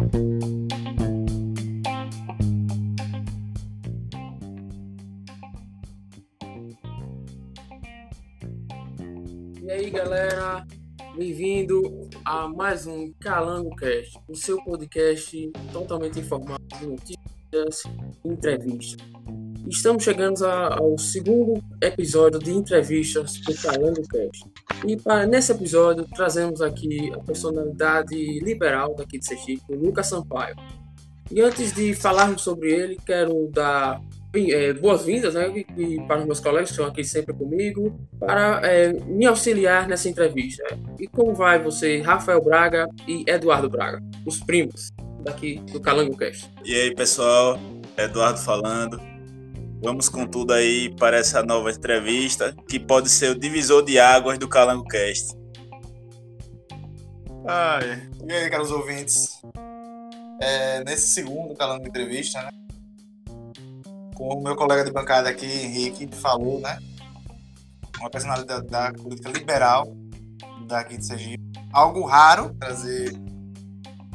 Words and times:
E 0.00 0.02
aí, 9.70 9.90
galera, 9.90 10.66
bem-vindo 11.14 12.08
a 12.24 12.48
mais 12.48 12.86
um 12.86 13.12
Calango 13.20 13.76
Cast, 13.76 14.18
o 14.26 14.34
seu 14.34 14.56
podcast 14.64 15.52
totalmente 15.70 16.18
informado 16.18 16.64
de 16.78 16.86
notícias 16.86 17.82
e 18.24 18.28
entrevistas. 18.28 19.06
Estamos 19.68 20.02
chegando 20.02 20.46
ao 20.46 20.96
segundo 20.96 21.62
episódio 21.82 22.38
de 22.38 22.52
entrevistas 22.52 23.38
do 23.42 23.54
Calango 23.54 24.02
Cast. 24.08 24.48
E 24.86 24.96
para, 24.96 25.26
nesse 25.26 25.52
episódio 25.52 26.06
trazemos 26.14 26.62
aqui 26.62 27.12
a 27.12 27.18
personalidade 27.18 28.14
liberal 28.40 28.94
daqui 28.94 29.18
de 29.18 29.26
Sergipe, 29.26 29.74
Lucas 29.74 30.06
Sampaio. 30.06 30.56
E 31.30 31.40
antes 31.40 31.72
de 31.72 31.94
falarmos 31.94 32.42
sobre 32.42 32.72
ele, 32.72 32.98
quero 33.06 33.48
dar 33.52 34.00
eh, 34.34 34.72
boas-vindas 34.72 35.34
né, 35.34 35.48
para 36.06 36.20
os 36.20 36.26
meus 36.26 36.40
colegas 36.40 36.70
que 36.70 36.74
estão 36.74 36.86
aqui 36.86 37.04
sempre 37.04 37.34
comigo, 37.34 37.98
para 38.18 38.60
eh, 38.64 38.92
me 39.06 39.26
auxiliar 39.26 39.86
nessa 39.86 40.08
entrevista. 40.08 40.64
E 40.98 41.06
como 41.06 41.34
vai 41.34 41.62
você, 41.62 42.00
Rafael 42.00 42.42
Braga 42.42 42.88
e 43.06 43.24
Eduardo 43.28 43.68
Braga, 43.68 44.00
os 44.26 44.40
primos 44.40 44.90
daqui 45.22 45.60
do 45.72 45.80
Calango 45.80 46.16
Cast? 46.16 46.50
E 46.64 46.74
aí, 46.74 46.94
pessoal, 46.94 47.58
Eduardo 47.96 48.38
falando. 48.38 49.09
Vamos 49.82 50.10
com 50.10 50.26
tudo 50.26 50.52
aí 50.52 50.94
para 50.96 51.16
essa 51.16 51.42
nova 51.42 51.70
entrevista, 51.70 52.54
que 52.68 52.78
pode 52.78 53.08
ser 53.08 53.30
o 53.30 53.38
divisor 53.38 53.82
de 53.82 53.98
águas 53.98 54.38
do 54.38 54.46
Calango 54.46 54.84
Cast. 54.84 55.34
Ai, 57.48 58.06
e 58.28 58.32
aí, 58.32 58.50
caros 58.50 58.70
ouvintes? 58.70 59.40
É, 60.38 60.84
nesse 60.84 61.08
segundo 61.08 61.56
Calango 61.56 61.86
Entrevista, 61.86 62.42
né? 62.42 62.50
Como 64.14 64.40
o 64.40 64.42
meu 64.42 64.54
colega 64.54 64.84
de 64.84 64.92
bancada 64.92 65.30
aqui, 65.30 65.46
Henrique, 65.46 66.08
falou, 66.14 66.60
né? 66.60 66.78
Uma 67.98 68.10
personalidade 68.10 68.66
da 68.66 68.92
política 68.92 69.30
liberal 69.30 69.86
daqui 70.66 70.98
de 70.98 71.06
Sergipe. 71.06 71.42
Algo 71.72 72.04
raro 72.04 72.54
trazer 72.60 73.14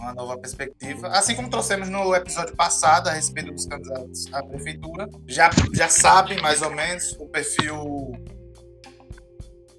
uma 0.06 0.14
nova 0.14 0.38
perspectiva. 0.38 1.08
Assim 1.10 1.36
como 1.36 1.50
trouxemos 1.50 1.90
no 1.90 2.14
episódio 2.14 2.56
passado 2.56 3.08
a 3.08 3.14
respeito 3.14 3.52
dos 3.52 3.66
candidatos 3.66 4.32
à 4.32 4.44
prefeitura. 4.44 5.10
Já, 5.28 5.50
já 5.74 5.90
sabem 5.90 6.40
mais 6.42 6.62
ou 6.62 6.70
menos 6.70 7.14
o 7.20 7.28
perfil, 7.28 8.12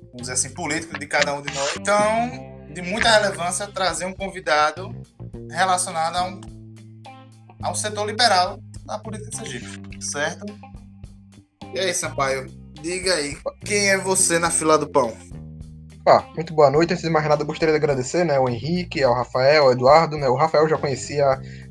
vamos 0.07 0.23
dizer 0.23 0.33
assim, 0.33 0.51
político 0.51 0.99
de 0.99 1.07
cada 1.07 1.33
um 1.35 1.43
de 1.43 1.55
nós. 1.55 1.77
Então, 1.77 2.67
de 2.73 2.83
muita 2.83 3.09
relevância 3.11 3.67
trazer 3.69 4.05
um 4.05 4.13
convidado 4.13 4.95
relacionado 5.51 6.17
a 6.17 6.25
um, 6.25 6.41
a 7.63 7.71
um 7.71 7.75
setor 7.75 8.07
liberal 8.07 8.59
da 8.85 8.99
política 8.99 9.31
de 9.31 9.37
Sergipe, 9.37 10.05
certo? 10.05 10.45
E 11.73 11.79
aí, 11.79 11.95
Sampaio, 11.95 12.47
diga 12.81 13.15
aí, 13.15 13.37
quem 13.65 13.91
é 13.91 13.99
você 13.99 14.39
na 14.39 14.51
fila 14.51 14.77
do 14.77 14.89
pão? 14.89 15.17
Ah, 16.09 16.25
muito 16.37 16.55
boa 16.55 16.71
noite. 16.71 16.93
Antes 16.93 17.03
de 17.05 17.11
mais 17.11 17.27
nada, 17.29 17.43
gostaria 17.45 17.73
de 17.73 17.79
agradecer, 17.79 18.25
né, 18.25 18.39
o 18.39 18.49
Henrique, 18.49 19.03
ao 19.03 19.13
Rafael, 19.13 19.65
ao 19.65 19.73
Eduardo, 19.73 20.17
né? 20.17 20.29
O 20.29 20.37
Rafael 20.37 20.69
já 20.69 20.79
conhecia 20.79 21.25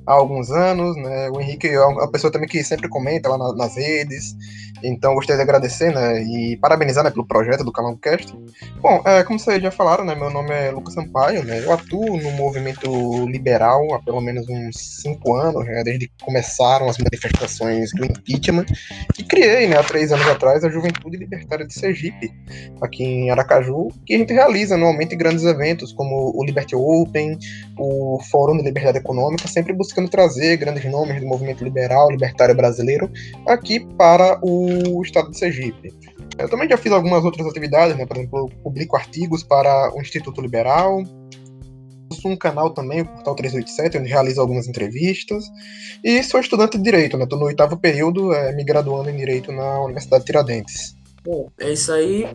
há 0.05 0.13
alguns 0.13 0.51
anos, 0.51 0.95
né? 0.95 1.29
O 1.29 1.39
Henrique 1.39 1.67
é 1.67 1.85
uma 1.85 2.09
pessoa 2.11 2.31
também 2.31 2.47
que 2.47 2.63
sempre 2.63 2.87
comenta 2.87 3.29
lá 3.29 3.37
na- 3.37 3.55
nas 3.55 3.75
redes. 3.75 4.35
Então, 4.83 5.15
gostaria 5.15 5.37
de 5.37 5.41
agradecer, 5.43 5.93
né, 5.93 6.21
e 6.21 6.57
parabenizar, 6.57 7.03
né, 7.03 7.09
pelo 7.09 7.25
projeto 7.25 7.63
do 7.63 7.71
Calango 7.71 7.97
Cast. 7.97 8.37
Bom, 8.81 9.01
é, 9.05 9.23
como 9.23 9.39
vocês 9.39 9.61
já 9.61 9.71
falaram, 9.71 10.03
né, 10.03 10.13
meu 10.13 10.29
nome 10.29 10.51
é 10.51 10.69
Lucas 10.69 10.93
Sampaio, 10.93 11.43
né? 11.43 11.63
Eu 11.63 11.71
atuo 11.71 12.17
no 12.21 12.31
movimento 12.31 13.25
liberal 13.25 13.81
há 13.93 13.99
pelo 14.03 14.19
menos 14.21 14.45
uns 14.49 15.01
cinco 15.01 15.33
anos, 15.33 15.65
né, 15.65 15.81
desde 15.83 16.07
que 16.07 16.13
começaram 16.23 16.87
as 16.89 16.97
manifestações 16.97 17.91
do 17.93 18.05
impeachment. 18.05 18.65
E 19.17 19.23
criei, 19.23 19.67
né, 19.67 19.77
há 19.77 19.83
três 19.83 20.11
anos 20.11 20.27
atrás, 20.27 20.63
a 20.63 20.69
Juventude 20.69 21.17
Libertária 21.17 21.65
de 21.65 21.73
Sergipe, 21.73 22.31
aqui 22.81 23.03
em 23.03 23.31
Aracaju, 23.31 23.87
que 24.05 24.13
a 24.13 24.17
gente 24.17 24.33
realiza 24.33 24.75
anualmente 24.75 25.15
grandes 25.15 25.45
eventos 25.45 25.93
como 25.93 26.33
o 26.35 26.43
Liberty 26.45 26.75
Open, 26.75 27.39
o 27.79 28.19
Fórum 28.29 28.57
de 28.57 28.63
Liberdade 28.63 28.97
Econômica, 28.97 29.47
sempre 29.47 29.73
buscando 29.73 29.94
trazer 30.09 30.57
grandes 30.57 30.83
nomes 30.91 31.21
do 31.21 31.27
movimento 31.27 31.63
liberal, 31.63 32.09
libertário 32.11 32.55
brasileiro, 32.55 33.09
aqui 33.47 33.79
para 33.95 34.39
o 34.43 35.01
estado 35.01 35.31
de 35.31 35.37
Sergipe. 35.37 35.93
Eu 36.37 36.49
também 36.49 36.67
já 36.67 36.75
fiz 36.75 36.91
algumas 36.91 37.23
outras 37.23 37.47
atividades, 37.47 37.95
né? 37.95 38.05
Por 38.05 38.17
exemplo, 38.17 38.49
publico 38.61 38.97
artigos 38.97 39.41
para 39.43 39.93
o 39.95 40.01
Instituto 40.01 40.41
Liberal, 40.41 41.01
Possuo 42.09 42.31
um 42.31 42.37
canal 42.37 42.71
também, 42.71 43.01
o 43.01 43.05
Portal 43.05 43.35
387, 43.35 43.97
onde 43.97 44.09
realizo 44.09 44.39
algumas 44.39 44.67
entrevistas. 44.67 45.45
E 46.03 46.21
sou 46.23 46.39
estudante 46.39 46.77
de 46.77 46.83
Direito, 46.83 47.17
né? 47.17 47.23
Estou 47.23 47.39
no 47.39 47.45
oitavo 47.45 47.77
período, 47.77 48.31
eh, 48.31 48.53
me 48.53 48.63
graduando 48.63 49.09
em 49.09 49.17
Direito 49.17 49.51
na 49.51 49.81
Universidade 49.81 50.21
de 50.21 50.27
Tiradentes. 50.27 50.95
Bom, 51.23 51.51
é 51.59 51.71
isso 51.71 51.91
aí. 51.91 52.25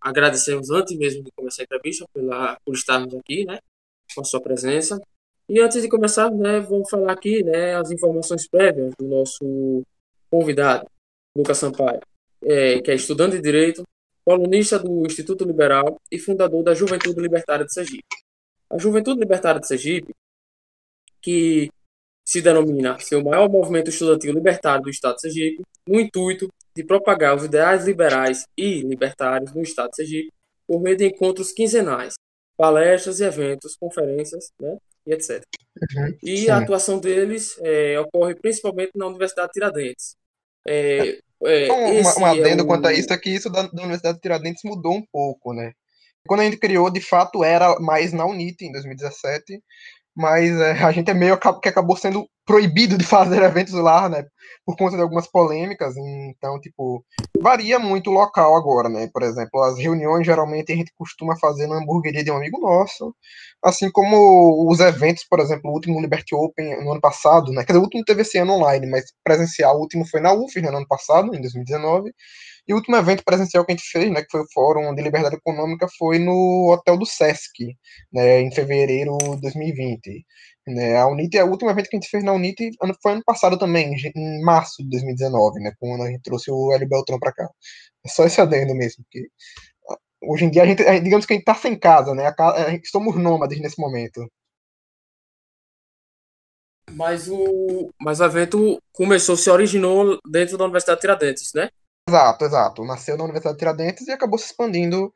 Agradecemos 0.00 0.70
antes 0.70 0.96
mesmo 0.98 1.24
de 1.24 1.30
começar 1.34 1.62
a 1.62 1.64
entrevista 1.64 2.04
pela, 2.12 2.58
por 2.64 2.74
estarmos 2.74 3.14
aqui, 3.14 3.46
né, 3.46 3.58
com 4.14 4.20
a 4.20 4.24
sua 4.24 4.40
presença. 4.40 5.00
E 5.48 5.60
antes 5.60 5.82
de 5.82 5.88
começar, 5.88 6.30
né, 6.30 6.60
vamos 6.60 6.88
falar 6.88 7.12
aqui, 7.12 7.42
né, 7.42 7.76
as 7.76 7.90
informações 7.90 8.48
prévias 8.48 8.94
do 8.98 9.06
nosso 9.06 9.82
convidado, 10.30 10.86
Lucas 11.36 11.58
Sampaio, 11.58 12.00
é, 12.42 12.80
que 12.80 12.90
é 12.90 12.94
estudante 12.94 13.36
de 13.36 13.42
Direito, 13.42 13.84
colunista 14.24 14.78
do 14.78 15.04
Instituto 15.04 15.44
Liberal 15.44 16.00
e 16.10 16.18
fundador 16.18 16.62
da 16.62 16.74
Juventude 16.74 17.20
Libertária 17.20 17.64
de 17.64 17.72
Sergipe. 17.72 18.04
A 18.70 18.78
Juventude 18.78 19.20
Libertária 19.20 19.60
de 19.60 19.68
Sergipe, 19.68 20.14
que 21.20 21.70
se 22.24 22.40
denomina 22.40 22.98
ser 22.98 23.16
o 23.16 23.24
maior 23.24 23.50
movimento 23.50 23.90
estudantil 23.90 24.32
libertário 24.32 24.84
do 24.84 24.90
Estado 24.90 25.16
de 25.16 25.20
Sergipe, 25.20 25.62
no 25.86 26.00
intuito 26.00 26.48
de 26.74 26.82
propagar 26.82 27.36
os 27.36 27.44
ideais 27.44 27.84
liberais 27.84 28.46
e 28.56 28.80
libertários 28.80 29.52
no 29.52 29.62
Estado 29.62 29.90
de 29.90 29.96
Sergipe 29.96 30.32
por 30.66 30.80
meio 30.80 30.96
de 30.96 31.06
encontros 31.06 31.52
quinzenais, 31.52 32.14
palestras 32.56 33.20
e 33.20 33.24
eventos, 33.24 33.76
conferências, 33.76 34.50
né, 34.60 34.76
e 35.06 35.12
etc. 35.12 35.42
Uhum, 35.96 36.18
E 36.22 36.36
sim. 36.38 36.50
a 36.50 36.58
atuação 36.58 36.98
deles 37.00 37.56
é, 37.62 37.98
ocorre 38.00 38.34
principalmente 38.34 38.92
na 38.94 39.06
Universidade 39.06 39.48
de 39.48 39.52
Tiradentes. 39.54 40.16
É, 40.66 41.18
é, 41.46 41.66
esse 41.98 42.20
um 42.20 42.24
adendo 42.26 42.62
é 42.62 42.64
o- 42.64 42.66
quanto 42.66 42.86
a 42.86 42.92
isso 42.92 43.12
é 43.12 43.18
que 43.18 43.30
isso 43.30 43.50
da, 43.50 43.62
da 43.62 43.82
Universidade 43.82 44.16
de 44.16 44.22
Tiradentes 44.22 44.62
mudou 44.64 44.94
um 44.94 45.04
pouco, 45.12 45.52
né? 45.52 45.72
Quando 46.26 46.40
a 46.40 46.44
gente 46.44 46.56
criou, 46.58 46.90
de 46.90 47.00
fato, 47.00 47.44
era 47.44 47.78
mais 47.80 48.12
na 48.12 48.24
Unite, 48.26 48.64
em 48.64 48.72
2017, 48.72 49.62
mas 50.16 50.50
é, 50.60 50.72
a 50.82 50.92
gente 50.92 51.10
é 51.10 51.14
meio 51.14 51.38
que 51.38 51.68
acabou 51.68 51.96
sendo 51.96 52.26
proibido 52.46 52.96
de 52.98 53.04
fazer 53.04 53.42
eventos 53.42 53.74
lá, 53.74 54.08
né? 54.08 54.24
Por 54.64 54.76
conta 54.76 54.96
de 54.96 55.02
algumas 55.02 55.26
polêmicas, 55.26 55.94
então, 55.96 56.60
tipo, 56.60 57.04
varia 57.40 57.78
muito 57.78 58.10
o 58.10 58.12
local 58.12 58.56
agora, 58.56 58.88
né? 58.88 59.08
Por 59.12 59.22
exemplo, 59.22 59.62
as 59.62 59.78
reuniões 59.78 60.26
geralmente 60.26 60.72
a 60.72 60.76
gente 60.76 60.92
costuma 60.96 61.36
fazer 61.38 61.66
na 61.66 61.76
hamburgueria 61.76 62.24
de 62.24 62.30
um 62.30 62.36
amigo 62.36 62.60
nosso, 62.60 63.14
assim 63.62 63.90
como 63.90 64.70
os 64.70 64.80
eventos, 64.80 65.24
por 65.28 65.40
exemplo, 65.40 65.70
o 65.70 65.74
último 65.74 66.00
Liberty 66.00 66.34
Open 66.34 66.82
no 66.84 66.92
ano 66.92 67.00
passado, 67.00 67.50
né? 67.52 67.64
Quer 67.64 67.72
dizer, 67.72 67.78
o 67.80 67.82
último 67.82 68.04
teve 68.04 68.22
esse 68.22 68.38
ano 68.38 68.54
online, 68.54 68.86
mas 68.88 69.04
presencial, 69.24 69.76
o 69.76 69.80
último 69.80 70.06
foi 70.06 70.20
na 70.20 70.32
UF, 70.32 70.60
né, 70.60 70.70
no 70.70 70.78
ano 70.78 70.88
passado, 70.88 71.34
em 71.34 71.40
2019. 71.40 72.12
E 72.66 72.72
o 72.72 72.76
último 72.76 72.96
evento 72.96 73.22
presencial 73.24 73.64
que 73.64 73.72
a 73.72 73.76
gente 73.76 73.88
fez, 73.90 74.10
né, 74.10 74.22
que 74.22 74.30
foi 74.30 74.40
o 74.40 74.46
Fórum 74.52 74.94
de 74.94 75.02
Liberdade 75.02 75.36
Econômica, 75.36 75.86
foi 75.98 76.18
no 76.18 76.70
Hotel 76.72 76.96
do 76.98 77.04
Sesc, 77.06 77.76
né, 78.12 78.40
em 78.40 78.50
fevereiro 78.52 79.16
de 79.36 79.40
2020. 79.42 80.24
Né, 80.66 80.96
a 80.96 81.06
Unite, 81.06 81.38
o 81.42 81.50
último 81.50 81.70
evento 81.70 81.88
que 81.90 81.96
a 81.96 82.00
gente 82.00 82.08
fez 82.10 82.24
na 82.24 82.32
Unite 82.32 82.70
ano- 82.80 82.96
foi 83.02 83.12
ano 83.12 83.22
passado 83.24 83.58
também, 83.58 83.94
em, 84.16 84.42
março 84.42 84.82
de 84.82 84.88
2019, 84.88 85.60
né, 85.60 85.72
quando 85.78 86.02
a 86.04 86.10
gente 86.10 86.22
trouxe 86.22 86.50
o 86.50 86.72
Hélio 86.72 86.88
Beltrão 86.88 87.18
para 87.18 87.32
cá. 87.32 87.48
É 88.04 88.08
só 88.08 88.24
esse 88.24 88.40
adendo 88.40 88.74
mesmo, 88.74 89.04
porque 89.04 89.28
ah, 89.90 89.98
hoje 90.22 90.44
em 90.46 90.50
dia 90.50 90.62
a 90.64 90.66
gente, 90.66 90.82
digamos 91.02 91.26
que 91.26 91.34
a 91.34 91.36
gente 91.36 91.44
tá 91.46 91.54
sem 91.54 91.78
casa, 91.78 92.14
né, 92.14 92.28
a 92.28 92.80
somos 92.90 93.16
nômades 93.16 93.60
nesse 93.60 93.80
momento. 93.80 94.26
Mas 96.90 97.28
o, 97.28 97.90
mas 98.00 98.20
o 98.20 98.24
evento 98.24 98.80
começou, 98.92 99.36
se 99.36 99.50
originou 99.50 100.18
dentro 100.30 100.56
da 100.56 100.64
Universidade 100.64 100.98
de 100.98 101.00
Tiradentes, 101.02 101.52
né? 101.54 101.68
Exato, 102.08 102.44
exato. 102.44 102.84
Nasceu 102.84 103.16
na 103.16 103.24
Universidade 103.24 103.54
de 103.56 103.58
Tiradentes 103.60 104.06
e 104.06 104.12
acabou 104.12 104.38
se 104.38 104.46
expandindo 104.46 105.12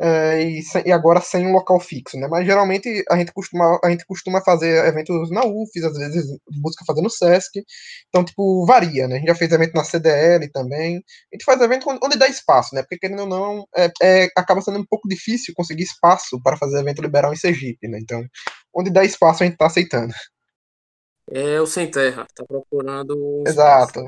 eh, 0.00 0.42
e, 0.42 0.62
sem- 0.62 0.84
e 0.86 0.92
agora 0.92 1.20
sem 1.20 1.46
um 1.46 1.52
local 1.52 1.80
fixo, 1.80 2.18
né? 2.18 2.28
Mas 2.28 2.46
geralmente 2.46 3.04
a 3.10 3.16
gente 3.18 3.32
costuma, 3.32 3.78
a 3.84 3.90
gente 3.90 4.04
costuma 4.06 4.40
fazer 4.42 4.84
eventos 4.86 5.30
na 5.30 5.42
UFES, 5.44 5.84
às 5.84 5.98
vezes 5.98 6.26
busca 6.62 6.84
fazer 6.86 7.02
no 7.02 7.10
SESC. 7.10 7.64
Então, 8.08 8.24
tipo, 8.24 8.64
varia, 8.66 9.08
né? 9.08 9.16
A 9.16 9.18
gente 9.18 9.28
já 9.28 9.34
fez 9.34 9.52
evento 9.52 9.74
na 9.74 9.84
CDL 9.84 10.50
também. 10.52 10.96
A 11.32 11.36
gente 11.36 11.44
faz 11.44 11.60
evento 11.60 11.88
onde, 11.90 12.00
onde 12.04 12.18
dá 12.18 12.28
espaço, 12.28 12.74
né? 12.74 12.82
Porque 12.82 12.98
querendo 12.98 13.22
ou 13.22 13.28
não, 13.28 13.66
é, 13.76 13.90
é- 14.02 14.28
acaba 14.36 14.60
sendo 14.62 14.78
um 14.80 14.86
pouco 14.86 15.08
difícil 15.08 15.54
conseguir 15.56 15.84
espaço 15.84 16.40
para 16.42 16.56
fazer 16.56 16.80
evento 16.80 17.02
liberal 17.02 17.32
em 17.32 17.36
Sergipe, 17.36 17.88
né? 17.88 17.98
Então, 18.00 18.24
onde 18.74 18.90
dá 18.90 19.04
espaço 19.04 19.42
a 19.42 19.46
gente 19.46 19.58
tá 19.58 19.66
aceitando. 19.66 20.14
É 21.30 21.60
o 21.60 21.66
Sem 21.66 21.90
Terra, 21.90 22.26
tá 22.34 22.44
procurando 22.46 23.16
um. 23.16 23.44
Exato. 23.46 24.02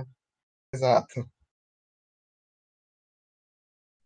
Exato. 0.73 1.27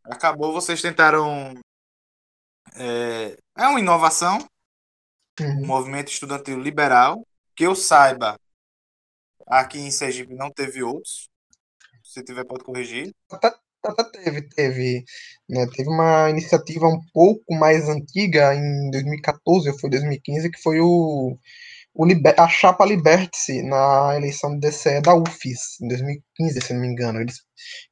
Acabou, 0.04 0.52
vocês 0.52 0.80
tentaram 0.80 1.54
é, 2.76 3.36
É 3.56 3.66
uma 3.66 3.80
inovação, 3.80 4.38
um 5.40 5.44
Uhum. 5.44 5.66
movimento 5.66 6.10
estudantil 6.12 6.60
liberal, 6.60 7.26
que 7.56 7.64
eu 7.64 7.74
saiba, 7.74 8.36
aqui 9.46 9.78
em 9.78 9.90
Sergipe 9.90 10.34
não 10.34 10.50
teve 10.50 10.82
outros. 10.82 11.28
Se 12.02 12.22
tiver, 12.24 12.44
pode 12.46 12.64
corrigir. 12.64 13.12
Até, 13.30 13.54
até 13.84 14.04
teve, 14.22 14.42
teve, 14.50 15.04
né, 15.48 15.66
teve 15.74 15.88
uma 15.90 16.30
iniciativa 16.30 16.86
um 16.88 17.00
pouco 17.12 17.54
mais 17.54 17.88
antiga, 17.88 18.54
em 18.54 18.90
2014 18.90 19.70
ou 19.70 19.78
foi 19.78 19.90
2015, 19.90 20.50
que 20.50 20.62
foi 20.62 20.80
o 20.80 21.38
Liber- 22.02 22.35
a 22.38 22.49
chapa 22.49 22.85
Liberte-se 22.85 23.62
na 23.62 24.17
eleição 24.17 24.55
do 24.55 24.61
DCE 24.61 25.00
da 25.00 25.14
UFES, 25.14 25.81
em 25.81 25.88
2015, 25.88 26.61
se 26.61 26.73
não 26.73 26.81
me 26.81 26.88
engano. 26.88 27.20
Eles, 27.20 27.37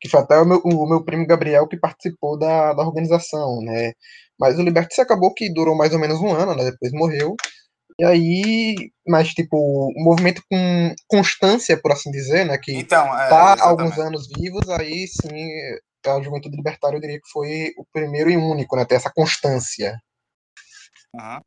que 0.01 0.09
foi 0.09 0.21
até 0.21 0.39
o 0.39 0.45
meu, 0.45 0.61
o 0.65 0.89
meu 0.89 1.05
primo 1.05 1.27
Gabriel 1.27 1.69
que 1.69 1.79
participou 1.79 2.37
da, 2.39 2.73
da 2.73 2.83
organização, 2.83 3.61
né? 3.63 3.93
Mas 4.41 4.59
o 4.59 4.63
Liberte-se 4.63 5.01
acabou 5.01 5.33
que 5.33 5.53
durou 5.53 5.77
mais 5.77 5.93
ou 5.93 6.01
menos 6.01 6.21
um 6.21 6.33
ano, 6.33 6.55
né? 6.57 6.71
Depois 6.71 6.93
morreu. 6.93 7.37
E 8.01 8.05
aí, 8.05 8.75
mas 9.07 9.29
tipo, 9.29 9.57
o 9.57 10.05
movimento 10.05 10.43
com 10.51 10.95
constância, 11.07 11.81
por 11.81 11.93
assim 11.93 12.11
dizer, 12.11 12.45
né? 12.45 12.59
Que 12.59 12.73
Então, 12.73 13.05
é, 13.17 13.29
tá 13.29 13.55
há 13.55 13.69
alguns 13.69 13.97
anos 13.99 14.27
vivos, 14.27 14.69
aí 14.71 15.07
sim, 15.07 15.49
a 16.07 16.21
Juventude 16.21 16.57
Libertária 16.57 16.97
eu 16.97 17.01
diria 17.01 17.21
que 17.21 17.31
foi 17.31 17.73
o 17.77 17.85
primeiro 17.93 18.31
e 18.31 18.37
único, 18.37 18.75
né? 18.75 18.85
Ter 18.85 18.97
essa 18.97 19.13
constância. 19.15 19.97
Aham. 21.15 21.41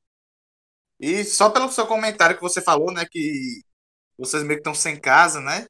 E 0.99 1.23
só 1.23 1.49
pelo 1.49 1.71
seu 1.71 1.85
comentário 1.87 2.35
que 2.35 2.41
você 2.41 2.61
falou, 2.61 2.91
né, 2.91 3.05
que 3.09 3.61
vocês 4.17 4.43
meio 4.43 4.55
que 4.55 4.61
estão 4.61 4.75
sem 4.75 4.99
casa, 4.99 5.41
né? 5.41 5.65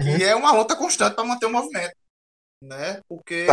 Uhum. 0.00 0.16
Que 0.16 0.24
é 0.24 0.34
uma 0.34 0.52
luta 0.52 0.76
constante 0.76 1.14
para 1.14 1.24
manter 1.24 1.46
o 1.46 1.52
movimento, 1.52 1.94
né? 2.62 3.00
Porque 3.08 3.46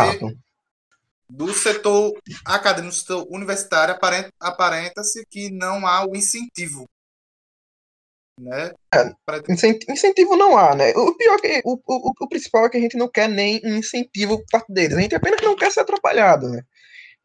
do 1.28 1.52
setor 1.52 2.12
acadêmico, 2.44 2.92
do 2.94 2.98
setor 2.98 3.26
universitário, 3.30 3.94
aparenta- 3.94 4.30
aparenta-se 4.40 5.24
que 5.26 5.50
não 5.50 5.86
há 5.86 6.06
o 6.06 6.16
incentivo, 6.16 6.84
né? 8.38 8.72
É. 8.94 9.14
Pra- 9.24 9.42
Incen- 9.48 9.78
Incentivo 9.88 10.36
não 10.36 10.56
há, 10.56 10.74
né? 10.74 10.92
O 10.94 11.14
pior 11.16 11.40
que 11.40 11.60
o, 11.64 11.74
o, 11.86 12.12
o 12.20 12.28
principal 12.28 12.66
é 12.66 12.70
que 12.70 12.76
a 12.76 12.80
gente 12.80 12.96
não 12.96 13.08
quer 13.10 13.28
nem 13.28 13.60
incentivo 13.64 14.38
por 14.38 14.46
parte 14.50 14.72
deles. 14.72 14.96
A 14.96 15.00
gente 15.00 15.14
apenas 15.14 15.40
não 15.42 15.56
quer 15.56 15.70
ser 15.72 15.80
atrapalhado, 15.80 16.48
né? 16.48 16.62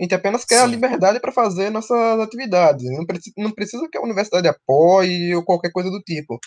A 0.01 0.03
gente 0.03 0.15
apenas 0.15 0.43
quer 0.43 0.61
a 0.61 0.65
Sim. 0.65 0.71
liberdade 0.71 1.19
para 1.19 1.31
fazer 1.31 1.69
nossas 1.69 2.19
atividades. 2.19 2.83
Não, 2.89 3.05
preci- 3.05 3.31
não 3.37 3.51
precisa 3.51 3.87
que 3.91 3.99
a 3.99 4.01
universidade 4.01 4.47
apoie 4.47 5.35
ou 5.35 5.45
qualquer 5.45 5.71
coisa 5.71 5.91
do 5.91 6.01
tipo. 6.01 6.39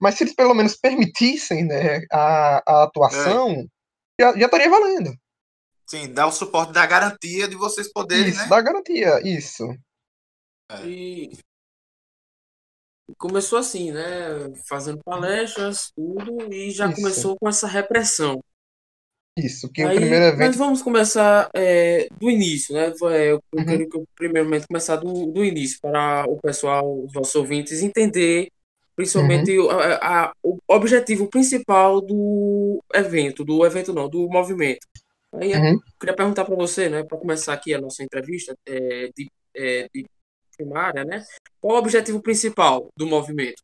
Mas 0.00 0.14
se 0.16 0.24
eles 0.24 0.34
pelo 0.34 0.54
menos 0.54 0.76
permitissem 0.76 1.64
né, 1.66 2.00
a, 2.10 2.62
a 2.66 2.84
atuação, 2.84 3.64
já, 4.20 4.36
já 4.38 4.46
estaria 4.46 4.70
valendo. 4.70 5.14
Sim, 5.86 6.12
dá 6.12 6.26
o 6.26 6.32
suporte 6.32 6.72
da 6.72 6.86
garantia 6.86 7.46
de 7.46 7.56
vocês 7.56 7.92
poderem, 7.92 8.30
Isso, 8.30 8.38
né? 8.38 8.48
dá 8.48 8.60
garantia, 8.62 9.20
isso. 9.22 9.68
E 10.86 11.30
começou 13.18 13.58
assim, 13.58 13.92
né? 13.92 14.02
Fazendo 14.66 15.02
palestras, 15.04 15.90
tudo, 15.94 16.52
e 16.52 16.70
já 16.70 16.88
Isso. 16.88 16.96
começou 16.96 17.36
com 17.38 17.48
essa 17.48 17.66
repressão. 17.66 18.42
Isso, 19.36 19.68
que 19.72 19.82
Aí, 19.82 19.96
o 19.96 20.00
primeiro 20.00 20.24
Mas 20.26 20.34
evento. 20.34 20.58
vamos 20.58 20.80
começar 20.82 21.50
é, 21.54 22.06
do 22.20 22.30
início, 22.30 22.72
né? 22.74 22.92
É, 23.12 23.32
Eu 23.32 23.42
Uhum. 23.52 23.64
quero 23.64 23.88
que 23.88 23.96
eu, 23.96 24.04
primeiramente 24.14 24.66
começar 24.68 24.96
do, 24.96 25.26
do 25.26 25.44
início, 25.44 25.80
para 25.80 26.24
o 26.28 26.36
pessoal, 26.40 27.02
os 27.04 27.12
nossos 27.12 27.34
ouvintes, 27.34 27.82
entender 27.82 28.48
principalmente 28.94 29.50
Uhum. 29.58 29.66
o- 29.66 29.70
a- 29.70 30.26
a- 30.26 30.32
o 30.40 30.58
objetivo 30.68 31.28
principal 31.28 32.00
do 32.00 32.80
evento, 32.94 33.44
do 33.44 33.66
evento 33.66 33.92
não, 33.92 34.08
do 34.08 34.28
movimento. 34.28 34.86
Aí 35.32 35.50
eu 35.52 35.60
Uhum. 35.60 35.80
queria 35.98 36.14
perguntar 36.14 36.44
para 36.44 36.54
você, 36.54 36.88
né, 36.88 37.02
para 37.02 37.18
começar 37.18 37.54
aqui 37.54 37.74
a 37.74 37.80
nossa 37.80 38.04
entrevista 38.04 38.56
é, 38.66 39.08
de, 39.16 39.28
é, 39.56 39.88
de 39.92 40.06
primária, 40.56 41.04
né? 41.04 41.24
Qual 41.60 41.74
o 41.74 41.78
objetivo 41.80 42.22
principal 42.22 42.88
do 42.96 43.04
movimento? 43.04 43.60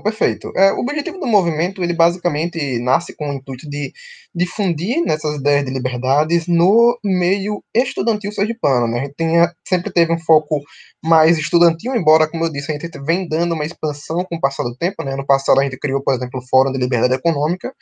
Perfeito. 0.00 0.50
É, 0.56 0.72
o 0.72 0.78
objetivo 0.80 1.18
do 1.18 1.26
movimento, 1.26 1.82
ele 1.84 1.92
basicamente 1.92 2.78
nasce 2.78 3.14
com 3.14 3.28
o 3.28 3.32
intuito 3.34 3.68
de 3.68 3.92
difundir 4.34 5.04
nessas 5.04 5.36
ideias 5.36 5.66
de 5.66 5.70
liberdades 5.70 6.46
no 6.46 6.98
meio 7.04 7.62
estudantil 7.74 8.32
sergipano, 8.32 8.88
né? 8.88 9.00
A 9.00 9.04
gente 9.04 9.54
sempre 9.68 9.92
teve 9.92 10.10
um 10.10 10.18
foco 10.18 10.62
mais 11.04 11.36
estudantil, 11.36 11.94
embora, 11.94 12.26
como 12.26 12.44
eu 12.46 12.50
disse, 12.50 12.72
a 12.72 12.78
gente 12.78 12.98
vem 13.04 13.28
dando 13.28 13.52
uma 13.52 13.66
expansão 13.66 14.24
com 14.24 14.36
o 14.36 14.40
passar 14.40 14.62
do 14.62 14.74
tempo, 14.76 15.04
né? 15.04 15.14
No 15.14 15.26
passado 15.26 15.60
a 15.60 15.64
gente 15.64 15.78
criou, 15.78 16.02
por 16.02 16.14
exemplo, 16.14 16.40
o 16.40 16.48
Fórum 16.48 16.72
de 16.72 16.78
Liberdade 16.78 17.12
Econômica, 17.14 17.74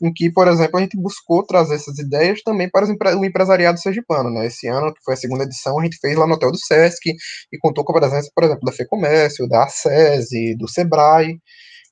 em 0.00 0.12
que, 0.12 0.30
por 0.30 0.46
exemplo, 0.46 0.78
a 0.78 0.80
gente 0.82 0.96
buscou 0.96 1.44
trazer 1.44 1.74
essas 1.74 1.98
ideias 1.98 2.42
também 2.42 2.70
para 2.70 2.86
o 3.18 3.24
empresariado 3.24 3.80
sergipano, 3.80 4.30
né? 4.30 4.46
Esse 4.46 4.68
ano, 4.68 4.94
que 4.94 5.02
foi 5.04 5.14
a 5.14 5.16
segunda 5.16 5.42
edição, 5.42 5.80
a 5.80 5.82
gente 5.84 5.98
fez 6.00 6.16
lá 6.16 6.28
no 6.28 6.34
Hotel 6.34 6.52
do 6.52 6.58
Sesc 6.58 7.10
e 7.52 7.58
contou 7.58 7.84
com 7.84 7.92
a 7.92 8.00
presença, 8.00 8.30
por 8.32 8.44
exemplo, 8.44 8.64
da 8.64 8.72
FEComércio, 8.72 9.48
da 9.48 9.64
ACESE, 9.64 10.54
do 10.56 10.68
SEBRAE, 10.68 11.40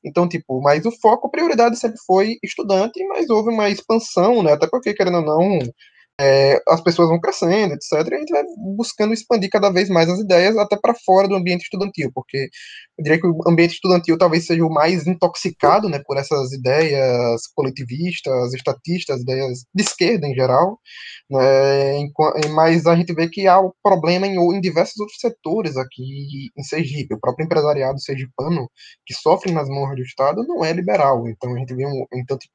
então, 0.05 0.29
tipo, 0.29 0.61
mas 0.61 0.85
o 0.87 0.93
foco, 0.93 1.31
prioridade 1.31 1.79
sempre 1.79 1.99
foi 2.07 2.37
estudante, 2.43 3.05
mas 3.09 3.31
houve 3.31 3.51
uma 3.51 3.71
expansão, 3.71 4.43
né? 4.43 4.53
Até 4.53 4.67
porque, 4.69 4.95
querendo 4.95 5.19
ou 5.19 5.25
não, 5.25 5.59
é, 6.21 6.61
as 6.69 6.81
pessoas 6.81 7.09
vão 7.09 7.21
crescendo, 7.21 7.75
etc. 7.75 7.93
E 7.93 8.15
a 8.15 8.19
gente 8.19 8.31
vai 8.31 8.45
buscando 8.77 9.13
expandir 9.13 9.51
cada 9.51 9.71
vez 9.71 9.89
mais 9.89 10.09
as 10.09 10.21
ideias 10.21 10.57
até 10.57 10.77
para 10.77 10.95
fora 10.95 11.27
do 11.29 11.35
ambiente 11.35 11.63
estudantil, 11.63 12.11
porque 12.15 12.49
eu 12.99 13.03
diria 13.03 13.21
que 13.21 13.27
o 13.27 13.39
ambiente 13.49 13.75
estudantil 13.75 14.17
talvez 14.19 14.47
seja 14.47 14.65
o 14.65 14.73
mais 14.73 15.07
intoxicado, 15.07 15.89
né, 15.89 16.01
por 16.07 16.17
essas 16.17 16.53
ideias 16.53 17.43
coletivistas, 17.55 18.55
estatistas, 18.55 19.21
ideias 19.23 19.65
de 19.75 19.83
esquerda 19.83 20.27
em 20.27 20.35
geral, 20.35 20.79
né, 21.31 22.09
mas 22.55 22.87
a 22.87 22.95
gente 22.97 23.13
vê 23.15 23.29
que 23.29 23.47
há 23.47 23.61
um 23.61 23.73
problema 23.83 24.27
em, 24.27 24.37
em 24.37 24.61
diversos 24.61 24.99
outros 25.01 25.19
setores 25.19 25.77
aqui 25.77 26.51
em 26.57 26.63
Sergipe. 26.63 27.15
O 27.15 27.21
próprio 27.21 27.45
empresariado 27.45 28.01
sergipano, 28.01 28.71
que 29.07 29.15
sofre 29.15 29.53
nas 29.53 29.69
mãos 29.69 29.95
do 29.97 30.03
Estado, 30.03 30.45
não 30.47 30.65
é 30.65 30.73
liberal. 30.73 31.29
Então 31.29 31.55
a 31.55 31.59
gente 31.59 31.75
vê 31.75 31.87
um, 31.87 32.07
então, 32.15 32.39
tipo, 32.39 32.53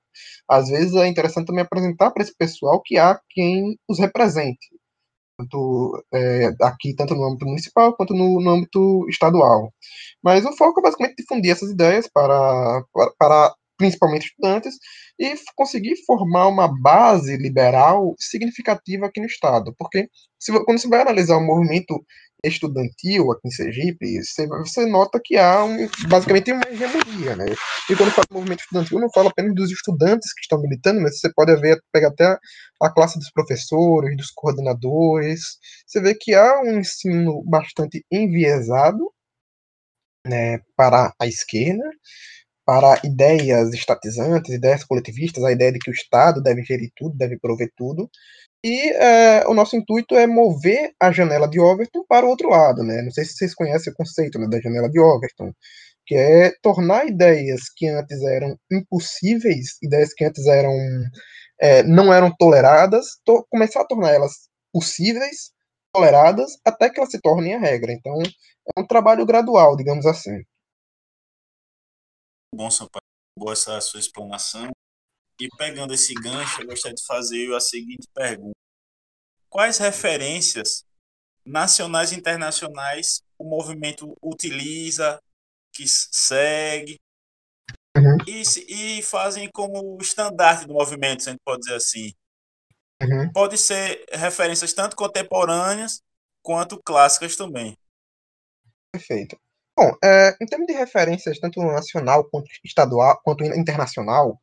às 0.50 0.69
vezes 0.69 0.95
é 0.95 1.07
interessante 1.07 1.47
também 1.47 1.63
apresentar 1.63 2.12
para 2.12 2.24
esse 2.24 2.36
pessoal 2.36 2.81
que 2.83 2.97
há 2.97 3.19
quem 3.30 3.77
os 3.88 4.00
represente, 4.00 4.68
tanto, 5.39 6.03
é, 6.13 6.51
aqui, 6.62 6.94
tanto 6.94 7.15
no 7.15 7.24
âmbito 7.24 7.45
municipal 7.45 7.95
quanto 7.95 8.13
no, 8.13 8.41
no 8.41 8.50
âmbito 8.51 9.07
estadual. 9.09 9.74
Mas 10.21 10.45
o 10.45 10.51
foco 10.53 10.81
é 10.81 10.83
basicamente 10.83 11.15
difundir 11.18 11.51
essas 11.51 11.71
ideias 11.71 12.07
para, 12.13 12.83
para, 12.94 13.12
para 13.18 13.56
principalmente 13.77 14.27
estudantes, 14.27 14.75
e 15.18 15.33
conseguir 15.56 15.95
formar 16.06 16.47
uma 16.47 16.68
base 16.81 17.38
liberal 17.38 18.13
significativa 18.19 19.06
aqui 19.06 19.21
no 19.21 19.25
Estado. 19.25 19.74
Porque 19.77 20.09
se, 20.38 20.51
quando 20.65 20.80
você 20.80 20.88
vai 20.89 21.01
analisar 21.01 21.38
o 21.38 21.45
movimento 21.45 22.03
estudantil 22.44 23.31
aqui 23.31 23.47
em 23.47 23.51
Sergipe, 23.51 24.24
você, 24.24 24.48
você 24.48 24.86
nota 24.86 25.19
que 25.24 25.38
há 25.38 25.63
um, 25.63 25.88
basicamente 26.08 26.51
uma 26.51 26.63
hegemonia, 26.69 27.36
né? 27.36 27.46
E 27.89 27.96
quando 27.96 28.10
eu 28.10 28.13
falo 28.13 28.27
movimento 28.31 28.62
estudantil, 28.62 28.98
eu 28.98 29.01
não 29.01 29.12
falo 29.12 29.29
apenas 29.29 29.53
dos 29.55 29.72
estudantes 29.72 30.34
que 30.34 30.41
estão 30.41 30.62
militando, 30.62 31.01
mas 31.01 31.19
você 31.19 31.31
pode 31.34 31.55
ver, 31.58 31.81
pegar 31.91 32.10
até 32.10 32.38
a 32.81 32.89
classe 32.89 33.19
dos 33.19 33.31
professores, 33.31 34.15
dos 34.15 34.31
coordenadores. 34.31 35.41
Você 35.86 36.01
vê 36.01 36.15
que 36.15 36.34
há 36.34 36.62
um 36.62 36.79
ensino 36.79 37.43
bastante 37.46 38.05
enviesado 38.12 39.12
né, 40.25 40.60
para 40.75 41.13
a 41.19 41.27
esquerda, 41.27 41.84
para 42.65 43.01
ideias 43.03 43.74
estatizantes, 43.74 44.53
ideias 44.53 44.84
coletivistas, 44.84 45.43
a 45.43 45.51
ideia 45.51 45.72
de 45.72 45.79
que 45.79 45.89
o 45.89 45.93
Estado 45.93 46.41
deve 46.41 46.63
gerir 46.63 46.91
tudo, 46.96 47.17
deve 47.17 47.38
prover 47.39 47.72
tudo. 47.75 48.10
E 48.63 48.92
é, 48.92 49.48
o 49.48 49.54
nosso 49.54 49.75
intuito 49.75 50.16
é 50.16 50.28
mover 50.28 50.94
a 51.00 51.12
janela 51.12 51.48
de 51.48 51.60
Overton 51.60 52.04
para 52.08 52.25
o 52.25 52.30
outro 52.30 52.50
lado, 52.50 52.84
né? 52.84 53.01
Não 53.01 53.12
sei 53.12 53.24
se 53.24 53.34
vocês 53.34 53.56
conhecem 53.56 53.94
o 53.94 53.96
conceito 53.96 54.38
né, 54.38 54.48
da 54.50 54.60
janela 54.60 54.89
de 54.89 55.00
Overton, 55.00 55.54
que 56.06 56.16
é 56.16 56.51
tornar 56.62 57.06
ideias 57.08 57.70
que 57.75 57.88
antes 57.88 58.22
eram 58.24 58.58
impossíveis, 58.70 59.78
ideias 59.82 60.13
que 60.13 60.25
antes 60.25 60.46
eram 60.46 60.74
é, 61.60 61.84
não 61.84 62.13
eram 62.13 62.34
toleradas, 62.36 63.20
to 63.25 63.46
começar 63.50 63.82
a 63.82 63.88
tornar 63.88 64.12
elas 64.12 64.50
possíveis, 64.74 65.51
toleradas, 65.94 66.58
até 66.66 66.89
que 66.89 67.00
elas 67.00 67.12
se 67.12 67.22
tornem 67.22 67.56
a 67.56 67.60
regra. 67.60 67.92
Então, 67.92 68.13
é 68.75 68.80
um 68.80 68.88
trabalho 68.88 69.25
gradual, 69.25 69.75
digamos 69.75 70.06
assim. 70.06 70.44
Bom, 72.54 72.70
Sampaio, 72.70 73.04
boa 73.38 73.54
essa 73.54 73.80
sua 73.82 74.00
explanação. 74.00 74.70
E 75.39 75.48
pegando 75.58 75.93
esse 75.93 76.13
gancho, 76.13 76.62
eu 76.62 76.67
gostaria 76.67 76.96
de 76.96 77.05
fazer 77.05 77.53
a 77.53 77.60
seguinte 77.60 78.08
pergunta: 78.13 78.58
Quais 79.50 79.77
referências 79.77 80.84
nacionais 81.46 82.12
e 82.12 82.15
internacionais 82.15 83.22
o 83.38 83.43
movimento 83.43 84.15
utiliza, 84.22 85.19
que 85.74 85.88
segue 85.88 87.00
Uhum. 87.98 88.17
e, 88.27 88.98
e 89.00 89.01
fazem 89.01 89.50
como 89.51 89.98
estandarte 90.00 90.67
do 90.67 90.74
movimento, 90.74 91.24
se 91.24 91.29
a 91.29 91.31
gente 91.31 91.41
pode 91.43 91.62
dizer 91.62 91.75
assim? 91.75 92.13
Uhum. 93.01 93.31
Pode 93.31 93.58
ser 93.58 94.05
referências 94.12 94.74
tanto 94.74 94.96
contemporâneas 94.96 96.01
quanto 96.41 96.81
clássicas 96.81 97.36
também. 97.36 97.77
Perfeito. 98.91 99.38
Bom, 99.77 99.91
é, 100.03 100.36
em 100.41 100.46
termos 100.46 100.67
de 100.67 100.74
referências, 100.74 101.39
tanto 101.39 101.62
nacional 101.62 102.29
quanto 102.29 102.50
estadual, 102.63 103.19
quanto 103.24 103.43
internacional, 103.46 104.38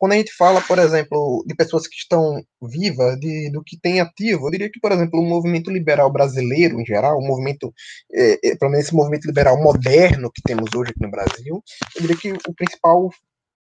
quando 0.00 0.12
a 0.12 0.16
gente 0.16 0.32
fala, 0.32 0.62
por 0.62 0.78
exemplo, 0.78 1.44
de 1.46 1.54
pessoas 1.54 1.86
que 1.86 1.94
estão 1.94 2.42
vivas, 2.62 3.20
de, 3.20 3.50
do 3.52 3.62
que 3.62 3.78
tem 3.78 4.00
ativo, 4.00 4.46
eu 4.46 4.50
diria 4.50 4.70
que, 4.72 4.80
por 4.80 4.90
exemplo, 4.92 5.20
o 5.20 5.28
movimento 5.28 5.70
liberal 5.70 6.10
brasileiro, 6.10 6.80
em 6.80 6.86
geral, 6.86 7.18
o 7.18 7.22
movimento, 7.22 7.70
é, 8.10 8.48
é, 8.48 8.56
pelo 8.56 8.70
menos 8.70 8.86
esse 8.86 8.94
movimento 8.94 9.26
liberal 9.26 9.62
moderno 9.62 10.30
que 10.34 10.40
temos 10.40 10.70
hoje 10.74 10.92
aqui 10.92 11.02
no 11.02 11.10
Brasil, 11.10 11.62
eu 11.94 12.00
diria 12.00 12.16
que 12.16 12.32
o 12.32 12.54
principal 12.56 13.10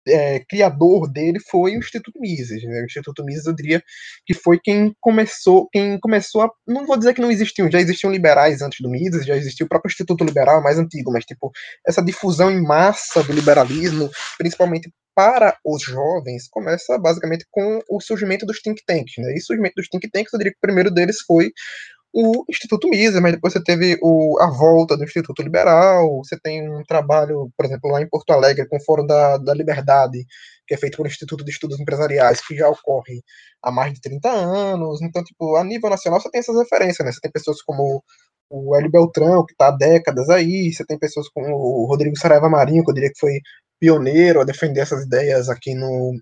é, 0.08 0.40
criador 0.48 1.12
dele 1.12 1.40
foi 1.40 1.76
o 1.76 1.80
Instituto 1.80 2.20
Mises. 2.20 2.64
Né? 2.64 2.82
O 2.82 2.86
Instituto 2.86 3.24
Mises, 3.24 3.46
eu 3.46 3.56
diria 3.56 3.82
que 4.26 4.34
foi 4.34 4.60
quem 4.60 4.94
começou, 5.00 5.68
quem 5.72 6.00
começou 6.00 6.42
a, 6.42 6.52
não 6.68 6.86
vou 6.86 6.98
dizer 6.98 7.14
que 7.14 7.22
não 7.22 7.32
existiam, 7.32 7.70
já 7.72 7.80
existiam 7.80 8.12
liberais 8.12 8.62
antes 8.62 8.80
do 8.82 8.90
Mises, 8.90 9.26
já 9.26 9.36
existia 9.36 9.66
o 9.66 9.70
próprio 9.70 9.90
Instituto 9.90 10.24
Liberal 10.24 10.62
mais 10.62 10.78
antigo, 10.78 11.12
mas 11.12 11.26
tipo 11.26 11.52
essa 11.88 12.02
difusão 12.02 12.52
em 12.52 12.62
massa 12.62 13.24
do 13.24 13.34
liberalismo, 13.34 14.10
principalmente 14.38 14.92
para 15.16 15.58
os 15.64 15.84
jovens, 15.84 16.48
começa 16.50 16.98
basicamente 16.98 17.46
com 17.52 17.82
o 17.90 18.02
surgimento 18.02 18.46
dos 18.46 18.60
think 18.62 18.82
tanks. 18.86 19.14
Né? 19.18 19.34
E 19.36 19.38
o 19.38 19.44
surgimento 19.44 19.76
dos 19.76 19.88
think 19.88 20.10
tanks, 20.10 20.34
eu 20.34 20.40
diria 20.40 20.52
que 20.52 20.58
o 20.58 20.62
primeiro 20.62 20.90
deles 20.92 21.18
foi 21.26 21.52
o 22.14 22.46
Instituto 22.48 22.88
Mises, 22.88 23.20
mas 23.20 23.34
depois 23.34 23.54
você 23.54 23.64
teve 23.64 23.98
o, 24.02 24.40
a 24.40 24.48
volta 24.48 24.96
do 24.96 25.04
Instituto 25.04 25.42
Liberal, 25.42 26.18
você 26.24 26.40
tem 26.40 26.70
um 26.70 26.84
trabalho, 26.84 27.52
por 27.58 27.66
exemplo, 27.66 27.90
lá 27.92 28.02
em 28.02 28.08
Porto 28.08 28.32
Alegre, 28.32 28.68
com 28.68 28.78
o 28.78 28.84
Fórum 28.84 29.06
da, 29.08 29.38
da 29.38 29.54
Liberdade, 29.54 30.26
que 30.68 30.76
é 30.76 30.78
feito 30.78 30.98
pelo 30.98 31.08
Instituto 31.08 31.44
de 31.44 31.52
Estudos 31.52 31.80
Empresariais, 31.80 32.46
que 32.46 32.56
já 32.56 32.70
ocorre 32.70 33.24
há 33.64 33.72
mais 33.72 33.94
de 33.94 34.02
30 34.02 34.30
anos. 34.30 35.02
Então, 35.02 35.24
tipo, 35.24 35.56
a 35.56 35.64
nível 35.64 35.90
nacional 35.90 36.22
você 36.22 36.30
tem 36.30 36.40
essas 36.40 36.58
referências, 36.58 37.04
né? 37.06 37.12
Você 37.12 37.20
tem 37.20 37.32
pessoas 37.32 37.62
como 37.64 38.04
o 38.50 38.76
Hélio 38.76 38.92
Beltrão, 38.92 39.46
que 39.46 39.54
está 39.54 39.68
há 39.70 39.72
décadas 39.72 40.30
aí, 40.30 40.72
você 40.72 40.86
tem 40.86 41.00
pessoas 41.00 41.28
como 41.30 41.48
o 41.56 41.86
Rodrigo 41.88 42.18
Saraiva 42.18 42.50
Marinho, 42.50 42.84
que 42.84 42.92
eu 42.92 42.96
diria 42.96 43.12
que 43.12 43.20
foi 43.20 43.40
pioneiro 43.80 44.42
a 44.42 44.46
defender 44.46 44.82
essas 44.82 45.06
ideias 45.06 45.50
aqui 45.50 45.74
no, 45.74 46.20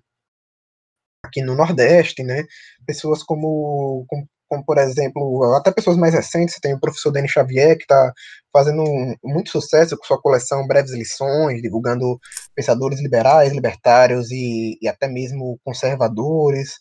aqui 1.24 1.42
no 1.42 1.54
Nordeste, 1.54 2.22
né? 2.22 2.44
Pessoas 2.86 3.22
como, 3.22 4.04
como 4.08 4.26
como 4.52 4.62
por 4.66 4.76
exemplo, 4.76 5.42
até 5.54 5.72
pessoas 5.72 5.96
mais 5.96 6.12
recentes, 6.12 6.60
tem 6.60 6.74
o 6.74 6.78
professor 6.78 7.10
Denis 7.10 7.30
Xavier, 7.30 7.74
que 7.74 7.84
está 7.84 8.12
fazendo 8.52 8.84
muito 9.24 9.50
sucesso 9.50 9.96
com 9.96 10.04
sua 10.04 10.20
coleção 10.20 10.66
Breves 10.66 10.92
Lições, 10.92 11.62
divulgando 11.62 12.18
pensadores 12.54 13.00
liberais, 13.00 13.50
libertários 13.50 14.30
e, 14.30 14.78
e 14.82 14.86
até 14.86 15.08
mesmo 15.08 15.58
conservadores. 15.64 16.74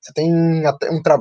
Você 0.00 0.12
tem, 0.14 0.32
um, 0.32 0.62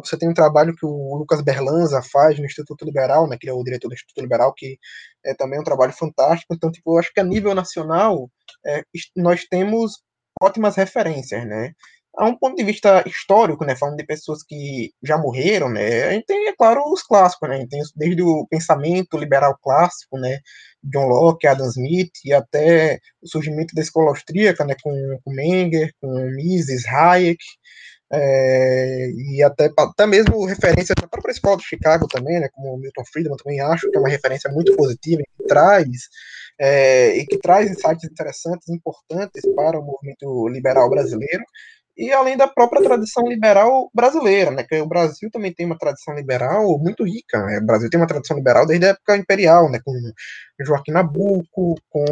você 0.04 0.16
tem 0.16 0.30
um 0.30 0.34
trabalho 0.36 0.76
que 0.76 0.86
o 0.86 1.18
Lucas 1.18 1.42
Berlanza 1.42 2.04
faz 2.04 2.38
no 2.38 2.46
Instituto 2.46 2.86
Liberal, 2.86 3.28
né, 3.28 3.36
que 3.42 3.50
é 3.50 3.54
o 3.54 3.64
diretor 3.64 3.88
do 3.88 3.96
Instituto 3.96 4.22
Liberal, 4.22 4.54
que 4.56 4.78
é 5.26 5.34
também 5.34 5.60
um 5.60 5.64
trabalho 5.64 5.92
fantástico. 5.92 6.54
Então, 6.54 6.70
tipo, 6.72 6.94
eu 6.94 7.00
acho 7.00 7.12
que 7.12 7.20
a 7.20 7.24
nível 7.24 7.56
nacional, 7.56 8.30
é, 8.64 8.84
nós 9.16 9.44
temos 9.50 9.94
ótimas 10.40 10.76
referências, 10.76 11.48
né? 11.48 11.72
A 12.18 12.26
um 12.26 12.38
ponto 12.38 12.56
de 12.56 12.64
vista 12.64 13.04
histórico, 13.08 13.66
né, 13.66 13.76
falando 13.76 13.98
de 13.98 14.06
pessoas 14.06 14.44
que 14.44 14.92
já 15.04 15.18
morreram, 15.18 15.70
né, 15.70 16.04
a 16.04 16.12
gente 16.14 16.26
tem, 16.26 16.48
é 16.48 16.56
claro, 16.56 16.82
os 16.92 17.04
clássicos, 17.04 17.50
né, 17.50 17.56
a 17.56 17.60
gente 17.60 17.70
tem 17.70 17.82
desde 17.96 18.22
o 18.22 18.48
pensamento 18.48 19.18
liberal 19.18 19.58
clássico, 19.62 20.18
né, 20.18 20.40
John 20.84 21.08
Locke, 21.08 21.48
Adam 21.48 21.68
Smith, 21.68 22.12
e 22.24 22.34
até 22.34 23.00
o 23.22 23.28
surgimento 23.28 23.74
da 23.76 23.82
escola 23.82 24.10
austríaca, 24.10 24.64
né, 24.66 24.76
com, 24.82 25.20
com 25.24 25.32
Menger, 25.32 25.92
com 26.00 26.08
Mises, 26.36 26.86
Hayek, 26.88 27.44
é, 28.12 29.10
e 29.12 29.44
até, 29.44 29.72
até 29.78 30.06
mesmo 30.06 30.46
referência 30.46 30.94
para 30.96 31.08
própria 31.08 31.32
escola 31.32 31.58
de 31.58 31.64
Chicago 31.64 32.08
também, 32.08 32.40
né, 32.40 32.48
como 32.54 32.78
Milton 32.78 33.04
Friedman 33.12 33.38
também 33.38 33.60
acho 33.62 33.90
que 33.90 33.98
é 33.98 34.00
uma 34.00 34.10
referência 34.10 34.50
muito 34.52 34.76
positiva, 34.76 35.22
que 35.38 35.48
traz 35.48 35.88
é, 36.60 37.18
e 37.18 37.26
que 37.26 37.38
traz 37.38 37.70
insights 37.70 38.04
interessantes, 38.04 38.70
importantes 38.70 39.44
para 39.56 39.80
o 39.80 39.84
movimento 39.84 40.48
liberal 40.50 40.90
brasileiro, 40.90 41.44
e 41.98 42.12
além 42.12 42.36
da 42.36 42.48
própria 42.48 42.82
tradição 42.82 43.28
liberal 43.28 43.90
brasileira, 43.94 44.52
né? 44.52 44.64
Que 44.64 44.80
o 44.82 44.88
Brasil 44.88 45.30
também 45.32 45.54
tem 45.54 45.66
uma 45.66 45.78
tradição 45.78 46.14
liberal 46.14 46.78
muito 46.78 47.04
rica. 47.04 47.44
Né? 47.46 47.60
O 47.60 47.66
Brasil 47.66 47.90
tem 47.90 48.00
uma 48.00 48.08
tradição 48.08 48.36
liberal 48.38 48.66
desde 48.66 48.86
a 48.86 48.90
época 48.90 49.18
imperial, 49.18 49.70
né? 49.72 49.80
Com 49.84 49.94
Joaquim 50.62 50.92
Nabuco, 50.92 51.76
com, 51.90 52.06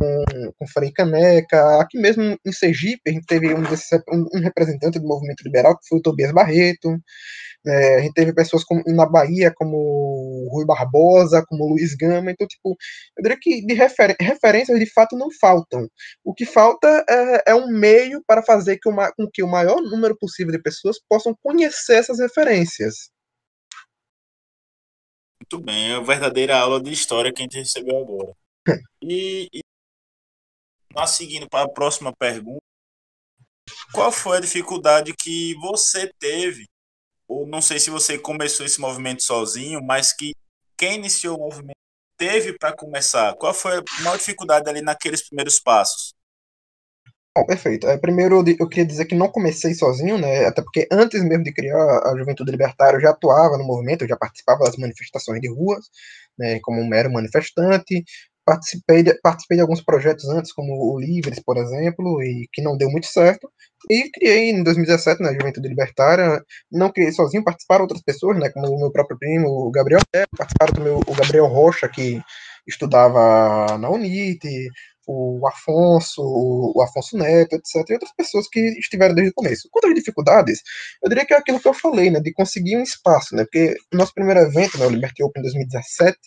com 0.57 0.67
Frei 0.67 0.91
Caneca. 0.91 1.79
Aqui 1.79 1.97
mesmo 1.97 2.37
em 2.45 2.51
Sergipe, 2.51 3.01
a 3.07 3.11
gente 3.11 3.25
teve 3.25 3.53
um, 3.53 3.61
um, 3.61 4.27
um 4.35 4.39
representante 4.41 4.99
do 4.99 5.07
movimento 5.07 5.41
liberal, 5.43 5.77
que 5.77 5.87
foi 5.87 5.99
o 5.99 6.01
Tobias 6.01 6.31
Barreto. 6.31 6.97
É, 7.65 7.95
a 7.95 7.99
gente 8.01 8.13
teve 8.13 8.33
pessoas 8.33 8.63
como, 8.63 8.83
na 8.87 9.05
Bahia, 9.05 9.53
como 9.55 10.49
Rui 10.51 10.65
Barbosa, 10.65 11.43
como 11.47 11.67
Luiz 11.69 11.95
Gama. 11.95 12.31
Então, 12.31 12.45
tipo, 12.47 12.75
eu 13.17 13.23
diria 13.23 13.37
que 13.41 13.65
de 13.65 13.73
refer 13.73 14.15
referências 14.19 14.77
de 14.77 14.91
fato 14.91 15.17
não 15.17 15.29
faltam. 15.39 15.87
O 16.23 16.33
que 16.33 16.45
falta 16.45 17.05
é, 17.09 17.51
é 17.51 17.55
um 17.55 17.67
meio 17.67 18.21
para 18.27 18.43
fazer 18.43 18.77
que 18.77 18.89
uma, 18.89 19.11
com 19.13 19.27
que 19.31 19.43
o 19.43 19.47
maior 19.47 19.81
número 19.81 20.17
possível 20.17 20.51
de 20.51 20.61
pessoas 20.61 20.97
possam 21.09 21.35
conhecer 21.41 21.95
essas 21.95 22.19
referências. 22.19 23.12
Muito 25.53 25.65
bem, 25.65 25.91
é 25.91 25.95
a 25.97 25.99
verdadeira 25.99 26.57
aula 26.57 26.81
de 26.81 26.91
história 26.91 27.31
que 27.31 27.39
a 27.39 27.43
gente 27.43 27.59
recebeu 27.59 28.01
agora. 28.01 28.33
e, 29.03 29.47
e 29.53 29.59
nós 30.91 31.11
seguindo 31.11 31.47
para 31.47 31.65
a 31.65 31.69
próxima 31.69 32.11
pergunta, 32.11 32.59
qual 33.93 34.11
foi 34.11 34.37
a 34.37 34.39
dificuldade 34.39 35.13
que 35.13 35.53
você 35.61 36.11
teve 36.17 36.65
ou 37.27 37.45
não 37.45 37.61
sei 37.61 37.79
se 37.79 37.91
você 37.91 38.17
começou 38.17 38.65
esse 38.65 38.81
movimento 38.81 39.21
sozinho, 39.21 39.79
mas 39.83 40.11
que 40.11 40.33
quem 40.75 40.95
iniciou 40.95 41.37
o 41.37 41.41
movimento 41.41 41.77
teve 42.17 42.57
para 42.57 42.75
começar? 42.75 43.35
Qual 43.35 43.53
foi 43.53 43.77
a 43.77 43.83
maior 44.01 44.17
dificuldade 44.17 44.67
ali 44.67 44.81
naqueles 44.81 45.27
primeiros 45.27 45.59
passos? 45.59 46.15
Bom, 47.35 47.45
perfeito. 47.47 47.87
É, 47.87 47.97
primeiro, 47.97 48.43
eu 48.59 48.69
queria 48.69 48.85
dizer 48.85 49.05
que 49.05 49.15
não 49.15 49.27
comecei 49.27 49.73
sozinho, 49.73 50.19
né? 50.19 50.45
Até 50.45 50.61
porque 50.61 50.87
antes 50.91 51.23
mesmo 51.23 51.43
de 51.43 51.51
criar 51.51 51.75
a 52.05 52.15
Juventude 52.15 52.51
Libertária, 52.51 52.97
eu 52.97 53.01
já 53.01 53.09
atuava 53.09 53.57
no 53.57 53.63
movimento, 53.65 54.03
eu 54.03 54.07
já 54.07 54.15
participava 54.15 54.63
das 54.65 54.77
manifestações 54.77 55.41
de 55.41 55.49
ruas, 55.49 55.83
né, 56.37 56.59
como 56.61 56.79
um 56.79 56.87
mero 56.87 57.11
manifestante. 57.11 58.03
Participei 58.45 59.01
de, 59.03 59.17
participei 59.23 59.55
de 59.57 59.61
alguns 59.61 59.81
projetos 59.81 60.27
antes, 60.29 60.51
como 60.53 60.73
o 60.93 60.99
Livres, 60.99 61.39
por 61.43 61.57
exemplo, 61.57 62.21
e 62.21 62.47
que 62.53 62.61
não 62.61 62.77
deu 62.77 62.89
muito 62.91 63.07
certo. 63.07 63.49
E 63.89 64.09
criei 64.11 64.49
em 64.51 64.61
2017, 64.63 65.21
na 65.23 65.31
né, 65.31 65.37
Juventude 65.39 65.67
Libertária, 65.67 66.39
não 66.71 66.91
criei 66.91 67.11
sozinho, 67.11 67.43
participaram 67.43 67.83
outras 67.85 68.01
pessoas, 68.03 68.37
né, 68.37 68.49
como 68.51 68.67
o 68.69 68.79
meu 68.79 68.91
próprio 68.91 69.17
primo, 69.17 69.47
o 69.49 69.71
Gabriel 69.71 70.01
participaram 70.37 70.73
também 70.73 70.93
o 70.93 71.15
Gabriel 71.15 71.47
Rocha, 71.47 71.87
que 71.89 72.21
estudava 72.67 73.77
na 73.77 73.89
UNIT, 73.89 74.67
o 75.07 75.47
Afonso, 75.47 76.21
o 76.21 76.81
Afonso 76.81 77.17
Neto, 77.17 77.55
etc., 77.55 77.89
e 77.89 77.93
outras 77.93 78.13
pessoas 78.15 78.47
que 78.47 78.59
estiveram 78.79 79.15
desde 79.15 79.31
o 79.31 79.33
começo. 79.33 79.67
Quanto 79.71 79.87
às 79.87 79.95
dificuldades, 79.95 80.61
eu 81.01 81.09
diria 81.09 81.25
que 81.25 81.33
é 81.33 81.37
aquilo 81.37 81.59
que 81.59 81.67
eu 81.67 81.73
falei, 81.73 82.09
né, 82.09 82.19
de 82.19 82.31
conseguir 82.33 82.77
um 82.77 82.83
espaço, 82.83 83.35
né, 83.35 83.43
porque 83.43 83.75
o 83.93 83.97
nosso 83.97 84.13
primeiro 84.13 84.39
evento, 84.41 84.77
né, 84.77 84.85
o 84.85 84.89
Liberty 84.89 85.23
Open 85.23 85.41
2017, 85.41 86.17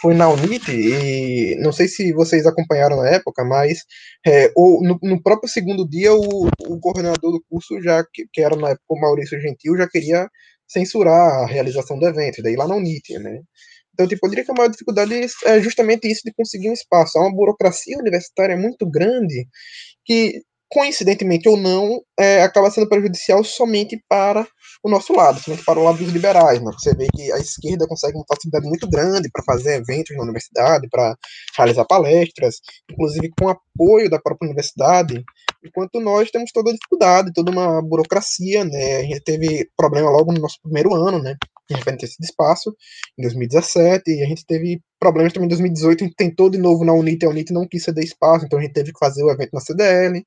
foi 0.00 0.14
na 0.14 0.28
Unite, 0.28 0.72
e 0.72 1.56
não 1.60 1.72
sei 1.72 1.86
se 1.86 2.12
vocês 2.12 2.46
acompanharam 2.46 2.96
na 2.96 3.08
época, 3.10 3.44
mas 3.44 3.84
é, 4.26 4.50
ou 4.56 4.82
no, 4.82 4.98
no, 5.02 5.22
próprio 5.22 5.48
segundo 5.48 5.86
dia 5.86 6.14
o, 6.14 6.48
o 6.66 6.80
coordenador 6.80 7.32
do 7.32 7.44
curso, 7.48 7.80
já 7.82 8.02
que, 8.12 8.26
que, 8.32 8.40
era 8.40 8.56
na 8.56 8.70
época 8.70 8.84
o 8.88 9.00
Maurício 9.00 9.38
Gentil, 9.40 9.76
já 9.76 9.86
queria 9.86 10.28
censurar 10.66 11.42
a 11.42 11.46
realização 11.46 11.98
do 11.98 12.06
evento, 12.06 12.42
daí 12.42 12.56
lá 12.56 12.66
na 12.66 12.76
Unite, 12.76 13.18
né? 13.18 13.42
Então, 14.00 14.08
tipo, 14.08 14.26
eu 14.26 14.30
diria 14.30 14.44
que 14.46 14.50
a 14.50 14.54
maior 14.54 14.70
dificuldade 14.70 15.12
é 15.44 15.60
justamente 15.60 16.10
isso 16.10 16.22
de 16.24 16.32
conseguir 16.32 16.70
um 16.70 16.72
espaço. 16.72 17.18
Há 17.18 17.22
uma 17.22 17.34
burocracia 17.36 17.98
universitária 17.98 18.56
muito 18.56 18.88
grande 18.88 19.46
que 20.06 20.40
coincidentemente 20.70 21.48
ou 21.48 21.56
não, 21.56 22.00
é, 22.18 22.42
acaba 22.42 22.70
sendo 22.70 22.88
prejudicial 22.88 23.42
somente 23.42 24.00
para 24.08 24.46
o 24.84 24.88
nosso 24.88 25.12
lado, 25.12 25.40
somente 25.40 25.64
para 25.64 25.80
o 25.80 25.82
lado 25.82 25.98
dos 25.98 26.12
liberais. 26.12 26.62
Né? 26.62 26.70
Você 26.78 26.94
vê 26.94 27.08
que 27.12 27.30
a 27.32 27.38
esquerda 27.38 27.88
consegue 27.88 28.16
uma 28.16 28.24
facilidade 28.28 28.68
muito 28.68 28.88
grande 28.88 29.28
para 29.32 29.42
fazer 29.42 29.74
eventos 29.74 30.16
na 30.16 30.22
universidade, 30.22 30.88
para 30.88 31.16
realizar 31.56 31.84
palestras, 31.86 32.60
inclusive 32.88 33.30
com 33.36 33.48
apoio 33.48 34.08
da 34.08 34.20
própria 34.20 34.46
universidade, 34.46 35.24
enquanto 35.64 35.98
nós 36.00 36.30
temos 36.30 36.52
toda 36.52 36.70
a 36.70 36.72
dificuldade, 36.72 37.32
toda 37.34 37.50
uma 37.50 37.82
burocracia. 37.82 38.64
Né? 38.64 38.98
A 38.98 39.02
gente 39.02 39.22
teve 39.24 39.68
problema 39.76 40.08
logo 40.08 40.32
no 40.32 40.40
nosso 40.40 40.58
primeiro 40.62 40.94
ano, 40.94 41.20
né? 41.20 41.36
Referente 41.74 42.04
a 42.04 42.08
esse 42.08 42.16
espaço, 42.22 42.74
em 43.18 43.22
2017, 43.22 44.10
e 44.10 44.22
a 44.22 44.26
gente 44.26 44.44
teve 44.46 44.80
problemas 44.98 45.32
também 45.32 45.46
em 45.46 45.50
2018, 45.50 46.04
a 46.04 46.06
gente 46.06 46.16
tentou 46.16 46.50
de 46.50 46.58
novo 46.58 46.84
na 46.84 46.92
Unite, 46.92 47.24
a 47.24 47.28
Unite 47.28 47.52
não 47.52 47.66
quis 47.66 47.84
ceder 47.84 48.04
espaço, 48.04 48.44
então 48.44 48.58
a 48.58 48.62
gente 48.62 48.72
teve 48.72 48.92
que 48.92 48.98
fazer 48.98 49.22
o 49.22 49.30
evento 49.30 49.50
na 49.52 49.60
CDL, 49.60 50.24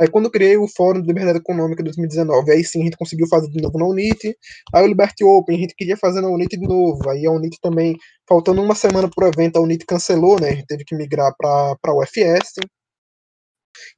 Aí 0.00 0.08
quando 0.08 0.30
criei 0.30 0.56
o 0.56 0.68
Fórum 0.68 1.00
de 1.02 1.08
Liberdade 1.08 1.38
Econômica 1.38 1.82
2019, 1.82 2.52
aí 2.52 2.62
sim 2.64 2.82
a 2.82 2.84
gente 2.84 2.96
conseguiu 2.96 3.26
fazer 3.26 3.48
de 3.48 3.60
novo 3.60 3.76
na 3.78 3.84
Unite. 3.84 4.36
Aí 4.72 4.84
o 4.84 4.86
Liberty 4.86 5.24
Open, 5.24 5.56
a 5.56 5.60
gente 5.60 5.74
queria 5.74 5.96
fazer 5.96 6.20
na 6.20 6.28
Unite 6.28 6.56
de 6.56 6.68
novo. 6.68 7.10
Aí 7.10 7.26
a 7.26 7.32
Unite 7.32 7.58
também, 7.60 7.96
faltando 8.28 8.62
uma 8.62 8.76
semana 8.76 9.10
pro 9.12 9.26
evento, 9.26 9.56
a 9.56 9.60
Unite 9.60 9.84
cancelou, 9.84 10.40
né? 10.40 10.50
A 10.50 10.54
gente 10.54 10.66
teve 10.66 10.84
que 10.84 10.94
migrar 10.94 11.34
para 11.36 11.76
a 11.84 11.94
UFS. 11.96 12.54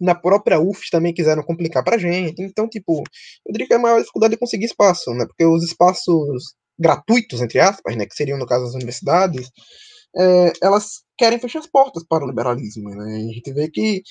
Na 0.01 0.15
própria 0.15 0.59
UFS 0.59 0.89
também 0.91 1.13
quiseram 1.13 1.43
complicar 1.43 1.85
pra 1.85 1.99
gente. 1.99 2.43
Então, 2.43 2.67
tipo, 2.67 3.03
eu 3.47 3.53
diria 3.53 3.67
que 3.67 3.75
a 3.75 3.79
maior 3.79 4.01
dificuldade 4.01 4.35
é 4.35 4.39
conseguir 4.39 4.67
espaço, 4.67 5.13
né? 5.13 5.27
Porque 5.27 5.45
os 5.45 5.63
espaços 5.63 6.55
gratuitos, 6.81 7.41
entre 7.41 7.61
aspas, 7.61 7.97
né? 7.97 8.07
Que 8.07 8.15
seriam, 8.15 8.39
no 8.39 8.47
caso, 8.47 8.65
as 8.65 8.75
universidades, 8.75 9.51
é, 10.17 10.53
elas 10.63 11.03
querem 11.17 11.39
fechar 11.39 11.61
as 11.61 11.67
portas 11.67 12.03
para 12.09 12.25
o 12.25 12.29
liberalismo. 12.29 12.89
Né? 12.91 13.17
A 13.17 13.35
gente 13.35 13.53
vê 13.53 13.71
que 13.71 14.03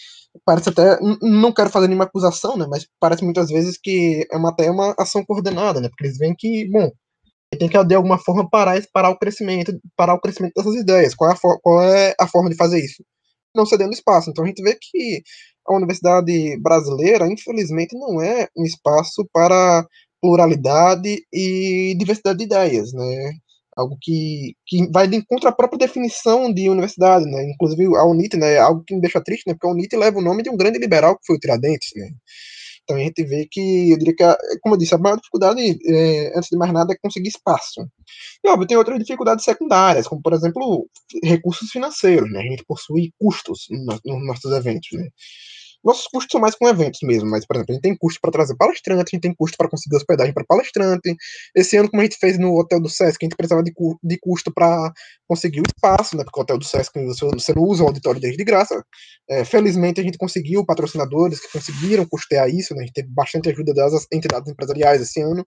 parece 0.46 0.70
até, 0.70 1.00
não 1.22 1.52
quero 1.52 1.70
fazer 1.70 1.88
nenhuma 1.88 2.06
acusação, 2.06 2.56
né, 2.56 2.68
mas 2.70 2.88
parece 3.00 3.24
muitas 3.24 3.50
vezes 3.50 3.78
que 3.82 4.28
é 4.32 4.38
uma, 4.38 4.50
até 4.50 4.70
uma 4.70 4.94
ação 4.98 5.26
coordenada, 5.26 5.82
né, 5.82 5.90
porque 5.90 6.06
eles 6.06 6.18
veem 6.18 6.36
que, 6.38 6.70
bom, 6.70 6.92
tem 7.58 7.68
que 7.68 7.84
de 7.84 7.96
alguma 7.96 8.20
forma 8.20 8.48
parar, 8.48 8.80
parar 8.94 9.10
o 9.10 9.18
crescimento, 9.18 9.74
parar 9.96 10.14
o 10.14 10.22
crescimento 10.22 10.54
dessas 10.56 10.76
ideias. 10.76 11.16
Qual 11.16 11.32
é, 11.32 11.34
a 11.34 11.38
qual 11.62 11.82
é 11.82 12.16
a 12.20 12.28
forma 12.28 12.50
de 12.50 12.56
fazer 12.56 12.80
isso? 12.80 13.04
Não 13.56 13.66
cedendo 13.66 13.92
espaço. 13.92 14.30
Então 14.30 14.44
a 14.44 14.48
gente 14.48 14.62
vê 14.62 14.78
que 14.80 15.24
a 15.68 15.76
universidade 15.76 16.58
brasileira, 16.62 17.28
infelizmente, 17.28 17.98
não 17.98 18.22
é 18.22 18.48
um 18.56 18.64
espaço 18.64 19.28
para 19.34 19.86
pluralidade 20.22 21.24
e 21.34 21.96
diversidade 21.98 22.40
de 22.40 22.46
ideias, 22.46 22.94
né? 22.94 23.34
Algo 23.78 23.98
que, 24.02 24.56
que 24.66 24.88
vai 24.92 25.08
de 25.08 25.16
encontro 25.18 25.48
à 25.48 25.52
própria 25.52 25.80
definição 25.80 26.54
de 26.54 26.70
universidade, 26.70 27.26
né? 27.26 27.50
Inclusive 27.52 27.86
a 27.96 28.04
UNIT, 28.06 28.38
né? 28.38 28.58
Algo 28.58 28.84
que 28.86 28.96
me 28.96 29.02
deixa 29.02 29.22
triste, 29.22 29.48
né? 29.48 29.54
Porque 29.54 29.68
a 29.68 29.72
UNIT 29.72 29.96
leva 29.96 30.20
o 30.20 30.22
nome 30.22 30.44
de 30.44 30.50
um 30.50 30.58
grande 30.58 30.80
liberal 30.80 31.18
que 31.18 31.26
foi 31.26 31.38
o 31.38 31.40
Tiradentes, 31.40 31.90
né? 31.96 32.10
Então 32.90 32.98
a 32.98 33.00
gente 33.02 33.24
vê 33.24 33.48
que, 33.50 33.92
eu 33.92 33.98
diria 34.00 34.16
que, 34.16 34.60
como 34.62 34.74
eu 34.74 34.80
disse, 34.80 34.96
a 34.96 34.98
maior 34.98 35.16
dificuldade, 35.18 35.62
é, 35.86 36.34
antes 36.36 36.50
de 36.50 36.58
mais 36.58 36.74
nada, 36.74 36.92
é 36.92 36.98
conseguir 37.00 37.30
espaço. 37.30 37.88
E, 38.44 38.50
óbvio, 38.50 38.68
tem 38.68 38.78
outras 38.78 38.98
dificuldades 38.98 39.46
secundárias, 39.46 40.08
como, 40.08 40.22
por 40.24 40.34
exemplo, 40.34 40.90
recursos 41.24 41.70
financeiros, 41.70 42.32
né? 42.32 42.40
A 42.40 42.44
gente 42.50 42.66
possui 42.66 43.14
custos 43.20 43.68
nos 43.70 44.26
nossos 44.26 44.52
eventos, 44.54 44.90
né? 44.94 45.08
Nossos 45.84 46.08
custos 46.08 46.32
são 46.32 46.42
mais 46.42 46.56
com 46.56 46.68
eventos 46.68 47.00
mesmo, 47.04 47.30
mas, 47.30 47.46
por 47.46 47.56
exemplo, 47.56 47.72
a 47.72 47.74
gente 47.76 47.82
tem 47.84 47.98
custo 47.98 48.20
para 48.22 48.32
trazer 48.32 48.56
palestrante, 48.56 49.02
a 49.02 49.16
gente 49.16 49.22
tem 49.22 49.34
custo 49.34 49.58
para 49.58 49.70
conseguir 49.70 49.96
hospedagem 49.96 50.34
para 50.34 50.44
palestrante. 50.46 51.16
Esse 51.56 51.78
ano, 51.78 51.90
como 51.90 52.02
a 52.02 52.06
gente 52.06 52.18
fez 52.18 52.38
no 52.38 52.58
Hotel 52.58 52.82
do 52.82 52.90
Sesc, 52.90 53.18
a 53.22 53.26
gente 53.26 53.36
precisava 53.36 53.64
de, 53.64 53.74
cu 53.74 53.98
de 54.04 54.18
custo 54.20 54.52
para 54.54 54.92
conseguir 55.28 55.62
o 55.62 55.66
espaço, 55.66 56.18
né? 56.18 56.24
Porque 56.24 56.40
o 56.40 56.44
Hotel 56.44 56.58
do 56.58 56.66
Sesc 56.66 56.92
você, 57.06 57.26
você 57.26 57.54
não 57.54 57.64
usa 57.64 57.84
o 57.84 57.88
auditório 57.88 58.20
desde 58.20 58.38
de 58.38 58.44
graça. 58.44 58.84
É, 59.30 59.46
felizmente, 59.46 60.02
a 60.02 60.04
gente 60.04 60.18
conseguiu 60.18 60.66
patrocinadores 60.66 61.40
que 61.40 61.52
conseguiram 61.52 62.06
custear 62.06 62.50
isso, 62.50 62.74
né? 62.74 62.82
A 62.82 62.86
gente 62.86 62.94
teve 62.94 63.10
bastante 63.10 63.50
ajuda 63.50 63.74
das 63.74 64.06
entidades 64.12 64.52
empresariais 64.52 65.02
esse 65.02 65.22
ano. 65.22 65.46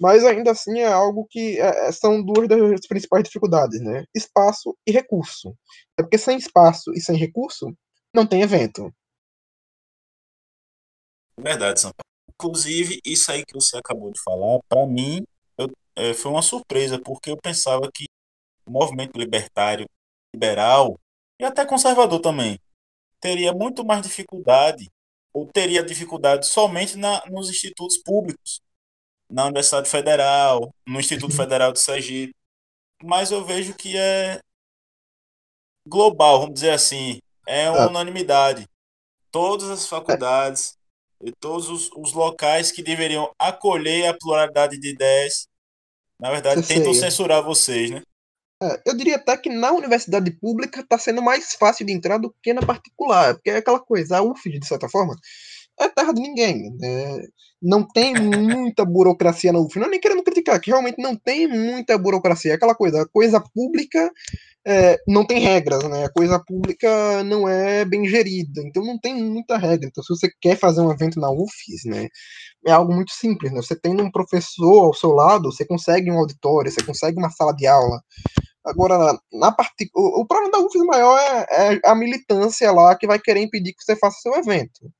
Mas 0.00 0.24
ainda 0.24 0.50
assim 0.50 0.80
é 0.80 0.86
algo 0.86 1.26
que 1.30 1.58
é, 1.60 1.88
é 1.88 1.92
são 1.92 2.22
duas 2.22 2.48
das 2.48 2.86
principais 2.86 3.24
dificuldades, 3.24 3.80
né? 3.80 4.04
Espaço 4.14 4.76
e 4.86 4.92
recurso. 4.92 5.54
É 5.98 6.02
porque 6.02 6.18
sem 6.18 6.38
espaço 6.38 6.92
e 6.94 7.00
sem 7.00 7.16
recurso, 7.16 7.72
não 8.14 8.26
tem 8.26 8.42
evento. 8.42 8.92
Verdade, 11.38 11.80
Sampaio. 11.80 12.04
Inclusive, 12.28 13.00
isso 13.04 13.30
aí 13.30 13.44
que 13.44 13.54
você 13.54 13.76
acabou 13.76 14.12
de 14.12 14.20
falar, 14.20 14.60
para 14.68 14.86
mim, 14.86 15.24
eu, 15.56 15.68
é, 15.96 16.14
foi 16.14 16.30
uma 16.30 16.42
surpresa, 16.42 17.00
porque 17.00 17.30
eu 17.30 17.36
pensava 17.36 17.90
que 17.92 18.06
o 18.66 18.70
movimento 18.70 19.18
libertário, 19.18 19.88
liberal 20.34 20.98
e 21.40 21.44
até 21.44 21.64
conservador 21.64 22.20
também 22.20 22.58
teria 23.20 23.52
muito 23.52 23.84
mais 23.84 24.02
dificuldade, 24.02 24.90
ou 25.32 25.46
teria 25.46 25.82
dificuldade 25.82 26.46
somente 26.46 26.96
na, 26.96 27.24
nos 27.26 27.48
institutos 27.50 27.98
públicos, 27.98 28.60
na 29.28 29.44
Universidade 29.44 29.88
Federal, 29.88 30.72
no 30.86 31.00
Instituto 31.00 31.30
uhum. 31.32 31.36
Federal 31.36 31.72
de 31.72 31.80
Sergipe. 31.80 32.34
Mas 33.02 33.30
eu 33.30 33.44
vejo 33.44 33.74
que 33.74 33.96
é 33.96 34.40
global, 35.86 36.40
vamos 36.40 36.54
dizer 36.54 36.70
assim, 36.70 37.20
é 37.46 37.70
uma 37.70 37.88
unanimidade. 37.88 38.66
Todas 39.30 39.68
as 39.68 39.86
faculdades 39.86 40.77
e 41.22 41.32
todos 41.32 41.68
os, 41.68 41.90
os, 41.96 42.12
locais 42.12 42.70
que 42.70 42.82
deveriam 42.82 43.30
acolher 43.38 44.06
a 44.06 44.14
pluralidade 44.14 44.78
de 44.78 44.88
ideias, 44.90 45.48
na 46.18 46.30
verdade, 46.30 46.66
tentam 46.66 46.94
censurar 46.94 47.42
vocês, 47.42 47.90
né? 47.90 48.02
É, 48.60 48.82
eu 48.86 48.96
diria 48.96 49.16
até 49.16 49.36
que 49.36 49.48
na 49.48 49.70
universidade 49.70 50.30
pública 50.32 50.80
está 50.80 50.98
sendo 50.98 51.22
mais 51.22 51.54
fácil 51.54 51.86
de 51.86 51.92
entrar 51.92 52.18
do 52.18 52.34
que 52.42 52.52
na 52.52 52.60
particular, 52.60 53.34
porque 53.34 53.50
é 53.50 53.56
aquela 53.58 53.78
coisa, 53.78 54.18
a 54.18 54.22
UFES, 54.22 54.58
de 54.58 54.66
certa 54.66 54.88
forma, 54.88 55.16
é 55.80 55.88
terra 55.88 56.12
de 56.12 56.20
ninguém. 56.20 56.70
Né? 56.78 57.22
Não 57.60 57.86
tem 57.86 58.14
muita 58.14 58.84
burocracia 58.84 59.52
na 59.52 59.58
UFES. 59.58 59.76
Não 59.76 59.86
é 59.86 59.90
nem 59.90 60.00
querendo 60.00 60.22
criticar, 60.22 60.60
que 60.60 60.70
realmente 60.70 61.00
não 61.02 61.16
tem 61.16 61.48
muita 61.48 61.96
burocracia. 61.98 62.52
É 62.52 62.54
aquela 62.54 62.74
coisa, 62.74 63.02
a 63.02 63.08
coisa 63.08 63.40
pública 63.40 64.10
é, 64.66 64.98
não 65.08 65.24
tem 65.24 65.38
regras, 65.40 65.82
né? 65.84 66.04
A 66.04 66.12
coisa 66.12 66.38
pública 66.38 67.24
não 67.24 67.48
é 67.48 67.86
bem 67.86 68.06
gerida, 68.06 68.60
então 68.62 68.84
não 68.84 68.98
tem 68.98 69.14
muita 69.14 69.56
regra. 69.56 69.88
Então, 69.88 70.04
se 70.04 70.10
você 70.10 70.30
quer 70.40 70.56
fazer 70.56 70.82
um 70.82 70.92
evento 70.92 71.18
na 71.18 71.30
UFES, 71.30 71.84
né, 71.86 72.08
é 72.66 72.72
algo 72.72 72.94
muito 72.94 73.12
simples, 73.12 73.50
né? 73.50 73.62
Você 73.62 73.74
tem 73.74 73.98
um 73.98 74.10
professor 74.10 74.84
ao 74.84 74.94
seu 74.94 75.10
lado, 75.10 75.50
você 75.50 75.64
consegue 75.64 76.10
um 76.10 76.18
auditório, 76.18 76.70
você 76.70 76.84
consegue 76.84 77.18
uma 77.18 77.30
sala 77.30 77.54
de 77.54 77.66
aula. 77.66 78.02
Agora, 78.64 79.18
na 79.32 79.50
parte, 79.52 79.88
o, 79.94 80.20
o 80.20 80.26
problema 80.26 80.52
da 80.52 80.58
UFES 80.58 80.82
maior 80.82 81.18
é, 81.18 81.76
é, 81.76 81.80
a 81.86 81.94
militância 81.94 82.70
lá 82.70 82.94
que 82.94 83.06
vai 83.06 83.18
querer 83.18 83.40
impedir 83.40 83.72
que 83.72 83.82
você 83.82 83.96
faça 83.96 84.20
seu 84.20 84.34
evento. 84.34 84.92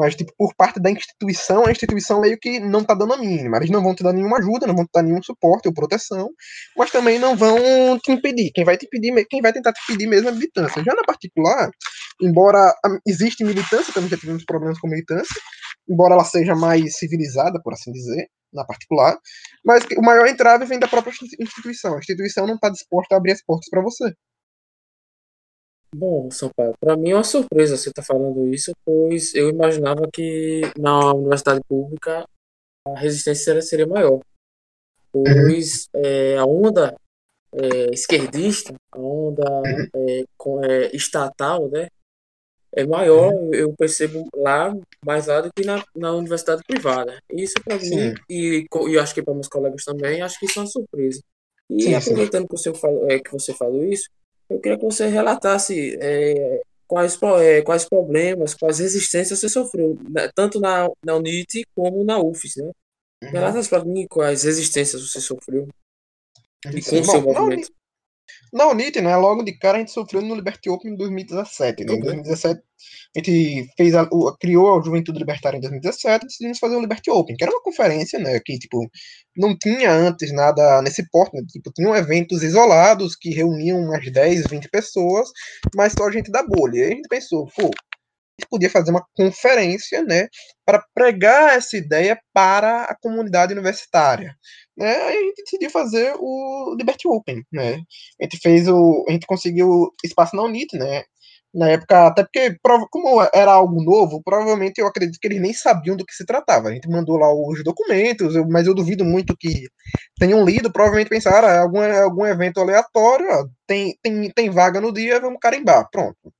Mas, 0.00 0.16
tipo, 0.16 0.32
por 0.34 0.54
parte 0.54 0.80
da 0.80 0.90
instituição, 0.90 1.66
a 1.66 1.70
instituição 1.70 2.22
meio 2.22 2.38
que 2.40 2.58
não 2.58 2.82
tá 2.82 2.94
dando 2.94 3.12
a 3.12 3.18
mínima. 3.18 3.58
Eles 3.58 3.68
não 3.68 3.82
vão 3.82 3.94
te 3.94 4.02
dar 4.02 4.14
nenhuma 4.14 4.38
ajuda, 4.38 4.66
não 4.66 4.74
vão 4.74 4.86
te 4.86 4.90
dar 4.94 5.02
nenhum 5.02 5.22
suporte 5.22 5.68
ou 5.68 5.74
proteção, 5.74 6.30
mas 6.74 6.90
também 6.90 7.18
não 7.18 7.36
vão 7.36 7.98
te 7.98 8.10
impedir. 8.10 8.50
Quem 8.54 8.64
vai 8.64 8.78
te 8.78 8.86
impedir, 8.86 9.26
quem 9.28 9.42
vai 9.42 9.52
tentar 9.52 9.74
te 9.74 9.82
impedir 9.82 10.06
mesmo 10.06 10.28
é 10.28 10.30
a 10.30 10.34
militância. 10.34 10.82
Já 10.82 10.94
na 10.94 11.04
particular, 11.04 11.70
embora 12.22 12.74
existe 13.06 13.44
militância, 13.44 13.92
também 13.92 14.08
já 14.08 14.16
tivemos 14.16 14.42
problemas 14.46 14.80
com 14.80 14.88
militância, 14.88 15.38
embora 15.86 16.14
ela 16.14 16.24
seja 16.24 16.54
mais 16.54 16.96
civilizada, 16.96 17.60
por 17.62 17.74
assim 17.74 17.92
dizer, 17.92 18.26
na 18.54 18.64
particular, 18.64 19.18
mas 19.62 19.84
o 19.98 20.02
maior 20.02 20.26
entrave 20.26 20.64
vem 20.64 20.78
da 20.78 20.88
própria 20.88 21.12
instituição. 21.38 21.94
A 21.96 21.98
instituição 21.98 22.46
não 22.46 22.54
está 22.54 22.70
disposta 22.70 23.14
a 23.14 23.18
abrir 23.18 23.32
as 23.32 23.44
portas 23.44 23.68
para 23.68 23.82
você. 23.82 24.14
Bom, 25.94 26.30
Sampaio, 26.30 26.74
para 26.80 26.96
mim 26.96 27.10
é 27.10 27.14
uma 27.14 27.24
surpresa 27.24 27.76
você 27.76 27.88
estar 27.88 28.02
tá 28.02 28.06
falando 28.06 28.46
isso, 28.46 28.72
pois 28.84 29.34
eu 29.34 29.48
imaginava 29.48 30.08
que 30.12 30.60
na 30.78 31.12
universidade 31.12 31.60
pública 31.68 32.24
a 32.86 32.98
resistência 32.98 33.60
seria 33.60 33.86
maior. 33.86 34.20
Pois 35.12 35.88
é, 35.94 36.36
a 36.36 36.44
onda 36.44 36.96
é, 37.52 37.92
esquerdista, 37.92 38.74
a 38.92 38.98
onda 38.98 39.62
é, 39.96 40.24
com, 40.38 40.60
estatal, 40.92 41.68
né, 41.68 41.88
é 42.72 42.86
maior, 42.86 43.32
eu 43.52 43.74
percebo 43.76 44.28
lá, 44.34 44.72
mais 45.04 45.26
lá 45.26 45.40
do 45.40 45.50
que 45.52 45.64
na, 45.64 45.84
na 45.94 46.12
universidade 46.12 46.62
privada. 46.66 47.18
Isso 47.32 47.54
para 47.64 47.76
mim, 47.78 48.14
e, 48.28 48.66
e 48.88 48.98
acho 48.98 49.14
que 49.14 49.22
para 49.22 49.34
meus 49.34 49.48
colegas 49.48 49.84
também, 49.84 50.22
acho 50.22 50.38
que 50.38 50.46
isso 50.46 50.60
é 50.60 50.62
uma 50.62 50.68
surpresa. 50.68 51.20
E 51.68 51.82
sim, 51.82 51.94
aproveitando 51.94 52.42
sim. 52.42 52.46
Que, 52.48 52.56
você 52.56 52.74
falou, 52.74 53.10
é, 53.10 53.18
que 53.18 53.32
você 53.32 53.52
falou 53.54 53.84
isso, 53.84 54.08
eu 54.50 54.60
queria 54.60 54.76
que 54.76 54.84
você 54.84 55.06
relatasse 55.06 55.96
é, 56.00 56.60
quais, 56.86 57.18
é, 57.40 57.62
quais 57.62 57.84
problemas, 57.88 58.52
quais 58.52 58.80
resistências 58.80 59.38
você 59.38 59.48
sofreu, 59.48 59.96
né, 60.10 60.28
tanto 60.34 60.58
na, 60.60 60.90
na 61.04 61.14
UNIT 61.14 61.64
como 61.74 62.04
na 62.04 62.18
UFES, 62.18 62.56
né? 62.56 62.70
Uhum. 63.22 63.30
Relata 63.30 63.68
para 63.68 63.84
mim 63.84 64.06
quais 64.08 64.42
resistências 64.42 65.08
você 65.08 65.20
sofreu 65.20 65.68
e 66.66 66.82
com 66.82 67.00
o 67.00 67.04
seu 67.04 67.22
movimento. 67.22 67.70
Na 68.52 68.66
Unite, 68.66 69.00
né, 69.00 69.14
logo 69.16 69.42
de 69.42 69.52
cara 69.56 69.76
a 69.76 69.80
gente 69.80 69.92
sofreu 69.92 70.22
no 70.22 70.34
Liberty 70.34 70.68
Open 70.68 70.92
em 70.92 70.96
2017. 70.96 71.84
Né? 71.84 71.94
Em 71.94 72.00
2017 72.00 72.60
a 73.14 73.18
gente 73.18 73.68
fez 73.76 73.94
a, 73.94 74.02
o, 74.10 74.36
criou 74.38 74.78
a 74.78 74.82
Juventude 74.82 75.18
Libertária 75.18 75.56
em 75.56 75.60
2017 75.60 76.24
e 76.24 76.26
decidimos 76.26 76.58
fazer 76.58 76.76
o 76.76 76.80
Liberty 76.80 77.10
Open, 77.10 77.36
que 77.36 77.44
era 77.44 77.52
uma 77.52 77.62
conferência, 77.62 78.18
né, 78.18 78.40
que 78.40 78.58
tipo 78.58 78.88
não 79.36 79.56
tinha 79.56 79.92
antes 79.92 80.32
nada 80.32 80.82
nesse 80.82 81.08
porte, 81.10 81.36
né? 81.36 81.42
tipo, 81.48 81.72
tinham 81.72 81.94
eventos 81.94 82.42
isolados 82.42 83.16
que 83.16 83.30
reuniam 83.30 83.78
umas 83.78 84.10
10, 84.10 84.46
20 84.48 84.68
pessoas, 84.68 85.28
mas 85.74 85.92
só 85.92 86.06
a 86.06 86.12
gente 86.12 86.30
da 86.30 86.42
bolha. 86.42 86.78
E 86.78 86.84
a 86.84 86.88
gente 86.88 87.08
pensou, 87.08 87.46
pô, 87.56 87.70
podia 88.48 88.70
fazer 88.70 88.90
uma 88.90 89.04
conferência, 89.14 90.02
né, 90.02 90.28
para 90.64 90.84
pregar 90.94 91.56
essa 91.56 91.76
ideia 91.76 92.18
para 92.32 92.84
a 92.84 92.96
comunidade 93.00 93.52
universitária. 93.52 94.34
Né? 94.76 94.94
A 94.96 95.12
gente 95.12 95.42
decidiu 95.42 95.70
fazer 95.70 96.14
o 96.18 96.74
Liberty 96.78 97.06
Open, 97.08 97.44
né? 97.52 97.82
A 98.20 98.24
gente 98.24 98.38
fez 98.42 98.68
o, 98.68 99.04
a 99.08 99.12
gente 99.12 99.26
conseguiu 99.26 99.90
espaço 100.04 100.36
na 100.36 100.42
Unite, 100.42 100.76
né? 100.78 101.04
Na 101.52 101.68
época, 101.68 102.06
até 102.06 102.22
porque, 102.22 102.56
como 102.90 103.20
era 103.34 103.52
algo 103.52 103.82
novo, 103.82 104.22
provavelmente 104.22 104.80
eu 104.80 104.86
acredito 104.86 105.18
que 105.20 105.26
eles 105.26 105.40
nem 105.40 105.52
sabiam 105.52 105.96
do 105.96 106.06
que 106.06 106.14
se 106.14 106.24
tratava. 106.24 106.68
A 106.68 106.72
gente 106.72 106.88
mandou 106.88 107.16
lá 107.16 107.32
os 107.32 107.64
documentos, 107.64 108.34
mas 108.48 108.66
eu 108.68 108.74
duvido 108.74 109.04
muito 109.04 109.36
que 109.36 109.68
tenham 110.18 110.44
lido, 110.44 110.72
provavelmente 110.72 111.08
pensaram, 111.08 111.48
ah, 111.48 111.60
algum, 111.60 111.80
algum 111.80 112.24
evento 112.26 112.60
aleatório, 112.60 113.26
tem, 113.66 113.96
tem, 114.02 114.30
tem 114.30 114.50
vaga 114.50 114.80
no 114.80 114.92
dia, 114.92 115.20
vamos 115.20 115.40
carimbar, 115.40 115.88
pronto. 115.90 116.32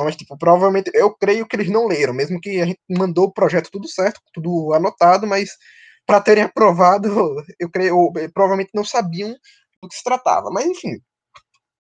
Mas, 0.00 0.14
tipo, 0.16 0.38
provavelmente, 0.38 0.90
eu 0.94 1.12
creio 1.16 1.46
que 1.46 1.56
eles 1.56 1.68
não 1.68 1.88
leram, 1.88 2.14
mesmo 2.14 2.40
que 2.40 2.60
a 2.60 2.66
gente 2.66 2.78
mandou 2.88 3.26
o 3.26 3.32
projeto 3.32 3.68
tudo 3.70 3.88
certo, 3.88 4.20
tudo 4.32 4.72
anotado, 4.72 5.26
mas 5.26 5.50
para 6.08 6.22
terem 6.22 6.44
aprovado, 6.44 7.06
eu 7.60 7.70
creio, 7.70 8.10
provavelmente 8.32 8.70
não 8.74 8.82
sabiam 8.82 9.30
do 9.82 9.88
que 9.88 9.94
se 9.94 10.02
tratava. 10.02 10.50
Mas, 10.50 10.64
enfim, 10.64 10.98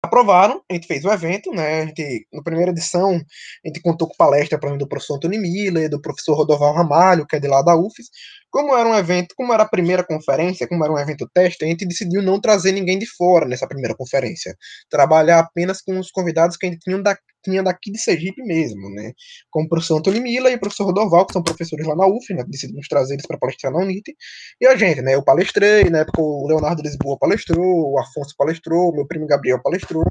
aprovaram, 0.03 0.61
a 0.69 0.73
gente 0.75 0.85
fez 0.85 1.03
o 1.03 1.11
evento, 1.11 1.51
né? 1.51 1.81
A 1.81 1.85
gente, 1.87 2.27
na 2.31 2.43
primeira 2.43 2.69
edição, 2.69 3.15
a 3.15 3.67
gente 3.67 3.81
contou 3.81 4.07
com 4.07 4.15
palestra 4.15 4.59
para 4.59 4.77
do 4.77 4.87
professor 4.87 5.15
Antônio 5.15 5.41
Miller, 5.41 5.89
do 5.89 5.99
professor 5.99 6.35
Rodoval 6.35 6.75
Ramalho, 6.75 7.25
que 7.25 7.35
é 7.35 7.39
de 7.39 7.47
lá 7.47 7.63
da 7.63 7.75
UFES. 7.75 8.09
Como 8.51 8.77
era 8.77 8.87
um 8.87 8.95
evento, 8.95 9.33
como 9.35 9.51
era 9.51 9.63
a 9.63 9.67
primeira 9.67 10.03
conferência, 10.03 10.67
como 10.67 10.83
era 10.83 10.93
um 10.93 10.99
evento 10.99 11.27
teste, 11.33 11.65
a 11.65 11.67
gente 11.67 11.87
decidiu 11.87 12.21
não 12.21 12.39
trazer 12.39 12.71
ninguém 12.71 12.99
de 12.99 13.07
fora 13.07 13.47
nessa 13.47 13.67
primeira 13.67 13.95
conferência. 13.95 14.55
Trabalhar 14.91 15.39
apenas 15.39 15.81
com 15.81 15.97
os 15.97 16.11
convidados 16.11 16.55
que 16.55 16.67
a 16.67 16.69
gente 16.69 16.81
tinha, 16.81 17.01
da, 17.01 17.17
tinha 17.43 17.63
daqui 17.63 17.91
de 17.91 17.99
Sergipe 17.99 18.41
mesmo, 18.43 18.89
né? 18.91 19.13
Como 19.51 19.65
o 19.65 19.69
professor 19.69 19.99
Antônio 19.99 20.21
Mila 20.21 20.49
e 20.49 20.55
o 20.55 20.59
professor 20.59 20.85
Rodoval, 20.85 21.25
que 21.25 21.33
são 21.33 21.43
professores 21.43 21.85
lá 21.85 21.95
na 21.95 22.07
UF, 22.07 22.33
né? 22.33 22.43
Decidimos 22.47 22.87
trazer 22.87 23.13
eles 23.15 23.25
para 23.27 23.37
palestrar 23.37 23.71
na 23.73 23.79
Unite. 23.79 24.15
E 24.61 24.67
a 24.67 24.75
gente, 24.75 25.01
né? 25.01 25.15
Eu 25.15 25.23
palestrei, 25.23 25.89
na 25.89 25.99
época 25.99 26.21
o 26.21 26.47
Leonardo 26.47 26.81
Lisboa 26.81 27.17
palestrou, 27.19 27.93
o 27.93 27.99
Afonso 27.99 28.33
palestrou, 28.37 28.93
meu 28.93 29.05
primo 29.07 29.27
Gabriel 29.27 29.61
palestrou. 29.61 30.03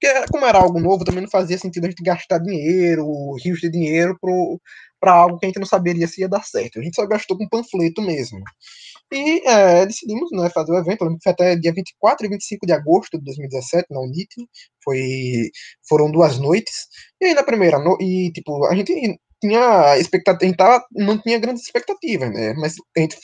Porque, 0.00 0.26
como 0.30 0.44
era 0.44 0.58
algo 0.58 0.80
novo, 0.80 1.04
também 1.04 1.22
não 1.22 1.30
fazia 1.30 1.56
sentido 1.56 1.86
a 1.86 1.88
gente 1.90 2.02
gastar 2.02 2.38
dinheiro, 2.38 3.06
rios 3.42 3.60
de 3.60 3.70
dinheiro, 3.70 4.18
para 5.00 5.12
algo 5.12 5.38
que 5.38 5.46
a 5.46 5.48
gente 5.48 5.58
não 5.58 5.66
saberia 5.66 6.06
se 6.06 6.20
ia 6.20 6.28
dar 6.28 6.44
certo. 6.44 6.78
A 6.78 6.82
gente 6.82 6.94
só 6.94 7.06
gastou 7.06 7.38
com 7.38 7.48
panfleto 7.48 8.02
mesmo. 8.02 8.40
E 9.12 9.48
é, 9.48 9.86
decidimos 9.86 10.30
né, 10.32 10.50
fazer 10.50 10.72
o 10.72 10.78
evento, 10.78 11.06
foi 11.22 11.32
até 11.32 11.56
dia 11.56 11.72
24 11.72 12.26
e 12.26 12.30
25 12.30 12.66
de 12.66 12.72
agosto 12.72 13.18
de 13.18 13.24
2017, 13.24 13.86
na 13.90 14.00
Unit. 14.00 14.28
Foi, 14.82 15.50
foram 15.88 16.10
duas 16.10 16.38
noites. 16.38 16.74
E 17.20 17.26
aí 17.26 17.34
na 17.34 17.42
primeira 17.42 17.78
noite, 17.78 18.32
tipo, 18.32 18.64
a 18.66 18.74
gente 18.74 18.92
tinha 19.44 19.98
expectativa, 19.98 20.44
a 20.44 20.46
gente 20.46 20.56
tava, 20.56 20.84
não 20.92 21.20
tinha 21.20 21.38
grandes 21.38 21.64
expectativas, 21.64 22.32
né? 22.32 22.54
Mas 22.54 22.76
a 22.96 23.00
gente 23.00 23.18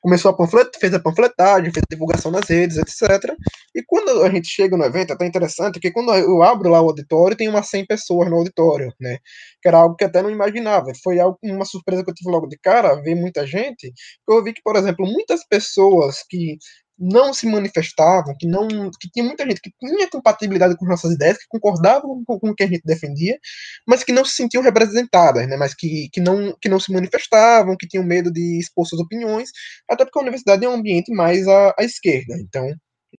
começou 0.00 0.30
a 0.30 0.36
panflet, 0.36 0.68
fez 0.78 0.92
a 0.92 1.00
panfletagem, 1.00 1.72
fez 1.72 1.82
a 1.82 1.94
divulgação 1.94 2.30
nas 2.30 2.46
redes, 2.48 2.76
etc. 2.76 3.34
E 3.74 3.82
quando 3.86 4.22
a 4.22 4.30
gente 4.30 4.46
chega 4.48 4.76
no 4.76 4.84
evento, 4.84 5.10
é 5.10 5.14
até 5.14 5.26
interessante, 5.26 5.80
que 5.80 5.90
quando 5.90 6.12
eu 6.14 6.42
abro 6.42 6.68
lá 6.68 6.82
o 6.82 6.88
auditório, 6.88 7.36
tem 7.36 7.48
umas 7.48 7.68
100 7.70 7.86
pessoas 7.86 8.28
no 8.28 8.36
auditório, 8.36 8.92
né? 9.00 9.18
Que 9.62 9.68
era 9.68 9.78
algo 9.78 9.96
que 9.96 10.04
até 10.04 10.22
não 10.22 10.30
imaginava. 10.30 10.92
Foi 11.02 11.18
algo, 11.18 11.38
uma 11.42 11.64
surpresa 11.64 12.04
que 12.04 12.10
eu 12.10 12.14
tive 12.14 12.30
logo 12.30 12.46
de 12.46 12.58
cara, 12.58 12.94
ver 13.00 13.14
muita 13.14 13.46
gente. 13.46 13.90
Eu 14.28 14.44
vi 14.44 14.52
que, 14.52 14.62
por 14.62 14.76
exemplo, 14.76 15.06
muitas 15.06 15.46
pessoas 15.46 16.22
que 16.28 16.58
não 16.98 17.34
se 17.34 17.46
manifestavam, 17.46 18.34
que 18.38 18.46
não 18.46 18.68
que 19.00 19.10
tinha 19.10 19.24
muita 19.24 19.44
gente 19.44 19.60
que 19.60 19.70
tinha 19.80 20.08
compatibilidade 20.08 20.76
com 20.76 20.86
nossas 20.86 21.12
ideias, 21.12 21.38
que 21.38 21.46
concordavam 21.48 22.22
com, 22.24 22.38
com 22.38 22.50
o 22.50 22.54
que 22.54 22.62
a 22.62 22.66
gente 22.66 22.82
defendia, 22.84 23.38
mas 23.86 24.04
que 24.04 24.12
não 24.12 24.24
se 24.24 24.32
sentiam 24.32 24.62
representadas, 24.62 25.46
né, 25.48 25.56
mas 25.56 25.74
que, 25.74 26.08
que, 26.12 26.20
não, 26.20 26.56
que 26.60 26.68
não 26.68 26.78
se 26.80 26.92
manifestavam, 26.92 27.76
que 27.78 27.88
tinham 27.88 28.04
medo 28.04 28.32
de 28.32 28.58
expor 28.58 28.86
suas 28.86 29.00
opiniões, 29.00 29.50
até 29.88 30.04
porque 30.04 30.18
a 30.18 30.22
universidade 30.22 30.64
é 30.64 30.68
um 30.68 30.74
ambiente 30.74 31.12
mais 31.12 31.48
à, 31.48 31.74
à 31.78 31.84
esquerda. 31.84 32.34
Então, 32.40 32.68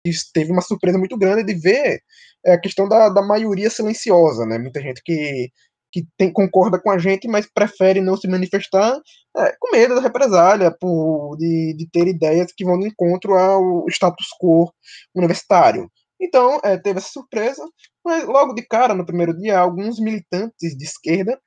isso 0.04 0.26
teve 0.32 0.52
uma 0.52 0.62
surpresa 0.62 0.98
muito 0.98 1.16
grande 1.18 1.44
de 1.44 1.54
ver 1.54 2.00
é, 2.46 2.52
a 2.54 2.60
questão 2.60 2.88
da, 2.88 3.08
da 3.08 3.22
maioria 3.22 3.70
silenciosa, 3.70 4.46
né, 4.46 4.58
muita 4.58 4.80
gente 4.80 5.02
que 5.04 5.50
que 5.94 6.04
tem, 6.16 6.32
concorda 6.32 6.80
com 6.80 6.90
a 6.90 6.98
gente, 6.98 7.28
mas 7.28 7.46
prefere 7.46 8.00
não 8.00 8.16
se 8.16 8.26
manifestar 8.26 9.00
é, 9.36 9.56
com 9.60 9.70
medo 9.70 9.94
da 9.94 10.00
represália, 10.00 10.76
por, 10.76 11.36
de, 11.36 11.72
de 11.78 11.88
ter 11.88 12.08
ideias 12.08 12.52
que 12.52 12.64
vão 12.64 12.80
de 12.80 12.88
encontro 12.88 13.34
ao 13.34 13.86
status 13.88 14.26
quo 14.40 14.72
universitário. 15.14 15.88
Então, 16.20 16.58
é, 16.64 16.76
teve 16.76 16.98
essa 16.98 17.10
surpresa, 17.10 17.64
mas 18.04 18.24
logo 18.24 18.54
de 18.54 18.62
cara, 18.66 18.92
no 18.92 19.06
primeiro 19.06 19.36
dia, 19.38 19.56
alguns 19.56 20.00
militantes 20.00 20.76
de 20.76 20.84
esquerda, 20.84 21.40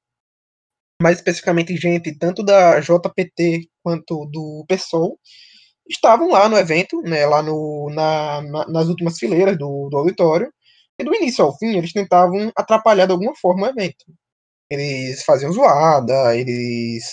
mais 1.02 1.18
especificamente 1.18 1.76
gente 1.76 2.18
tanto 2.18 2.42
da 2.42 2.80
JPT 2.80 3.68
quanto 3.84 4.26
do 4.28 4.66
PSOL, 4.66 5.20
estavam 5.90 6.30
lá 6.30 6.48
no 6.48 6.58
evento, 6.58 7.02
né, 7.02 7.26
lá 7.26 7.44
no, 7.44 7.90
na, 7.94 8.42
na, 8.44 8.68
nas 8.70 8.88
últimas 8.88 9.18
fileiras 9.18 9.58
do, 9.58 9.90
do 9.90 9.98
auditório, 9.98 10.50
e 10.98 11.04
do 11.04 11.14
início 11.14 11.44
ao 11.44 11.58
fim 11.58 11.78
eles 11.78 11.92
tentavam 11.92 12.50
atrapalhar 12.56 13.06
de 13.08 13.12
alguma 13.12 13.36
forma 13.36 13.68
o 13.68 13.70
evento 13.70 14.06
eles 14.70 15.24
faziam 15.24 15.52
zoada, 15.52 16.36
eles, 16.36 17.04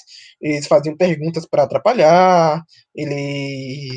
eles 0.41 0.67
faziam 0.67 0.97
perguntas 0.97 1.47
para 1.47 1.65
atrapalhar, 1.65 2.63
eles, 2.95 3.97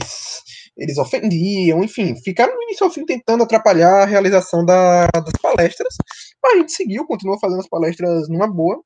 eles 0.77 0.97
ofendiam, 0.97 1.83
enfim, 1.83 2.15
ficaram 2.23 2.55
no 2.55 2.63
início 2.63 2.85
ao 2.85 2.91
fim 2.91 3.05
tentando 3.05 3.43
atrapalhar 3.43 4.03
a 4.03 4.05
realização 4.05 4.65
da, 4.65 5.07
das 5.07 5.41
palestras, 5.41 5.95
mas 6.43 6.53
a 6.53 6.57
gente 6.57 6.71
seguiu, 6.71 7.05
continuou 7.05 7.39
fazendo 7.39 7.59
as 7.59 7.69
palestras 7.69 8.29
numa 8.29 8.47
boa, 8.47 8.81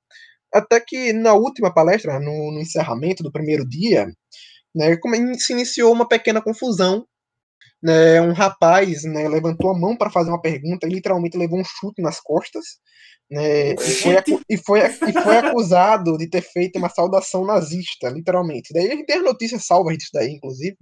até 0.54 0.80
que 0.80 1.14
na 1.14 1.34
última 1.34 1.74
palestra, 1.74 2.20
no, 2.20 2.52
no 2.52 2.60
encerramento 2.60 3.24
do 3.24 3.32
primeiro 3.32 3.68
dia, 3.68 4.08
né, 4.76 4.98
se 5.38 5.54
iniciou 5.54 5.92
uma 5.94 6.08
pequena 6.08 6.42
confusão 6.42 7.06
né, 7.82 8.22
um 8.22 8.34
rapaz 8.34 9.04
né, 9.04 9.28
levantou 9.28 9.72
a 9.72 9.78
mão 9.78 9.98
para 9.98 10.12
fazer 10.12 10.30
uma 10.30 10.42
pergunta 10.42 10.88
e 10.88 10.92
literalmente 10.92 11.38
levou 11.38 11.60
um 11.60 11.64
chute 11.64 12.02
nas 12.02 12.20
costas 12.20 12.64
né, 13.32 13.74
e, 13.74 13.78
foi, 13.78 14.16
e, 14.50 14.58
foi, 14.58 14.80
e 14.82 15.14
foi 15.14 15.38
acusado 15.38 16.18
de 16.18 16.30
ter 16.30 16.42
feito 16.42 16.78
uma 16.78 16.90
saudação 16.90 17.46
nazista, 17.46 18.10
literalmente. 18.10 18.74
Daí 18.74 18.88
a 18.88 18.96
gente 18.96 19.06
tem 19.06 19.18
as 19.18 19.24
notícias 19.24 19.66
salvas 19.66 19.98
disso 19.98 20.12
daí, 20.14 20.34
inclusive. 20.34 20.78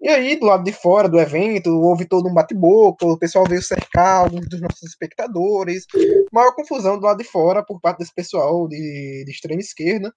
E 0.00 0.08
aí, 0.08 0.34
do 0.34 0.46
lado 0.46 0.64
de 0.64 0.72
fora 0.72 1.08
do 1.08 1.20
evento, 1.20 1.70
houve 1.70 2.04
todo 2.04 2.28
um 2.28 2.34
bate-boca, 2.34 3.06
o 3.06 3.16
pessoal 3.16 3.44
veio 3.48 3.62
cercar 3.62 4.24
alguns 4.24 4.48
dos 4.48 4.60
nossos 4.60 4.82
espectadores, 4.82 5.86
maior 6.32 6.52
confusão 6.56 6.98
do 6.98 7.06
lado 7.06 7.18
de 7.18 7.24
fora 7.24 7.64
por 7.64 7.80
parte 7.80 7.98
desse 7.98 8.12
pessoal 8.12 8.66
de, 8.66 9.22
de 9.24 9.30
extrema 9.30 9.60
esquerda. 9.60 10.12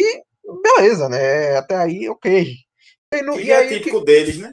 E 0.00 0.22
beleza, 0.62 1.08
né? 1.08 1.56
Até 1.56 1.76
aí, 1.76 2.08
ok. 2.08 2.52
E, 3.14 3.22
no, 3.22 3.38
e, 3.38 3.44
e 3.44 3.50
é 3.52 3.58
aí, 3.58 3.68
típico 3.68 4.00
que... 4.00 4.06
deles, 4.06 4.38
né? 4.38 4.50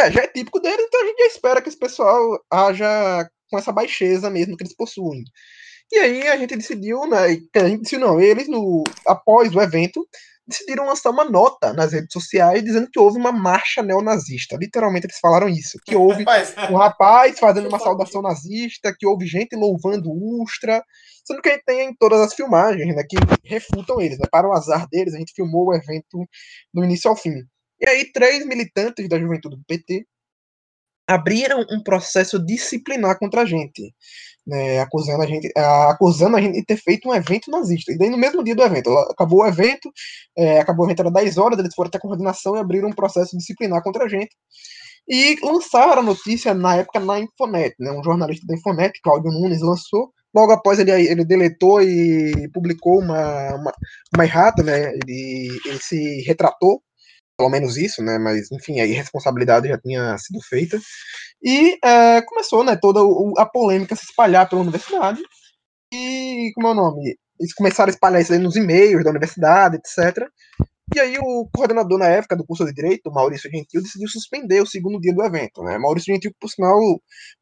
É, 0.00 0.10
já 0.10 0.22
é 0.22 0.26
típico 0.26 0.60
deles, 0.60 0.84
então 0.86 1.02
a 1.02 1.06
gente 1.06 1.18
já 1.18 1.26
espera 1.26 1.62
que 1.62 1.68
esse 1.68 1.78
pessoal 1.78 2.38
haja 2.50 3.28
com 3.50 3.58
essa 3.58 3.72
baixeza 3.72 4.30
mesmo 4.30 4.56
que 4.56 4.62
eles 4.62 4.74
possuem. 4.74 5.22
E 5.92 5.98
aí 5.98 6.28
a 6.28 6.36
gente 6.38 6.56
decidiu, 6.56 7.06
né? 7.06 7.18
A 7.54 7.68
gente 7.68 7.82
decidiu, 7.82 8.00
não, 8.00 8.20
eles, 8.20 8.48
no, 8.48 8.82
após 9.06 9.54
o 9.54 9.60
evento, 9.60 10.02
decidiram 10.46 10.86
lançar 10.86 11.10
uma 11.10 11.24
nota 11.24 11.72
nas 11.72 11.92
redes 11.92 12.12
sociais 12.12 12.64
dizendo 12.64 12.88
que 12.90 12.98
houve 12.98 13.18
uma 13.18 13.30
marcha 13.30 13.82
neonazista. 13.82 14.56
Literalmente 14.58 15.06
eles 15.06 15.18
falaram 15.18 15.48
isso. 15.48 15.78
Que 15.84 15.94
houve 15.94 16.24
um 16.70 16.76
rapaz 16.76 17.38
fazendo 17.38 17.68
uma 17.68 17.78
saudação 17.78 18.22
nazista, 18.22 18.94
que 18.98 19.06
houve 19.06 19.26
gente 19.26 19.54
louvando 19.54 20.10
Ustra. 20.10 20.82
Sendo 21.24 21.40
que 21.40 21.50
a 21.50 21.52
gente 21.52 21.64
tem 21.64 21.94
todas 21.94 22.20
as 22.20 22.34
filmagens 22.34 22.96
né, 22.96 23.04
que 23.08 23.16
refutam 23.44 24.00
eles. 24.00 24.18
Né? 24.18 24.24
Para 24.30 24.48
o 24.48 24.52
azar 24.52 24.88
deles, 24.90 25.14
a 25.14 25.18
gente 25.18 25.32
filmou 25.34 25.68
o 25.68 25.74
evento 25.74 26.26
do 26.72 26.82
início 26.82 27.08
ao 27.08 27.16
fim. 27.16 27.34
E 27.84 27.88
aí, 27.88 28.12
três 28.12 28.46
militantes 28.46 29.08
da 29.08 29.18
juventude 29.18 29.56
do 29.56 29.64
PT 29.64 30.06
abriram 31.04 31.66
um 31.68 31.82
processo 31.82 32.38
disciplinar 32.38 33.18
contra 33.18 33.42
a 33.42 33.44
gente, 33.44 33.92
né, 34.46 34.80
acusando, 34.80 35.20
a 35.20 35.26
gente 35.26 35.50
acusando 35.90 36.36
a 36.36 36.40
gente 36.40 36.54
de 36.54 36.64
ter 36.64 36.76
feito 36.76 37.08
um 37.08 37.14
evento 37.14 37.50
nazista. 37.50 37.90
E 37.92 37.98
daí, 37.98 38.08
no 38.08 38.16
mesmo 38.16 38.44
dia 38.44 38.54
do 38.54 38.62
evento, 38.62 38.88
acabou 39.10 39.40
o 39.40 39.46
evento, 39.46 39.90
é, 40.38 40.60
acabou 40.60 40.86
o 40.86 40.88
evento, 40.88 41.00
era 41.00 41.10
10 41.10 41.38
horas, 41.38 41.58
eles 41.58 41.74
foram 41.74 41.88
até 41.88 41.98
a 41.98 42.00
coordenação 42.00 42.56
e 42.56 42.60
abriram 42.60 42.88
um 42.88 42.92
processo 42.92 43.36
disciplinar 43.36 43.82
contra 43.82 44.04
a 44.04 44.08
gente. 44.08 44.30
E 45.08 45.36
lançaram 45.42 46.02
a 46.02 46.04
notícia 46.04 46.54
na 46.54 46.76
época 46.76 47.00
na 47.00 47.18
Infonet, 47.18 47.74
né, 47.80 47.90
um 47.90 48.04
jornalista 48.04 48.46
da 48.46 48.54
Infonet, 48.54 48.92
Cláudio 49.02 49.32
Nunes, 49.32 49.60
lançou. 49.60 50.12
Logo 50.32 50.52
após 50.52 50.78
ele, 50.78 50.92
ele 50.92 51.24
deletou 51.24 51.82
e 51.82 52.48
publicou 52.54 53.00
uma, 53.00 53.54
uma, 53.56 53.72
uma 54.14 54.24
errata, 54.24 54.62
né, 54.62 54.92
ele, 54.94 55.60
ele 55.66 55.78
se 55.80 56.22
retratou 56.22 56.80
pelo 57.36 57.50
menos 57.50 57.76
isso, 57.76 58.02
né? 58.02 58.18
Mas 58.18 58.50
enfim, 58.52 58.80
a 58.80 58.86
irresponsabilidade 58.86 59.68
já 59.68 59.78
tinha 59.78 60.16
sido 60.18 60.40
feita 60.42 60.78
e 61.42 61.78
é, 61.84 62.22
começou, 62.22 62.64
né? 62.64 62.76
Toda 62.76 63.00
a 63.38 63.46
polêmica 63.46 63.96
se 63.96 64.04
espalhar 64.04 64.48
pela 64.48 64.62
universidade 64.62 65.20
e 65.92 66.50
como 66.54 66.68
é 66.68 66.70
o 66.72 66.74
nome? 66.74 67.16
Eles 67.40 67.54
começaram 67.54 67.90
a 67.90 67.92
espalhar 67.92 68.22
isso 68.22 68.32
aí 68.32 68.38
nos 68.38 68.56
e-mails 68.56 69.04
da 69.04 69.10
universidade, 69.10 69.76
etc. 69.76 70.28
E 70.94 71.00
aí 71.00 71.16
o 71.18 71.48
coordenador 71.54 71.98
na 71.98 72.06
época 72.06 72.36
do 72.36 72.44
curso 72.44 72.66
de 72.66 72.72
direito, 72.72 73.10
Maurício 73.10 73.50
Gentil, 73.50 73.82
decidiu 73.82 74.08
suspender 74.08 74.60
o 74.60 74.66
segundo 74.66 75.00
dia 75.00 75.14
do 75.14 75.22
evento, 75.24 75.62
né? 75.62 75.78
Maurício 75.78 76.12
Gentil, 76.12 76.32
por 76.38 76.48
sinal, 76.50 76.78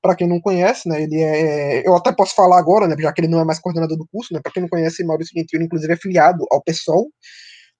para 0.01 0.15
quem 0.15 0.29
não 0.29 0.41
conhece, 0.41 0.89
né, 0.89 1.03
ele 1.03 1.21
é, 1.21 1.87
eu 1.87 1.97
até 1.97 2.13
posso 2.13 2.35
falar 2.35 2.59
agora, 2.59 2.87
né, 2.87 2.95
já 2.99 3.13
que 3.13 3.21
ele 3.21 3.29
não 3.29 3.41
é 3.41 3.45
mais 3.45 3.59
coordenador 3.59 3.97
do 3.97 4.07
curso, 4.13 4.33
né? 4.33 4.41
Para 4.43 4.53
quem 4.53 4.63
não 4.63 4.69
conhece, 4.69 5.05
Maurício 5.05 5.33
Gentil, 5.37 5.63
inclusive 5.63 5.93
é 5.93 5.97
filiado 5.97 6.45
ao 6.51 6.63
PSOL, 6.63 7.09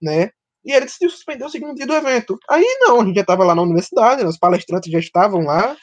né? 0.03 0.31
E 0.65 0.73
ele 0.73 0.85
decidiu 0.87 1.11
suspender 1.11 1.45
o 1.45 1.49
segundo 1.49 1.75
dia 1.75 1.87
do 1.87 1.95
evento. 1.95 2.39
Aí 2.49 2.65
não, 2.81 3.01
a 3.01 3.05
gente 3.05 3.15
já 3.15 3.23
estava 3.23 3.45
lá 3.45 3.55
na 3.55 3.63
universidade, 3.63 4.23
né, 4.23 4.29
os 4.29 4.39
palestrantes 4.39 4.93
já 4.93 4.99
estavam 4.99 5.41
lá, 5.43 5.77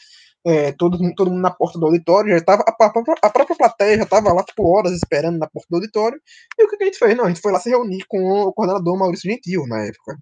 é, 0.46 0.72
todo, 0.72 0.98
todo 1.16 1.32
mundo 1.32 1.42
na 1.42 1.52
porta 1.52 1.80
do 1.80 1.86
auditório, 1.88 2.32
já 2.32 2.38
estava, 2.38 2.64
a, 2.64 2.86
a, 2.86 2.88
a, 3.24 3.30
própria 3.30 3.58
plateia 3.58 3.98
já 3.98 4.04
estava 4.04 4.32
lá, 4.32 4.44
tipo, 4.44 4.64
horas 4.66 4.94
esperando 4.94 5.38
na 5.40 5.48
porta 5.48 5.68
do 5.70 5.78
auditório. 5.78 6.20
E 6.58 6.64
o 6.64 6.70
que, 6.70 6.78
que 6.78 6.84
a 6.84 6.88
gente 6.88 7.00
fez? 7.00 7.18
Não, 7.18 7.26
a 7.26 7.28
gente 7.28 7.42
foi 7.42 7.52
lá 7.52 7.60
se 7.60 7.70
reunir 7.70 8.06
com 8.08 8.20
o 8.20 8.54
coordenador 8.54 8.98
Maurício 8.98 9.30
Gentil 9.30 9.66
na 9.68 9.84
época. 9.84 10.18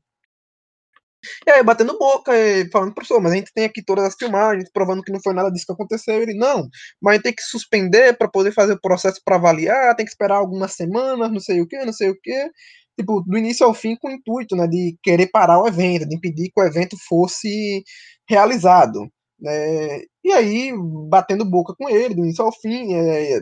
E 1.47 1.51
aí, 1.51 1.63
batendo 1.63 1.97
boca, 1.97 2.31
falando, 2.71 2.93
professor, 2.93 3.19
mas 3.21 3.31
a 3.33 3.35
gente 3.35 3.51
tem 3.53 3.65
aqui 3.65 3.83
todas 3.83 4.05
as 4.05 4.15
filmagens, 4.15 4.69
provando 4.71 5.01
que 5.01 5.11
não 5.11 5.19
foi 5.21 5.33
nada 5.33 5.51
disso 5.51 5.65
que 5.65 5.73
aconteceu. 5.73 6.21
Ele, 6.21 6.33
não, 6.33 6.67
mas 7.01 7.21
tem 7.21 7.33
que 7.33 7.41
suspender 7.41 8.17
para 8.17 8.27
poder 8.29 8.51
fazer 8.51 8.73
o 8.73 8.81
processo 8.81 9.21
para 9.23 9.35
avaliar, 9.35 9.95
tem 9.95 10.05
que 10.05 10.11
esperar 10.11 10.37
algumas 10.37 10.73
semanas, 10.73 11.31
não 11.31 11.39
sei 11.39 11.61
o 11.61 11.67
que, 11.67 11.83
não 11.83 11.93
sei 11.93 12.09
o 12.09 12.19
que 12.21 12.49
tipo, 12.97 13.21
do 13.21 13.37
início 13.37 13.65
ao 13.65 13.73
fim 13.73 13.95
com 13.95 14.07
o 14.09 14.11
intuito, 14.11 14.55
né, 14.55 14.67
de 14.67 14.97
querer 15.03 15.27
parar 15.27 15.61
o 15.61 15.67
evento, 15.67 16.07
de 16.07 16.15
impedir 16.15 16.49
que 16.51 16.61
o 16.61 16.65
evento 16.65 16.97
fosse 17.07 17.83
realizado. 18.29 19.09
né? 19.39 20.01
E 20.23 20.31
aí, 20.31 20.71
batendo 21.09 21.45
boca 21.45 21.73
com 21.77 21.89
ele, 21.89 22.15
do 22.15 22.21
início 22.21 22.43
ao 22.43 22.51
fim, 22.51 22.93
é, 22.95 23.39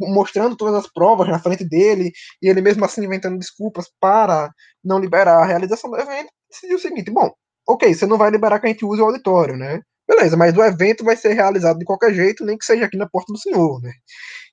mostrando 0.00 0.56
todas 0.56 0.74
as 0.74 0.90
provas 0.92 1.28
na 1.28 1.38
frente 1.38 1.64
dele, 1.64 2.12
e 2.42 2.48
ele 2.48 2.60
mesmo 2.62 2.84
assim 2.84 3.04
inventando 3.04 3.38
desculpas 3.38 3.86
para 4.00 4.50
não 4.82 4.98
liberar 4.98 5.42
a 5.42 5.46
realização 5.46 5.90
do 5.90 5.98
evento, 5.98 6.30
decidiu 6.50 6.76
o 6.76 6.80
seguinte: 6.80 7.10
bom, 7.10 7.30
ok, 7.68 7.92
você 7.94 8.06
não 8.06 8.18
vai 8.18 8.30
liberar 8.30 8.60
que 8.60 8.66
a 8.66 8.70
gente 8.70 8.84
use 8.84 9.00
o 9.02 9.04
auditório, 9.06 9.56
né? 9.56 9.80
Beleza, 10.06 10.36
mas 10.36 10.54
o 10.56 10.62
evento 10.62 11.02
vai 11.02 11.16
ser 11.16 11.32
realizado 11.32 11.78
de 11.78 11.84
qualquer 11.84 12.12
jeito, 12.12 12.44
nem 12.44 12.58
que 12.58 12.64
seja 12.64 12.84
aqui 12.84 12.96
na 12.96 13.08
porta 13.08 13.32
do 13.32 13.38
senhor, 13.38 13.80
né? 13.80 13.90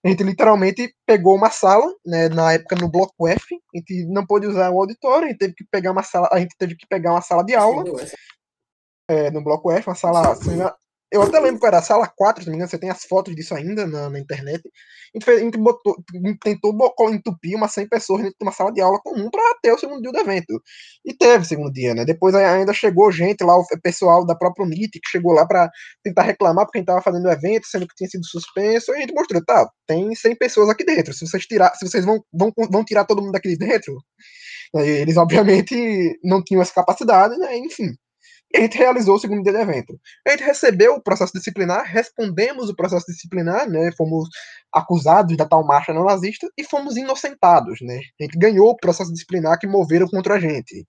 A 0.04 0.10
gente 0.10 0.24
literalmente 0.24 0.96
pegou 1.06 1.36
uma 1.36 1.52
sala, 1.52 1.86
né, 2.06 2.30
na 2.30 2.54
época 2.54 2.76
no 2.76 2.90
bloco 2.90 3.28
F, 3.28 3.56
a 3.76 3.78
gente 3.78 4.06
não 4.08 4.26
pôde 4.26 4.48
usar 4.48 4.72
o 4.72 4.80
auditório, 4.80 5.26
a 5.26 5.30
gente 5.30 5.38
teve 5.38 5.54
que 5.54 5.66
pegar 5.70 5.92
uma 5.92 6.04
sala, 6.04 6.30
a 6.32 6.40
gente 6.40 6.56
teve 6.58 6.76
que 6.76 6.88
pegar 6.88 7.12
uma 7.12 7.22
sala 7.22 7.44
de 7.44 7.54
aula, 7.54 7.84
é, 9.10 9.30
no 9.30 9.44
bloco 9.44 9.72
F, 9.72 9.88
uma 9.88 9.96
sala, 9.96 10.36
eu 11.12 11.22
até 11.22 11.40
lembro 11.40 11.60
que 11.60 11.68
era 11.68 11.80
a 11.80 11.82
sala 11.82 12.08
4, 12.08 12.42
se 12.42 12.48
não 12.48 12.54
me 12.54 12.58
engano, 12.58 12.70
você 12.70 12.78
tem 12.78 12.90
as 12.90 13.04
fotos 13.04 13.36
disso 13.36 13.54
ainda 13.54 13.86
na, 13.86 14.10
na 14.10 14.18
internet. 14.18 14.62
A 14.66 15.18
gente, 15.18 15.26
fez, 15.26 15.42
a 15.42 15.44
gente 15.44 15.58
botou, 15.58 16.02
tentou 16.42 16.74
entupir 17.12 17.58
umas 17.58 17.74
100 17.74 17.90
pessoas 17.90 18.22
dentro 18.22 18.38
de 18.40 18.46
uma 18.46 18.54
sala 18.54 18.72
de 18.72 18.80
aula 18.80 18.98
comum 19.04 19.30
para 19.30 19.42
ter 19.62 19.74
o 19.74 19.78
segundo 19.78 20.02
dia 20.02 20.12
do 20.12 20.20
evento. 20.20 20.62
E 21.06 21.14
teve 21.14 21.44
o 21.44 21.46
segundo 21.46 21.72
dia, 21.74 21.94
né? 21.94 22.06
Depois 22.06 22.34
ainda 22.34 22.74
chegou 22.74 23.12
gente 23.12 23.44
lá, 23.44 23.58
o 23.58 23.66
pessoal 23.84 24.26
da 24.26 24.36
própria 24.36 24.66
UNIT, 24.66 25.00
que 25.02 25.10
chegou 25.10 25.34
lá 25.34 25.46
para 25.46 25.70
tentar 26.02 26.24
reclamar 26.24 26.66
porque 26.66 26.78
a 26.78 26.82
gente 26.82 26.88
estava 26.88 27.02
fazendo 27.02 27.26
o 27.26 27.32
evento, 27.32 27.68
sendo 27.68 27.86
que 27.88 27.96
tinha 27.96 28.10
sido 28.10 28.26
suspenso. 28.26 28.94
E 28.94 28.96
a 28.96 29.00
gente 29.02 29.14
mostrou, 29.14 29.44
tá, 29.44 29.70
tem 29.86 30.16
100 30.16 30.36
pessoas 30.38 30.70
aqui 30.70 30.86
dentro. 30.86 31.14
Se 31.14 31.28
vocês, 31.28 31.46
tirar, 31.46 31.76
se 31.76 31.86
vocês 31.86 32.06
vão, 32.06 32.24
vão, 32.34 32.54
vão 32.72 32.86
tirar 32.86 33.04
todo 33.04 33.22
mundo 33.22 33.34
daqui 33.34 33.50
de 33.50 33.58
dentro, 33.58 33.98
eles 34.76 35.18
obviamente 35.18 36.18
não 36.24 36.42
tinham 36.42 36.62
essa 36.62 36.74
capacidade, 36.74 37.38
né? 37.38 37.58
Enfim 37.58 37.96
a 38.56 38.62
gente 38.62 38.78
realizou 38.78 39.16
o 39.16 39.20
segundo 39.20 39.44
dia 39.44 39.54
do 39.54 39.60
evento. 39.60 40.00
A 40.28 40.32
gente 40.32 40.44
recebeu 40.44 40.96
o 40.96 41.02
processo 41.02 41.34
disciplinar, 41.34 41.86
respondemos 41.86 42.70
o 42.70 42.76
processo 42.76 43.06
disciplinar, 43.08 43.70
né? 43.70 43.92
Fomos 43.98 44.30
acusados 44.74 45.38
da 45.38 45.46
tal 45.46 45.66
marcha 45.66 45.94
não 45.94 46.06
nazista 46.06 46.50
e 46.58 46.64
fomos 46.64 46.98
inocentados, 46.98 47.80
né? 47.82 48.00
A 48.20 48.24
gente 48.24 48.38
ganhou 48.38 48.70
o 48.70 48.78
processo 48.78 49.12
disciplinar 49.12 49.60
que 49.60 49.68
moveram 49.68 50.08
contra 50.08 50.36
a 50.36 50.40
gente. 50.40 50.86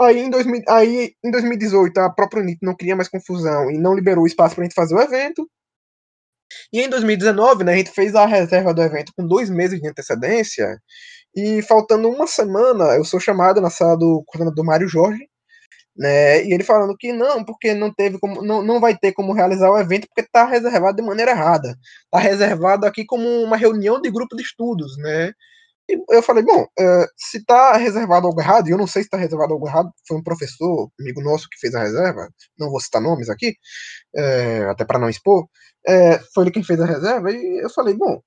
Aí 0.00 0.20
em, 0.20 0.30
2000, 0.30 0.62
aí, 0.68 1.14
em 1.24 1.30
2018, 1.30 1.98
a 1.98 2.10
própria 2.10 2.42
UNIT 2.42 2.58
não 2.62 2.74
queria 2.76 2.96
mais 2.96 3.08
confusão 3.08 3.70
e 3.70 3.78
não 3.78 3.94
liberou 3.94 4.26
espaço 4.26 4.54
para 4.54 4.62
a 4.62 4.66
gente 4.66 4.74
fazer 4.74 4.94
o 4.94 5.00
evento. 5.00 5.48
E 6.72 6.80
em 6.82 6.88
2019, 6.88 7.64
né, 7.64 7.74
a 7.74 7.76
gente 7.76 7.90
fez 7.90 8.14
a 8.14 8.26
reserva 8.26 8.74
do 8.74 8.82
evento 8.82 9.12
com 9.16 9.26
dois 9.26 9.48
meses 9.50 9.80
de 9.80 9.88
antecedência. 9.88 10.78
E 11.34 11.62
faltando 11.62 12.08
uma 12.08 12.26
semana, 12.26 12.96
eu 12.96 13.04
sou 13.04 13.18
chamado 13.20 13.60
na 13.60 13.70
sala 13.70 13.96
do 13.96 14.22
coordenador 14.26 14.64
Mário 14.64 14.88
Jorge 14.88 15.31
né? 15.96 16.44
E 16.44 16.52
ele 16.52 16.64
falando 16.64 16.96
que 16.96 17.12
não, 17.12 17.44
porque 17.44 17.74
não 17.74 17.92
teve 17.92 18.18
como, 18.18 18.42
não, 18.42 18.62
não 18.62 18.80
vai 18.80 18.96
ter 18.96 19.12
como 19.12 19.32
realizar 19.32 19.70
o 19.70 19.78
evento 19.78 20.06
porque 20.08 20.22
está 20.22 20.44
reservado 20.46 20.96
de 20.96 21.02
maneira 21.02 21.32
errada. 21.32 21.76
Está 22.04 22.18
reservado 22.18 22.86
aqui 22.86 23.04
como 23.04 23.28
uma 23.42 23.56
reunião 23.56 24.00
de 24.00 24.10
grupo 24.10 24.36
de 24.36 24.42
estudos, 24.42 24.96
né? 24.98 25.32
E 25.88 25.98
eu 26.10 26.22
falei, 26.22 26.44
bom, 26.44 26.62
uh, 26.62 27.06
se 27.16 27.38
está 27.38 27.76
reservado 27.76 28.26
algo 28.26 28.40
errado, 28.40 28.68
e 28.68 28.72
eu 28.72 28.78
não 28.78 28.86
sei 28.86 29.02
se 29.02 29.08
está 29.08 29.16
reservado 29.18 29.52
algo 29.52 29.66
errado, 29.66 29.90
foi 30.06 30.16
um 30.16 30.22
professor, 30.22 30.88
amigo 31.00 31.20
nosso, 31.20 31.48
que 31.50 31.58
fez 31.58 31.74
a 31.74 31.82
reserva, 31.82 32.28
não 32.58 32.70
vou 32.70 32.80
citar 32.80 33.02
nomes 33.02 33.28
aqui, 33.28 33.54
é, 34.16 34.64
até 34.70 34.84
para 34.84 34.98
não 34.98 35.08
expor, 35.08 35.46
é, 35.86 36.18
foi 36.34 36.44
ele 36.44 36.52
quem 36.52 36.62
fez 36.62 36.80
a 36.80 36.86
reserva, 36.86 37.32
e 37.32 37.64
eu 37.64 37.70
falei, 37.70 37.94
bom, 37.94 38.20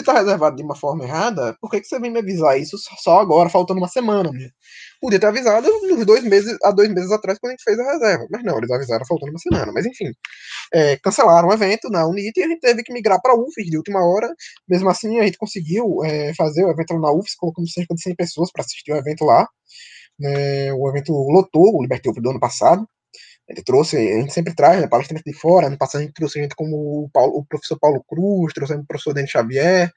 está 0.00 0.12
reservado 0.12 0.56
de 0.56 0.62
uma 0.62 0.74
forma 0.74 1.04
errada, 1.04 1.56
por 1.60 1.70
que, 1.70 1.80
que 1.80 1.86
você 1.86 1.98
vem 1.98 2.10
me 2.10 2.18
avisar 2.18 2.58
isso 2.58 2.76
só 2.98 3.20
agora, 3.20 3.48
faltando 3.48 3.78
uma 3.80 3.88
semana? 3.88 4.30
Né? 4.30 4.48
Podia 5.00 5.20
ter 5.20 5.26
avisado 5.26 5.68
dois 6.04 6.24
meses, 6.24 6.56
há 6.62 6.70
dois 6.70 6.88
meses 6.92 7.10
atrás, 7.12 7.38
quando 7.38 7.50
a 7.50 7.52
gente 7.52 7.64
fez 7.64 7.78
a 7.78 7.92
reserva. 7.92 8.26
Mas 8.30 8.42
não, 8.42 8.58
eles 8.58 8.70
avisaram 8.70 9.04
faltando 9.06 9.32
uma 9.32 9.38
semana. 9.38 9.72
Mas 9.72 9.86
enfim, 9.86 10.12
é, 10.72 10.96
cancelaram 10.98 11.48
o 11.48 11.52
evento 11.52 11.88
na 11.90 12.06
Unite 12.06 12.40
e 12.40 12.42
a 12.42 12.48
gente 12.48 12.60
teve 12.60 12.82
que 12.82 12.92
migrar 12.92 13.20
para 13.20 13.32
a 13.32 13.36
UFES 13.36 13.66
de 13.66 13.76
última 13.76 14.00
hora. 14.04 14.28
Mesmo 14.68 14.88
assim, 14.88 15.18
a 15.20 15.24
gente 15.24 15.38
conseguiu 15.38 16.02
é, 16.04 16.34
fazer 16.34 16.64
o 16.64 16.70
evento 16.70 16.98
na 16.98 17.12
UFES, 17.12 17.34
colocamos 17.36 17.72
cerca 17.72 17.94
de 17.94 18.02
100 18.02 18.16
pessoas 18.16 18.50
para 18.52 18.62
assistir 18.62 18.92
o 18.92 18.96
evento 18.96 19.24
lá. 19.24 19.48
É, 20.22 20.72
o 20.72 20.88
evento 20.88 21.12
lotou 21.12 21.76
o 21.76 21.82
Liberty 21.82 22.08
Open 22.08 22.22
do 22.22 22.30
ano 22.30 22.40
passado. 22.40 22.86
Ele 23.48 23.62
trouxe, 23.62 23.96
a 23.96 24.20
gente 24.20 24.32
sempre 24.32 24.54
traz 24.54 24.80
né, 24.80 24.88
palestrantes 24.88 25.24
de 25.24 25.38
fora. 25.38 25.66
Ano 25.66 25.78
passado 25.78 26.00
a 26.00 26.04
gente 26.04 26.14
trouxe 26.14 26.40
gente 26.40 26.54
como 26.54 27.04
o, 27.04 27.10
Paulo, 27.12 27.38
o 27.38 27.44
professor 27.44 27.78
Paulo 27.78 28.02
Cruz, 28.08 28.52
trouxe 28.54 28.74
o 28.74 28.86
professor 28.86 29.12
Denis 29.12 29.30
Xavier, 29.30 29.92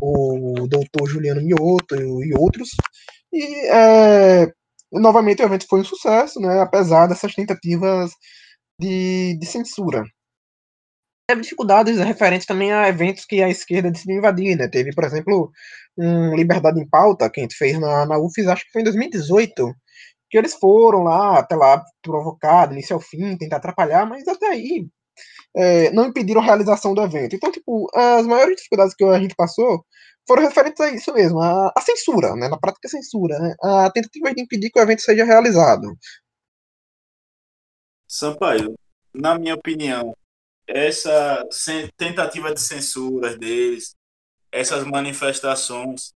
o 0.00 0.66
doutor 0.68 1.08
Juliano 1.08 1.42
Mioto 1.42 1.96
e, 1.96 2.28
e 2.28 2.34
outros. 2.38 2.70
E 3.32 3.66
é, 3.66 4.52
novamente 4.92 5.42
o 5.42 5.44
evento 5.44 5.66
foi 5.68 5.80
um 5.80 5.84
sucesso, 5.84 6.40
né, 6.40 6.60
apesar 6.60 7.06
dessas 7.06 7.34
tentativas 7.34 8.12
de, 8.78 9.36
de 9.38 9.46
censura. 9.46 10.04
Teve 11.28 11.40
dificuldades 11.40 11.98
referentes 11.98 12.46
também 12.46 12.70
a 12.72 12.86
eventos 12.88 13.24
que 13.24 13.42
a 13.42 13.48
esquerda 13.48 13.90
decidiu 13.90 14.18
invadir, 14.18 14.56
né? 14.56 14.68
Teve, 14.68 14.92
por 14.94 15.04
exemplo, 15.04 15.50
um 15.96 16.36
Liberdade 16.36 16.78
em 16.78 16.86
Pauta, 16.86 17.30
que 17.30 17.40
a 17.40 17.42
gente 17.42 17.56
fez 17.56 17.78
na, 17.80 18.04
na 18.04 18.18
UFES, 18.18 18.46
acho 18.46 18.64
que 18.66 18.72
foi 18.72 18.82
em 18.82 18.84
2018, 18.84 19.74
que 20.34 20.38
eles 20.38 20.54
foram 20.56 21.04
lá, 21.04 21.38
até 21.38 21.54
lá, 21.54 21.80
provocar, 22.02 22.72
início 22.72 22.92
ao 22.92 23.00
fim, 23.00 23.38
tentar 23.38 23.58
atrapalhar, 23.58 24.04
mas 24.04 24.26
até 24.26 24.48
aí 24.48 24.84
é, 25.54 25.92
não 25.92 26.06
impediram 26.06 26.40
a 26.40 26.44
realização 26.44 26.92
do 26.92 27.00
evento. 27.02 27.36
Então, 27.36 27.52
tipo, 27.52 27.88
as 27.94 28.26
maiores 28.26 28.56
dificuldades 28.56 28.96
que 28.96 29.04
a 29.04 29.16
gente 29.20 29.36
passou 29.36 29.86
foram 30.26 30.42
referentes 30.42 30.80
a 30.80 30.90
isso 30.90 31.14
mesmo, 31.14 31.40
a, 31.40 31.72
a 31.76 31.80
censura, 31.80 32.34
né, 32.34 32.48
na 32.48 32.58
prática 32.58 32.88
censura, 32.88 33.38
né, 33.38 33.54
a 33.62 33.88
tentativa 33.92 34.34
de 34.34 34.42
impedir 34.42 34.70
que 34.72 34.80
o 34.80 34.82
evento 34.82 35.02
seja 35.02 35.24
realizado. 35.24 35.96
Sampaio, 38.08 38.74
na 39.14 39.38
minha 39.38 39.54
opinião, 39.54 40.16
essa 40.66 41.46
tentativa 41.96 42.52
de 42.52 42.60
censura 42.60 43.38
deles, 43.38 43.94
essas 44.50 44.82
manifestações, 44.82 46.12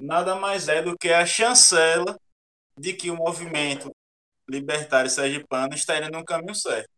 nada 0.00 0.36
mais 0.36 0.68
é 0.68 0.80
do 0.80 0.96
que 0.96 1.08
a 1.08 1.26
chancela 1.26 2.16
de 2.78 2.92
que 2.92 3.10
o 3.10 3.16
movimento 3.16 3.90
libertário 4.48 5.10
sergipano 5.10 5.74
está 5.74 5.98
indo 5.98 6.10
no 6.10 6.24
caminho 6.24 6.54
certo. 6.54 6.88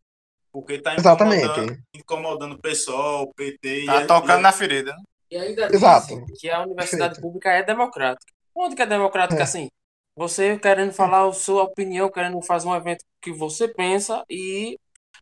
Porque 0.53 0.75
está 0.75 0.95
incomodando, 0.95 1.79
incomodando 1.95 2.55
o 2.55 2.61
pessoal, 2.61 3.23
o 3.23 3.35
PT. 3.35 3.87
Tá 3.87 4.07
tocando 4.07 4.41
e, 4.41 4.43
na 4.43 4.53
ferida. 4.53 4.97
E 5.31 5.37
ainda 5.37 5.73
Exato. 5.73 6.25
que 6.39 6.51
a 6.51 6.63
universidade 6.63 7.15
Perfeito. 7.15 7.21
pública 7.21 7.51
é 7.51 7.63
democrática. 7.63 8.33
Onde 8.55 8.75
que 8.75 8.83
é 8.83 8.87
democrática 8.87 9.41
é. 9.41 9.45
assim? 9.45 9.71
Você 10.17 10.59
querendo 10.59 10.93
falar 10.93 11.29
a 11.29 11.33
sua 11.33 11.63
opinião, 11.63 12.11
querendo 12.11 12.43
fazer 12.43 12.67
um 12.67 12.75
evento 12.75 13.05
que 13.23 13.33
você 13.33 13.69
pensa 13.69 14.25
e 14.29 14.77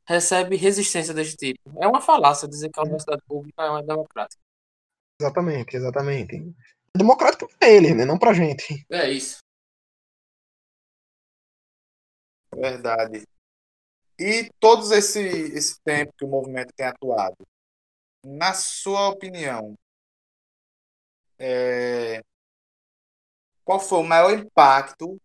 recebe 0.06 0.56
resistência 0.56 1.12
desse 1.12 1.36
tipo. 1.36 1.60
É 1.78 1.86
uma 1.86 2.00
falácia 2.00 2.48
dizer 2.48 2.70
que 2.70 2.80
a 2.80 2.82
universidade 2.82 3.20
pública 3.28 3.62
é 3.62 3.70
uma 3.70 3.82
democrática. 3.82 4.40
Exatamente, 5.20 5.76
exatamente. 5.76 6.36
É 6.94 6.98
democrático 6.98 7.48
para 7.58 7.68
eles, 7.68 7.94
né? 7.94 8.06
Não 8.06 8.18
pra 8.18 8.32
gente. 8.32 8.86
É 8.90 9.10
isso. 9.10 9.40
Verdade. 12.54 13.24
E 14.18 14.50
todos 14.58 14.90
esse, 14.90 15.20
esse 15.20 15.80
tempo 15.84 16.12
que 16.16 16.24
o 16.24 16.28
movimento 16.28 16.72
tem 16.76 16.86
atuado, 16.86 17.36
na 18.24 18.52
sua 18.52 19.08
opinião, 19.08 19.74
é... 21.38 22.20
qual 23.64 23.78
foi 23.78 23.98
o 24.00 24.04
maior 24.04 24.32
impacto 24.32 25.20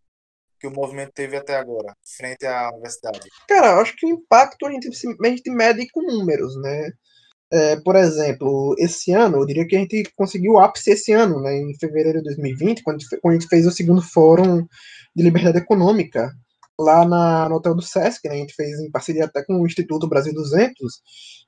que 0.60 0.66
o 0.66 0.70
movimento 0.70 1.12
teve 1.12 1.36
até 1.36 1.56
agora, 1.56 1.94
frente 2.04 2.46
à 2.46 2.70
universidade? 2.70 3.28
Cara, 3.48 3.80
acho 3.80 3.96
que 3.96 4.06
o 4.06 4.10
impacto 4.10 4.66
a 4.66 4.70
gente, 4.70 4.88
a 4.88 5.28
gente 5.28 5.50
mede 5.50 5.88
com 5.90 6.02
números, 6.02 6.56
né? 6.60 6.90
É, 7.52 7.76
por 7.82 7.94
exemplo, 7.96 8.74
esse 8.78 9.12
ano, 9.12 9.38
eu 9.38 9.46
diria 9.46 9.66
que 9.66 9.76
a 9.76 9.78
gente 9.78 10.04
conseguiu 10.16 10.52
o 10.52 10.58
ápice 10.58 10.90
esse 10.92 11.12
ano, 11.12 11.40
né, 11.40 11.56
em 11.56 11.78
fevereiro 11.78 12.18
de 12.18 12.24
2020, 12.24 12.82
quando 12.82 12.98
a 13.26 13.32
gente 13.32 13.48
fez 13.48 13.66
o 13.66 13.70
segundo 13.70 14.02
Fórum 14.02 14.66
de 15.14 15.22
Liberdade 15.22 15.58
Econômica, 15.58 16.32
lá 16.80 17.06
na, 17.06 17.48
no 17.48 17.56
hotel 17.56 17.74
do 17.74 17.82
Sesc, 17.82 18.26
né, 18.28 18.34
a 18.34 18.38
gente 18.38 18.54
fez 18.54 18.80
em 18.80 18.90
parceria 18.90 19.24
até 19.26 19.44
com 19.44 19.60
o 19.60 19.66
Instituto 19.66 20.08
Brasil 20.08 20.34
200, 20.34 21.00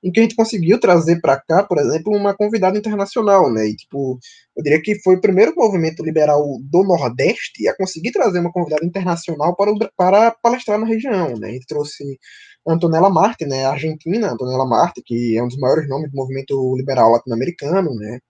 em 0.02 0.12
que 0.12 0.20
a 0.20 0.22
gente 0.22 0.36
conseguiu 0.36 0.78
trazer 0.78 1.20
para 1.20 1.40
cá, 1.40 1.64
por 1.64 1.78
exemplo, 1.78 2.14
uma 2.14 2.34
convidada 2.34 2.78
internacional, 2.78 3.52
né, 3.52 3.66
e 3.66 3.76
tipo, 3.76 4.18
eu 4.56 4.62
diria 4.62 4.80
que 4.80 5.00
foi 5.02 5.16
o 5.16 5.20
primeiro 5.20 5.52
movimento 5.56 6.04
liberal 6.04 6.42
do 6.62 6.84
Nordeste 6.84 7.66
a 7.68 7.76
conseguir 7.76 8.12
trazer 8.12 8.38
uma 8.38 8.52
convidada 8.52 8.84
internacional 8.84 9.56
para, 9.56 9.72
o, 9.72 9.78
para 9.96 10.30
palestrar 10.42 10.78
na 10.78 10.86
região, 10.86 11.36
né, 11.36 11.48
a 11.48 11.52
gente 11.52 11.66
trouxe 11.66 12.18
Antonella 12.66 13.10
Marte, 13.10 13.44
né, 13.46 13.64
argentina, 13.66 14.32
Antonella 14.32 14.66
Marte, 14.66 15.02
que 15.04 15.36
é 15.36 15.42
um 15.42 15.48
dos 15.48 15.58
maiores 15.58 15.88
nomes 15.88 16.10
do 16.10 16.16
movimento 16.16 16.76
liberal 16.76 17.10
latino-americano, 17.10 17.94
né, 17.94 18.20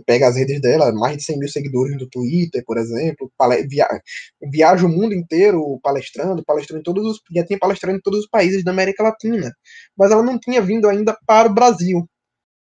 pega 0.00 0.28
as 0.28 0.36
redes 0.36 0.60
dela, 0.60 0.92
mais 0.92 1.18
de 1.18 1.24
100 1.24 1.38
mil 1.38 1.48
seguidores 1.48 1.96
no 1.96 2.08
Twitter, 2.08 2.62
por 2.64 2.78
exemplo, 2.78 3.30
via, 3.68 3.88
viaja 4.50 4.86
o 4.86 4.88
mundo 4.88 5.14
inteiro 5.14 5.78
palestrando, 5.82 6.44
palestrando 6.44 6.80
em 6.80 6.82
todos 6.82 7.04
os, 7.04 7.20
já 7.34 7.44
tinha 7.44 7.58
palestrando 7.58 7.98
em 7.98 8.00
todos 8.00 8.20
os 8.20 8.28
países 8.28 8.64
da 8.64 8.70
América 8.70 9.02
Latina, 9.02 9.52
mas 9.96 10.10
ela 10.10 10.22
não 10.22 10.38
tinha 10.38 10.62
vindo 10.62 10.88
ainda 10.88 11.16
para 11.26 11.50
o 11.50 11.54
Brasil. 11.54 12.08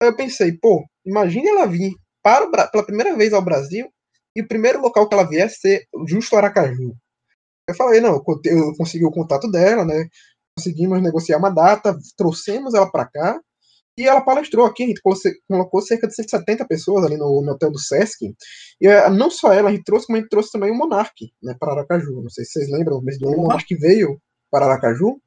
Aí 0.02 0.10
eu 0.10 0.16
pensei, 0.16 0.54
pô, 0.54 0.86
imagine 1.06 1.48
ela 1.48 1.66
vir 1.66 1.94
para 2.22 2.46
o, 2.46 2.52
pela 2.72 2.86
primeira 2.86 3.16
vez 3.16 3.34
ao 3.34 3.42
Brasil 3.42 3.90
e 4.36 4.42
o 4.42 4.48
primeiro 4.48 4.82
local 4.82 5.08
que 5.08 5.14
ela 5.16 5.28
vier 5.28 5.50
ser 5.50 5.86
justo 6.08 6.36
Aracaju. 6.36 6.96
Eu 7.68 7.76
falei, 7.76 8.00
não, 8.00 8.24
eu 8.46 8.76
consegui 8.76 9.06
o 9.06 9.12
contato 9.12 9.50
dela, 9.50 9.84
né, 9.84 10.08
conseguimos 10.58 11.02
negociar 11.02 11.38
uma 11.38 11.50
data, 11.50 11.98
trouxemos 12.16 12.74
ela 12.74 12.92
para 12.92 13.06
cá 13.06 13.40
e 13.98 14.08
ela 14.08 14.22
palestrou 14.22 14.66
aqui. 14.66 14.84
A 14.84 14.88
gente 14.88 15.02
colocou 15.48 15.82
cerca 15.82 16.08
de 16.08 16.16
170 16.16 16.66
pessoas 16.68 17.06
ali 17.06 17.18
no, 17.18 17.42
no 17.42 17.52
hotel 17.52 17.72
do 17.72 17.80
Sesc. 17.80 18.34
E 18.80 18.88
uh, 18.88 19.10
não 19.10 19.30
só 19.30 19.54
ela, 19.54 19.70
a 19.70 19.72
gente 19.72 19.84
trouxe, 19.84 20.08
como 20.08 20.18
a 20.18 20.22
gente 20.22 20.30
trouxe 20.30 20.52
também 20.52 20.72
o 20.72 20.76
Monark 20.76 21.32
né, 21.42 21.56
para 21.60 21.74
Aracaju. 21.74 22.22
Não 22.22 22.30
sei 22.30 22.46
se 22.46 22.52
vocês 22.52 22.70
lembram, 22.70 23.02
mas 23.04 23.18
do 23.18 23.28
ano 23.28 23.38
o 23.38 23.42
Monark 23.42 23.74
veio 23.76 24.20
para 24.52 24.66
Aracaju. 24.66 25.20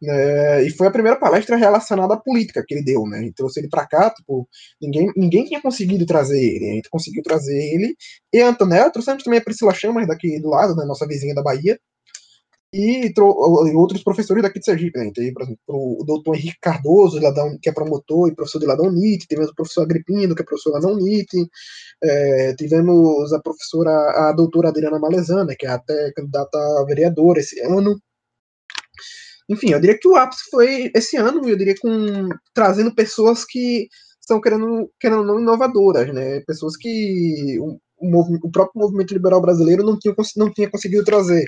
Né, 0.00 0.62
e 0.64 0.70
foi 0.70 0.86
a 0.86 0.92
primeira 0.92 1.18
palestra 1.18 1.56
relacionada 1.56 2.14
à 2.14 2.16
política 2.16 2.64
que 2.66 2.72
ele 2.72 2.84
deu, 2.84 3.04
né? 3.04 3.18
A 3.18 3.22
gente 3.22 3.34
trouxe 3.34 3.58
ele 3.58 3.68
para 3.68 3.84
cá, 3.84 4.10
tipo, 4.10 4.48
ninguém, 4.80 5.10
ninguém 5.16 5.44
tinha 5.44 5.60
conseguido 5.60 6.06
trazer 6.06 6.40
ele, 6.40 6.70
a 6.70 6.74
gente 6.74 6.88
conseguiu 6.88 7.20
trazer 7.20 7.58
ele. 7.74 7.96
E 8.32 8.40
a 8.40 8.48
Antonella, 8.48 8.92
trouxemos 8.92 9.24
também 9.24 9.40
a 9.40 9.42
Priscila 9.42 9.74
Chamas 9.74 10.06
daqui 10.06 10.40
do 10.40 10.50
lado, 10.50 10.76
né, 10.76 10.84
nossa 10.84 11.06
vizinha 11.06 11.34
da 11.34 11.42
Bahia, 11.42 11.76
e, 12.72 13.12
outros 13.74 14.02
professores 14.02 14.42
daqui 14.42 14.58
de 14.58 14.64
Sergipe, 14.66 14.98
né? 14.98 15.10
Tem, 15.14 15.32
por 15.32 15.42
exemplo, 15.42 15.60
o 15.68 16.04
doutor 16.04 16.34
Henrique 16.36 16.58
Cardoso, 16.60 17.18
que 17.62 17.68
é 17.70 17.72
promotor 17.72 18.28
e 18.28 18.34
professor 18.34 18.58
de 18.58 18.66
lá 18.66 18.74
da 18.74 18.82
UNIT, 18.82 19.26
tivemos 19.26 19.50
o 19.50 19.54
professor 19.54 19.82
Agripino, 19.82 20.34
que 20.34 20.42
é 20.42 20.44
professor 20.44 20.72
lá 20.72 20.80
da 20.80 20.88
UNIT, 20.88 21.28
é, 22.02 22.54
tivemos 22.54 23.32
a 23.32 23.40
professora, 23.40 23.90
a 24.28 24.32
doutora 24.32 24.68
Adriana 24.68 24.98
Malezana, 24.98 25.54
que 25.58 25.66
é 25.66 25.70
até 25.70 26.12
candidata 26.12 26.58
a 26.58 26.84
vereadora 26.86 27.40
esse 27.40 27.58
ano. 27.60 27.98
Enfim, 29.48 29.70
eu 29.72 29.80
diria 29.80 29.98
que 29.98 30.08
o 30.08 30.16
ápice 30.16 30.42
foi 30.50 30.90
esse 30.94 31.16
ano, 31.16 31.48
eu 31.48 31.56
diria 31.56 31.74
com 31.80 32.28
trazendo 32.52 32.94
pessoas 32.94 33.44
que 33.46 33.88
estão 34.20 34.40
querendo, 34.40 34.90
querendo 35.00 35.24
não 35.24 35.40
inovadoras, 35.40 36.12
né? 36.12 36.40
Pessoas 36.46 36.76
que 36.76 37.58
o, 38.00 38.50
próprio 38.50 38.80
movimento 38.80 39.12
liberal 39.12 39.40
brasileiro 39.40 39.82
não 39.84 39.98
tinha, 39.98 40.14
não 40.36 40.52
tinha 40.52 40.70
conseguido 40.70 41.04
trazer. 41.04 41.44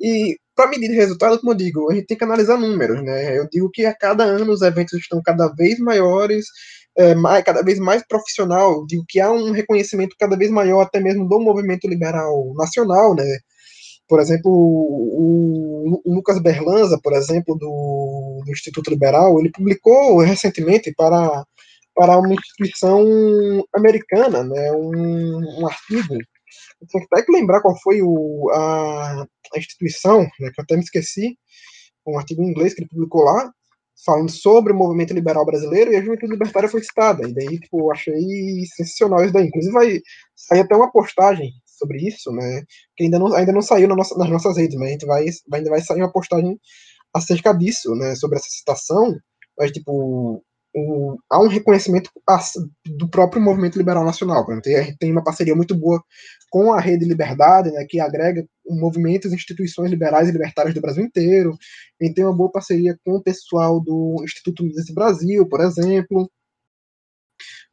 E 0.00 0.36
para 0.54 0.68
medir 0.68 0.90
resultado, 0.90 1.38
como 1.38 1.52
eu 1.52 1.56
digo, 1.56 1.90
a 1.90 1.94
gente 1.94 2.06
tem 2.06 2.16
que 2.16 2.24
analisar 2.24 2.58
números, 2.58 3.02
né? 3.02 3.38
Eu 3.38 3.48
digo 3.50 3.70
que 3.72 3.86
a 3.86 3.94
cada 3.94 4.24
ano 4.24 4.52
os 4.52 4.62
eventos 4.62 4.98
estão 4.98 5.20
cada 5.24 5.48
vez 5.48 5.78
maiores, 5.78 6.46
é, 6.96 7.14
mais, 7.14 7.44
cada 7.44 7.62
vez 7.62 7.78
mais 7.78 8.06
profissional. 8.06 8.72
Eu 8.72 8.86
digo 8.86 9.04
que 9.08 9.20
há 9.20 9.30
um 9.30 9.52
reconhecimento 9.52 10.16
cada 10.18 10.36
vez 10.36 10.50
maior, 10.50 10.82
até 10.82 11.00
mesmo 11.00 11.28
do 11.28 11.40
movimento 11.40 11.88
liberal 11.88 12.52
nacional, 12.56 13.14
né? 13.14 13.38
Por 14.08 14.20
exemplo, 14.20 14.50
o, 14.52 16.00
o 16.04 16.14
Lucas 16.14 16.38
Berlanza, 16.38 16.98
por 17.02 17.14
exemplo, 17.14 17.56
do, 17.56 18.42
do 18.44 18.52
Instituto 18.52 18.90
Liberal, 18.90 19.38
ele 19.40 19.50
publicou 19.50 20.18
recentemente 20.20 20.92
para 20.94 21.44
para 21.94 22.18
uma 22.18 22.32
instituição 22.32 23.04
americana, 23.74 24.42
né, 24.42 24.72
um, 24.72 25.60
um 25.60 25.66
artigo 25.66 26.16
tem 26.90 27.02
até 27.10 27.22
que 27.22 27.32
lembrar 27.32 27.60
qual 27.60 27.78
foi 27.80 28.02
o, 28.02 28.50
a, 28.50 29.22
a 29.22 29.58
instituição, 29.58 30.22
né, 30.40 30.50
que 30.52 30.60
eu 30.60 30.64
até 30.64 30.76
me 30.76 30.82
esqueci, 30.82 31.36
um 32.06 32.18
artigo 32.18 32.42
em 32.42 32.48
inglês 32.48 32.74
que 32.74 32.82
ele 32.82 32.88
publicou 32.88 33.22
lá, 33.22 33.50
falando 34.04 34.30
sobre 34.30 34.72
o 34.72 34.76
movimento 34.76 35.14
liberal 35.14 35.46
brasileiro, 35.46 35.92
e 35.92 35.96
a 35.96 36.02
juventude 36.02 36.32
libertária 36.32 36.68
foi 36.68 36.82
citada. 36.82 37.28
E 37.28 37.32
daí, 37.32 37.60
tipo, 37.60 37.80
eu 37.80 37.92
achei 37.92 38.14
sensacional 38.74 39.22
isso 39.22 39.32
daí. 39.32 39.46
Inclusive, 39.46 39.72
vai 39.72 40.00
sair 40.34 40.60
até 40.60 40.74
uma 40.74 40.90
postagem 40.90 41.52
sobre 41.66 41.98
isso, 42.08 42.32
né? 42.32 42.64
Que 42.96 43.04
ainda 43.04 43.18
não, 43.18 43.32
ainda 43.32 43.52
não 43.52 43.62
saiu 43.62 43.86
na 43.86 43.94
nossa, 43.94 44.18
nas 44.18 44.28
nossas 44.28 44.56
redes, 44.56 44.76
mas 44.76 44.88
a 44.88 44.92
gente 44.92 45.06
vai, 45.06 45.24
ainda 45.52 45.70
vai 45.70 45.80
sair 45.82 46.00
uma 46.00 46.12
postagem 46.12 46.58
acerca 47.14 47.52
disso, 47.52 47.94
né? 47.94 48.16
Sobre 48.16 48.38
essa 48.38 48.48
citação. 48.48 49.16
Mas, 49.56 49.70
tipo, 49.70 50.42
um, 50.74 51.16
há 51.30 51.40
um 51.40 51.48
reconhecimento 51.48 52.10
do 52.86 53.08
próprio 53.08 53.42
movimento 53.42 53.76
liberal 53.76 54.04
nacional. 54.04 54.44
Tem, 54.62 54.96
tem 54.96 55.12
uma 55.12 55.22
parceria 55.24 55.54
muito 55.54 55.74
boa 55.74 56.02
com 56.50 56.72
a 56.72 56.80
Rede 56.80 57.04
Liberdade, 57.04 57.70
né, 57.70 57.84
que 57.88 58.00
agrega 58.00 58.44
movimentos 58.68 59.32
e 59.32 59.34
instituições 59.34 59.90
liberais 59.90 60.28
e 60.28 60.32
libertárias 60.32 60.74
do 60.74 60.80
Brasil 60.80 61.04
inteiro. 61.04 61.56
E 62.00 62.12
tem 62.12 62.24
uma 62.24 62.36
boa 62.36 62.50
parceria 62.50 62.98
com 63.04 63.16
o 63.16 63.22
pessoal 63.22 63.80
do 63.80 64.22
Instituto 64.22 64.64
Mises 64.64 64.92
Brasil, 64.92 65.46
por 65.48 65.60
exemplo. 65.60 66.30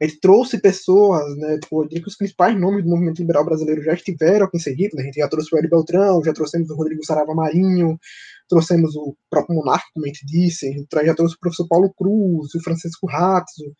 A 0.01 0.05
gente 0.05 0.19
trouxe 0.21 0.61
pessoas, 0.61 1.35
né, 1.37 1.59
tipo, 1.59 1.83
eu 1.83 1.87
diria 1.87 2.01
que 2.01 2.09
os 2.09 2.15
principais 2.15 2.57
nomes 2.57 2.83
do 2.83 2.89
movimento 2.89 3.19
liberal 3.19 3.43
brasileiro 3.43 3.83
já 3.83 3.93
estiveram 3.93 4.45
aqui 4.45 4.57
em 4.57 4.59
Sergipe, 4.59 4.95
né, 4.95 5.01
a 5.01 5.05
gente 5.05 5.19
já 5.19 5.27
trouxe 5.27 5.53
o 5.53 5.57
Hélio 5.57 5.69
Beltrão, 5.69 6.23
já 6.23 6.31
trouxemos 6.31 6.69
o 6.69 6.75
Rodrigo 6.75 7.05
Sarava 7.05 7.33
Marinho, 7.33 7.99
trouxemos 8.47 8.95
o 8.95 9.15
próprio 9.29 9.55
Monarca, 9.55 9.87
como 9.93 10.05
a 10.05 10.07
gente 10.07 10.25
disse, 10.25 10.87
já 11.03 11.13
trouxe 11.13 11.35
o 11.35 11.39
professor 11.39 11.67
Paulo 11.67 11.93
Cruz, 11.93 12.55
o 12.55 12.63
Francisco 12.63 13.07
Ratzo, 13.07 13.73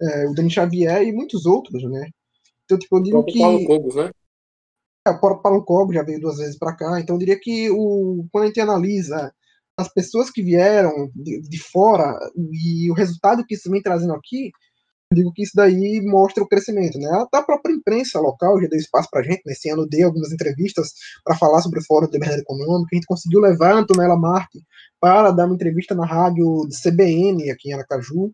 é, 0.00 0.28
o 0.28 0.34
Denis 0.34 0.52
Xavier 0.52 1.02
e 1.02 1.12
muitos 1.12 1.46
outros, 1.46 1.82
né? 1.90 2.10
Então, 2.64 2.78
tipo, 2.78 2.96
eu 2.96 3.02
digo 3.02 3.24
que... 3.24 3.38
Paulo 3.38 3.64
Cobos, 3.66 3.94
né? 3.96 4.10
É, 5.06 5.10
o 5.10 5.18
Paulo 5.40 5.64
Cobos 5.64 5.94
já 5.94 6.02
veio 6.02 6.20
duas 6.20 6.38
vezes 6.38 6.58
para 6.58 6.76
cá, 6.76 7.00
então 7.00 7.16
eu 7.16 7.18
diria 7.18 7.38
que 7.40 7.70
o, 7.70 8.26
quando 8.30 8.44
a 8.44 8.46
gente 8.46 8.60
analisa 8.60 9.32
as 9.78 9.92
pessoas 9.92 10.30
que 10.30 10.42
vieram 10.42 11.10
de, 11.14 11.40
de 11.42 11.58
fora 11.58 12.18
e 12.52 12.90
o 12.90 12.94
resultado 12.94 13.44
que 13.46 13.54
isso 13.54 13.70
vem 13.70 13.82
trazendo 13.82 14.14
aqui, 14.14 14.50
digo 15.12 15.32
que 15.32 15.42
isso 15.42 15.52
daí 15.54 16.00
mostra 16.04 16.42
o 16.42 16.48
crescimento, 16.48 16.98
né? 16.98 17.08
Até 17.10 17.38
a 17.38 17.42
própria 17.42 17.72
imprensa 17.72 18.20
local 18.20 18.60
já 18.60 18.68
deu 18.68 18.78
espaço 18.78 19.08
para 19.10 19.20
a 19.20 19.22
gente, 19.22 19.42
nesse 19.46 19.70
ano 19.70 19.86
dei 19.88 20.02
algumas 20.02 20.32
entrevistas 20.32 20.92
para 21.24 21.36
falar 21.36 21.60
sobre 21.62 21.80
o 21.80 21.84
Fórum 21.84 22.06
de 22.06 22.12
Liberdade 22.14 22.42
Econômica, 22.42 22.90
a 22.92 22.96
gente 22.96 23.06
conseguiu 23.06 23.40
levar 23.40 23.74
a 23.74 23.78
Antonella 23.78 24.16
Marte 24.16 24.60
para 25.00 25.30
dar 25.30 25.46
uma 25.46 25.54
entrevista 25.54 25.94
na 25.94 26.06
rádio 26.06 26.68
CBN 26.82 27.50
aqui 27.50 27.70
em 27.70 27.74
Aracaju, 27.74 28.32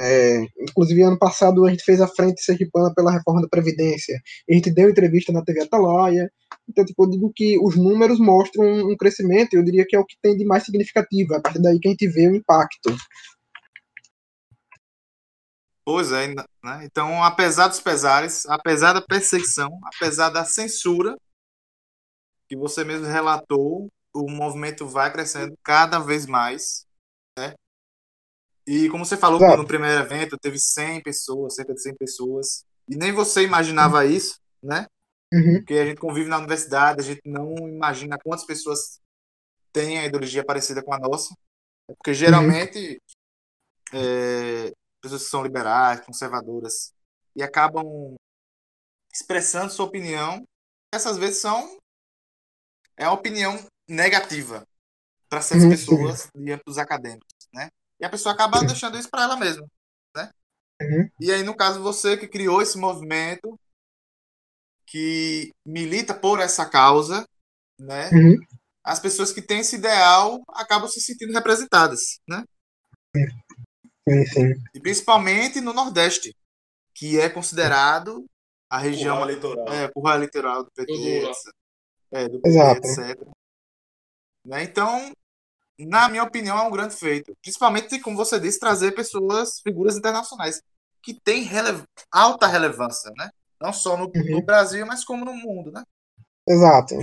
é, 0.00 0.44
inclusive, 0.60 1.02
ano 1.02 1.18
passado 1.18 1.66
a 1.66 1.70
gente 1.70 1.82
fez 1.82 2.00
a 2.00 2.06
frente 2.06 2.40
sergipana 2.40 2.92
pela 2.94 3.10
reforma 3.10 3.42
da 3.42 3.48
Previdência. 3.48 4.20
A 4.48 4.54
gente 4.54 4.70
deu 4.70 4.88
entrevista 4.88 5.32
na 5.32 5.42
TV 5.42 5.62
Atalaia. 5.62 6.30
Então, 6.68 6.84
tipo, 6.84 7.04
eu 7.04 7.10
digo 7.10 7.32
que 7.34 7.58
os 7.60 7.76
números 7.76 8.20
mostram 8.20 8.64
um 8.88 8.96
crescimento, 8.96 9.54
eu 9.54 9.64
diria 9.64 9.84
que 9.88 9.96
é 9.96 9.98
o 9.98 10.04
que 10.04 10.16
tem 10.22 10.36
de 10.36 10.44
mais 10.44 10.64
significativo. 10.64 11.34
É 11.34 11.38
a 11.38 11.40
partir 11.40 11.60
daí 11.60 11.80
que 11.80 11.88
a 11.88 11.90
gente 11.90 12.08
vê 12.08 12.28
o 12.28 12.36
impacto. 12.36 12.94
Pois 15.90 16.12
é, 16.12 16.26
né? 16.26 16.44
Então, 16.82 17.24
apesar 17.24 17.66
dos 17.66 17.80
pesares, 17.80 18.44
apesar 18.44 18.92
da 18.92 19.00
perseguição, 19.00 19.80
apesar 19.84 20.28
da 20.28 20.44
censura 20.44 21.16
que 22.46 22.54
você 22.54 22.84
mesmo 22.84 23.06
relatou, 23.06 23.88
o 24.14 24.30
movimento 24.30 24.86
vai 24.86 25.10
crescendo 25.10 25.56
cada 25.64 25.98
vez 25.98 26.26
mais, 26.26 26.84
né? 27.38 27.54
E 28.66 28.90
como 28.90 29.06
você 29.06 29.16
falou, 29.16 29.38
claro. 29.38 29.62
no 29.62 29.66
primeiro 29.66 30.02
evento 30.02 30.36
teve 30.36 30.58
100 30.58 31.02
pessoas, 31.02 31.54
cerca 31.54 31.72
de 31.72 31.80
100 31.80 31.96
pessoas, 31.96 32.66
e 32.86 32.94
nem 32.94 33.10
você 33.10 33.42
imaginava 33.42 34.04
uhum. 34.04 34.10
isso, 34.10 34.38
né? 34.62 34.86
Uhum. 35.32 35.54
Porque 35.60 35.72
a 35.72 35.86
gente 35.86 36.02
convive 36.02 36.28
na 36.28 36.36
universidade, 36.36 37.00
a 37.00 37.04
gente 37.04 37.22
não 37.24 37.54
imagina 37.66 38.18
quantas 38.22 38.44
pessoas 38.44 39.00
têm 39.72 40.00
a 40.00 40.04
ideologia 40.04 40.44
parecida 40.44 40.82
com 40.82 40.92
a 40.92 40.98
nossa. 40.98 41.34
Porque 41.86 42.12
geralmente 42.12 43.00
uhum. 43.94 43.98
é, 43.98 44.72
pessoas 45.00 45.24
que 45.24 45.30
são 45.30 45.42
liberais, 45.42 46.00
conservadoras, 46.00 46.92
e 47.34 47.42
acabam 47.42 48.16
expressando 49.12 49.72
sua 49.72 49.86
opinião, 49.86 50.44
essas 50.92 51.16
vezes 51.16 51.40
são 51.40 51.78
é 52.96 53.06
uma 53.06 53.14
opinião 53.14 53.64
negativa 53.88 54.66
para 55.28 55.40
certas 55.40 55.64
uhum. 55.64 55.70
pessoas 55.70 56.30
diante 56.34 56.64
dos 56.66 56.78
acadêmicos, 56.78 57.48
né? 57.52 57.70
E 58.00 58.04
a 58.04 58.10
pessoa 58.10 58.34
acaba 58.34 58.60
deixando 58.60 58.98
isso 58.98 59.08
para 59.08 59.22
ela 59.22 59.36
mesma, 59.36 59.66
né? 60.16 60.30
Uhum. 60.82 61.10
E 61.20 61.30
aí 61.30 61.42
no 61.42 61.56
caso 61.56 61.82
você 61.82 62.16
que 62.16 62.26
criou 62.26 62.60
esse 62.60 62.76
movimento 62.76 63.58
que 64.86 65.52
milita 65.64 66.14
por 66.14 66.40
essa 66.40 66.66
causa, 66.66 67.26
né? 67.78 68.10
Uhum. 68.10 68.36
As 68.82 68.98
pessoas 68.98 69.32
que 69.32 69.42
têm 69.42 69.60
esse 69.60 69.76
ideal 69.76 70.42
acabam 70.48 70.88
se 70.88 71.00
sentindo 71.00 71.32
representadas, 71.32 72.18
né? 72.26 72.44
Sim, 74.08 74.26
sim. 74.26 74.54
E 74.74 74.80
principalmente 74.80 75.60
no 75.60 75.72
Nordeste, 75.72 76.36
que 76.94 77.18
é 77.18 77.28
considerado 77.28 78.24
a 78.70 78.78
região 78.78 79.16
curral 79.16 79.30
eleitoral, 79.30 79.68
é, 79.74 79.88
curral 79.88 80.16
eleitoral 80.16 80.64
do 80.64 80.70
PT, 80.72 80.92
etc. 80.92 81.52
É, 82.10 82.28
do 82.28 82.40
PT, 82.40 82.48
Exato. 82.48 82.86
etc. 82.86 83.28
Né? 84.44 84.62
Então, 84.64 85.12
na 85.78 86.08
minha 86.08 86.24
opinião, 86.24 86.58
é 86.58 86.62
um 86.62 86.70
grande 86.70 86.96
feito. 86.96 87.34
Principalmente, 87.40 88.00
como 88.00 88.16
você 88.16 88.40
disse, 88.40 88.58
trazer 88.58 88.92
pessoas, 88.92 89.60
figuras 89.60 89.96
internacionais, 89.96 90.60
que 91.02 91.14
têm 91.14 91.42
rele 91.44 91.82
alta 92.10 92.46
relevância, 92.46 93.10
né? 93.16 93.30
Não 93.60 93.72
só 93.72 93.96
no, 93.96 94.04
Uhum. 94.06 94.30
no 94.30 94.42
Brasil, 94.42 94.84
mas 94.86 95.04
como 95.04 95.24
no 95.24 95.34
mundo, 95.34 95.70
né? 95.70 95.82
Exato. 96.48 96.94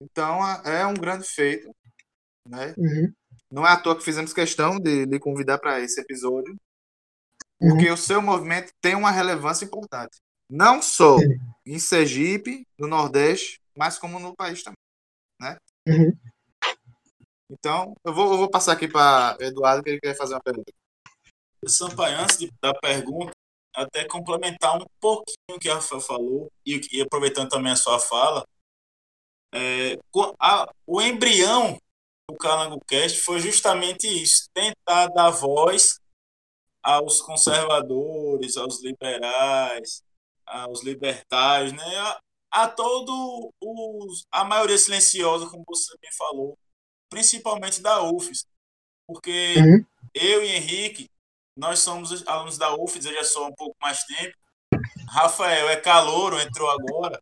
Então, 0.00 0.38
é 0.64 0.86
um 0.86 0.94
grande 0.94 1.26
feito, 1.26 1.70
né? 2.46 2.74
Uhum. 2.78 3.12
Não 3.50 3.66
é 3.66 3.70
à 3.72 3.76
toa 3.76 3.96
que 3.96 4.04
fizemos 4.04 4.32
questão 4.32 4.78
de 4.78 5.04
lhe 5.06 5.18
convidar 5.18 5.58
para 5.58 5.80
esse 5.80 6.00
episódio, 6.00 6.56
Uhum. 7.60 7.70
porque 7.70 7.90
o 7.90 7.96
seu 7.96 8.22
movimento 8.22 8.70
tem 8.80 8.94
uma 8.94 9.10
relevância 9.10 9.64
importante. 9.64 10.18
Não 10.48 10.80
só 10.80 11.18
Sim. 11.18 11.38
em 11.66 11.78
Sergipe, 11.78 12.64
no 12.78 12.86
Nordeste, 12.86 13.60
mas 13.76 13.98
como 13.98 14.18
no 14.20 14.34
país 14.36 14.62
também. 14.62 15.58
Uhum. 15.88 16.16
Então, 17.50 17.94
eu 18.04 18.14
vou, 18.14 18.30
eu 18.32 18.38
vou 18.38 18.50
passar 18.50 18.72
aqui 18.72 18.86
para 18.86 19.36
Eduardo, 19.40 19.82
que 19.82 19.90
ele 19.90 20.00
quer 20.00 20.14
fazer 20.16 20.34
uma 20.34 20.40
pergunta. 20.42 20.72
Sampaio, 21.66 22.18
antes 22.18 22.38
de, 22.38 22.50
da 22.62 22.72
pergunta, 22.74 23.32
até 23.74 24.04
complementar 24.06 24.76
um 24.80 24.86
pouquinho 25.00 25.36
o 25.56 25.58
que 25.58 25.68
a 25.68 25.74
Rafael 25.74 26.00
falou, 26.00 26.52
e, 26.64 26.80
e 26.92 27.00
aproveitando 27.00 27.48
também 27.48 27.72
a 27.72 27.76
sua 27.76 27.98
fala, 27.98 28.46
é, 29.52 29.98
a- 30.38 30.70
o 30.86 31.00
embrião 31.00 31.76
do 32.28 32.36
Calango 32.36 32.80
Cast 32.86 33.20
foi 33.20 33.40
justamente 33.40 34.06
isso, 34.06 34.48
tentar 34.52 35.08
dar 35.08 35.30
voz 35.30 35.98
aos 36.82 37.20
conservadores, 37.20 38.56
aos 38.56 38.82
liberais, 38.82 40.02
aos 40.46 40.82
libertários, 40.82 41.72
né? 41.72 41.98
A, 41.98 42.20
a 42.50 42.68
todo 42.68 43.50
os 43.60 44.26
a 44.30 44.44
maioria 44.44 44.78
silenciosa, 44.78 45.48
como 45.48 45.64
você 45.66 45.96
bem 46.00 46.10
falou, 46.12 46.56
principalmente 47.08 47.80
da 47.80 48.02
UFES, 48.02 48.44
porque 49.06 49.54
uhum. 49.56 49.84
eu 50.14 50.44
e 50.44 50.54
Henrique, 50.54 51.10
nós 51.56 51.80
somos 51.80 52.26
alunos 52.26 52.58
da 52.58 52.74
UFES, 52.76 53.06
eu 53.06 53.14
já 53.14 53.24
sou 53.24 53.44
há 53.44 53.48
um 53.48 53.54
pouco 53.54 53.76
mais 53.80 54.04
tempo. 54.04 54.36
Rafael 55.08 55.68
é 55.70 55.76
calouro, 55.76 56.38
entrou 56.38 56.70
agora. 56.70 57.20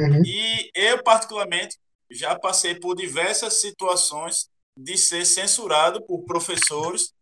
Uhum. 0.00 0.22
E 0.24 0.70
eu, 0.74 1.02
particularmente, 1.02 1.78
já 2.14 2.38
passei 2.38 2.78
por 2.78 2.94
diversas 2.94 3.60
situações 3.60 4.48
de 4.76 4.96
ser 4.96 5.24
censurado 5.24 6.02
por 6.02 6.24
professores, 6.24 7.12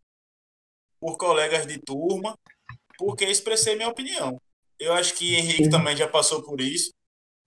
por 1.00 1.16
colegas 1.16 1.66
de 1.66 1.78
turma, 1.78 2.38
porque 2.98 3.24
expressei 3.24 3.76
minha 3.76 3.88
opinião. 3.88 4.40
Eu 4.78 4.92
acho 4.92 5.14
que 5.14 5.34
Henrique 5.34 5.68
também 5.68 5.96
já 5.96 6.08
passou 6.08 6.42
por 6.42 6.60
isso. 6.60 6.92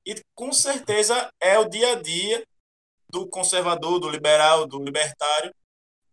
E 0.05 0.15
com 0.35 0.51
certeza 0.51 1.29
é 1.39 1.57
o 1.57 1.69
dia 1.69 1.93
a 1.93 2.01
dia 2.01 2.43
do 3.09 3.27
conservador, 3.27 3.99
do 3.99 4.09
liberal, 4.09 4.67
do 4.67 4.83
libertário, 4.83 5.53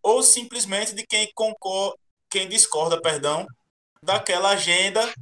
ou 0.02 0.22
simplesmente 0.22 0.94
de 0.94 1.04
quem 1.06 1.30
concorda, 1.34 1.96
quem 2.30 2.48
discorda, 2.48 3.00
perdão, 3.00 3.46
daquela 4.02 4.50
agenda 4.50 5.12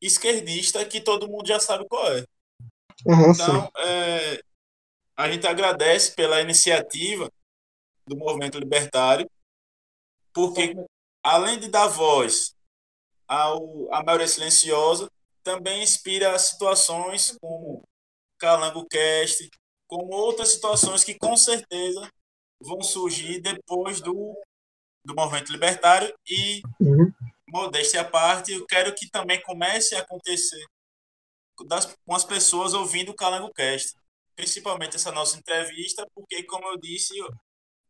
esquerdista 0.00 0.84
que 0.84 1.00
todo 1.00 1.28
mundo 1.28 1.46
já 1.46 1.58
sabe 1.58 1.86
qual 1.88 2.06
é. 2.12 2.24
Uhum, 3.06 3.32
então, 3.32 3.70
é, 3.76 4.42
a 5.16 5.30
gente 5.30 5.46
agradece 5.46 6.12
pela 6.14 6.40
iniciativa 6.40 7.30
do 8.06 8.16
movimento 8.16 8.58
libertário, 8.58 9.28
porque 10.32 10.74
além 11.22 11.58
de 11.58 11.68
dar 11.68 11.86
voz 11.86 12.54
ao, 13.26 13.92
à 13.94 14.02
maioria 14.02 14.26
silenciosa, 14.26 15.08
também 15.42 15.82
inspira 15.82 16.38
situações 16.38 17.36
como 17.40 17.82
Calango 18.38 18.86
Cast, 18.86 19.48
como 19.86 20.12
outras 20.12 20.50
situações 20.50 21.04
que 21.04 21.16
com 21.16 21.36
certeza 21.36 22.10
vão 22.60 22.82
surgir 22.82 23.40
depois 23.40 24.00
do, 24.00 24.34
do 25.04 25.14
movimento 25.14 25.52
libertário 25.52 26.12
e 26.26 26.62
uhum. 26.80 27.12
modéstia 27.48 28.00
à 28.00 28.04
parte, 28.04 28.52
eu 28.52 28.66
quero 28.66 28.94
que 28.94 29.08
também 29.08 29.40
comece 29.42 29.94
a 29.94 30.00
acontecer 30.00 30.64
das, 31.66 31.94
com 32.04 32.14
as 32.14 32.24
pessoas 32.24 32.74
ouvindo 32.74 33.10
o 33.10 33.14
Calango 33.14 33.52
Cast 33.52 33.94
principalmente 34.34 34.96
essa 34.96 35.12
nossa 35.12 35.38
entrevista, 35.38 36.06
porque, 36.14 36.42
como 36.44 36.66
eu 36.68 36.78
disse, 36.78 37.16
eu, 37.18 37.28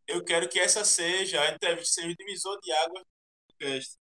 eu 0.06 0.24
quero 0.24 0.48
que 0.48 0.58
essa 0.58 0.84
seja 0.84 1.40
a 1.40 1.50
entrevista, 1.50 1.94
seja 1.94 2.08
o 2.08 2.16
divisor 2.16 2.58
de 2.60 2.72
água 2.72 3.00
do 3.48 3.56
cast. 3.58 3.96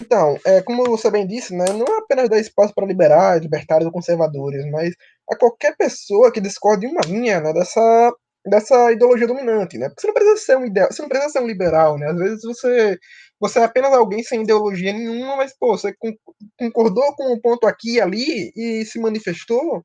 Então, 0.00 0.38
é, 0.44 0.62
como 0.62 0.84
você 0.84 1.10
bem 1.10 1.26
disse, 1.26 1.54
né, 1.54 1.64
não 1.72 1.86
é 1.86 1.98
apenas 1.98 2.28
dar 2.28 2.38
espaço 2.38 2.72
para 2.74 2.86
liberais, 2.86 3.42
libertários 3.42 3.86
ou 3.86 3.92
conservadores, 3.92 4.64
mas 4.70 4.94
a 5.30 5.36
qualquer 5.36 5.76
pessoa 5.76 6.32
que 6.32 6.40
discorde 6.40 6.86
uma 6.86 7.00
linha 7.02 7.40
né, 7.40 7.52
dessa, 7.52 8.12
dessa 8.46 8.92
ideologia 8.92 9.26
dominante, 9.26 9.78
né? 9.78 9.88
Porque 9.88 10.02
você 10.02 10.06
não 10.08 10.14
precisa 10.14 10.36
ser 10.36 10.56
um 10.58 10.66
ideal, 10.66 10.88
você 10.90 11.02
não 11.02 11.08
precisa 11.08 11.32
ser 11.32 11.40
um 11.40 11.46
liberal, 11.46 11.98
né? 11.98 12.08
Às 12.10 12.18
vezes 12.18 12.42
você 12.42 12.98
você 13.40 13.58
é 13.58 13.64
apenas 13.64 13.92
alguém 13.92 14.22
sem 14.22 14.42
ideologia 14.42 14.92
nenhuma, 14.92 15.36
mas 15.36 15.54
pô, 15.58 15.76
você 15.76 15.94
concordou 16.58 17.14
com 17.14 17.32
um 17.32 17.40
ponto 17.40 17.66
aqui 17.66 17.96
e 17.96 18.00
ali 18.00 18.52
e 18.56 18.84
se 18.86 18.98
manifestou, 18.98 19.82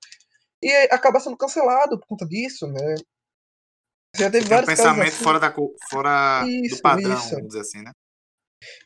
e 0.62 0.72
acaba 0.91 1.20
sendo 1.20 1.38
cancelado 1.38 1.99
por 1.99 2.07
conta 2.07 2.26
disso, 2.26 2.68
né? 2.68 2.95
Já 4.16 4.30
teve 4.30 4.47
vários 4.47 4.68
um 4.68 4.76
pensamento 4.76 5.07
assim. 5.07 5.24
fora, 5.24 5.39
da, 5.39 5.53
fora 5.89 6.45
isso, 6.47 6.76
do 6.76 6.82
padrão, 6.82 7.18
isso. 7.18 7.30
vamos 7.32 7.47
dizer 7.47 7.62
assim, 7.62 7.82
né? 7.82 7.91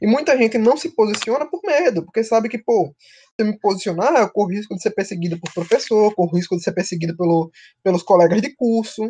E 0.01 0.05
muita 0.05 0.37
gente 0.37 0.57
não 0.57 0.77
se 0.77 0.89
posiciona 0.89 1.49
por 1.49 1.61
medo, 1.65 2.03
porque 2.03 2.23
sabe 2.23 2.47
que, 2.47 2.57
pô, 2.57 2.93
se 3.35 3.39
eu 3.39 3.45
me 3.47 3.59
posicionar, 3.59 4.15
eu 4.17 4.29
corro 4.29 4.49
risco 4.49 4.75
de 4.75 4.81
ser 4.81 4.91
perseguido 4.91 5.39
por 5.39 5.51
professor, 5.53 6.13
corro 6.13 6.35
risco 6.35 6.55
de 6.55 6.63
ser 6.63 6.73
perseguido 6.73 7.17
pelo, 7.17 7.49
pelos 7.83 8.03
colegas 8.03 8.41
de 8.41 8.53
curso. 8.55 9.01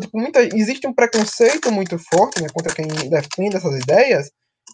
Tipo, 0.00 0.18
muita, 0.18 0.42
existe 0.42 0.86
um 0.86 0.94
preconceito 0.94 1.70
muito 1.70 1.96
forte 1.98 2.42
né, 2.42 2.48
contra 2.52 2.74
quem 2.74 2.86
defende 2.86 3.56
essas 3.56 3.80
ideias, 3.80 4.30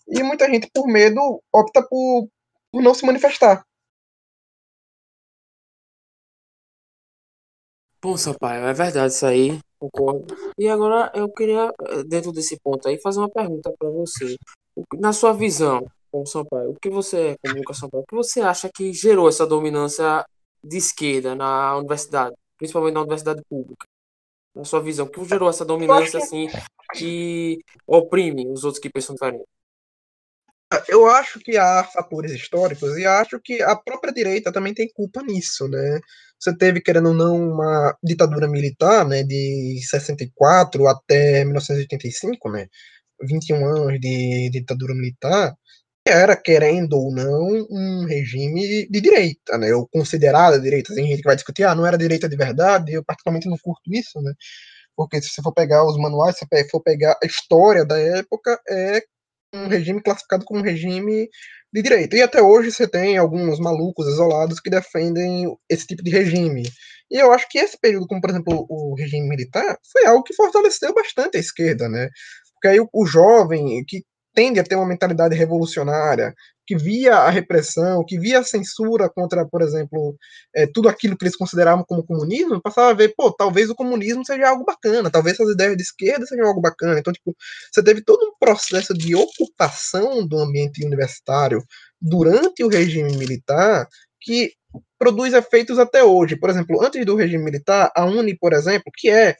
e 0.08 0.22
muita 0.22 0.48
gente, 0.48 0.70
por 0.72 0.86
medo, 0.86 1.42
opta 1.52 1.82
por, 1.82 2.28
por 2.72 2.82
não 2.82 2.94
se 2.94 3.04
manifestar. 3.04 3.62
Bom, 8.00 8.16
Sampaio, 8.16 8.64
é 8.64 8.72
verdade 8.72 9.12
isso 9.12 9.26
aí, 9.26 9.58
concordo. 9.78 10.34
E 10.56 10.68
agora 10.68 11.10
eu 11.14 11.28
queria, 11.32 11.72
eh, 11.88 12.04
dentro 12.04 12.30
desse 12.30 12.56
ponto 12.60 12.86
aí, 12.88 13.00
fazer 13.00 13.18
uma 13.18 13.28
pergunta 13.28 13.72
para 13.76 13.90
você. 13.90 14.36
Na 15.00 15.12
sua 15.12 15.32
visão, 15.32 15.84
como 16.10 16.24
Sampaio, 16.24 16.70
o 16.70 16.76
que 16.80 16.88
você, 16.88 17.36
como 17.42 17.56
Lucas 17.58 17.78
Sampaio, 17.78 18.04
o 18.04 18.06
que 18.06 18.14
você 18.14 18.40
acha 18.40 18.70
que 18.72 18.92
gerou 18.92 19.28
essa 19.28 19.44
dominância 19.44 20.24
de 20.62 20.76
esquerda 20.76 21.34
na 21.34 21.76
universidade, 21.76 22.36
principalmente 22.56 22.94
na 22.94 23.00
universidade 23.00 23.42
pública? 23.48 23.84
Na 24.54 24.64
sua 24.64 24.80
visão, 24.80 25.06
o 25.06 25.10
que 25.10 25.24
gerou 25.24 25.48
essa 25.48 25.64
dominância 25.64 26.18
assim 26.18 26.46
que 26.94 27.58
oprime 27.86 28.48
os 28.48 28.62
outros 28.64 28.80
que 28.80 28.90
pensam 28.90 29.14
diferente? 29.14 29.44
Eu 30.88 31.06
acho 31.06 31.38
que 31.40 31.56
há 31.56 31.82
fatores 31.84 32.30
históricos 32.32 32.96
e 32.98 33.06
acho 33.06 33.40
que 33.42 33.62
a 33.62 33.74
própria 33.74 34.12
direita 34.12 34.52
também 34.52 34.74
tem 34.74 34.88
culpa 34.92 35.22
nisso, 35.22 35.66
né? 35.66 35.98
Você 36.38 36.54
teve, 36.56 36.80
querendo 36.82 37.08
ou 37.08 37.14
não, 37.14 37.52
uma 37.52 37.96
ditadura 38.04 38.46
militar, 38.46 39.06
né, 39.06 39.22
de 39.22 39.80
64 39.88 40.86
até 40.86 41.42
1985, 41.44 42.50
né? 42.50 42.66
21 43.22 43.64
anos 43.66 43.98
de 44.00 44.50
ditadura 44.50 44.94
militar, 44.94 45.54
que 46.06 46.12
era, 46.12 46.36
querendo 46.36 46.94
ou 46.94 47.12
não, 47.14 47.66
um 47.70 48.04
regime 48.06 48.86
de 48.90 49.00
direita, 49.00 49.56
né? 49.58 49.74
Ou 49.74 49.88
considerada 49.88 50.60
direita. 50.60 50.94
Tem 50.94 51.06
gente 51.06 51.22
que 51.22 51.28
vai 51.28 51.36
discutir, 51.36 51.64
ah, 51.64 51.74
não 51.74 51.86
era 51.86 51.96
direita 51.98 52.28
de 52.28 52.36
verdade, 52.36 52.92
eu 52.92 53.04
particularmente 53.04 53.48
não 53.48 53.56
curto 53.58 53.82
isso, 53.92 54.20
né? 54.22 54.32
Porque 54.96 55.22
se 55.22 55.30
você 55.30 55.42
for 55.42 55.52
pegar 55.54 55.84
os 55.86 55.96
manuais, 55.98 56.36
se 56.38 56.46
você 56.50 56.68
for 56.70 56.82
pegar 56.82 57.16
a 57.22 57.26
história 57.26 57.84
da 57.86 57.98
época, 57.98 58.60
é 58.68 59.02
um 59.54 59.68
regime 59.68 60.02
classificado 60.02 60.44
como 60.44 60.62
regime 60.62 61.28
de 61.72 61.82
direita. 61.82 62.16
E 62.16 62.22
até 62.22 62.42
hoje 62.42 62.72
você 62.72 62.88
tem 62.88 63.16
alguns 63.16 63.58
malucos 63.58 64.06
isolados 64.06 64.60
que 64.60 64.70
defendem 64.70 65.54
esse 65.68 65.86
tipo 65.86 66.02
de 66.02 66.10
regime. 66.10 66.62
E 67.10 67.16
eu 67.16 67.32
acho 67.32 67.48
que 67.48 67.58
esse 67.58 67.78
período, 67.78 68.06
como 68.06 68.20
por 68.20 68.30
exemplo 68.30 68.66
o 68.68 68.94
regime 68.94 69.28
militar, 69.28 69.78
foi 69.92 70.06
algo 70.06 70.22
que 70.22 70.34
fortaleceu 70.34 70.92
bastante 70.94 71.36
a 71.36 71.40
esquerda, 71.40 71.88
né? 71.88 72.08
Porque 72.54 72.68
aí 72.68 72.80
o, 72.80 72.88
o 72.92 73.06
jovem 73.06 73.84
que 73.86 74.02
tende 74.34 74.60
a 74.60 74.64
ter 74.64 74.76
uma 74.76 74.86
mentalidade 74.86 75.34
revolucionária, 75.34 76.34
que 76.68 76.76
via 76.76 77.14
a 77.14 77.30
repressão, 77.30 78.04
que 78.06 78.18
via 78.18 78.40
a 78.40 78.44
censura 78.44 79.08
contra, 79.08 79.48
por 79.48 79.62
exemplo, 79.62 80.14
é, 80.54 80.66
tudo 80.66 80.86
aquilo 80.86 81.16
que 81.16 81.24
eles 81.24 81.34
consideravam 81.34 81.82
como 81.82 82.04
comunismo, 82.04 82.60
passava 82.60 82.90
a 82.90 82.92
ver, 82.92 83.14
pô, 83.16 83.32
talvez 83.32 83.70
o 83.70 83.74
comunismo 83.74 84.22
seja 84.22 84.50
algo 84.50 84.66
bacana, 84.66 85.10
talvez 85.10 85.40
essas 85.40 85.54
ideias 85.54 85.74
de 85.78 85.82
esquerda 85.82 86.26
sejam 86.26 86.46
algo 86.46 86.60
bacana. 86.60 87.00
Então, 87.00 87.10
tipo, 87.10 87.34
você 87.72 87.82
teve 87.82 88.02
todo 88.02 88.22
um 88.22 88.34
processo 88.38 88.92
de 88.92 89.14
ocupação 89.14 90.26
do 90.26 90.38
ambiente 90.38 90.84
universitário 90.84 91.64
durante 91.98 92.62
o 92.62 92.68
regime 92.68 93.16
militar 93.16 93.88
que 94.20 94.52
produz 94.98 95.32
efeitos 95.32 95.78
até 95.78 96.04
hoje. 96.04 96.36
Por 96.36 96.50
exemplo, 96.50 96.84
antes 96.84 97.06
do 97.06 97.16
regime 97.16 97.44
militar, 97.44 97.90
a 97.96 98.04
Uni, 98.04 98.36
por 98.36 98.52
exemplo, 98.52 98.92
que 98.94 99.08
é 99.08 99.36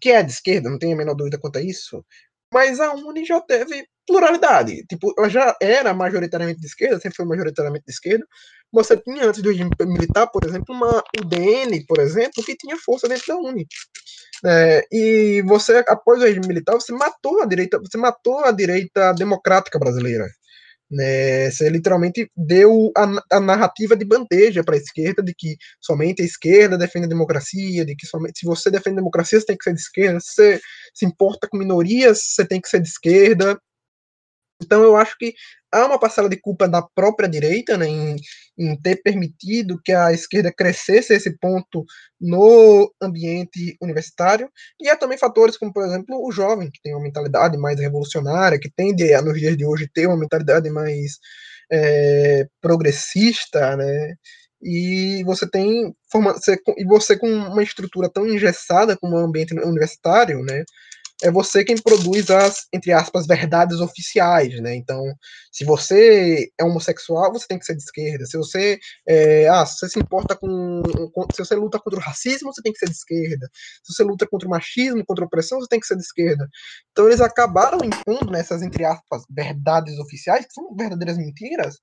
que 0.00 0.10
é 0.10 0.24
de 0.24 0.32
esquerda, 0.32 0.68
não 0.68 0.78
tenho 0.78 0.94
a 0.94 0.96
menor 0.96 1.14
dúvida 1.14 1.38
quanto 1.38 1.58
a 1.58 1.62
isso, 1.62 2.04
mas 2.52 2.80
a 2.80 2.92
Uni 2.94 3.24
já 3.24 3.40
teve 3.40 3.86
pluralidade. 4.08 4.84
Tipo, 4.88 5.14
ela 5.18 5.28
já 5.28 5.54
era 5.60 5.92
majoritariamente 5.92 6.60
de 6.60 6.66
esquerda, 6.66 6.98
sempre 6.98 7.16
foi 7.16 7.26
majoritariamente 7.26 7.84
de 7.86 7.92
esquerda. 7.92 8.26
Você 8.72 8.96
tinha, 8.96 9.26
antes 9.26 9.42
do 9.42 9.50
regime 9.50 9.70
militar, 9.80 10.26
por 10.28 10.44
exemplo, 10.44 10.74
uma 10.74 11.02
UDN, 11.20 11.84
por 11.86 12.00
exemplo, 12.00 12.42
que 12.42 12.56
tinha 12.56 12.76
força 12.78 13.06
dentro 13.06 13.26
da 13.28 13.36
Uni. 13.36 13.66
É, 14.44 14.86
e 14.90 15.42
você, 15.42 15.84
após 15.86 16.20
o 16.20 16.24
regime 16.24 16.48
militar, 16.48 16.74
você 16.74 16.92
matou 16.92 17.42
a 17.42 17.46
direita, 17.46 17.78
você 17.78 17.98
matou 17.98 18.44
a 18.44 18.50
direita 18.50 19.12
democrática 19.12 19.78
brasileira. 19.78 20.26
Né, 20.90 21.50
você 21.50 21.68
literalmente 21.68 22.30
deu 22.34 22.90
a, 22.96 23.36
a 23.36 23.40
narrativa 23.40 23.94
de 23.94 24.06
bandeja 24.06 24.64
para 24.64 24.74
a 24.74 24.78
esquerda 24.78 25.22
de 25.22 25.34
que 25.36 25.54
somente 25.78 26.22
a 26.22 26.24
esquerda 26.24 26.78
defende 26.78 27.04
a 27.04 27.10
democracia, 27.10 27.84
de 27.84 27.94
que 27.94 28.06
somente 28.06 28.38
se 28.38 28.46
você 28.46 28.70
defende 28.70 28.94
a 28.94 29.00
democracia 29.00 29.38
você 29.38 29.44
tem 29.44 29.58
que 29.58 29.64
ser 29.64 29.74
de 29.74 29.80
esquerda, 29.80 30.18
se 30.18 30.32
você 30.32 30.60
se 30.94 31.04
importa 31.04 31.46
com 31.46 31.58
minorias 31.58 32.20
você 32.22 32.42
tem 32.46 32.58
que 32.58 32.70
ser 32.70 32.80
de 32.80 32.88
esquerda. 32.88 33.60
Então 34.60 34.82
eu 34.82 34.96
acho 34.96 35.16
que 35.16 35.34
há 35.72 35.86
uma 35.86 35.98
parcela 35.98 36.28
de 36.28 36.36
culpa 36.36 36.68
da 36.68 36.82
própria 36.82 37.28
direita 37.28 37.76
né, 37.76 37.86
em, 37.86 38.16
em, 38.58 38.76
ter 38.80 38.96
permitido 39.02 39.80
que 39.84 39.92
a 39.92 40.12
esquerda 40.12 40.52
crescesse 40.52 41.12
a 41.12 41.16
esse 41.16 41.38
ponto 41.38 41.84
no 42.20 42.92
ambiente 43.00 43.76
universitário, 43.80 44.50
e 44.80 44.88
há 44.88 44.96
também 44.96 45.18
fatores 45.18 45.56
como, 45.56 45.72
por 45.72 45.84
exemplo, 45.84 46.20
o 46.26 46.32
jovem, 46.32 46.70
que 46.70 46.80
tem 46.82 46.94
uma 46.94 47.02
mentalidade 47.02 47.56
mais 47.56 47.78
revolucionária, 47.78 48.58
que 48.58 48.70
tende, 48.70 49.12
a, 49.14 49.22
nos 49.22 49.38
dias 49.38 49.56
de 49.56 49.64
hoje, 49.64 49.88
ter 49.92 50.06
uma 50.06 50.16
mentalidade 50.16 50.68
mais 50.70 51.18
é, 51.70 52.46
progressista, 52.60 53.76
né? 53.76 54.14
E 54.60 55.22
você 55.24 55.48
tem 55.48 55.94
forma, 56.10 56.32
você, 56.32 56.58
e 56.76 56.84
você 56.84 57.16
com 57.16 57.28
uma 57.28 57.62
estrutura 57.62 58.10
tão 58.10 58.26
engessada 58.26 58.96
como 58.96 59.16
o 59.16 59.20
ambiente 59.20 59.54
universitário, 59.54 60.42
né? 60.42 60.64
É 61.22 61.30
você 61.30 61.64
quem 61.64 61.76
produz 61.76 62.30
as, 62.30 62.66
entre 62.72 62.92
aspas, 62.92 63.26
verdades 63.26 63.80
oficiais, 63.80 64.60
né? 64.60 64.74
Então, 64.76 65.02
se 65.52 65.64
você 65.64 66.48
é 66.58 66.64
homossexual, 66.64 67.32
você 67.32 67.46
tem 67.48 67.58
que 67.58 67.64
ser 67.64 67.74
de 67.74 67.82
esquerda. 67.82 68.24
Se 68.26 68.36
você, 68.36 68.78
é, 69.08 69.48
ah, 69.48 69.66
se 69.66 69.78
você 69.78 69.88
se 69.88 69.98
importa 69.98 70.36
com, 70.36 70.82
com, 71.12 71.26
se 71.32 71.44
você 71.44 71.54
luta 71.56 71.78
contra 71.80 71.98
o 71.98 72.02
racismo, 72.02 72.52
você 72.52 72.62
tem 72.62 72.72
que 72.72 72.78
ser 72.78 72.86
de 72.86 72.92
esquerda. 72.92 73.48
Se 73.82 73.92
você 73.92 74.04
luta 74.04 74.26
contra 74.30 74.46
o 74.46 74.50
machismo, 74.50 75.04
contra 75.06 75.24
a 75.24 75.26
opressão, 75.26 75.58
você 75.58 75.68
tem 75.68 75.80
que 75.80 75.86
ser 75.86 75.96
de 75.96 76.02
esquerda. 76.02 76.48
Então, 76.92 77.06
eles 77.06 77.20
acabaram 77.20 77.78
impondo 77.84 78.30
nessas, 78.30 78.62
entre 78.62 78.84
aspas, 78.84 79.22
verdades 79.30 79.98
oficiais, 79.98 80.46
que 80.46 80.52
são 80.52 80.74
verdadeiras 80.76 81.18
mentiras, 81.18 81.76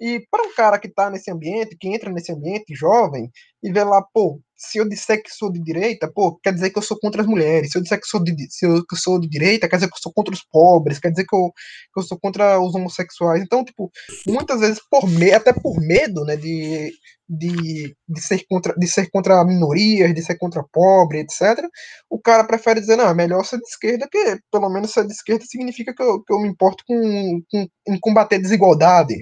e 0.00 0.24
para 0.30 0.42
um 0.44 0.54
cara 0.54 0.78
que 0.78 0.88
está 0.88 1.10
nesse 1.10 1.30
ambiente, 1.30 1.76
que 1.78 1.88
entra 1.88 2.10
nesse 2.10 2.32
ambiente 2.32 2.74
jovem, 2.74 3.30
e 3.62 3.72
vê 3.72 3.84
lá, 3.84 4.02
pô, 4.12 4.40
se 4.56 4.78
eu 4.78 4.88
disser 4.88 5.22
que 5.22 5.30
sou 5.30 5.50
de 5.50 5.60
direita, 5.60 6.10
pô, 6.12 6.36
quer 6.36 6.52
dizer 6.52 6.70
que 6.70 6.78
eu 6.78 6.82
sou 6.82 6.98
contra 6.98 7.22
as 7.22 7.26
mulheres. 7.28 7.70
Se 7.70 7.78
eu 7.78 7.82
disser 7.82 8.00
que 8.00 8.06
sou 8.06 8.22
de, 8.22 8.34
se 8.50 8.66
eu, 8.66 8.84
que 8.86 8.96
sou 8.96 9.20
de 9.20 9.28
direita, 9.28 9.68
quer 9.68 9.76
dizer 9.76 9.88
que 9.88 9.94
eu 9.94 10.02
sou 10.02 10.12
contra 10.12 10.34
os 10.34 10.42
pobres, 10.44 10.98
quer 10.98 11.10
dizer 11.10 11.24
que 11.26 11.34
eu, 11.34 11.52
que 11.92 12.00
eu 12.00 12.02
sou 12.02 12.18
contra 12.18 12.60
os 12.60 12.74
homossexuais. 12.74 13.42
Então, 13.42 13.64
tipo, 13.64 13.90
muitas 14.26 14.60
vezes 14.60 14.80
por 14.90 15.08
medo, 15.08 15.36
até 15.36 15.52
por 15.52 15.80
medo, 15.80 16.24
né, 16.24 16.36
de, 16.36 16.92
de, 17.28 17.96
de, 18.08 18.20
ser 18.20 18.44
contra, 18.48 18.74
de 18.76 18.86
ser 18.86 19.10
contra 19.10 19.44
minorias, 19.44 20.14
de 20.14 20.22
ser 20.22 20.36
contra 20.38 20.64
pobre, 20.72 21.20
etc., 21.20 21.64
o 22.10 22.20
cara 22.20 22.44
prefere 22.44 22.80
dizer, 22.80 22.96
não, 22.96 23.08
é 23.08 23.14
melhor 23.14 23.44
ser 23.44 23.58
de 23.58 23.66
esquerda, 23.66 24.08
porque 24.10 24.40
pelo 24.50 24.68
menos 24.70 24.92
ser 24.92 25.06
de 25.06 25.12
esquerda 25.12 25.44
significa 25.44 25.94
que 25.94 26.02
eu, 26.02 26.22
que 26.22 26.32
eu 26.32 26.40
me 26.40 26.48
importo 26.48 26.84
com, 26.86 27.42
com 27.50 27.66
em 27.88 27.98
combater 28.00 28.38
desigualdade, 28.38 29.16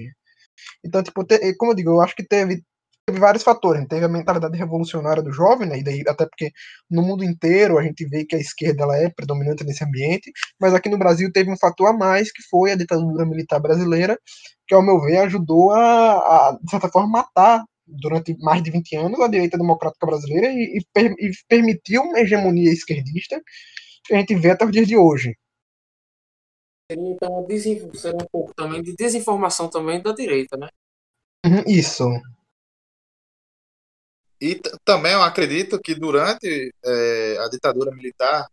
então, 0.83 1.03
tipo, 1.03 1.23
te, 1.23 1.55
como 1.55 1.71
eu 1.71 1.75
digo, 1.75 1.91
eu 1.91 2.01
acho 2.01 2.15
que 2.15 2.23
teve, 2.23 2.63
teve 3.05 3.19
vários 3.19 3.43
fatores. 3.43 3.85
Teve 3.87 4.05
a 4.05 4.09
mentalidade 4.09 4.57
revolucionária 4.57 5.23
do 5.23 5.31
jovem, 5.31 5.67
né? 5.67 5.79
E 5.79 5.83
daí, 5.83 6.03
até 6.07 6.25
porque 6.25 6.51
no 6.89 7.01
mundo 7.01 7.23
inteiro 7.23 7.77
a 7.77 7.83
gente 7.83 8.05
vê 8.07 8.25
que 8.25 8.35
a 8.35 8.39
esquerda 8.39 8.83
ela 8.83 8.97
é 8.97 9.09
predominante 9.09 9.63
nesse 9.63 9.83
ambiente, 9.83 10.31
mas 10.59 10.73
aqui 10.73 10.89
no 10.89 10.97
Brasil 10.97 11.31
teve 11.31 11.51
um 11.51 11.57
fator 11.57 11.87
a 11.87 11.93
mais, 11.93 12.31
que 12.31 12.43
foi 12.49 12.71
a 12.71 12.75
ditadura 12.75 13.25
militar 13.25 13.59
brasileira, 13.59 14.17
que, 14.67 14.73
ao 14.73 14.83
meu 14.83 14.99
ver, 15.01 15.17
ajudou 15.17 15.71
a, 15.71 16.13
a 16.13 16.59
de 16.61 16.69
certa 16.69 16.89
forma, 16.89 17.09
matar 17.09 17.63
durante 17.87 18.35
mais 18.39 18.63
de 18.63 18.71
20 18.71 18.95
anos 18.95 19.19
a 19.19 19.27
direita 19.27 19.57
democrática 19.57 20.05
brasileira 20.05 20.47
e, 20.47 20.77
e, 20.77 20.85
per, 20.93 21.13
e 21.19 21.31
permitiu 21.47 22.03
uma 22.03 22.19
hegemonia 22.19 22.71
esquerdista 22.71 23.41
que 24.05 24.13
a 24.13 24.17
gente 24.17 24.35
vê 24.35 24.51
até 24.51 24.65
os 24.65 24.71
dias 24.71 24.87
de 24.87 24.97
hoje. 24.97 25.35
Seria 26.91 27.09
então 27.09 27.47
seria 27.93 28.17
um 28.17 28.27
pouco 28.29 28.53
também 28.53 28.83
de 28.83 28.93
desinformação 28.93 29.69
também 29.69 30.01
da 30.01 30.11
direita, 30.11 30.57
né? 30.57 30.67
Uhum, 31.45 31.63
isso. 31.65 32.03
E 34.41 34.59
também 34.83 35.13
eu 35.13 35.21
acredito 35.21 35.79
que 35.79 35.95
durante 35.95 36.73
é, 36.83 37.37
a 37.37 37.47
ditadura 37.47 37.91
militar, 37.91 38.45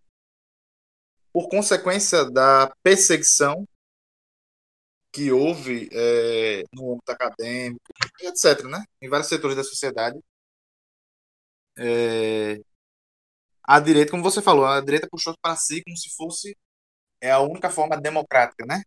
por 1.33 1.49
consequência 1.49 2.31
da 2.31 2.73
perseguição 2.81 3.67
que 5.13 5.33
houve 5.33 5.89
é, 5.93 6.63
no 6.73 6.93
âmbito 6.93 7.11
acadêmico, 7.11 7.81
etc., 8.21 8.65
né? 8.67 8.85
em 9.03 9.09
vários 9.09 9.29
setores 9.29 9.57
da 9.57 9.65
sociedade, 9.65 10.21
é, 11.77 12.61
a 13.65 13.81
direita, 13.81 14.13
como 14.13 14.23
você 14.23 14.41
falou, 14.41 14.65
a 14.65 14.81
direita 14.81 15.09
puxou 15.11 15.35
para 15.43 15.57
si 15.57 15.83
como 15.83 15.97
se 15.97 16.15
fosse 16.15 16.57
é 17.21 17.31
a 17.31 17.41
única 17.41 17.71
forma 17.71 17.97
democrática, 18.01 18.65
né? 18.67 18.83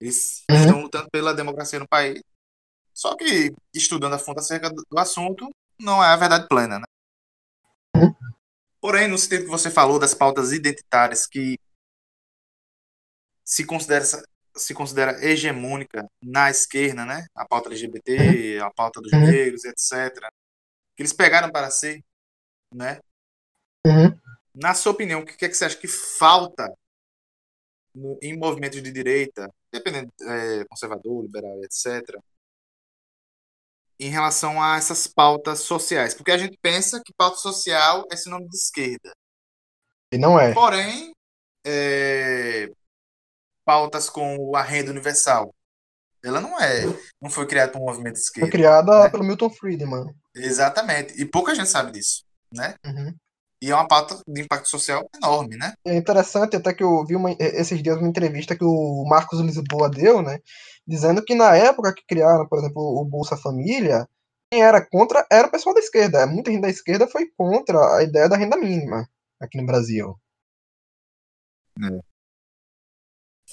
Eles 0.00 0.44
uhum. 0.50 0.56
estão 0.56 0.80
lutando 0.82 1.08
pela 1.10 1.34
democracia 1.34 1.78
no 1.78 1.88
país. 1.88 2.22
Só 2.94 3.16
que, 3.16 3.52
estudando 3.74 4.14
a 4.14 4.18
fundo 4.18 4.38
acerca 4.40 4.70
do 4.70 4.98
assunto, 4.98 5.48
não 5.78 6.02
é 6.02 6.08
a 6.08 6.16
verdade 6.16 6.48
plena, 6.48 6.78
né? 6.78 6.84
Uhum. 7.96 8.14
Porém, 8.80 9.08
no 9.08 9.18
sentido 9.18 9.44
que 9.44 9.50
você 9.50 9.70
falou 9.70 9.98
das 9.98 10.14
pautas 10.14 10.52
identitárias 10.52 11.26
que 11.26 11.58
se 13.44 13.64
considera, 13.64 14.04
se 14.56 14.74
considera 14.74 15.24
hegemônica 15.24 16.06
na 16.22 16.50
esquerda, 16.50 17.04
né? 17.04 17.26
A 17.34 17.46
pauta 17.46 17.68
LGBT, 17.68 18.60
a 18.60 18.70
pauta 18.70 19.00
dos 19.00 19.12
uhum. 19.12 19.20
negros, 19.20 19.64
etc. 19.64 20.28
Que 20.96 21.02
eles 21.02 21.12
pegaram 21.12 21.50
para 21.50 21.70
si, 21.70 22.04
né? 22.74 23.00
Uhum. 23.86 24.16
Na 24.54 24.74
sua 24.74 24.92
opinião, 24.92 25.20
o 25.20 25.24
que 25.24 25.44
é 25.44 25.48
que 25.48 25.54
você 25.54 25.64
acha 25.64 25.76
que 25.76 25.88
falta 25.88 26.72
no, 27.98 28.18
em 28.22 28.36
movimentos 28.36 28.82
de 28.82 28.92
direita, 28.92 29.52
dependendo 29.72 30.12
é, 30.22 30.64
conservador, 30.64 31.22
liberal, 31.22 31.62
etc., 31.64 32.18
em 34.00 34.10
relação 34.10 34.62
a 34.62 34.76
essas 34.76 35.06
pautas 35.06 35.60
sociais. 35.60 36.14
Porque 36.14 36.30
a 36.30 36.38
gente 36.38 36.56
pensa 36.62 37.02
que 37.04 37.12
pauta 37.12 37.36
social 37.36 38.06
é 38.10 38.16
sinônimo 38.16 38.48
de 38.48 38.56
esquerda. 38.56 39.12
E 40.12 40.16
não 40.16 40.38
é. 40.38 40.54
Porém, 40.54 41.12
é, 41.66 42.70
pautas 43.64 44.08
com 44.08 44.54
a 44.54 44.62
renda 44.62 44.90
universal. 44.90 45.52
Ela 46.24 46.40
não 46.40 46.58
é. 46.60 46.84
Não 47.20 47.30
foi 47.30 47.46
criada 47.46 47.72
por 47.72 47.80
um 47.80 47.84
movimento 47.84 48.14
de 48.14 48.20
esquerda. 48.20 48.46
Foi 48.46 48.52
criada 48.52 49.04
né? 49.04 49.10
pelo 49.10 49.24
Milton 49.24 49.50
Friedman. 49.50 50.06
Exatamente. 50.34 51.20
E 51.20 51.24
pouca 51.24 51.54
gente 51.54 51.68
sabe 51.68 51.92
disso. 51.92 52.24
Né? 52.52 52.74
Uhum. 52.84 53.14
E 53.60 53.70
é 53.70 53.74
uma 53.74 53.88
pauta 53.88 54.22
de 54.26 54.40
impacto 54.40 54.68
social 54.68 55.08
enorme, 55.16 55.56
né? 55.56 55.74
É 55.84 55.96
interessante 55.96 56.56
até 56.56 56.72
que 56.72 56.82
eu 56.82 57.04
vi 57.04 57.16
uma, 57.16 57.34
esses 57.38 57.82
dias 57.82 57.96
uma 57.96 58.08
entrevista 58.08 58.56
que 58.56 58.64
o 58.64 59.04
Marcos 59.08 59.40
Lisboa 59.40 59.90
deu, 59.90 60.22
né? 60.22 60.38
Dizendo 60.86 61.24
que 61.24 61.34
na 61.34 61.56
época 61.56 61.92
que 61.92 62.04
criaram, 62.06 62.46
por 62.48 62.58
exemplo, 62.58 62.80
o 62.80 63.04
Bolsa 63.04 63.36
Família, 63.36 64.08
quem 64.50 64.62
era 64.62 64.84
contra 64.84 65.26
era 65.30 65.48
o 65.48 65.50
pessoal 65.50 65.74
da 65.74 65.80
esquerda. 65.80 66.26
Muita 66.26 66.50
gente 66.50 66.62
da 66.62 66.68
esquerda 66.70 67.08
foi 67.08 67.26
contra 67.36 67.96
a 67.96 68.02
ideia 68.02 68.28
da 68.28 68.36
renda 68.36 68.56
mínima 68.56 69.08
aqui 69.40 69.58
no 69.58 69.66
Brasil. 69.66 70.16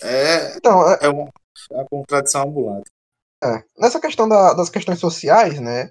É. 0.04 0.08
é 0.08 0.58
então, 0.58 0.88
é, 0.92 1.00
é 1.02 1.10
uma, 1.10 1.30
é 1.72 1.76
uma 1.76 1.86
contradição 1.90 2.44
ambulante. 2.44 2.92
É. 3.44 3.64
Nessa 3.78 4.00
questão 4.00 4.28
da, 4.30 4.54
das 4.54 4.70
questões 4.70 5.00
sociais, 5.00 5.60
né? 5.60 5.90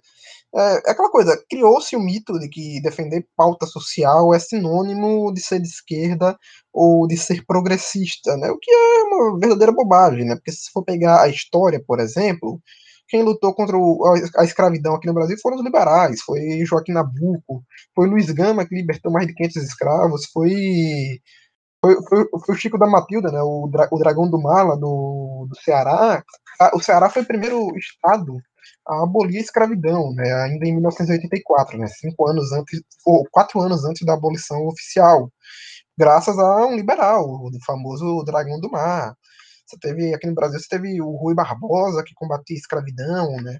É, 0.57 0.89
é 0.89 0.91
aquela 0.93 1.11
coisa, 1.11 1.37
criou-se 1.51 1.97
o 1.97 2.01
mito 2.01 2.39
de 2.39 2.49
que 2.49 2.81
defender 2.81 3.27
pauta 3.37 3.67
social 3.67 4.33
é 4.33 4.39
sinônimo 4.39 5.33
de 5.35 5.41
ser 5.41 5.61
de 5.61 5.67
esquerda 5.67 6.39
ou 6.73 7.09
de 7.09 7.17
ser 7.17 7.45
progressista, 7.45 8.37
né? 8.37 8.51
O 8.51 8.59
que 8.59 8.71
é 8.71 9.03
uma 9.05 9.39
verdadeira 9.39 9.73
bobagem, 9.73 10.25
né? 10.25 10.37
Porque 10.37 10.53
se 10.53 10.71
for 10.71 10.85
pegar 10.85 11.23
a 11.23 11.29
história, 11.29 11.83
por 11.85 11.99
exemplo, 11.99 12.61
quem 13.09 13.23
lutou 13.23 13.53
contra 13.55 13.77
a, 14.39 14.45
escravidão 14.45 14.95
aqui 14.95 15.07
no 15.09 15.15
Brasil 15.15 15.37
foram 15.43 15.57
os 15.57 15.65
liberais, 15.65 16.21
foi 16.23 16.65
Joaquim 16.65 16.93
Nabuco, 16.93 17.65
foi 17.95 18.09
Luiz 18.09 18.31
Gama 18.31 18.67
que 18.67 18.75
libertou 18.75 19.13
mais 19.13 19.27
de 19.27 19.35
500 19.35 19.57
escravos, 19.63 20.27
foi 20.33 21.21
foi, 21.85 21.97
foi, 22.09 22.25
foi, 22.47 22.55
o 22.55 22.59
Chico 22.59 22.79
da 22.79 22.87
Matilda, 22.87 23.31
né, 23.31 23.43
o, 23.43 23.69
dra, 23.71 23.89
o 23.93 23.99
dragão 23.99 24.31
do 24.31 24.41
Mala, 24.41 24.77
do, 24.77 25.47
do 25.51 25.57
Ceará. 25.63 26.25
O 26.75 26.81
Ceará 26.81 27.11
foi 27.11 27.23
o 27.23 27.27
primeiro 27.27 27.77
estado 27.77 28.39
a 28.87 29.03
abolir 29.03 29.39
a 29.39 29.43
escravidão, 29.43 30.13
né, 30.15 30.33
ainda 30.45 30.67
em 30.67 30.73
1984, 30.73 31.79
né, 31.79 31.87
cinco 31.87 32.29
anos 32.29 32.53
antes, 32.53 32.81
ou 33.07 33.27
quatro 33.31 33.61
anos 33.61 33.85
antes 33.85 34.05
da 34.07 34.15
abolição 34.15 34.67
oficial, 34.67 35.31
graças 35.99 36.39
a 36.39 36.67
um 36.67 36.77
liberal, 36.77 37.25
o 37.25 37.51
famoso 37.65 38.25
Dragão 38.25 38.61
do 38.61 38.71
Mar. 38.71 39.15
Você 39.67 39.79
teve 39.81 40.15
aqui 40.15 40.27
no 40.27 40.35
Brasil, 40.35 40.61
você 40.61 40.69
teve 40.69 41.01
o 41.01 41.17
Rui 41.17 41.35
Barbosa 41.35 42.05
que 42.05 42.15
combatia 42.15 42.57
a 42.57 42.59
escravidão, 42.59 43.37
né? 43.43 43.59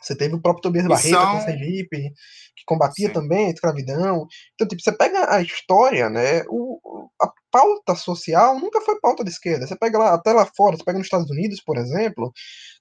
Você 0.00 0.14
teve 0.14 0.34
o 0.34 0.40
próprio 0.40 0.62
Tobias 0.62 0.86
Barreto 0.86 1.10
são... 1.10 1.32
com 1.32 1.40
Sergipe, 1.40 2.12
que 2.54 2.64
combatia 2.66 3.08
Sim. 3.08 3.12
também 3.14 3.46
a 3.46 3.50
escravidão. 3.50 4.26
Então, 4.54 4.68
tipo, 4.68 4.80
você 4.80 4.92
pega 4.92 5.34
a 5.34 5.40
história, 5.40 6.08
né? 6.08 6.42
O, 6.48 6.78
a 7.20 7.30
pauta 7.50 7.94
social 7.94 8.58
nunca 8.58 8.80
foi 8.82 9.00
pauta 9.00 9.24
de 9.24 9.30
esquerda. 9.30 9.66
Você 9.66 9.76
pega 9.76 9.98
lá, 9.98 10.14
até 10.14 10.32
lá 10.32 10.46
fora, 10.56 10.76
você 10.76 10.84
pega 10.84 10.98
nos 10.98 11.06
Estados 11.06 11.30
Unidos, 11.30 11.62
por 11.64 11.78
exemplo, 11.78 12.32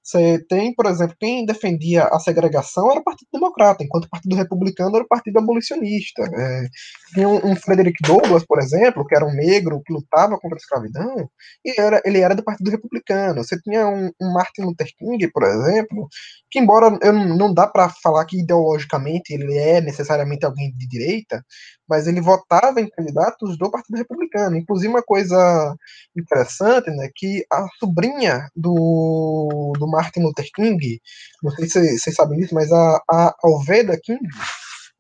você 0.06 0.38
tem, 0.48 0.74
por 0.76 0.86
exemplo, 0.86 1.16
quem 1.20 1.46
defendia 1.48 2.04
a 2.04 2.20
segregação 2.20 2.92
era 2.92 3.00
o 3.00 3.04
Partido 3.04 3.28
Democrata, 3.34 3.84
enquanto 3.84 4.06
o 4.06 4.10
Partido 4.10 4.36
Republicano 4.36 4.96
era 4.96 5.04
o 5.04 5.08
Partido 5.08 5.40
Abolicionista. 5.40 6.22
É, 6.24 6.68
tinha 7.14 7.28
um, 7.28 7.52
um, 7.52 7.56
Frederick 7.56 7.98
Douglass, 8.04 8.46
por 8.46 8.60
exemplo, 8.60 9.04
que 9.08 9.16
era 9.16 9.26
um 9.26 9.34
negro 9.34 9.82
que 9.84 9.92
lutava 9.92 10.38
contra 10.38 10.58
a 10.58 10.62
escravidão, 10.62 11.30
e 11.66 11.82
era, 11.82 12.02
ele 12.06 12.20
era 12.20 12.36
do 12.36 12.44
Partido 12.44 12.70
Republicano. 12.70 13.44
Você 13.44 13.60
tinha 13.62 13.88
um, 13.88 14.12
um 14.22 14.32
Martin 14.32 14.62
Luther 14.62 14.88
King, 14.96 15.28
por 15.32 15.44
exemplo, 15.44 16.08
que 16.52 16.60
embora 16.60 16.98
eu, 17.02 17.12
não 17.12 17.52
dá 17.52 17.66
para 17.66 17.90
falar 18.04 18.26
que 18.26 18.40
ideologicamente 18.40 19.34
ele 19.34 19.58
é 19.58 19.82
necessariamente 19.82 20.46
alguém 20.46 20.72
de 20.72 20.88
direita, 20.88 21.44
mas 21.88 22.08
ele 22.08 22.22
votava 22.22 22.82
em 22.82 22.90
candidatos 22.90 23.58
do 23.58 23.70
Partido 23.70 23.98
Republicano. 23.98 24.58
Inclusive, 24.58 24.92
uma 24.92 25.04
coisa 25.04 25.76
interessante, 26.16 26.90
né, 26.92 27.10
que 27.14 27.46
a 27.52 27.68
sobrinha 27.80 28.50
do, 28.56 29.74
do 29.78 29.88
Martin 29.88 30.22
Luther 30.22 30.48
King, 30.54 31.00
não 31.44 31.52
sei 31.52 31.68
se 31.68 32.00
vocês 32.00 32.16
sabem 32.16 32.40
disso, 32.40 32.56
mas 32.56 32.72
a, 32.72 33.02
a 33.10 33.36
Alveda 33.44 34.00
King, 34.02 34.20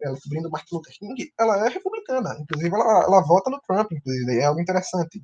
ela, 0.02 0.16
sobrinha 0.18 0.44
do 0.44 0.52
Martin 0.52 0.76
Luther 0.76 0.94
King, 0.98 1.32
ela 1.40 1.66
é 1.66 1.70
republicana. 1.70 2.38
Inclusive, 2.40 2.76
ela, 2.76 3.04
ela 3.04 3.22
vota 3.22 3.50
no 3.50 3.60
Trump, 3.68 3.92
inclusive, 3.92 4.40
é 4.40 4.46
algo 4.46 4.62
interessante. 4.62 5.22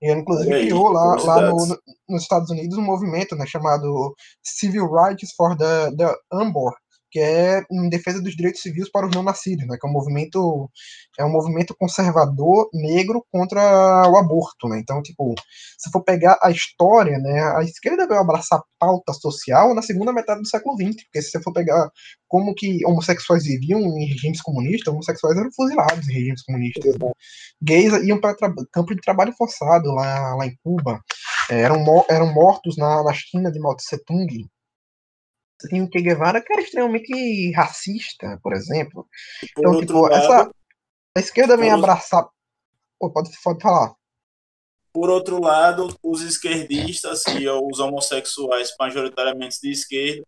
E 0.00 0.08
ela, 0.08 0.20
inclusive, 0.20 0.52
aí, 0.52 0.66
criou 0.66 0.88
lá, 0.88 1.16
lá 1.16 1.40
no, 1.42 1.66
no, 1.66 1.78
nos 2.08 2.22
Estados 2.22 2.50
Unidos 2.50 2.78
um 2.78 2.82
movimento 2.82 3.36
né, 3.36 3.46
chamado 3.46 4.14
Civil 4.42 4.90
Rights 4.90 5.32
for 5.36 5.56
the, 5.56 5.94
the 5.96 6.14
Unborn, 6.32 6.74
que 7.12 7.20
é 7.20 7.62
em 7.70 7.90
defesa 7.90 8.22
dos 8.22 8.34
direitos 8.34 8.62
civis 8.62 8.90
para 8.90 9.06
os 9.06 9.14
não 9.14 9.22
nascidos, 9.22 9.66
né, 9.66 9.76
que 9.78 9.86
é 9.86 9.90
um 9.90 9.92
movimento 9.92 10.70
é 11.18 11.24
um 11.24 11.30
movimento 11.30 11.76
conservador 11.78 12.70
negro 12.72 13.22
contra 13.30 14.08
o 14.08 14.16
aborto, 14.16 14.66
né? 14.66 14.78
Então, 14.78 15.02
tipo, 15.02 15.34
se 15.78 15.90
for 15.90 16.02
pegar 16.02 16.38
a 16.42 16.50
história, 16.50 17.18
né, 17.18 17.42
a 17.54 17.62
esquerda 17.62 18.06
veio 18.06 18.20
abraçar 18.20 18.62
pauta 18.78 19.12
social 19.12 19.74
na 19.74 19.82
segunda 19.82 20.12
metade 20.12 20.40
do 20.40 20.48
século 20.48 20.74
XX, 20.74 21.04
porque 21.04 21.20
se 21.20 21.30
você 21.30 21.42
for 21.42 21.52
pegar 21.52 21.90
como 22.26 22.54
que 22.54 22.84
homossexuais 22.86 23.44
viviam 23.44 23.80
em 23.80 24.06
regimes 24.06 24.40
comunistas, 24.40 24.92
homossexuais 24.92 25.36
eram 25.36 25.50
fuzilados 25.52 26.08
em 26.08 26.14
regimes 26.14 26.42
comunistas. 26.42 26.94
Né? 26.98 27.10
Gays 27.62 27.92
iam 28.04 28.18
para 28.18 28.34
campo 28.72 28.94
de 28.94 29.02
trabalho 29.02 29.34
forçado 29.36 29.92
lá, 29.92 30.34
lá 30.34 30.46
em 30.46 30.56
Cuba, 30.64 30.98
é, 31.50 31.60
eram, 31.60 31.84
eram 32.08 32.32
mortos 32.32 32.78
na, 32.78 33.02
na 33.02 33.12
China 33.12 33.52
de 33.52 33.60
Mao 33.60 33.76
Tse 33.76 34.02
Tung, 34.04 34.48
você 35.62 35.68
tem 35.68 35.82
o 35.82 35.88
Che 35.90 36.02
Guevara, 36.02 36.42
que 36.42 36.52
era 36.52 36.62
extremamente 36.62 37.52
racista, 37.52 38.38
por 38.42 38.52
exemplo. 38.52 39.06
Por 39.54 39.60
então, 39.60 39.80
tipo, 39.80 40.02
lado, 40.02 40.14
essa, 40.14 40.50
a 41.16 41.20
esquerda 41.20 41.56
vem 41.56 41.70
abraçar. 41.70 42.28
Pô, 42.98 43.10
pode, 43.10 43.30
pode 43.42 43.62
falar. 43.62 43.94
Por 44.92 45.08
outro 45.08 45.40
lado, 45.40 45.96
os 46.02 46.20
esquerdistas 46.20 47.22
e 47.28 47.48
os 47.48 47.78
homossexuais, 47.78 48.74
majoritariamente 48.78 49.58
de 49.60 49.70
esquerda, 49.70 50.22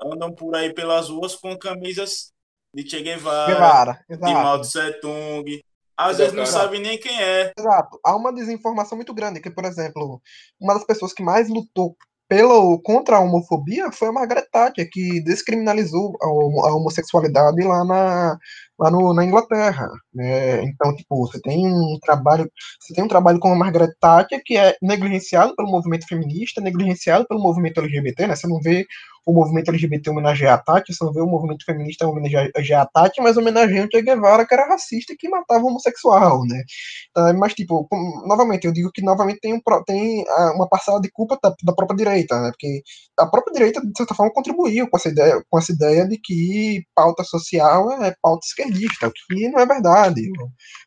andam 0.00 0.32
por 0.34 0.54
aí 0.54 0.72
pelas 0.72 1.10
ruas 1.10 1.34
com 1.34 1.56
camisas 1.58 2.32
de 2.72 2.88
Che 2.88 3.02
Guevara, 3.02 3.52
Guevara 3.52 4.04
de 4.08 4.16
Mao 4.18 4.60
Tse 4.60 5.00
Tung. 5.00 5.62
Às 5.96 6.18
vezes 6.18 6.32
não 6.32 6.46
sabe 6.46 6.78
nem 6.78 6.96
quem 6.96 7.20
é. 7.20 7.52
Exato. 7.58 7.98
Há 8.04 8.14
uma 8.14 8.32
desinformação 8.32 8.96
muito 8.96 9.12
grande, 9.12 9.40
que, 9.40 9.50
por 9.50 9.64
exemplo, 9.64 10.22
uma 10.60 10.74
das 10.74 10.84
pessoas 10.84 11.12
que 11.12 11.24
mais 11.24 11.48
lutou 11.48 11.96
pelo, 12.28 12.78
contra 12.80 13.16
a 13.16 13.20
homofobia 13.20 13.90
foi 13.90 14.08
a 14.08 14.12
Margaret 14.12 14.46
Thatcher, 14.52 14.88
que 14.90 15.20
descriminalizou 15.22 16.16
a, 16.20 16.26
a 16.26 16.74
homossexualidade 16.74 17.62
lá 17.62 17.84
na, 17.84 18.38
lá 18.78 18.90
no, 18.90 19.12
na 19.12 19.24
Inglaterra. 19.24 19.88
Né? 20.14 20.64
Então, 20.64 20.94
tipo, 20.94 21.16
você 21.26 21.40
tem 21.40 21.66
um 21.66 21.98
trabalho, 22.02 22.50
você 22.80 22.94
tem 22.94 23.04
um 23.04 23.08
trabalho 23.08 23.38
com 23.38 23.52
a 23.52 23.56
Margaret 23.56 23.92
Thatcher 24.00 24.40
que 24.44 24.56
é 24.56 24.76
negligenciado 24.82 25.54
pelo 25.56 25.70
movimento 25.70 26.06
feminista, 26.06 26.60
negligenciado 26.60 27.26
pelo 27.26 27.40
movimento 27.40 27.80
LGBT, 27.80 28.26
né? 28.26 28.36
Você 28.36 28.46
não 28.46 28.60
vê 28.60 28.86
o 29.28 29.32
movimento 29.32 29.68
LGBT 29.68 30.08
homenagear 30.08 30.54
a 30.54 30.58
Tati, 30.58 30.94
você 30.94 31.04
não 31.04 31.12
vê 31.12 31.20
o 31.20 31.26
movimento 31.26 31.62
feminista 31.62 32.08
homenagear 32.08 32.80
a 32.80 32.86
Tati, 32.86 33.20
mas 33.20 33.36
homenageia 33.36 33.84
o 33.84 33.88
Che 33.90 34.00
Guevara, 34.00 34.46
que 34.46 34.54
era 34.54 34.66
racista 34.66 35.12
e 35.12 35.16
que 35.16 35.28
matava 35.28 35.66
homossexual, 35.66 36.44
né? 36.46 36.62
Então, 37.10 37.38
mas, 37.38 37.52
tipo, 37.52 37.86
novamente, 38.26 38.66
eu 38.66 38.72
digo 38.72 38.90
que 38.90 39.02
novamente 39.02 39.40
tem, 39.40 39.52
um, 39.52 39.60
tem 39.86 40.24
ah, 40.30 40.52
uma 40.54 40.66
parcela 40.66 40.98
de 40.98 41.10
culpa 41.10 41.38
da, 41.42 41.54
da, 41.62 41.74
própria 41.74 41.98
direita, 41.98 42.40
né? 42.40 42.50
Porque 42.50 42.80
a 43.18 43.26
própria 43.26 43.52
direita, 43.52 43.82
de 43.82 43.92
certa 43.94 44.14
forma, 44.14 44.32
contribuiu 44.32 44.88
com 44.88 44.96
essa 44.96 45.10
ideia, 45.10 45.42
com 45.50 45.58
essa 45.58 45.72
ideia 45.72 46.08
de 46.08 46.18
que 46.18 46.82
pauta 46.94 47.22
social 47.22 47.92
é 48.02 48.14
pauta 48.22 48.46
esquerdista, 48.68 49.08
o 49.08 49.12
que 49.12 49.48
não 49.48 49.60
é 49.60 49.66
verdade. 49.66 50.30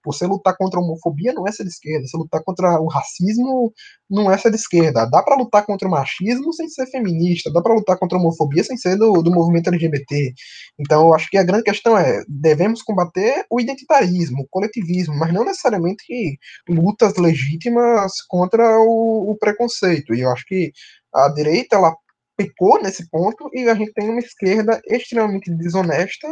Você 0.06 0.26
lutar 0.26 0.56
contra 0.58 0.80
a 0.80 0.84
homofobia 0.84 1.34
não 1.34 1.48
é 1.48 1.52
ser 1.52 1.64
de 1.64 1.70
esquerda, 1.70 2.08
você 2.08 2.18
lutar 2.18 2.44
contra 2.44 2.80
o 2.80 2.88
racismo 2.88 3.74
não 4.10 4.32
é 4.32 4.38
ser 4.38 4.50
de 4.50 4.56
esquerda. 4.58 5.06
Dá 5.06 5.24
para 5.24 5.36
lutar 5.36 5.66
contra 5.66 5.88
o 5.88 5.92
machismo 5.92 6.54
sem 6.54 6.68
ser 6.70 6.88
feminista, 6.88 7.52
dá 7.52 7.62
para 7.62 7.74
lutar 7.74 7.98
contra 7.98 8.18
a 8.18 8.22
homofobia 8.22 8.64
sem 8.64 8.78
ser 8.78 8.98
do, 8.98 9.22
do 9.22 9.32
movimento 9.32 9.70
LGBT. 9.70 10.34
Então, 10.80 11.08
eu 11.08 11.14
acho 11.14 11.30
que 11.30 11.38
a 11.38 11.44
grande 11.44 11.64
questão 11.64 11.98
é: 11.98 12.24
devemos 12.28 12.82
combater 12.82 13.46
o 13.50 13.60
identitarismo, 13.60 14.44
o 14.44 14.48
coletivismo, 14.50 15.16
mas 15.18 15.34
não 15.34 15.46
necessariamente 15.46 16.40
lutas 16.68 17.16
legítimas 17.18 18.14
contra 18.28 18.80
o, 18.80 19.32
o 19.32 19.38
preconceito. 19.38 20.14
E 20.14 20.22
eu 20.22 20.32
acho 20.32 20.46
que 20.46 20.72
a 21.14 21.30
direita 21.30 21.76
ela 21.76 21.96
pecou 22.38 22.82
nesse 22.82 23.10
ponto 23.10 23.50
e 23.54 23.70
a 23.70 23.76
gente 23.76 23.94
tem 23.94 24.10
uma 24.10 24.20
esquerda 24.20 24.82
extremamente 24.88 25.52
desonesta 25.56 26.28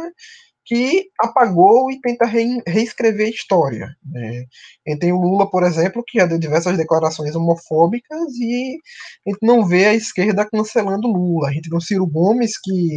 que 0.64 1.08
apagou 1.18 1.90
e 1.90 2.00
tenta 2.00 2.26
re, 2.26 2.62
reescrever 2.66 3.26
a 3.26 3.30
história. 3.30 3.88
Né? 4.04 4.44
E 4.86 4.96
tem 4.96 5.12
o 5.12 5.20
Lula, 5.20 5.50
por 5.50 5.62
exemplo, 5.62 6.04
que 6.06 6.18
já 6.18 6.26
deu 6.26 6.38
diversas 6.38 6.76
declarações 6.76 7.34
homofóbicas 7.34 8.32
e 8.40 8.78
a 9.26 9.30
gente 9.30 9.40
não 9.42 9.66
vê 9.66 9.86
a 9.86 9.94
esquerda 9.94 10.48
cancelando 10.48 11.08
Lula. 11.08 11.48
A 11.48 11.52
gente 11.52 11.68
tem 11.68 11.76
o 11.76 11.80
Ciro 11.80 12.06
Gomes, 12.06 12.58
que 12.62 12.94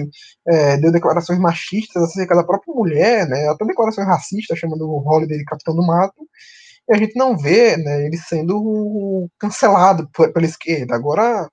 é, 0.48 0.78
deu 0.78 0.92
declarações 0.92 1.40
machistas 1.40 2.04
acerca 2.04 2.36
da 2.36 2.44
própria 2.44 2.74
mulher, 2.74 3.28
né? 3.28 3.48
até 3.48 3.66
declarações 3.66 4.08
racistas, 4.08 4.60
chamando 4.60 4.88
o 4.88 5.00
Holiday 5.08 5.38
de 5.38 5.46
Capitão 5.46 5.76
do 5.76 5.86
Mato, 5.86 6.28
e 6.90 6.94
a 6.94 6.98
gente 6.98 7.16
não 7.16 7.38
vê 7.38 7.78
né, 7.78 8.06
ele 8.06 8.18
sendo 8.18 9.30
cancelado 9.40 10.10
pela 10.34 10.46
esquerda. 10.46 10.96
Agora, 10.96 11.50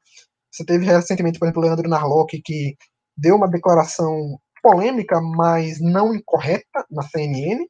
você 0.50 0.64
teve 0.64 0.84
recentemente, 0.84 1.38
por 1.38 1.46
exemplo, 1.46 1.62
o 1.62 1.64
Leandro 1.64 1.88
Narlock, 1.88 2.40
que 2.42 2.76
deu 3.16 3.36
uma 3.36 3.48
declaração 3.48 4.38
polêmica, 4.62 5.20
mas 5.20 5.80
não 5.80 6.14
incorreta 6.14 6.84
na 6.90 7.02
CNN 7.02 7.64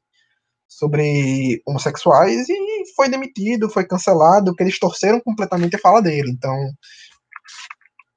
sobre 0.67 1.61
homossexuais 1.65 2.47
e 2.47 2.93
foi 2.95 3.09
demitido, 3.09 3.69
foi 3.69 3.85
cancelado, 3.85 4.51
porque 4.51 4.63
eles 4.63 4.79
torceram 4.79 5.19
completamente 5.19 5.75
a 5.75 5.79
fala 5.79 6.01
dele. 6.01 6.31
Então, 6.31 6.55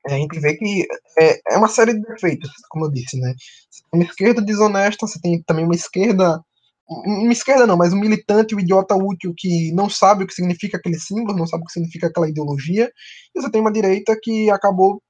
a 0.07 0.11
gente 0.11 0.39
vê 0.39 0.55
que 0.57 0.87
é, 1.19 1.55
é 1.55 1.59
uma 1.59 1.69
série 1.69 1.95
de 1.95 2.03
defeitos, 2.03 2.51
como 2.69 2.87
eu 2.87 2.91
disse, 2.91 3.19
né? 3.19 3.35
Você 3.71 3.83
tem 3.91 4.01
uma 4.01 4.09
esquerda 4.09 4.43
desonesta, 4.43 5.07
você 5.07 5.21
tem 5.21 5.43
também 5.43 5.65
uma 5.65 5.75
esquerda 5.75 6.41
uma 6.87 7.33
esquerda 7.33 7.67
não, 7.67 7.77
mas 7.77 7.93
um 7.93 7.99
militante, 7.99 8.55
um 8.55 8.61
idiota 8.61 8.95
útil 8.95 9.33
que 9.37 9.73
não 9.73 9.89
sabe 9.89 10.25
o 10.25 10.27
que 10.27 10.35
significa 10.35 10.77
aquele 10.77 10.99
símbolo, 10.99 11.39
não 11.39 11.47
sabe 11.47 11.63
o 11.63 11.67
que 11.67 11.73
significa 11.73 12.09
aquela 12.09 12.29
ideologia, 12.29 12.91
e 13.35 13.41
você 13.41 13.51
tem 13.51 13.61
uma 13.61 13.73
direita 13.73 14.15
que 14.23 14.51
acabou 14.51 15.03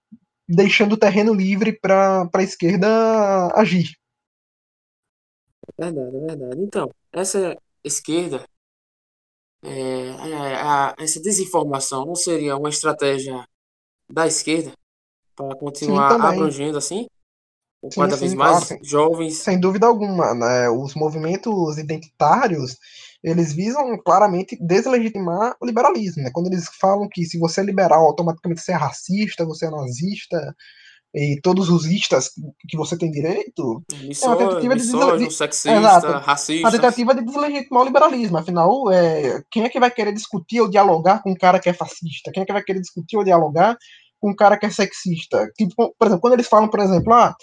deixando 0.48 0.92
o 0.94 0.98
terreno 0.98 1.32
livre 1.32 1.72
para 1.72 2.28
a 2.32 2.42
esquerda 2.42 2.88
agir. 3.54 3.96
É 5.78 5.84
verdade, 5.84 6.16
é 6.16 6.20
verdade. 6.20 6.60
Então, 6.60 6.90
essa 7.12 7.56
esquerda, 7.82 8.44
é, 9.62 10.10
a, 10.60 10.94
essa 10.98 11.20
desinformação 11.20 12.04
não 12.04 12.14
seria 12.14 12.56
uma 12.56 12.68
estratégia 12.68 13.46
da 14.08 14.26
esquerda 14.26 14.72
para 15.34 15.56
continuar 15.56 16.10
sim, 16.10 16.26
abrangendo 16.26 16.78
assim? 16.78 17.06
Sim, 17.90 18.00
cada 18.00 18.14
sim, 18.14 18.20
vez 18.20 18.34
mais 18.34 18.68
claro, 18.68 18.84
jovens. 18.84 19.38
Sem 19.38 19.58
dúvida 19.58 19.86
alguma, 19.86 20.34
né? 20.34 20.68
Os 20.68 20.94
movimentos 20.94 21.76
identitários 21.78 22.78
eles 23.24 23.54
visam 23.54 23.96
claramente 24.04 24.56
deslegitimar 24.60 25.56
o 25.60 25.66
liberalismo, 25.66 26.22
né? 26.22 26.30
Quando 26.32 26.48
eles 26.48 26.68
falam 26.78 27.08
que 27.10 27.24
se 27.24 27.38
você 27.38 27.62
é 27.62 27.64
liberal, 27.64 28.04
automaticamente 28.04 28.60
você 28.60 28.72
é 28.72 28.76
racista, 28.76 29.46
você 29.46 29.66
é 29.66 29.70
nazista, 29.70 30.54
e 31.14 31.40
todos 31.40 31.70
os 31.70 31.86
istas 31.86 32.30
que 32.68 32.76
você 32.76 32.98
tem 32.98 33.10
direito, 33.10 33.82
Missor, 34.02 34.32
é 34.32 34.34
uma 34.34 34.48
tentativa 34.48 34.76
de 34.76 35.32
sexista, 35.32 35.72
Exato, 35.72 36.06
racista. 36.18 36.66
Uma 36.66 36.72
tentativa 36.72 37.14
de 37.14 37.24
deslegitimar 37.24 37.82
o 37.82 37.86
liberalismo. 37.86 38.36
Afinal, 38.36 38.90
é, 38.90 39.40
quem 39.50 39.62
é 39.62 39.68
que 39.68 39.80
vai 39.80 39.90
querer 39.90 40.12
discutir 40.12 40.60
ou 40.60 40.68
dialogar 40.68 41.22
com 41.22 41.30
um 41.30 41.36
cara 41.36 41.60
que 41.60 41.70
é 41.70 41.72
fascista? 41.72 42.30
Quem 42.32 42.42
é 42.42 42.46
que 42.46 42.52
vai 42.52 42.62
querer 42.62 42.80
discutir 42.80 43.16
ou 43.16 43.24
dialogar 43.24 43.78
com 44.20 44.32
um 44.32 44.36
cara 44.36 44.58
que 44.58 44.66
é 44.66 44.70
sexista? 44.70 45.48
Tipo, 45.56 45.94
por 45.96 46.08
exemplo, 46.08 46.20
quando 46.20 46.34
eles 46.34 46.48
falam, 46.48 46.68
por 46.68 46.80
exemplo, 46.80 47.14
ah, 47.14 47.34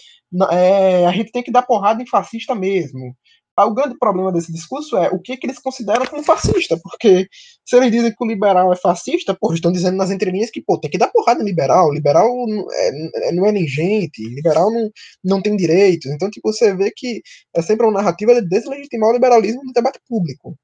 é, 0.51 1.07
a 1.07 1.11
gente 1.13 1.32
tem 1.32 1.41
que 1.41 1.51
dar 1.51 1.63
porrada 1.63 2.03
em 2.03 2.07
fascista 2.07 2.53
mesmo 2.53 3.15
o 3.59 3.73
grande 3.73 3.97
problema 3.97 4.31
desse 4.31 4.51
discurso 4.51 4.97
é 4.97 5.09
o 5.09 5.19
que, 5.19 5.37
que 5.37 5.45
eles 5.45 5.59
consideram 5.59 6.05
como 6.05 6.23
fascista, 6.23 6.79
porque 6.81 7.27
se 7.65 7.75
eles 7.75 7.91
dizem 7.91 8.11
que 8.11 8.23
o 8.23 8.27
liberal 8.27 8.71
é 8.71 8.75
fascista, 8.75 9.35
pô, 9.39 9.53
estão 9.53 9.71
dizendo 9.71 9.97
nas 9.97 10.11
entrelinhas 10.11 10.49
que, 10.49 10.61
pô, 10.61 10.79
tem 10.79 10.89
que 10.89 10.97
dar 10.97 11.09
porrada 11.09 11.41
em 11.41 11.45
liberal, 11.45 11.91
liberal 11.91 12.27
é, 12.71 13.29
é, 13.29 13.31
não 13.33 13.45
é 13.45 13.51
nem 13.51 13.67
gente, 13.67 14.23
liberal 14.23 14.71
não, 14.71 14.89
não 15.23 15.41
tem 15.41 15.55
direitos, 15.55 16.09
então, 16.11 16.29
tipo, 16.29 16.51
você 16.51 16.75
vê 16.75 16.91
que 16.95 17.21
é 17.55 17.61
sempre 17.61 17.85
uma 17.85 17.93
narrativa 17.93 18.33
de 18.35 18.47
deslegitimar 18.47 19.09
o 19.09 19.13
liberalismo 19.13 19.63
no 19.63 19.73
debate 19.73 19.99
público. 20.07 20.55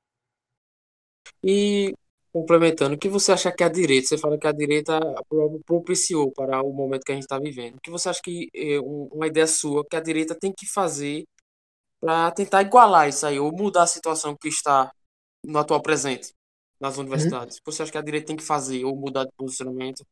E, 1.43 1.93
complementando, 2.31 2.95
o 2.95 2.97
que 2.97 3.09
você 3.09 3.31
acha 3.31 3.51
que 3.51 3.63
a 3.63 3.69
direita, 3.69 4.07
você 4.07 4.17
fala 4.17 4.37
que 4.37 4.47
a 4.47 4.51
direita 4.51 4.99
propiciou 5.65 6.31
para 6.31 6.61
o 6.63 6.73
momento 6.73 7.03
que 7.03 7.11
a 7.11 7.15
gente 7.15 7.23
está 7.23 7.39
vivendo, 7.39 7.75
o 7.75 7.81
que 7.81 7.91
você 7.91 8.09
acha 8.09 8.21
que, 8.23 8.49
é, 8.55 8.79
uma 8.79 9.27
ideia 9.27 9.47
sua, 9.47 9.85
que 9.89 9.95
a 9.95 10.01
direita 10.01 10.35
tem 10.39 10.53
que 10.55 10.65
fazer 10.65 11.25
para 11.99 12.31
tentar 12.31 12.61
igualar 12.61 13.09
isso 13.09 13.25
aí, 13.25 13.39
ou 13.39 13.51
mudar 13.51 13.83
a 13.83 13.87
situação 13.87 14.35
que 14.35 14.47
está 14.47 14.91
no 15.43 15.59
atual 15.59 15.81
presente 15.81 16.33
nas 16.79 16.97
universidades? 16.97 17.57
Uhum. 17.57 17.61
Você 17.65 17.83
acha 17.83 17.91
que 17.91 17.97
a 17.97 18.03
direita 18.03 18.27
tem 18.27 18.35
que 18.35 18.43
fazer 18.43 18.85
ou 18.85 18.95
mudar 18.95 19.25
de 19.25 19.31
posicionamento? 19.37 20.05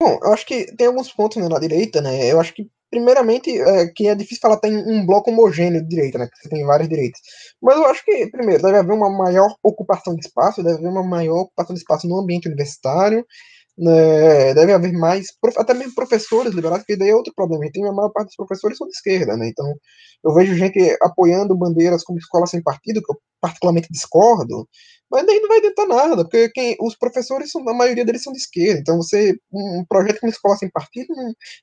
Bom, 0.00 0.18
eu 0.22 0.32
acho 0.32 0.46
que 0.46 0.74
tem 0.76 0.86
alguns 0.86 1.12
pontos 1.12 1.36
né, 1.36 1.46
na 1.46 1.58
direita, 1.58 2.00
né? 2.00 2.32
Eu 2.32 2.40
acho 2.40 2.54
que, 2.54 2.66
primeiramente, 2.90 3.50
é, 3.60 3.86
que 3.88 4.08
é 4.08 4.14
difícil 4.14 4.40
falar 4.40 4.56
tem 4.56 4.74
um 4.74 5.04
bloco 5.04 5.30
homogêneo 5.30 5.82
de 5.82 5.88
direita, 5.88 6.18
né? 6.18 6.26
Que 6.26 6.42
você 6.42 6.48
tem 6.48 6.64
várias 6.64 6.88
direitas. 6.88 7.20
Mas 7.60 7.76
eu 7.76 7.84
acho 7.84 8.02
que, 8.04 8.26
primeiro, 8.30 8.62
deve 8.62 8.78
haver 8.78 8.94
uma 8.94 9.10
maior 9.10 9.54
ocupação 9.62 10.14
de 10.14 10.26
espaço, 10.26 10.62
deve 10.62 10.78
haver 10.78 10.88
uma 10.88 11.02
maior 11.02 11.40
ocupação 11.42 11.74
de 11.74 11.80
espaço 11.80 12.08
no 12.08 12.18
ambiente 12.18 12.48
universitário, 12.48 13.26
né, 13.80 14.54
deve 14.54 14.72
haver 14.72 14.92
mais, 14.92 15.28
até 15.56 15.74
mesmo 15.74 15.94
professores 15.94 16.54
liberais, 16.54 16.82
porque 16.82 16.96
daí 16.96 17.10
é 17.10 17.14
outro 17.16 17.32
problema. 17.34 17.64
Tem 17.72 17.86
a 17.88 17.92
maior 17.92 18.10
parte 18.10 18.28
dos 18.28 18.36
professores 18.36 18.76
são 18.76 18.86
de 18.86 18.92
esquerda, 18.94 19.36
né? 19.36 19.48
Então, 19.48 19.66
eu 20.24 20.34
vejo 20.34 20.54
gente 20.54 20.96
apoiando 21.02 21.56
bandeiras 21.56 22.04
como 22.04 22.18
escola 22.18 22.46
sem 22.46 22.62
partido, 22.62 23.02
que 23.02 23.12
eu 23.12 23.18
particularmente 23.40 23.88
discordo, 23.90 24.68
Mas 25.10 25.26
daí 25.26 25.40
não 25.40 25.48
vai 25.48 25.58
adiantar 25.58 25.88
nada, 25.88 26.24
porque 26.24 26.48
quem, 26.50 26.76
os 26.80 26.96
professores, 26.96 27.50
são, 27.50 27.68
a 27.68 27.74
maioria 27.74 28.04
deles 28.04 28.22
são 28.22 28.32
de 28.32 28.38
esquerda. 28.38 28.80
Então, 28.80 28.96
você 28.96 29.36
um 29.52 29.84
projeto 29.88 30.20
com 30.20 30.28
escola 30.28 30.56
sem 30.56 30.70
partido 30.70 31.12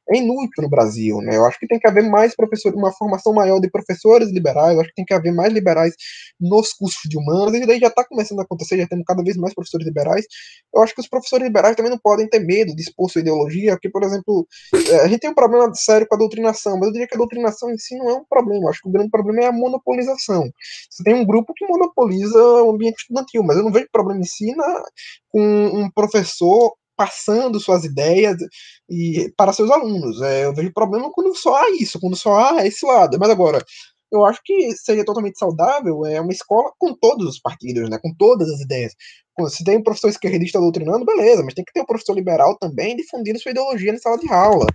é 0.09 0.17
inútil 0.17 0.63
no 0.63 0.69
Brasil. 0.69 1.21
Né? 1.21 1.37
Eu 1.37 1.45
acho 1.45 1.59
que 1.59 1.67
tem 1.67 1.79
que 1.79 1.87
haver 1.87 2.03
mais 2.03 2.35
professores, 2.35 2.77
uma 2.77 2.91
formação 2.91 3.33
maior 3.33 3.59
de 3.59 3.69
professores 3.69 4.29
liberais. 4.31 4.73
Eu 4.75 4.81
acho 4.81 4.89
que 4.89 4.95
tem 4.95 5.05
que 5.05 5.13
haver 5.13 5.33
mais 5.33 5.53
liberais 5.53 5.95
nos 6.39 6.73
cursos 6.73 7.01
de 7.09 7.17
humanos. 7.17 7.55
E 7.55 7.65
daí 7.65 7.79
já 7.79 7.87
está 7.87 8.03
começando 8.03 8.39
a 8.39 8.43
acontecer, 8.43 8.77
já 8.77 8.87
temos 8.87 9.05
cada 9.05 9.23
vez 9.23 9.37
mais 9.37 9.53
professores 9.53 9.85
liberais. 9.85 10.25
Eu 10.73 10.81
acho 10.81 10.93
que 10.93 11.01
os 11.01 11.07
professores 11.07 11.45
liberais 11.45 11.75
também 11.75 11.91
não 11.91 11.99
podem 11.99 12.27
ter 12.27 12.39
medo 12.39 12.75
de 12.75 12.81
expor 12.81 13.09
sua 13.09 13.21
ideologia, 13.21 13.71
porque, 13.73 13.89
por 13.89 14.03
exemplo, 14.03 14.47
é, 14.91 15.01
a 15.01 15.07
gente 15.07 15.19
tem 15.19 15.29
um 15.29 15.35
problema 15.35 15.73
sério 15.73 16.07
com 16.07 16.15
a 16.15 16.17
doutrinação, 16.17 16.77
mas 16.77 16.87
eu 16.87 16.93
diria 16.93 17.07
que 17.07 17.15
a 17.15 17.17
doutrinação 17.17 17.71
em 17.71 17.77
si 17.77 17.97
não 17.97 18.09
é 18.09 18.13
um 18.13 18.25
problema. 18.29 18.65
Eu 18.65 18.69
acho 18.69 18.81
que 18.81 18.89
o 18.89 18.91
grande 18.91 19.09
problema 19.09 19.41
é 19.41 19.47
a 19.47 19.51
monopolização. 19.51 20.49
Você 20.89 21.03
tem 21.03 21.15
um 21.15 21.25
grupo 21.25 21.53
que 21.55 21.65
monopoliza 21.65 22.39
o 22.39 22.71
ambiente 22.71 22.97
estudantil, 23.01 23.36
mas 23.43 23.57
eu 23.57 23.63
não 23.63 23.71
vejo 23.71 23.87
problema 23.91 24.19
em 24.21 24.25
si 24.25 24.55
na, 24.55 24.83
com 25.29 25.41
um 25.41 25.91
professor 25.91 26.73
passando 26.95 27.59
suas 27.59 27.83
ideias 27.85 28.37
e 28.89 29.31
para 29.37 29.53
seus 29.53 29.69
alunos. 29.69 30.21
É, 30.21 30.45
eu 30.45 30.53
vejo 30.53 30.73
problema 30.73 31.11
quando 31.11 31.35
só 31.35 31.55
há 31.55 31.69
isso, 31.71 31.99
quando 31.99 32.15
só 32.15 32.35
há 32.35 32.65
esse 32.65 32.85
lado. 32.85 33.17
Mas 33.19 33.29
agora, 33.29 33.63
eu 34.11 34.25
acho 34.25 34.39
que 34.43 34.71
seria 34.75 35.05
totalmente 35.05 35.37
saudável 35.37 36.05
é 36.05 36.19
uma 36.21 36.31
escola 36.31 36.71
com 36.77 36.93
todos 36.95 37.27
os 37.27 37.39
partidos, 37.39 37.89
né, 37.89 37.97
com 38.01 38.13
todas 38.17 38.49
as 38.49 38.61
ideias. 38.61 38.93
Se 39.49 39.63
tem 39.63 39.77
um 39.77 39.83
professor 39.83 40.09
esquerdista 40.09 40.59
doutrinando, 40.59 41.05
beleza, 41.05 41.43
mas 41.43 41.53
tem 41.53 41.63
que 41.63 41.71
ter 41.71 41.81
um 41.81 41.85
professor 41.85 42.13
liberal 42.13 42.57
também 42.57 42.95
difundindo 42.95 43.39
sua 43.39 43.51
ideologia 43.51 43.93
na 43.93 43.99
sala 43.99 44.17
de 44.17 44.31
aula. 44.31 44.65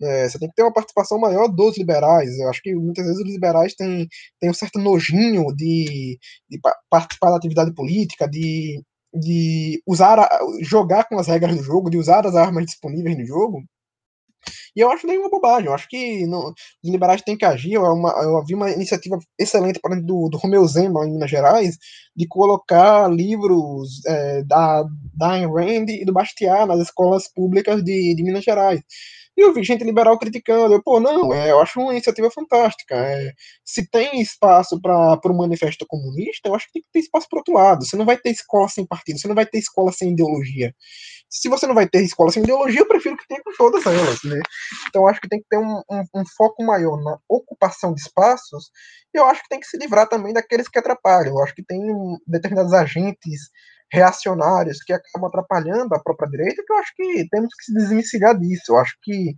É, 0.00 0.28
você 0.28 0.38
tem 0.38 0.48
que 0.48 0.54
ter 0.54 0.62
uma 0.62 0.72
participação 0.72 1.18
maior 1.18 1.48
dos 1.48 1.76
liberais. 1.76 2.38
Eu 2.38 2.48
acho 2.48 2.62
que 2.62 2.74
muitas 2.74 3.04
vezes 3.04 3.20
os 3.20 3.30
liberais 3.30 3.74
têm, 3.74 4.06
têm 4.40 4.50
um 4.50 4.54
certo 4.54 4.78
nojinho 4.78 5.44
de, 5.56 6.18
de 6.48 6.60
participar 6.88 7.30
da 7.30 7.36
atividade 7.36 7.74
política, 7.74 8.28
de, 8.28 8.82
de 9.12 9.82
usar 9.86 10.26
jogar 10.62 11.04
com 11.08 11.18
as 11.18 11.26
regras 11.26 11.56
do 11.56 11.62
jogo, 11.62 11.90
de 11.90 11.98
usar 11.98 12.26
as 12.26 12.34
armas 12.34 12.64
disponíveis 12.66 13.16
no 13.18 13.26
jogo. 13.26 13.62
E 14.76 14.80
eu 14.80 14.90
acho 14.90 15.06
nenhuma 15.06 15.30
bobagem. 15.30 15.66
Eu 15.66 15.74
acho 15.74 15.88
que 15.88 16.26
não, 16.26 16.50
os 16.82 16.90
liberais 16.90 17.22
têm 17.22 17.36
que 17.36 17.44
agir. 17.44 17.74
Eu, 17.74 17.82
uma, 17.82 18.10
eu 18.22 18.44
vi 18.44 18.54
uma 18.54 18.70
iniciativa 18.70 19.18
excelente 19.38 19.80
para 19.80 20.00
do, 20.00 20.28
do 20.28 20.38
Romeu 20.38 20.66
Zema 20.66 21.06
em 21.06 21.12
Minas 21.12 21.30
Gerais 21.30 21.76
de 22.14 22.26
colocar 22.26 23.08
livros 23.08 24.04
é, 24.06 24.42
da, 24.44 24.84
da 25.14 25.32
Ayn 25.32 25.46
Rand 25.46 25.86
e 25.88 26.04
do 26.04 26.12
Bastiat 26.12 26.66
nas 26.66 26.80
escolas 26.80 27.32
públicas 27.32 27.82
de, 27.82 28.14
de 28.14 28.22
Minas 28.22 28.44
Gerais. 28.44 28.80
E 29.38 29.40
eu 29.40 29.54
vi 29.54 29.62
gente 29.62 29.84
liberal 29.84 30.18
criticando. 30.18 30.74
Eu, 30.74 30.82
pô, 30.82 30.98
não, 30.98 31.32
é, 31.32 31.52
eu 31.52 31.60
acho 31.60 31.78
uma 31.80 31.92
iniciativa 31.92 32.28
fantástica. 32.28 32.96
É, 32.96 33.32
se 33.64 33.88
tem 33.88 34.20
espaço 34.20 34.80
para 34.82 35.20
um 35.26 35.36
manifesto 35.36 35.86
comunista, 35.86 36.48
eu 36.48 36.56
acho 36.56 36.66
que 36.66 36.72
tem 36.72 36.82
que 36.82 36.88
ter 36.92 36.98
espaço 36.98 37.28
para 37.30 37.38
outro 37.38 37.54
lado. 37.54 37.86
Você 37.86 37.96
não 37.96 38.04
vai 38.04 38.16
ter 38.16 38.30
escola 38.30 38.68
sem 38.68 38.84
partido, 38.84 39.16
você 39.16 39.28
não 39.28 39.36
vai 39.36 39.46
ter 39.46 39.58
escola 39.58 39.92
sem 39.92 40.10
ideologia. 40.10 40.74
Se 41.30 41.48
você 41.48 41.68
não 41.68 41.74
vai 41.76 41.88
ter 41.88 42.02
escola 42.02 42.32
sem 42.32 42.42
ideologia, 42.42 42.80
eu 42.80 42.88
prefiro 42.88 43.16
que 43.16 43.28
tenha 43.28 43.40
com 43.44 43.52
todas 43.56 43.86
elas. 43.86 44.18
Né? 44.24 44.40
Então, 44.88 45.06
acho 45.06 45.20
que 45.20 45.28
tem 45.28 45.38
que 45.38 45.46
ter 45.48 45.58
um, 45.58 45.82
um, 45.88 46.02
um 46.16 46.24
foco 46.36 46.64
maior 46.64 47.00
na 47.00 47.16
ocupação 47.28 47.94
de 47.94 48.00
espaços. 48.00 48.72
E 49.14 49.18
eu 49.20 49.24
acho 49.26 49.40
que 49.42 49.48
tem 49.48 49.60
que 49.60 49.68
se 49.68 49.78
livrar 49.78 50.08
também 50.08 50.32
daqueles 50.32 50.66
que 50.66 50.80
atrapalham. 50.80 51.36
Eu 51.36 51.44
acho 51.44 51.54
que 51.54 51.62
tem 51.62 51.80
determinados 52.26 52.72
agentes 52.72 53.50
reacionários 53.92 54.82
que 54.82 54.92
acabam 54.92 55.28
atrapalhando 55.28 55.94
a 55.94 56.02
própria 56.02 56.28
direita, 56.28 56.62
que 56.64 56.72
eu 56.72 56.76
acho 56.76 56.92
que 56.94 57.28
temos 57.30 57.54
que 57.54 57.64
se 57.64 57.74
desvencilhar 57.74 58.38
disso. 58.38 58.72
Eu 58.72 58.78
acho 58.78 58.96
que 59.02 59.34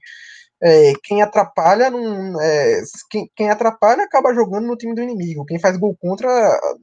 é, 0.62 0.92
quem 1.04 1.22
atrapalha 1.22 1.90
não, 1.90 2.40
é, 2.40 2.82
quem, 3.10 3.30
quem, 3.34 3.50
atrapalha 3.50 4.04
acaba 4.04 4.34
jogando 4.34 4.66
no 4.66 4.76
time 4.76 4.94
do 4.94 5.02
inimigo. 5.02 5.46
Quem 5.46 5.58
faz 5.58 5.76
gol 5.76 5.96
contra 5.96 6.28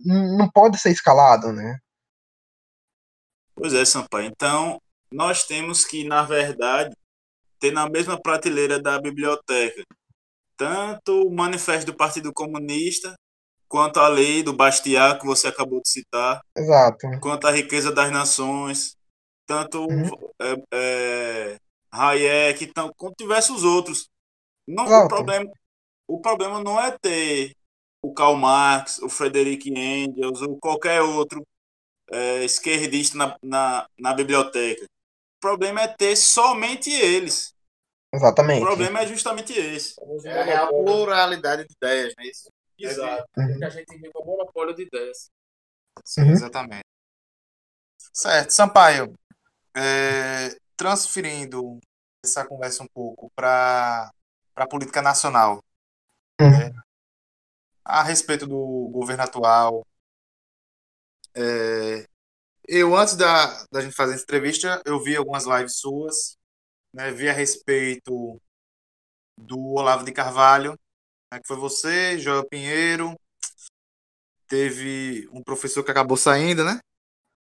não 0.06 0.50
pode 0.50 0.80
ser 0.80 0.92
escalado, 0.92 1.52
né? 1.52 1.78
Pois 3.56 3.74
é, 3.74 3.84
Sampaio. 3.86 4.28
Então, 4.28 4.80
nós 5.12 5.44
temos 5.46 5.84
que, 5.86 6.04
na 6.04 6.24
verdade, 6.24 6.96
ter 7.60 7.72
na 7.72 7.90
mesma 7.90 8.20
prateleira 8.20 8.82
da 8.82 9.00
biblioteca 9.00 9.84
tanto 10.58 11.22
o 11.22 11.34
manifesto 11.34 11.92
do 11.92 11.96
Partido 11.96 12.34
Comunista 12.34 13.14
quanto 13.68 14.00
à 14.00 14.08
lei 14.08 14.44
do 14.44 14.54
Bastiat, 14.54 15.20
que 15.20 15.26
você 15.26 15.48
acabou 15.48 15.82
de 15.82 15.90
citar, 15.90 16.42
Exato. 16.56 17.08
quanto 17.22 17.48
à 17.48 17.52
riqueza 17.52 17.92
das 17.92 18.12
nações, 18.12 18.96
tanto 19.46 19.86
uhum. 19.86 20.10
é, 20.42 20.64
é, 20.74 21.60
Hayek, 21.92 22.68
tão, 22.68 22.92
quanto 22.96 23.18
diversos 23.18 23.64
outros. 23.64 24.10
Não, 24.68 24.86
o, 24.86 25.08
problema, 25.08 25.50
o 26.08 26.20
problema 26.20 26.62
não 26.64 26.80
é 26.80 26.92
ter 26.92 27.56
o 28.02 28.14
Karl 28.14 28.36
Marx, 28.36 29.00
o 29.00 29.10
Frederick 29.10 29.70
Engels 29.70 30.42
ou 30.42 30.58
qualquer 30.60 31.02
outro 31.02 31.46
é, 32.12 32.44
esquerdista 32.44 33.18
na, 33.18 33.38
na, 33.42 33.88
na 33.98 34.14
biblioteca. 34.14 34.84
O 34.84 35.40
problema 35.40 35.82
é 35.82 35.88
ter 35.88 36.16
somente 36.16 36.92
eles. 36.92 37.54
Exatamente. 38.14 38.62
O 38.62 38.66
problema 38.66 39.02
é 39.02 39.08
justamente 39.08 39.54
esse. 39.54 39.96
É 40.26 40.56
a 40.56 40.68
pluralidade 40.68 41.66
de 41.68 41.74
ideias, 41.74 42.14
não 42.18 42.24
é 42.24 42.28
isso? 42.28 42.50
Exato. 42.80 43.26
Uhum. 43.38 43.48
Porque 43.48 43.66
a 43.66 43.70
gente 43.70 43.96
vive 43.96 44.12
um 44.16 44.26
monopólio 44.26 44.76
de 44.76 44.84
ideias. 44.84 45.30
Sim, 46.04 46.22
uhum. 46.22 46.32
exatamente. 46.32 46.86
Certo. 48.14 48.52
Sampaio, 48.52 49.14
é, 49.76 50.58
transferindo 50.76 51.80
essa 52.24 52.46
conversa 52.46 52.84
um 52.84 52.88
pouco 52.88 53.32
para 53.36 54.12
a 54.56 54.68
política 54.68 55.02
nacional, 55.02 55.64
uhum. 56.42 56.50
né, 56.50 56.72
a 57.86 58.04
respeito 58.04 58.46
do 58.46 58.90
governo 58.92 59.24
atual, 59.24 59.86
é, 61.36 62.08
eu, 62.68 62.96
antes 62.96 63.16
da, 63.16 63.66
da 63.72 63.82
gente 63.82 63.96
fazer 63.96 64.16
essa 64.16 64.24
entrevista, 64.24 64.82
eu 64.86 65.02
vi 65.02 65.16
algumas 65.16 65.46
lives 65.46 65.78
suas, 65.78 66.38
né, 66.94 67.12
vi 67.12 67.30
a 67.30 67.34
respeito 67.34 68.42
do 69.38 69.74
Olavo 69.76 70.04
de 70.04 70.12
Carvalho, 70.12 70.78
né, 71.32 71.40
que 71.40 71.48
foi 71.48 71.58
você, 71.58 72.18
Joel 72.18 72.48
Pinheiro, 72.48 73.16
teve 74.48 75.28
um 75.32 75.44
professor 75.44 75.84
que 75.84 75.92
acabou 75.92 76.18
saindo, 76.18 76.64
né? 76.64 76.80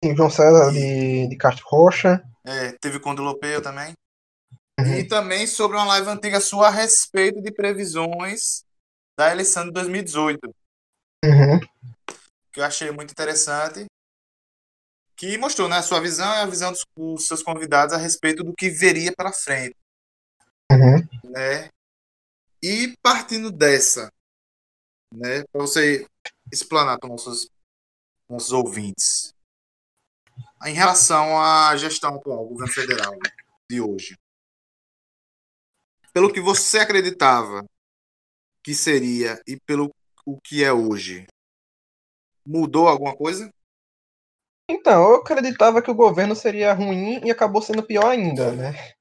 Sim, 0.03 0.15
João 0.15 0.29
César 0.29 0.71
de, 0.71 1.27
de 1.27 1.37
Castro 1.37 1.65
Rocha. 1.67 2.23
É, 2.45 2.73
teve 2.73 2.99
Conde 2.99 3.21
Lopeu 3.21 3.61
também. 3.61 3.93
Uhum. 4.79 4.95
E 4.97 5.07
também 5.07 5.47
sobre 5.47 5.77
uma 5.77 5.85
live 5.85 6.09
antiga 6.09 6.39
sua 6.39 6.67
a 6.67 6.71
respeito 6.71 7.41
de 7.41 7.51
previsões 7.51 8.63
da 9.17 9.31
eleição 9.31 9.65
de 9.65 9.71
2018. 9.71 10.39
Uhum. 11.23 11.59
Que 12.51 12.59
eu 12.59 12.65
achei 12.65 12.91
muito 12.91 13.11
interessante. 13.11 13.85
Que 15.15 15.37
mostrou 15.37 15.69
né, 15.69 15.77
a 15.77 15.81
sua 15.81 16.01
visão 16.01 16.27
e 16.27 16.39
a 16.39 16.45
visão 16.45 16.71
dos, 16.71 16.83
dos 16.95 17.25
seus 17.25 17.41
convidados 17.41 17.95
a 17.95 17.97
respeito 17.97 18.43
do 18.43 18.53
que 18.53 18.69
veria 18.69 19.13
pela 19.15 19.31
frente. 19.31 19.75
Uhum. 20.71 21.31
Né? 21.31 21.69
E 22.67 22.97
partindo 22.97 23.51
dessa, 23.51 24.11
né, 25.13 25.43
para 25.51 25.61
você 25.61 26.03
explanar 26.51 26.97
para 26.97 27.07
nossos, 27.07 27.47
nossos 28.27 28.51
ouvintes, 28.51 29.35
em 30.65 30.73
relação 30.73 31.39
à 31.39 31.77
gestão 31.77 32.15
atual, 32.15 32.47
governo 32.47 32.73
federal 32.73 33.13
de 33.69 33.79
hoje, 33.79 34.17
pelo 36.11 36.33
que 36.33 36.41
você 36.41 36.79
acreditava 36.79 37.63
que 38.63 38.73
seria 38.73 39.39
e 39.45 39.59
pelo 39.59 39.93
o 40.25 40.41
que 40.41 40.63
é 40.63 40.73
hoje, 40.73 41.27
mudou 42.43 42.87
alguma 42.87 43.15
coisa? 43.15 43.53
Então, 44.67 45.11
eu 45.11 45.15
acreditava 45.17 45.83
que 45.83 45.91
o 45.91 45.95
governo 45.95 46.35
seria 46.35 46.73
ruim 46.73 47.23
e 47.23 47.29
acabou 47.29 47.61
sendo 47.61 47.83
pior 47.83 48.07
ainda, 48.07 48.51
né? 48.53 48.95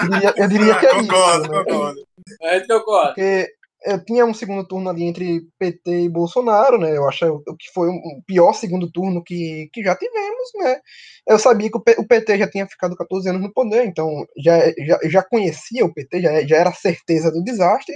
Eu, 0.00 0.08
diria, 0.10 0.34
eu 0.36 0.48
diria 0.48 0.78
que 0.78 0.86
é 0.86 0.94
concordo, 0.94 1.44
isso. 1.44 1.52
Né? 1.52 1.64
Concordo, 1.64 2.06
É, 2.42 2.60
concordo. 2.60 3.06
Porque 3.14 3.48
eu 3.84 4.02
tinha 4.02 4.24
um 4.24 4.32
segundo 4.32 4.66
turno 4.66 4.88
ali 4.88 5.04
entre 5.04 5.46
PT 5.58 6.04
e 6.04 6.08
Bolsonaro, 6.08 6.78
né? 6.78 6.96
Eu 6.96 7.06
acho 7.06 7.42
que 7.58 7.70
foi 7.72 7.88
o 7.88 8.22
pior 8.26 8.54
segundo 8.54 8.90
turno 8.90 9.22
que, 9.22 9.68
que 9.72 9.82
já 9.82 9.94
tivemos, 9.94 10.50
né? 10.56 10.80
Eu 11.26 11.38
sabia 11.38 11.70
que 11.70 11.76
o 11.76 12.06
PT 12.06 12.38
já 12.38 12.50
tinha 12.50 12.66
ficado 12.66 12.96
14 12.96 13.28
anos 13.28 13.42
no 13.42 13.52
poder, 13.52 13.84
então 13.84 14.26
já, 14.38 14.58
já, 14.86 14.98
já 15.04 15.22
conhecia 15.22 15.84
o 15.84 15.92
PT, 15.92 16.20
já, 16.22 16.46
já 16.46 16.56
era 16.56 16.72
certeza 16.72 17.30
do 17.30 17.44
desastre, 17.44 17.94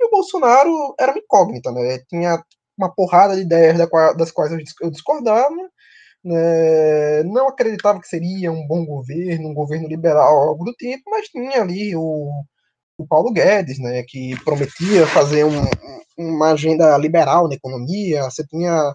e 0.00 0.06
o 0.06 0.10
Bolsonaro 0.10 0.94
era 0.98 1.12
uma 1.12 1.18
incógnita, 1.18 1.72
né? 1.72 1.98
Tinha 2.08 2.42
uma 2.78 2.92
porrada 2.94 3.34
de 3.34 3.42
ideias 3.42 3.76
das 4.16 4.30
quais 4.30 4.52
eu 4.80 4.90
discordava, 4.90 5.54
né, 6.24 7.22
não 7.24 7.48
acreditava 7.48 8.00
que 8.00 8.08
seria 8.08 8.50
um 8.50 8.66
bom 8.66 8.84
governo, 8.84 9.50
um 9.50 9.54
governo 9.54 9.86
liberal, 9.88 10.48
algo 10.48 10.64
do 10.64 10.72
tipo, 10.72 11.10
mas 11.10 11.28
tinha 11.28 11.60
ali 11.60 11.94
o, 11.94 12.30
o 12.98 13.06
Paulo 13.06 13.32
Guedes, 13.32 13.78
né, 13.78 14.02
que 14.08 14.34
prometia 14.44 15.06
fazer 15.06 15.44
um, 15.44 15.64
uma 16.16 16.52
agenda 16.52 16.96
liberal 16.96 17.48
na 17.48 17.54
economia, 17.54 18.24
você 18.24 18.46
tinha 18.46 18.94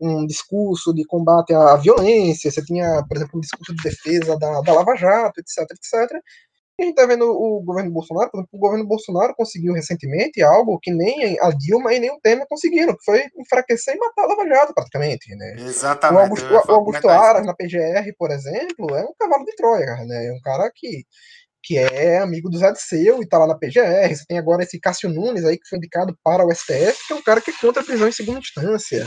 um 0.00 0.24
discurso 0.26 0.94
de 0.94 1.04
combate 1.04 1.52
à 1.52 1.74
violência, 1.76 2.50
você 2.50 2.64
tinha, 2.64 3.04
por 3.08 3.16
exemplo, 3.16 3.38
um 3.38 3.40
discurso 3.40 3.74
de 3.74 3.82
defesa 3.82 4.38
da, 4.38 4.60
da 4.60 4.72
Lava 4.72 4.94
Jato, 4.96 5.40
etc, 5.40 5.66
etc. 5.72 6.22
A 6.80 6.84
gente 6.84 6.90
está 6.90 7.06
vendo 7.06 7.24
o 7.24 7.60
governo 7.60 7.90
Bolsonaro, 7.90 8.30
por 8.30 8.38
exemplo, 8.38 8.50
o 8.56 8.60
governo 8.60 8.86
Bolsonaro 8.86 9.34
conseguiu 9.34 9.72
recentemente 9.72 10.40
algo 10.42 10.78
que 10.80 10.92
nem 10.92 11.36
a 11.40 11.50
Dilma 11.50 11.92
e 11.92 11.98
nem 11.98 12.10
o 12.10 12.20
Temer 12.20 12.46
conseguiram, 12.48 12.96
que 12.96 13.04
foi 13.04 13.24
enfraquecer 13.36 13.96
e 13.96 13.98
matar 13.98 14.22
a 14.22 14.26
Lava 14.28 14.48
Jato, 14.48 14.72
praticamente. 14.72 15.34
Né? 15.34 15.56
Exatamente. 15.58 16.20
O 16.20 16.22
Augusto, 16.22 16.54
o 16.54 16.72
Augusto 16.72 17.08
Aras, 17.08 17.44
na 17.44 17.52
PGR, 17.52 18.14
por 18.16 18.30
exemplo, 18.30 18.94
é 18.94 19.02
um 19.02 19.12
cavalo 19.18 19.44
de 19.44 19.56
Troia, 19.56 19.96
né? 20.06 20.26
É 20.28 20.32
um 20.32 20.40
cara 20.40 20.70
que 20.72 21.04
que 21.60 21.76
é 21.76 22.18
amigo 22.18 22.48
do 22.48 22.56
Zé 22.56 22.72
Seu 22.76 23.22
e 23.22 23.28
tá 23.28 23.36
lá 23.36 23.46
na 23.46 23.58
PGR. 23.58 24.08
Você 24.08 24.24
tem 24.26 24.38
agora 24.38 24.62
esse 24.62 24.80
Cássio 24.80 25.10
Nunes 25.10 25.44
aí, 25.44 25.58
que 25.58 25.68
foi 25.68 25.78
indicado 25.78 26.16
para 26.22 26.46
o 26.46 26.54
STF, 26.54 27.06
que 27.06 27.12
é 27.12 27.16
um 27.16 27.22
cara 27.22 27.40
que 27.40 27.50
é 27.50 27.54
contra 27.60 27.82
a 27.82 27.84
prisão 27.84 28.08
em 28.08 28.12
segunda 28.12 28.38
instância. 28.38 29.04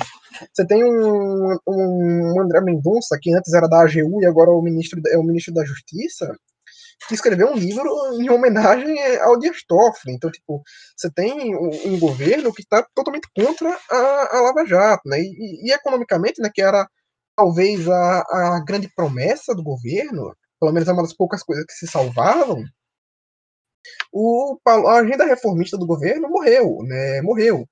Você 0.53 0.67
tem 0.67 0.83
um, 0.83 1.57
um 1.67 2.41
André 2.41 2.61
Mendonça, 2.61 3.17
que 3.19 3.33
antes 3.33 3.53
era 3.53 3.67
da 3.67 3.81
AGU 3.81 4.21
e 4.21 4.25
agora 4.25 4.51
é 4.51 4.53
o 4.53 4.61
ministro, 4.61 5.01
é 5.07 5.17
o 5.17 5.23
ministro 5.23 5.53
da 5.53 5.65
Justiça, 5.65 6.35
que 7.07 7.15
escreveu 7.15 7.47
um 7.47 7.55
livro 7.55 7.89
em 8.19 8.29
homenagem 8.29 8.97
ao 9.21 9.37
Dias 9.39 9.63
Toffoli. 9.67 10.15
Então, 10.15 10.31
tipo, 10.31 10.61
você 10.95 11.09
tem 11.11 11.55
um, 11.55 11.93
um 11.93 11.99
governo 11.99 12.53
que 12.53 12.61
está 12.61 12.85
totalmente 12.93 13.27
contra 13.35 13.69
a, 13.89 14.37
a, 14.37 14.41
Lava 14.41 14.65
Jato, 14.65 15.07
né? 15.07 15.19
E, 15.19 15.23
e, 15.23 15.69
e, 15.69 15.73
economicamente, 15.73 16.41
né, 16.41 16.49
que 16.53 16.61
era 16.61 16.87
talvez 17.35 17.87
a, 17.87 18.19
a 18.19 18.63
grande 18.65 18.89
promessa 18.95 19.55
do 19.55 19.63
governo, 19.63 20.35
pelo 20.59 20.71
menos 20.71 20.87
é 20.87 20.91
uma 20.91 21.03
das 21.03 21.13
poucas 21.13 21.43
coisas 21.43 21.65
que 21.65 21.73
se 21.73 21.87
salvavam, 21.87 22.63
o, 24.13 24.59
a 24.65 24.99
agenda 24.99 25.25
reformista 25.25 25.77
do 25.77 25.87
governo 25.87 26.29
morreu, 26.29 26.79
né? 26.83 27.21
Morreu. 27.21 27.67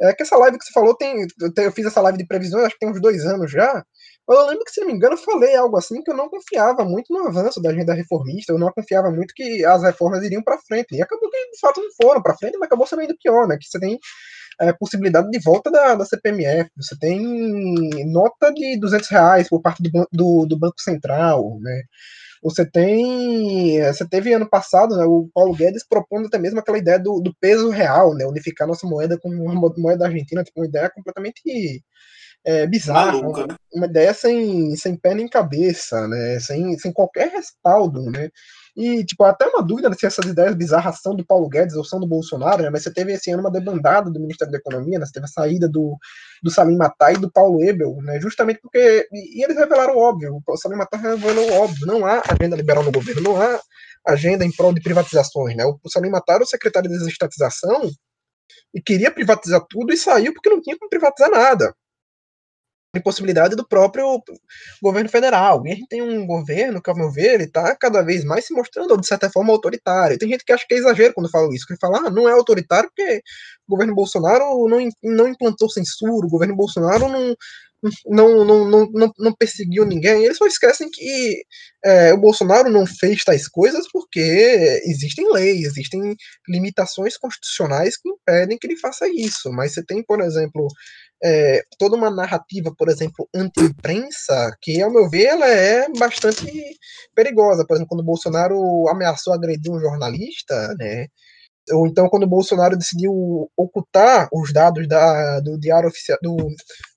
É 0.00 0.12
que 0.12 0.22
essa 0.22 0.36
live 0.36 0.58
que 0.58 0.64
você 0.64 0.72
falou 0.72 0.96
tem. 0.96 1.26
Eu 1.56 1.72
fiz 1.72 1.86
essa 1.86 2.00
live 2.00 2.18
de 2.18 2.26
previsões, 2.26 2.64
acho 2.64 2.74
que 2.74 2.80
tem 2.80 2.90
uns 2.90 3.00
dois 3.00 3.24
anos 3.24 3.50
já. 3.50 3.84
Eu 4.28 4.46
lembro 4.46 4.64
que, 4.64 4.70
se 4.72 4.80
não 4.80 4.86
me 4.88 4.94
engano, 4.94 5.14
eu 5.14 5.18
falei 5.18 5.54
algo 5.54 5.76
assim 5.76 6.02
que 6.02 6.10
eu 6.10 6.16
não 6.16 6.30
confiava 6.30 6.84
muito 6.84 7.12
no 7.12 7.26
avanço 7.28 7.60
da 7.60 7.70
agenda 7.70 7.92
reformista, 7.92 8.52
eu 8.52 8.58
não 8.58 8.72
confiava 8.72 9.10
muito 9.10 9.34
que 9.34 9.64
as 9.64 9.82
reformas 9.82 10.24
iriam 10.24 10.42
para 10.42 10.58
frente. 10.58 10.94
E 10.94 11.02
acabou 11.02 11.30
que, 11.30 11.50
de 11.50 11.60
fato, 11.60 11.80
não 11.80 11.90
foram 12.00 12.22
para 12.22 12.36
frente, 12.36 12.56
mas 12.56 12.66
acabou 12.66 12.86
sendo 12.86 13.00
ainda 13.00 13.14
pior, 13.22 13.46
né? 13.46 13.58
Que 13.60 13.68
você 13.68 13.78
tem 13.78 13.98
é, 14.60 14.72
possibilidade 14.72 15.30
de 15.30 15.38
volta 15.40 15.70
da, 15.70 15.94
da 15.94 16.04
CPMF, 16.06 16.70
você 16.76 16.96
tem 16.98 17.20
nota 18.06 18.52
de 18.52 18.78
200 18.78 19.08
reais 19.10 19.48
por 19.48 19.60
parte 19.60 19.82
do, 19.82 20.08
do, 20.12 20.46
do 20.46 20.58
Banco 20.58 20.80
Central, 20.80 21.58
né? 21.60 21.82
Você 22.42 22.64
tem. 22.66 23.82
Você 23.84 24.06
teve 24.06 24.32
ano 24.34 24.48
passado 24.48 24.96
né, 24.96 25.04
o 25.06 25.28
Paulo 25.34 25.54
Guedes 25.54 25.86
propondo 25.88 26.26
até 26.26 26.38
mesmo 26.38 26.60
aquela 26.60 26.78
ideia 26.78 26.98
do, 26.98 27.18
do 27.20 27.34
peso 27.40 27.70
real, 27.70 28.14
né? 28.14 28.26
Unificar 28.26 28.68
nossa 28.68 28.86
moeda 28.86 29.18
com 29.18 29.30
uma 29.30 29.72
moeda 29.78 30.06
argentina, 30.06 30.44
tipo, 30.44 30.60
uma 30.60 30.66
ideia 30.66 30.90
completamente 30.90 31.40
é, 32.44 32.66
bizarra. 32.66 33.12
Maluca, 33.12 33.46
né? 33.46 33.56
Uma 33.72 33.86
ideia 33.86 34.12
sem, 34.12 34.76
sem 34.76 34.96
pé 34.96 35.14
nem 35.14 35.26
cabeça, 35.26 36.06
né? 36.06 36.38
Sem, 36.38 36.78
sem 36.78 36.92
qualquer 36.92 37.30
respaldo, 37.30 38.02
né? 38.10 38.30
E, 38.76 39.04
tipo, 39.04 39.22
até 39.24 39.46
uma 39.46 39.62
dúvida 39.62 39.92
se 39.94 40.04
essas 40.04 40.26
ideias 40.26 40.54
bizarras 40.54 41.00
são 41.00 41.14
do 41.14 41.24
Paulo 41.24 41.48
Guedes 41.48 41.76
ou 41.76 41.84
são 41.84 42.00
do 42.00 42.08
Bolsonaro, 42.08 42.62
né? 42.62 42.70
Mas 42.70 42.82
você 42.82 42.92
teve 42.92 43.12
esse 43.12 43.30
ano 43.30 43.40
uma 43.40 43.50
debandada 43.50 44.10
do 44.10 44.20
Ministério 44.20 44.50
da 44.52 44.58
Economia, 44.58 44.98
né? 44.98 45.06
Você 45.06 45.12
teve 45.12 45.26
a 45.26 45.28
saída 45.28 45.68
do, 45.68 45.96
do 46.42 46.50
Salim 46.50 46.76
Matar 46.76 47.14
e 47.14 47.18
do 47.18 47.30
Paulo 47.30 47.62
Ebel, 47.64 47.96
né? 48.02 48.20
Justamente 48.20 48.60
porque. 48.60 49.08
E, 49.12 49.40
e 49.40 49.44
eles 49.44 49.56
revelaram 49.56 49.94
o 49.94 49.98
óbvio. 49.98 50.42
O 50.46 50.56
Salim 50.56 50.76
Matar 50.76 51.00
revelou 51.00 51.50
o 51.50 51.54
óbvio. 51.62 51.86
Não 51.86 52.04
há 52.04 52.22
agenda 52.28 52.56
liberal 52.56 52.82
no 52.82 52.92
governo, 52.92 53.22
não 53.22 53.40
há 53.40 53.60
agenda 54.06 54.44
em 54.44 54.52
prol 54.52 54.74
de 54.74 54.82
privatizações, 54.82 55.56
né? 55.56 55.64
O, 55.64 55.78
o 55.82 55.90
Salim 55.90 56.10
Matar 56.10 56.34
era 56.34 56.44
o 56.44 56.46
secretário 56.46 56.90
de 56.90 56.98
desestatização 56.98 57.90
e 58.74 58.82
queria 58.82 59.10
privatizar 59.10 59.64
tudo 59.70 59.92
e 59.92 59.96
saiu 59.96 60.34
porque 60.34 60.50
não 60.50 60.60
tinha 60.60 60.76
como 60.76 60.90
privatizar 60.90 61.30
nada 61.30 61.74
impossibilidade 62.98 63.56
do 63.56 63.66
próprio 63.66 64.22
governo 64.82 65.08
federal. 65.08 65.66
E 65.66 65.72
a 65.72 65.74
gente 65.74 65.88
tem 65.88 66.02
um 66.02 66.26
governo 66.26 66.80
que, 66.82 66.90
ao 66.90 66.96
meu 66.96 67.10
ver, 67.10 67.34
ele 67.34 67.44
está 67.44 67.74
cada 67.76 68.02
vez 68.02 68.24
mais 68.24 68.46
se 68.46 68.54
mostrando, 68.54 68.96
de 69.00 69.06
certa 69.06 69.30
forma, 69.30 69.52
autoritário. 69.52 70.18
Tem 70.18 70.28
gente 70.28 70.44
que 70.44 70.52
acha 70.52 70.64
que 70.66 70.74
é 70.74 70.78
exagero 70.78 71.14
quando 71.14 71.30
fala 71.30 71.54
isso, 71.54 71.66
que 71.66 71.76
fala, 71.76 72.06
ah, 72.06 72.10
não 72.10 72.28
é 72.28 72.32
autoritário 72.32 72.90
porque 72.90 73.22
o 73.66 73.72
governo 73.72 73.94
Bolsonaro 73.94 74.68
não, 74.68 74.88
não 75.02 75.28
implantou 75.28 75.68
censura, 75.68 76.26
o 76.26 76.30
governo 76.30 76.56
Bolsonaro 76.56 77.08
não, 77.08 77.34
não, 78.06 78.44
não, 78.44 78.70
não, 78.70 78.90
não, 78.90 79.12
não 79.18 79.34
perseguiu 79.34 79.84
ninguém. 79.84 80.24
Eles 80.24 80.38
só 80.38 80.46
esquecem 80.46 80.88
que 80.90 81.44
é, 81.84 82.12
o 82.14 82.18
Bolsonaro 82.18 82.70
não 82.70 82.86
fez 82.86 83.24
tais 83.24 83.48
coisas 83.48 83.86
porque 83.92 84.20
existem 84.84 85.30
leis, 85.30 85.66
existem 85.66 86.16
limitações 86.48 87.16
constitucionais 87.16 87.96
que 87.96 88.08
impedem 88.08 88.58
que 88.58 88.66
ele 88.66 88.76
faça 88.76 89.06
isso. 89.08 89.50
Mas 89.52 89.74
você 89.74 89.84
tem, 89.84 90.02
por 90.02 90.20
exemplo, 90.20 90.66
é, 91.24 91.62
toda 91.78 91.96
uma 91.96 92.10
narrativa, 92.10 92.70
por 92.76 92.90
exemplo, 92.90 93.26
anti-imprensa, 93.34 94.54
que, 94.60 94.82
ao 94.82 94.92
meu 94.92 95.08
ver, 95.08 95.24
ela 95.24 95.48
é 95.48 95.88
bastante 95.98 96.46
perigosa. 97.14 97.64
Por 97.66 97.74
exemplo, 97.74 97.88
quando 97.88 98.00
o 98.00 98.04
Bolsonaro 98.04 98.88
ameaçou 98.90 99.32
agredir 99.32 99.72
um 99.72 99.80
jornalista, 99.80 100.74
né? 100.78 101.06
Ou 101.72 101.86
então 101.86 102.10
quando 102.10 102.24
o 102.24 102.28
Bolsonaro 102.28 102.76
decidiu 102.76 103.50
ocultar 103.56 104.28
os 104.30 104.52
dados 104.52 104.86
da, 104.86 105.40
do 105.40 105.58
diário 105.58 105.88
oficial, 105.88 106.18
do, 106.20 106.36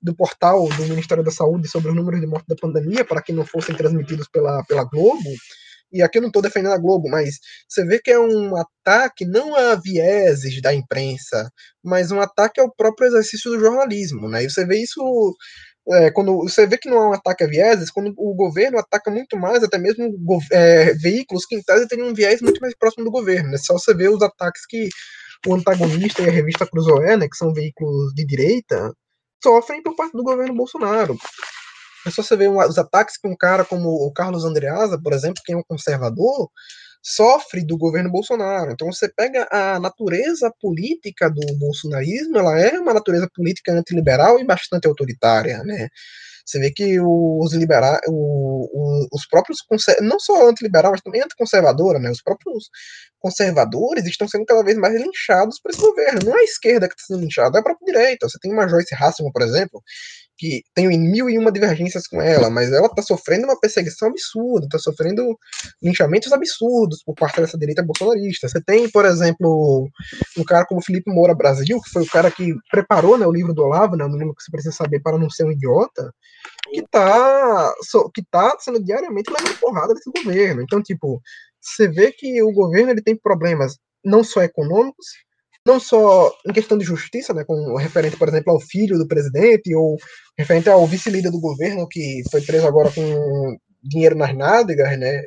do 0.02 0.14
portal 0.14 0.68
do 0.68 0.84
Ministério 0.84 1.24
da 1.24 1.32
Saúde 1.32 1.70
sobre 1.70 1.90
os 1.90 1.96
números 1.96 2.20
de 2.20 2.28
morte 2.28 2.48
da 2.50 2.56
pandemia, 2.56 3.06
para 3.06 3.22
que 3.22 3.32
não 3.32 3.46
fossem 3.46 3.74
transmitidos 3.76 4.28
pela, 4.28 4.62
pela 4.66 4.84
Globo, 4.84 5.30
e 5.92 6.02
aqui 6.02 6.18
eu 6.18 6.22
não 6.22 6.30
estou 6.30 6.42
defendendo 6.42 6.74
a 6.74 6.78
Globo, 6.78 7.10
mas 7.10 7.40
você 7.68 7.86
vê 7.86 8.00
que 8.00 8.12
é 8.12 8.20
um 8.20 8.56
ataque 8.56 9.26
não 9.26 9.56
a 9.56 9.76
vieses 9.76 10.62
da 10.62 10.74
imprensa, 10.74 11.50
mas 11.84 12.12
um 12.12 12.20
ataque 12.20 12.60
ao 12.60 12.74
próprio 12.74 13.08
exercício 13.08 13.52
do 13.52 13.60
jornalismo, 13.60 14.28
né? 14.28 14.44
E 14.44 14.50
você 14.50 14.66
vê 14.66 14.78
isso 14.82 15.02
é, 15.90 16.12
quando 16.12 16.40
você 16.40 16.68
vê 16.68 16.78
que 16.78 16.90
não 16.90 16.98
é 16.98 17.08
um 17.10 17.14
ataque 17.14 17.44
a 17.44 17.48
vieses, 17.48 17.90
quando 17.90 18.14
o 18.18 18.36
governo 18.36 18.78
ataca 18.78 19.10
muito 19.10 19.38
mais, 19.38 19.64
até 19.64 19.78
mesmo 19.78 20.14
é, 20.52 20.94
veículos 20.96 21.46
que 21.46 21.56
em 21.56 21.64
tese 21.64 21.88
teriam 21.88 22.10
um 22.10 22.14
viés 22.14 22.42
muito 22.42 22.60
mais 22.60 22.76
próximo 22.78 23.06
do 23.06 23.12
governo. 23.12 23.54
É 23.54 23.58
só 23.58 23.74
você 23.74 23.94
ver 23.94 24.10
os 24.10 24.22
ataques 24.22 24.66
que 24.68 24.90
o 25.48 25.56
antagonista 25.56 26.22
e 26.22 26.30
a 26.30 26.32
revista 26.32 26.68
Cruzoé, 26.68 27.16
né, 27.16 27.28
que 27.30 27.38
são 27.38 27.54
veículos 27.54 28.14
de 28.14 28.26
direita, 28.26 28.92
sofrem 29.42 29.82
por 29.82 29.96
parte 29.96 30.14
do 30.14 30.24
governo 30.24 30.56
Bolsonaro. 30.56 31.18
É 32.08 32.12
só 32.12 32.24
você 32.24 32.36
ver 32.36 32.50
os 32.50 32.78
ataques 32.78 33.18
que 33.18 33.28
um 33.28 33.36
cara 33.36 33.66
como 33.66 33.90
o 33.90 34.12
Carlos 34.14 34.46
Andreasa, 34.46 35.00
por 35.02 35.14
exemplo, 35.14 35.42
que 35.46 35.54
é 35.54 35.58
um 35.58 35.64
conservador, 35.68 36.50
sofre 37.04 37.66
do 37.66 37.78
governo 37.78 38.12
Bolsonaro. 38.12 38.72
Então 38.72 38.92
você 38.92 39.08
pega 39.10 39.48
a 39.52 39.80
natureza 39.80 40.52
política 40.60 41.30
do 41.30 41.42
bolsonarismo, 41.58 42.38
ela 42.38 42.60
é 42.60 42.80
uma 42.80 42.94
natureza 42.94 43.30
política 43.34 43.72
antiliberal 43.72 44.40
e 44.40 44.46
bastante 44.46 44.88
autoritária, 44.88 45.64
né? 45.64 45.90
Você 46.46 46.60
vê 46.60 46.72
que 46.72 46.98
os 47.02 47.54
liberais, 47.54 48.00
os 49.12 49.28
próprios 49.30 49.60
não 50.02 50.18
só 50.18 50.48
antiliberal, 50.48 50.92
mas 50.92 51.02
também 51.02 51.22
anticonservadora, 51.22 52.00
né? 52.00 52.10
Os 52.10 52.22
próprios 52.22 52.70
conservadores 53.20 54.06
estão 54.06 54.30
sendo 54.30 54.46
cada 54.46 54.64
vez 54.64 54.78
mais 54.78 54.96
linchados 54.96 55.60
por 55.60 55.72
esse 55.72 55.82
governo. 55.82 56.22
Não 56.24 56.38
é 56.38 56.40
a 56.40 56.46
esquerda 56.46 56.88
que 56.88 56.96
está 56.96 57.14
sendo 57.14 57.22
linchada, 57.22 57.58
é 57.58 57.60
a 57.60 57.64
própria 57.64 57.86
direita. 57.86 58.30
Você 58.30 58.40
tem 58.40 58.54
uma 58.54 58.66
Joyce 58.66 58.96
Hasselman, 58.96 59.34
por 59.34 59.42
exemplo, 59.42 59.84
que 60.38 60.64
tem 60.74 60.88
mil 60.98 61.30
e 61.30 61.38
uma 61.38 61.52
divergências 61.52 62.08
com 62.08 62.22
ela, 62.22 62.50
mas 62.50 62.72
ela 62.72 62.88
está 62.88 63.02
sofrendo 63.02 63.46
uma 63.46 63.60
perseguição 63.60 64.10
absurda, 64.10 64.66
está 64.66 64.78
sofrendo 64.78 65.38
linchamentos 65.82 66.32
absurdos 66.32 67.04
por 67.04 67.16
parte 67.16 67.42
dessa 67.42 67.58
direita 67.58 67.84
bolsonarista. 67.84 68.48
Você 68.48 68.62
tem, 68.62 68.90
por 68.90 69.06
exemplo, 69.06 69.90
um 70.38 70.44
cara 70.44 70.66
como 70.66 70.82
Felipe 70.82 71.12
Moura 71.12 71.34
Brasil, 71.34 71.82
que 71.82 71.90
foi 71.90 72.04
o 72.04 72.10
cara 72.10 72.30
que 72.30 72.54
preparou 72.70 73.18
né, 73.18 73.26
o 73.26 73.32
livro 73.32 73.54
do 73.54 73.64
Olavo, 73.64 73.96
né, 73.96 74.06
o 74.06 74.16
livro 74.16 74.36
que 74.36 74.44
você 74.44 74.52
precisa 74.52 74.76
saber 74.76 75.00
para 75.00 75.18
não 75.18 75.30
ser 75.30 75.46
um 75.46 75.52
idiota, 75.52 76.14
que 76.70 76.80
está 76.80 77.74
que 78.14 78.24
tá 78.30 78.56
sendo 78.60 78.84
diariamente 78.84 79.32
levando 79.32 79.60
porrada 79.60 79.94
desse 79.94 80.12
governo. 80.12 80.62
Então, 80.62 80.82
tipo, 80.82 81.22
você 81.60 81.88
vê 81.88 82.12
que 82.12 82.42
o 82.44 82.52
governo 82.52 82.92
ele 82.92 83.02
tem 83.02 83.16
problemas 83.16 83.78
não 84.04 84.24
só 84.24 84.42
econômicos, 84.42 85.08
não 85.68 85.80
só 85.80 86.34
em 86.48 86.54
questão 86.54 86.78
de 86.78 86.86
justiça, 86.86 87.34
né, 87.34 87.44
com 87.44 87.76
referente, 87.76 88.18
por 88.18 88.30
exemplo, 88.30 88.54
ao 88.54 88.60
filho 88.60 88.98
do 88.98 89.08
presidente, 89.08 89.76
ou 89.76 89.98
referente 90.38 90.70
ao 90.70 90.88
vice-líder 90.88 91.30
do 91.30 91.42
governo, 91.42 91.88
que 91.90 92.24
foi 92.32 92.42
preso 92.42 92.66
agora 92.66 92.90
com 92.92 93.58
dinheiro 93.84 94.16
nas 94.16 94.36
nádegas, 94.36 94.98
né, 94.98 95.22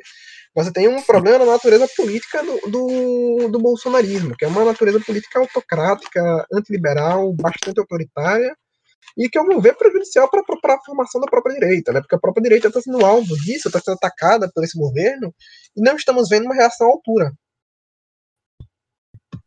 você 0.53 0.71
tem 0.71 0.87
um 0.87 1.01
problema 1.03 1.39
na 1.39 1.53
natureza 1.53 1.87
política 1.95 2.43
do, 2.43 2.71
do, 2.71 3.49
do 3.49 3.59
bolsonarismo, 3.59 4.35
que 4.35 4.43
é 4.43 4.47
uma 4.47 4.65
natureza 4.65 4.99
política 4.99 5.39
autocrática, 5.39 6.45
antiliberal, 6.51 7.31
bastante 7.33 7.79
autoritária, 7.79 8.53
e 9.17 9.29
que, 9.29 9.37
ao 9.37 9.45
meu 9.45 9.61
ver, 9.61 9.69
é 9.69 9.73
prejudicial 9.73 10.29
para 10.29 10.41
a 10.41 10.83
formação 10.85 11.21
da 11.21 11.27
própria 11.27 11.53
direita, 11.53 11.93
né? 11.93 12.01
porque 12.01 12.15
a 12.15 12.19
própria 12.19 12.43
direita 12.43 12.67
está 12.67 12.81
sendo 12.81 13.05
alvo 13.05 13.35
disso, 13.37 13.67
está 13.67 13.79
sendo 13.79 13.95
atacada 13.95 14.49
por 14.53 14.63
esse 14.63 14.77
governo, 14.77 15.33
e 15.75 15.81
não 15.81 15.95
estamos 15.95 16.27
vendo 16.29 16.45
uma 16.45 16.55
reação 16.55 16.87
à 16.87 16.91
altura. 16.91 17.31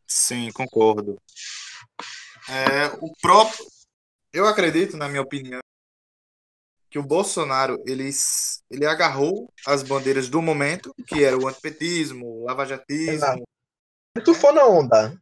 Sim, 0.07 0.50
concordo. 0.52 1.20
É, 2.48 2.86
o 3.00 3.12
próprio. 3.20 3.64
Eu 4.32 4.46
acredito, 4.46 4.96
na 4.96 5.09
minha 5.09 5.22
opinião, 5.22 5.61
que 6.90 6.98
o 6.98 7.02
Bolsonaro 7.02 7.82
ele, 7.86 8.11
ele 8.70 8.86
agarrou 8.86 9.52
as 9.66 9.82
bandeiras 9.82 10.28
do 10.28 10.40
momento, 10.40 10.94
que 11.07 11.24
era 11.24 11.36
o 11.36 11.48
antipetismo, 11.48 12.26
o 12.26 12.44
lavajatismo. 12.44 13.44
Tu 14.24 14.34
for 14.34 14.52
na 14.52 14.66
onda. 14.66 15.20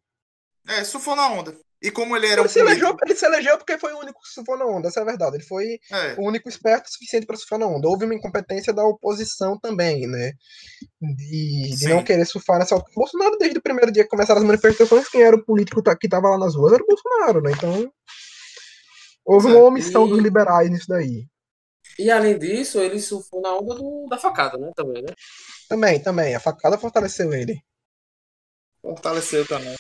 É, 0.69 0.85
for 0.85 1.17
na 1.17 1.29
onda. 1.29 1.57
E 1.83 1.91
como 1.91 2.17
ele 2.17 2.27
era 2.29 2.41
um 2.41 2.45
Ele 2.45 2.53
se, 2.53 2.61
elegeu, 2.61 2.97
ele 3.05 3.17
se 3.17 3.27
elegeu 3.27 3.59
porque 3.59 3.77
foi 3.79 3.93
o 3.93 3.99
único 3.99 4.21
que 4.21 4.29
surfou 4.29 4.57
na 4.57 4.65
onda, 4.65 4.89
essa 4.89 5.01
é 5.01 5.03
a 5.03 5.07
verdade. 5.07 5.37
Ele 5.37 5.45
foi 5.45 5.81
É, 5.91 6.15
o 6.21 6.29
único 6.29 6.49
esperto 6.49 6.87
o 6.87 6.93
suficiente 6.93 7.27
para 7.27 7.37
surfar 7.37 7.59
na 7.59 7.67
onda. 7.67 7.89
Houve 7.89 8.05
uma 8.05 8.15
incompetência 8.15 8.73
da 8.73 8.85
oposição 8.85 9.59
também, 9.59 10.07
né? 10.07 10.33
De, 11.01 11.77
de 11.77 11.89
não 11.89 12.05
querer 12.05 12.25
surfar 12.27 12.59
nessa. 12.59 12.77
O 12.77 12.85
Bolsonaro, 12.95 13.37
desde 13.39 13.59
o 13.59 13.63
primeiro 13.63 13.91
dia 13.93 14.05
que 14.05 14.11
começaram 14.11 14.41
as 14.41 14.47
manifestações, 14.47 15.09
quem 15.09 15.23
era 15.23 15.37
o 15.37 15.45
político 15.45 15.83
que 15.99 16.07
estava 16.07 16.29
lá 16.31 16.39
nas 16.39 16.55
ruas 16.55 16.73
era 16.75 16.83
o 16.83 16.87
Bolsonaro, 16.87 17.43
né? 17.43 17.53
Então. 17.53 17.93
Houve 19.25 19.47
uma 19.49 19.55
Certo. 19.55 19.67
omissão 19.67 20.07
E- 20.07 20.11
dos 20.11 20.21
liberais 20.21 20.71
nisso 20.71 20.87
daí. 20.89 21.27
E 21.99 22.11
além 22.11 22.39
disso, 22.39 22.79
ele 22.81 23.01
surfou 23.01 23.41
na 23.41 23.55
onda 23.57 23.75
do, 23.75 24.07
da 24.09 24.19
facada, 24.19 24.59
né? 24.59 24.71
Também, 24.77 25.03
né? 25.03 25.15
Também, 25.69 26.01
também. 26.01 26.35
A 26.37 26.41
facada 26.41 26.79
fortaleceu 26.79 27.33
ele. 27.33 27.61
fortaleceu 28.81 29.47
também. 29.47 29.77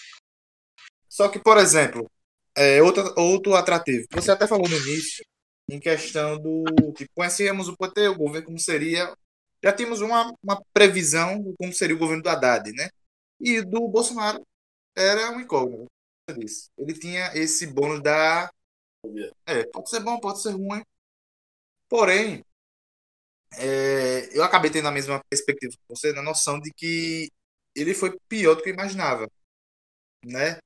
Só 1.12 1.28
que, 1.28 1.38
por 1.38 1.58
exemplo, 1.58 2.10
é, 2.56 2.82
outro, 2.82 3.12
outro 3.18 3.54
atrativo. 3.54 4.06
Você 4.12 4.30
até 4.30 4.46
falou 4.46 4.66
no 4.66 4.76
início, 4.78 5.22
em 5.68 5.78
questão 5.78 6.38
do. 6.38 6.64
Tipo, 6.94 7.12
conhecíamos 7.14 7.68
o 7.68 7.76
PT, 7.76 8.08
o 8.08 8.16
governo, 8.16 8.46
como 8.46 8.58
seria. 8.58 9.14
Já 9.62 9.72
tínhamos 9.74 10.00
uma, 10.00 10.32
uma 10.42 10.62
previsão 10.72 11.38
de 11.42 11.54
como 11.58 11.70
seria 11.72 11.94
o 11.94 11.98
governo 11.98 12.22
do 12.22 12.30
Haddad, 12.30 12.72
né? 12.72 12.88
E 13.38 13.60
do 13.60 13.86
Bolsonaro 13.88 14.42
era 14.96 15.30
um 15.32 15.40
incógnito. 15.40 15.86
Ele 16.78 16.94
tinha 16.94 17.30
esse 17.34 17.66
bônus 17.66 18.02
da. 18.02 18.50
É, 19.46 19.64
pode 19.66 19.90
ser 19.90 20.00
bom, 20.00 20.18
pode 20.18 20.40
ser 20.40 20.52
ruim. 20.52 20.82
Porém, 21.90 22.42
é, 23.58 24.36
eu 24.36 24.42
acabei 24.42 24.70
tendo 24.70 24.88
a 24.88 24.92
mesma 24.92 25.20
perspectiva 25.28 25.72
que 25.74 25.88
você, 25.88 26.12
na 26.14 26.22
noção 26.22 26.58
de 26.58 26.72
que 26.72 27.30
ele 27.74 27.92
foi 27.94 28.18
pior 28.28 28.54
do 28.54 28.62
que 28.62 28.70
eu 28.70 28.74
imaginava, 28.74 29.28
né? 30.24 30.58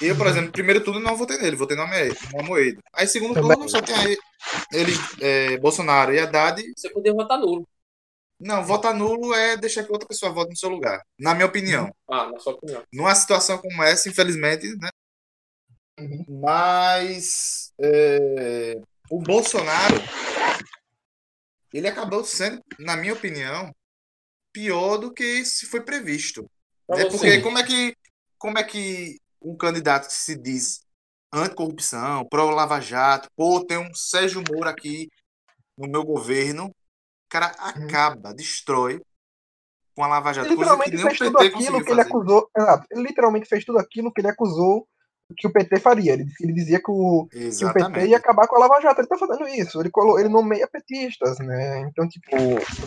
Eu, 0.00 0.16
por 0.16 0.26
exemplo, 0.26 0.52
primeiro 0.52 0.82
turno 0.84 1.00
não 1.00 1.16
votei 1.16 1.38
nele, 1.38 1.56
votei 1.56 1.76
no 1.76 1.82
Ame- 1.84 2.10
no 2.32 2.40
Amoedo. 2.40 2.82
Aí, 2.92 3.06
segundo 3.06 3.34
Também. 3.34 3.50
turno, 3.52 3.68
só 3.68 3.80
tem 3.80 3.94
aí 3.94 4.16
ele, 4.72 4.92
é, 5.20 5.56
Bolsonaro 5.58 6.12
e 6.12 6.18
Haddad. 6.18 6.62
Você 6.76 6.90
podia 6.90 7.12
votar 7.14 7.38
nulo. 7.38 7.66
Não, 8.38 8.62
votar 8.64 8.92
nulo 8.94 9.32
é 9.34 9.56
deixar 9.56 9.82
que 9.84 9.90
outra 9.92 10.06
pessoa 10.06 10.30
vote 10.30 10.50
no 10.50 10.56
seu 10.56 10.68
lugar, 10.68 11.02
na 11.18 11.34
minha 11.34 11.46
opinião. 11.46 11.90
Ah, 12.08 12.26
na 12.30 12.38
sua 12.38 12.52
opinião. 12.52 12.82
Numa 12.92 13.14
situação 13.14 13.56
como 13.58 13.82
essa, 13.82 14.08
infelizmente, 14.10 14.66
né? 14.76 14.90
Uhum. 15.98 16.24
Mas 16.42 17.72
é, 17.80 18.74
o 19.10 19.18
Bolsonaro, 19.18 19.96
ele 21.72 21.88
acabou 21.88 22.22
sendo, 22.24 22.60
na 22.78 22.96
minha 22.96 23.14
opinião, 23.14 23.74
pior 24.52 24.98
do 24.98 25.12
que 25.12 25.42
se 25.44 25.64
foi 25.66 25.80
previsto. 25.80 26.44
Pra 26.86 26.96
você. 26.96 27.08
Porque 27.10 27.40
como 27.40 27.58
é 27.58 27.62
que 27.64 27.96
como 28.38 28.58
é 28.58 28.64
que 28.64 29.18
um 29.40 29.56
candidato 29.56 30.06
que 30.06 30.12
se 30.12 30.36
diz 30.36 30.84
anticorrupção, 31.32 32.24
pró-Lava 32.28 32.80
Jato, 32.80 33.28
pô, 33.36 33.64
tem 33.64 33.78
um 33.78 33.92
Sérgio 33.94 34.42
Moro 34.50 34.68
aqui 34.68 35.08
no 35.76 35.88
meu 35.88 36.04
governo, 36.04 36.66
o 36.66 36.74
cara 37.28 37.46
acaba, 37.46 38.32
destrói 38.32 39.00
com 39.94 40.04
a 40.04 40.06
Lava 40.08 40.32
Jato, 40.32 40.46
Ele 40.46 40.54
literalmente 40.54 40.98
fez 40.98 41.18
tudo 41.18 41.38
aquilo 41.38 41.84
que 41.84 41.90
ele 41.90 41.96
fazer. 41.96 42.00
acusou. 42.00 42.50
Exato. 42.56 42.86
Ele 42.90 43.02
literalmente 43.02 43.48
fez 43.48 43.64
tudo 43.64 43.78
aquilo 43.78 44.12
que 44.12 44.20
ele 44.20 44.28
acusou 44.28 44.86
que 45.36 45.46
o 45.46 45.52
PT 45.52 45.80
faria. 45.80 46.12
Ele, 46.12 46.26
ele 46.40 46.52
dizia 46.52 46.78
que 46.78 46.90
o, 46.90 47.26
que 47.26 47.64
o 47.64 47.72
PT 47.72 48.06
ia 48.06 48.18
acabar 48.18 48.46
com 48.46 48.56
a 48.56 48.58
Lava 48.60 48.80
Jato. 48.80 49.00
Ele 49.00 49.08
tá 49.08 49.16
fazendo 49.18 49.48
isso. 49.48 49.80
Ele, 49.80 49.90
colo, 49.90 50.18
ele 50.18 50.28
nomeia 50.28 50.68
petistas, 50.68 51.38
né? 51.38 51.80
Então, 51.80 52.06
tipo, 52.08 52.36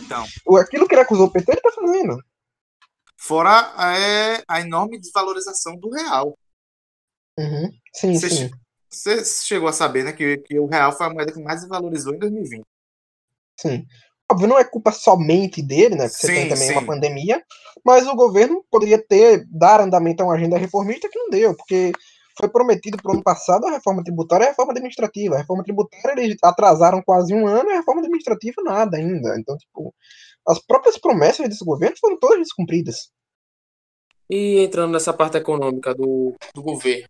Então, 0.02 0.26
aquilo 0.58 0.88
que 0.88 0.94
ele 0.94 1.02
acusou 1.02 1.28
o 1.28 1.32
PT, 1.32 1.52
ele 1.52 1.62
tá 1.62 1.72
fazendo. 1.72 2.24
Fora 3.20 3.74
é, 3.98 4.44
a 4.48 4.62
enorme 4.62 5.00
desvalorização 5.00 5.76
do 5.76 5.90
real. 5.90 6.38
Uhum. 7.38 7.72
Sim, 7.94 8.20
Você 8.20 8.30
sim. 8.30 8.50
Você 8.90 9.24
chegou 9.24 9.70
a 9.70 9.74
saber, 9.74 10.04
né, 10.04 10.12
que, 10.12 10.38
que 10.38 10.60
o 10.60 10.66
real 10.66 10.92
foi 10.92 11.06
a 11.06 11.10
moeda 11.12 11.32
que 11.32 11.42
mais 11.42 11.62
desvalorizou 11.62 12.16
em 12.16 12.18
2020. 12.18 12.66
Sim. 13.60 13.86
Óbvio, 14.32 14.48
não 14.48 14.58
é 14.58 14.64
culpa 14.64 14.92
somente 14.92 15.62
dele, 15.62 15.96
né? 15.96 16.08
Porque 16.08 16.22
você 16.22 16.28
Sim, 16.28 16.34
tem 16.34 16.50
também 16.50 16.68
sim. 16.68 16.74
uma 16.74 16.86
pandemia, 16.86 17.44
mas 17.84 18.08
o 18.08 18.16
governo 18.16 18.64
poderia 18.70 19.04
ter, 19.04 19.46
dar 19.50 19.82
andamento 19.82 20.24
a 20.24 20.26
uma 20.26 20.36
agenda 20.36 20.58
reformista 20.58 21.10
que 21.10 21.18
não 21.18 21.30
deu, 21.30 21.56
porque 21.56 21.92
foi 22.40 22.48
prometido 22.48 22.98
para 22.98 23.10
o 23.10 23.14
ano 23.16 23.24
passado 23.24 23.68
a 23.68 23.72
reforma 23.72 24.04
tributária 24.04 24.46
e 24.46 24.48
a 24.48 24.50
reforma 24.52 24.72
administrativa. 24.72 25.36
A 25.36 25.40
reforma 25.40 25.64
tributária 25.64 26.22
eles 26.22 26.38
atrasaram 26.44 27.02
quase 27.02 27.34
um 27.34 27.48
ano 27.48 27.70
e 27.70 27.74
a 27.74 27.78
reforma 27.78 28.02
administrativa 28.02 28.62
nada 28.64 28.98
ainda. 28.98 29.38
Então, 29.38 29.58
tipo, 29.58 29.94
as 30.50 30.60
próprias 30.60 30.98
promessas 30.98 31.48
desse 31.48 31.64
governo 31.64 31.96
foram 32.00 32.18
todas 32.18 32.40
descumpridas. 32.40 33.12
E 34.28 34.60
entrando 34.60 34.94
nessa 34.94 35.14
parte 35.14 35.38
econômica 35.38 35.94
do, 35.94 36.36
do 36.56 36.64
governo, 36.64 37.08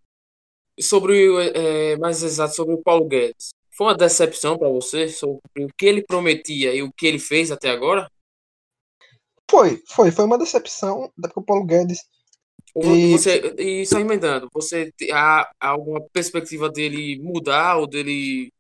sobre 0.79 1.27
é, 1.53 1.97
mais 1.97 2.21
exato 2.21 2.55
sobre 2.55 2.75
o 2.75 2.81
Paulo 2.81 3.07
Guedes, 3.07 3.49
foi 3.71 3.87
uma 3.87 3.97
decepção 3.97 4.57
para 4.57 4.67
você 4.67 5.07
sobre 5.07 5.39
o 5.57 5.67
que 5.77 5.85
ele 5.85 6.03
prometia 6.03 6.73
e 6.73 6.81
o 6.81 6.91
que 6.91 7.07
ele 7.07 7.19
fez 7.19 7.49
até 7.49 7.69
agora? 7.69 8.09
Foi, 9.49 9.81
foi, 9.87 10.11
foi 10.11 10.25
uma 10.25 10.37
decepção, 10.37 11.11
porque 11.19 11.39
o 11.39 11.43
Paulo 11.43 11.65
Guedes 11.65 12.03
E- 12.75 13.11
você, 13.11 13.55
e 13.57 13.85
só 13.85 13.99
emendando, 13.99 14.49
você 14.53 14.91
há 15.11 15.49
alguma 15.59 16.01
perspectiva 16.09 16.69
dele 16.69 17.19
mudar 17.21 17.77
ou 17.77 17.87
dele 17.87 18.51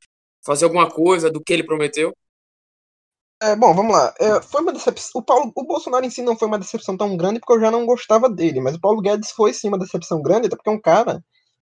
fazer 0.43 0.65
alguma 0.65 0.89
coisa 0.89 1.29
do 1.29 1.43
que 1.43 1.53
ele 1.53 1.65
prometeu? 1.65 2.13
É, 3.41 3.55
bom, 3.55 3.73
vamos 3.73 3.93
lá. 3.95 4.13
É, 4.19 4.41
foi 4.41 4.61
uma 4.61 4.73
decepção. 4.73 5.11
O, 5.15 5.23
Paulo, 5.23 5.51
o 5.55 5.63
Bolsonaro 5.63 6.05
em 6.05 6.09
si 6.09 6.21
não 6.21 6.37
foi 6.37 6.47
uma 6.47 6.59
decepção 6.59 6.97
tão 6.97 7.15
grande 7.15 7.39
porque 7.39 7.53
eu 7.53 7.61
já 7.61 7.71
não 7.71 7.85
gostava 7.85 8.29
dele, 8.29 8.59
mas 8.59 8.75
o 8.75 8.81
Paulo 8.81 9.01
Guedes 9.01 9.31
foi 9.31 9.53
sim 9.53 9.69
uma 9.69 9.79
decepção 9.79 10.21
grande, 10.21 10.47
até 10.47 10.55
porque 10.57 10.69
é 10.69 10.73
um 10.73 10.81
cara 10.81 11.23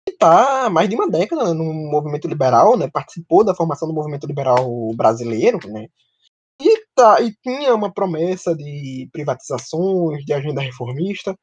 que 0.06 0.14
está 0.14 0.66
há 0.66 0.70
mais 0.70 0.88
de 0.88 0.96
uma 0.96 1.08
década 1.10 1.54
no 1.54 1.64
movimento 1.64 2.28
liberal, 2.28 2.76
né? 2.76 2.88
Participou 2.92 3.44
da 3.44 3.54
formação 3.54 3.88
do 3.88 3.94
movimento 3.94 4.26
liberal 4.26 4.66
brasileiro, 4.96 5.58
né? 5.70 5.86
E, 6.62 6.78
tá, 6.94 7.20
e 7.22 7.34
tinha 7.42 7.74
uma 7.74 7.92
promessa 7.92 8.54
de 8.56 9.08
privatizações, 9.12 10.24
de 10.24 10.32
agenda 10.34 10.60
reformista. 10.62 11.36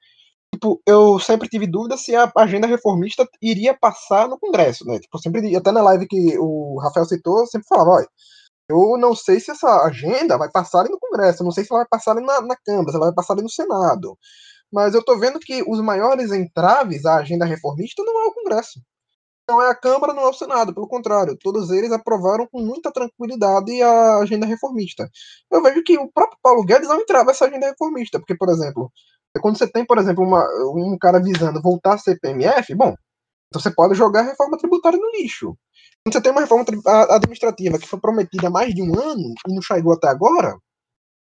Tipo, 0.54 0.82
eu 0.88 1.20
sempre 1.20 1.50
tive 1.50 1.68
dúvida 1.68 1.98
se 1.98 2.16
a 2.16 2.32
agenda 2.38 2.68
reformista 2.68 3.28
iria 3.42 3.78
passar 3.78 4.28
no 4.30 4.40
Congresso, 4.40 4.86
né? 4.86 5.00
Tipo, 5.00 5.20
sempre, 5.20 5.56
até 5.56 5.72
na 5.72 5.82
live 5.84 6.08
que 6.08 6.38
o 6.40 6.80
Rafael 6.82 7.06
citou, 7.06 7.40
eu 7.40 7.48
sempre 7.48 7.68
falava, 7.68 7.92
olha, 7.92 8.10
eu 8.70 8.98
não 8.98 9.16
sei 9.16 9.40
se 9.40 9.52
essa 9.52 9.84
agenda 9.84 10.38
vai 10.38 10.50
passar 10.52 10.82
ali 10.82 10.90
no 10.90 11.00
Congresso, 11.00 11.42
eu 11.42 11.46
não 11.46 11.52
sei 11.52 11.64
se 11.64 11.72
ela 11.72 11.82
vai 11.82 11.88
passar 11.90 12.12
ali 12.12 12.26
na, 12.26 12.42
na 12.42 12.56
Câmara, 12.56 12.92
se 12.92 12.96
ela 12.96 13.08
vai 13.08 13.16
passar 13.16 13.34
ali 13.34 13.42
no 13.42 13.50
Senado. 13.50 14.18
Mas 14.72 14.94
eu 14.94 15.04
tô 15.04 15.18
vendo 15.18 15.40
que 15.40 15.64
os 15.68 15.82
maiores 15.82 16.32
entraves 16.32 17.06
à 17.06 17.18
agenda 17.18 17.46
reformista 17.46 18.04
não 18.04 18.22
é 18.22 18.26
o 18.28 18.34
Congresso. 18.34 18.80
Não 19.50 19.62
é 19.64 19.70
a 19.72 19.76
Câmara, 19.76 20.14
não 20.14 20.24
é 20.24 20.30
o 20.30 20.34
Senado, 20.34 20.74
pelo 20.76 20.88
contrário, 20.88 21.36
todos 21.42 21.72
eles 21.72 21.92
aprovaram 21.92 22.48
com 22.48 22.62
muita 22.62 22.92
tranquilidade 22.92 23.82
a 23.82 24.18
agenda 24.20 24.46
reformista. 24.46 25.10
Eu 25.52 25.64
vejo 25.64 25.84
que 25.84 25.98
o 25.98 26.12
próprio 26.12 26.38
Paulo 26.44 26.64
Guedes 26.64 26.88
não 26.88 27.00
entrava 27.02 27.32
essa 27.32 27.46
agenda 27.46 27.66
reformista, 27.68 28.20
porque, 28.20 28.36
por 28.36 28.50
exemplo, 28.50 28.92
quando 29.42 29.58
você 29.58 29.68
tem, 29.68 29.84
por 29.84 29.98
exemplo, 29.98 30.24
uma, 30.24 30.46
um 30.76 30.96
cara 31.00 31.20
visando 31.20 31.62
voltar 31.64 31.96
a 31.96 31.98
ser 31.98 32.20
PMF, 32.20 32.76
bom, 32.76 32.94
então 33.48 33.60
você 33.60 33.72
pode 33.72 33.96
jogar 33.96 34.20
a 34.22 34.24
reforma 34.24 34.58
tributária 34.58 35.00
no 35.00 35.10
lixo. 35.12 35.58
Quando 36.06 36.14
você 36.14 36.22
tem 36.22 36.32
uma 36.32 36.42
reforma 36.42 36.66
administrativa 37.12 37.78
que 37.78 37.88
foi 37.88 38.00
prometida 38.00 38.48
há 38.48 38.50
mais 38.52 38.74
de 38.74 38.82
um 38.82 38.98
ano 39.00 39.34
e 39.48 39.54
não 39.54 39.62
chegou 39.62 39.94
até 39.94 40.08
agora, 40.08 40.58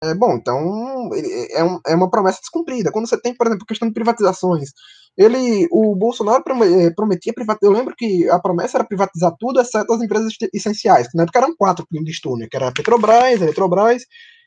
é 0.05 0.15
bom, 0.15 0.35
então 0.35 1.11
é, 1.53 1.65
um- 1.65 1.81
é 1.87 1.95
uma 1.95 2.11
promessa 2.11 2.41
descumprida. 2.41 2.93
Quando 2.93 3.09
você 3.09 3.21
tem, 3.21 3.35
por 3.37 3.47
exemplo, 3.47 3.67
questão 3.67 3.89
de 3.89 3.95
privatizações, 3.95 4.71
ele, 5.17 5.69
o 5.73 5.97
Bolsonaro 5.97 6.43
eh, 6.65 6.91
prometia 6.97 7.33
privatizar. 7.35 7.73
Eu 7.73 7.77
lembro 7.79 7.95
que 7.97 8.29
a 8.31 8.39
promessa 8.41 8.79
era 8.79 8.85
privatizar 8.87 9.33
tudo, 9.39 9.61
exceto 9.61 9.93
as 9.93 10.03
empresas 10.03 10.33
essenciais, 10.55 11.09
que 11.11 11.17
na 11.17 11.25
época 11.25 11.39
eram 11.41 11.57
quatro 11.57 11.87
que 11.87 12.01
né? 12.39 12.49
Que 12.51 12.57
era 12.57 12.69
a 12.69 12.73
Petrobras, 12.73 13.25
a 13.25 13.45
Eletrobras, 13.45 14.03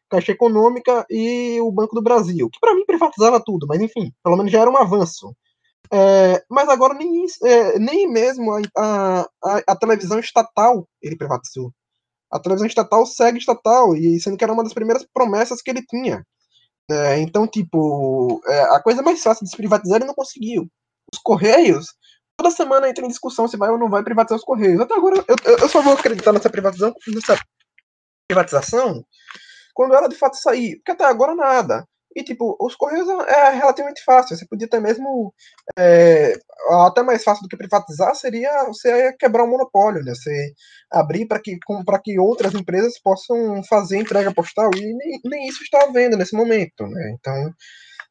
Caixa 0.09 0.31
Econômica 0.33 1.05
e 1.09 1.59
o 1.61 1.71
Banco 1.71 1.95
do 1.95 2.01
Brasil, 2.03 2.49
que 2.49 2.59
para 2.59 2.75
mim 2.75 2.85
privatizava 2.85 3.41
tudo, 3.43 3.67
mas 3.67 3.81
enfim, 3.81 4.11
pelo 4.23 4.37
menos 4.37 4.51
já 4.51 4.61
era 4.61 4.69
um 4.71 4.77
avanço. 4.77 5.35
É, 5.91 6.43
mas 6.49 6.69
agora 6.69 6.93
nem, 6.93 7.25
é, 7.43 7.79
nem 7.79 8.07
mesmo 8.09 8.51
a, 8.51 8.61
a, 9.43 9.61
a- 9.67 9.75
televisão 9.75 10.19
estatal 10.19 10.87
ele 11.01 11.15
privatizou. 11.17 11.71
A 12.31 12.39
televisão 12.39 12.67
estatal 12.67 13.05
segue 13.05 13.37
estatal, 13.37 13.95
e 13.95 14.19
sendo 14.19 14.37
que 14.37 14.43
era 14.43 14.53
uma 14.53 14.63
das 14.63 14.73
primeiras 14.73 15.05
promessas 15.13 15.61
que 15.61 15.69
ele 15.69 15.85
tinha. 15.85 16.25
É, 16.89 17.19
então, 17.19 17.47
tipo, 17.47 18.41
é, 18.47 18.61
a 18.75 18.81
coisa 18.81 19.01
mais 19.01 19.21
fácil 19.21 19.45
de 19.45 19.51
se 19.51 19.57
privatizar 19.57 19.97
ele 19.97 20.05
não 20.07 20.15
conseguiu. 20.15 20.67
Os 21.13 21.19
Correios, 21.19 21.93
toda 22.35 22.49
semana 22.51 22.89
entra 22.89 23.05
em 23.05 23.09
discussão 23.09 23.47
se 23.47 23.55
vai 23.57 23.69
ou 23.69 23.77
não 23.77 23.89
vai 23.89 24.03
privatizar 24.03 24.37
os 24.37 24.43
Correios. 24.45 24.81
Até 24.81 24.95
agora, 24.95 25.23
eu- 25.27 25.57
eu 25.59 25.69
só 25.69 25.81
vou 25.81 25.93
acreditar 25.93 26.33
nessa 26.33 26.49
privatização, 26.49 26.95
nessa 27.07 27.39
privatização 28.27 29.05
quando 29.73 29.95
ela 29.95 30.07
de 30.07 30.15
fato 30.15 30.35
sair, 30.37 30.77
porque 30.77 30.91
até 30.91 31.05
agora 31.05 31.35
nada. 31.35 31.87
E, 32.15 32.23
tipo, 32.23 32.55
os 32.59 32.75
Correios 32.75 33.07
é 33.27 33.49
relativamente 33.51 34.03
fácil. 34.03 34.35
Você 34.37 34.45
podia 34.47 34.67
até 34.67 34.79
mesmo. 34.79 35.33
é, 35.77 36.33
até 36.87 37.01
mais 37.03 37.23
fácil 37.23 37.43
do 37.43 37.49
que 37.49 37.57
privatizar 37.57 38.15
seria 38.15 38.65
você 38.65 39.13
quebrar 39.13 39.43
o 39.45 39.47
monopólio, 39.49 40.03
né? 40.03 40.13
Você 40.15 40.53
abrir 40.91 41.25
para 41.27 41.39
que, 41.41 41.57
que 42.03 42.19
outras 42.19 42.53
empresas 42.53 42.99
possam 43.01 43.63
fazer 43.65 43.97
entrega 43.97 44.33
postal. 44.33 44.69
E 44.75 44.81
nem, 44.93 45.19
nem 45.25 45.47
isso 45.47 45.63
está 45.63 45.83
havendo 45.83 46.17
nesse 46.17 46.35
momento, 46.35 46.85
né? 46.87 47.15
Então, 47.19 47.53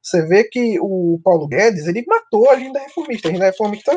Você 0.03 0.23
vê 0.27 0.45
que 0.45 0.79
o 0.81 1.21
Paulo 1.23 1.47
Guedes 1.49 1.87
ele 1.87 2.05
matou 2.07 2.51
a 2.51 2.55
agenda 2.55 2.81
reformista. 2.81 3.29
A 3.29 3.31
agenda 3.31 3.47
reformista 3.47 3.93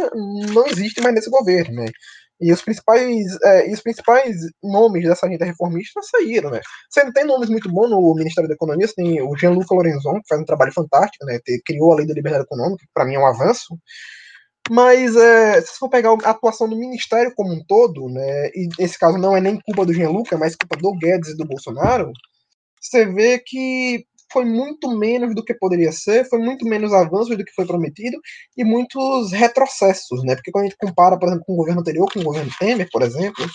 não 0.53 0.68
existe 0.68 1.01
mais 1.01 1.16
nesse 1.16 1.30
governo, 1.30 1.84
né? 1.84 1.91
E 2.39 2.51
os 2.51 2.61
principais, 2.61 3.25
é, 3.43 3.69
e 3.69 3.73
os 3.73 3.81
principais 3.81 4.36
nomes 4.61 5.03
dessa 5.05 5.25
agenda 5.25 5.45
reformista 5.45 6.01
saíram, 6.01 6.49
né? 6.49 6.59
Você 6.89 7.03
não 7.03 7.13
tem 7.13 7.25
nomes 7.25 7.49
muito 7.49 7.71
bons 7.71 7.89
no 7.89 8.13
Ministério 8.13 8.47
da 8.47 8.55
Economia, 8.55 8.88
você 8.88 8.95
tem 8.95 9.21
o 9.21 9.36
Jean-Luc 9.38 9.71
Lorenzon, 9.71 10.21
que 10.21 10.27
faz 10.27 10.41
um 10.41 10.45
trabalho 10.45 10.73
fantástico, 10.73 11.25
né? 11.25 11.39
Criou 11.65 11.93
a 11.93 11.95
Lei 11.95 12.07
da 12.07 12.13
Liberdade 12.13 12.43
Econômica, 12.43 12.83
que 12.86 12.93
para 12.93 13.05
mim 13.05 13.15
é 13.15 13.19
um 13.19 13.25
avanço. 13.25 13.77
Mas 14.69 15.15
é, 15.15 15.61
se 15.61 15.77
for 15.77 15.89
pegar 15.89 16.09
a 16.23 16.29
atuação 16.31 16.67
do 16.67 16.75
Ministério 16.75 17.33
como 17.36 17.53
um 17.53 17.63
todo, 17.65 18.09
né? 18.09 18.47
E 18.49 18.67
nesse 18.79 18.97
caso 18.97 19.17
não 19.17 19.38
é 19.38 19.39
nem 19.39 19.59
culpa 19.61 19.86
do 19.86 19.93
Jean-Luc, 19.93 20.33
é 20.33 20.38
mais 20.38 20.55
culpa 20.55 20.75
do 20.77 20.91
Guedes 20.97 21.29
e 21.29 21.38
do 21.38 21.45
Bolsonaro, 21.45 22.11
você 22.81 23.05
vê 23.05 23.39
que 23.39 24.05
foi 24.32 24.45
muito 24.45 24.89
menos 24.97 25.34
do 25.36 25.43
que 25.43 25.53
poderia 25.53 25.91
ser, 25.91 26.28
foi 26.30 26.39
muito 26.39 26.65
menos 26.65 26.93
avanços 26.93 27.38
do 27.38 27.43
que 27.45 27.53
foi 27.53 27.65
prometido 27.65 28.17
e 28.57 28.63
muitos 28.63 29.32
retrocessos, 29.32 30.23
né? 30.23 30.36
Porque 30.36 30.51
quando 30.51 30.65
a 30.65 30.67
gente 30.67 30.78
compara, 30.78 31.17
por 31.17 31.28
exemplo, 31.28 31.45
com 31.45 31.53
o 31.53 31.57
governo 31.57 31.82
anterior, 31.82 32.11
com 32.11 32.19
o 32.19 32.23
governo 32.23 32.51
Temer, 32.59 32.89
por 32.91 33.01
exemplo, 33.01 33.45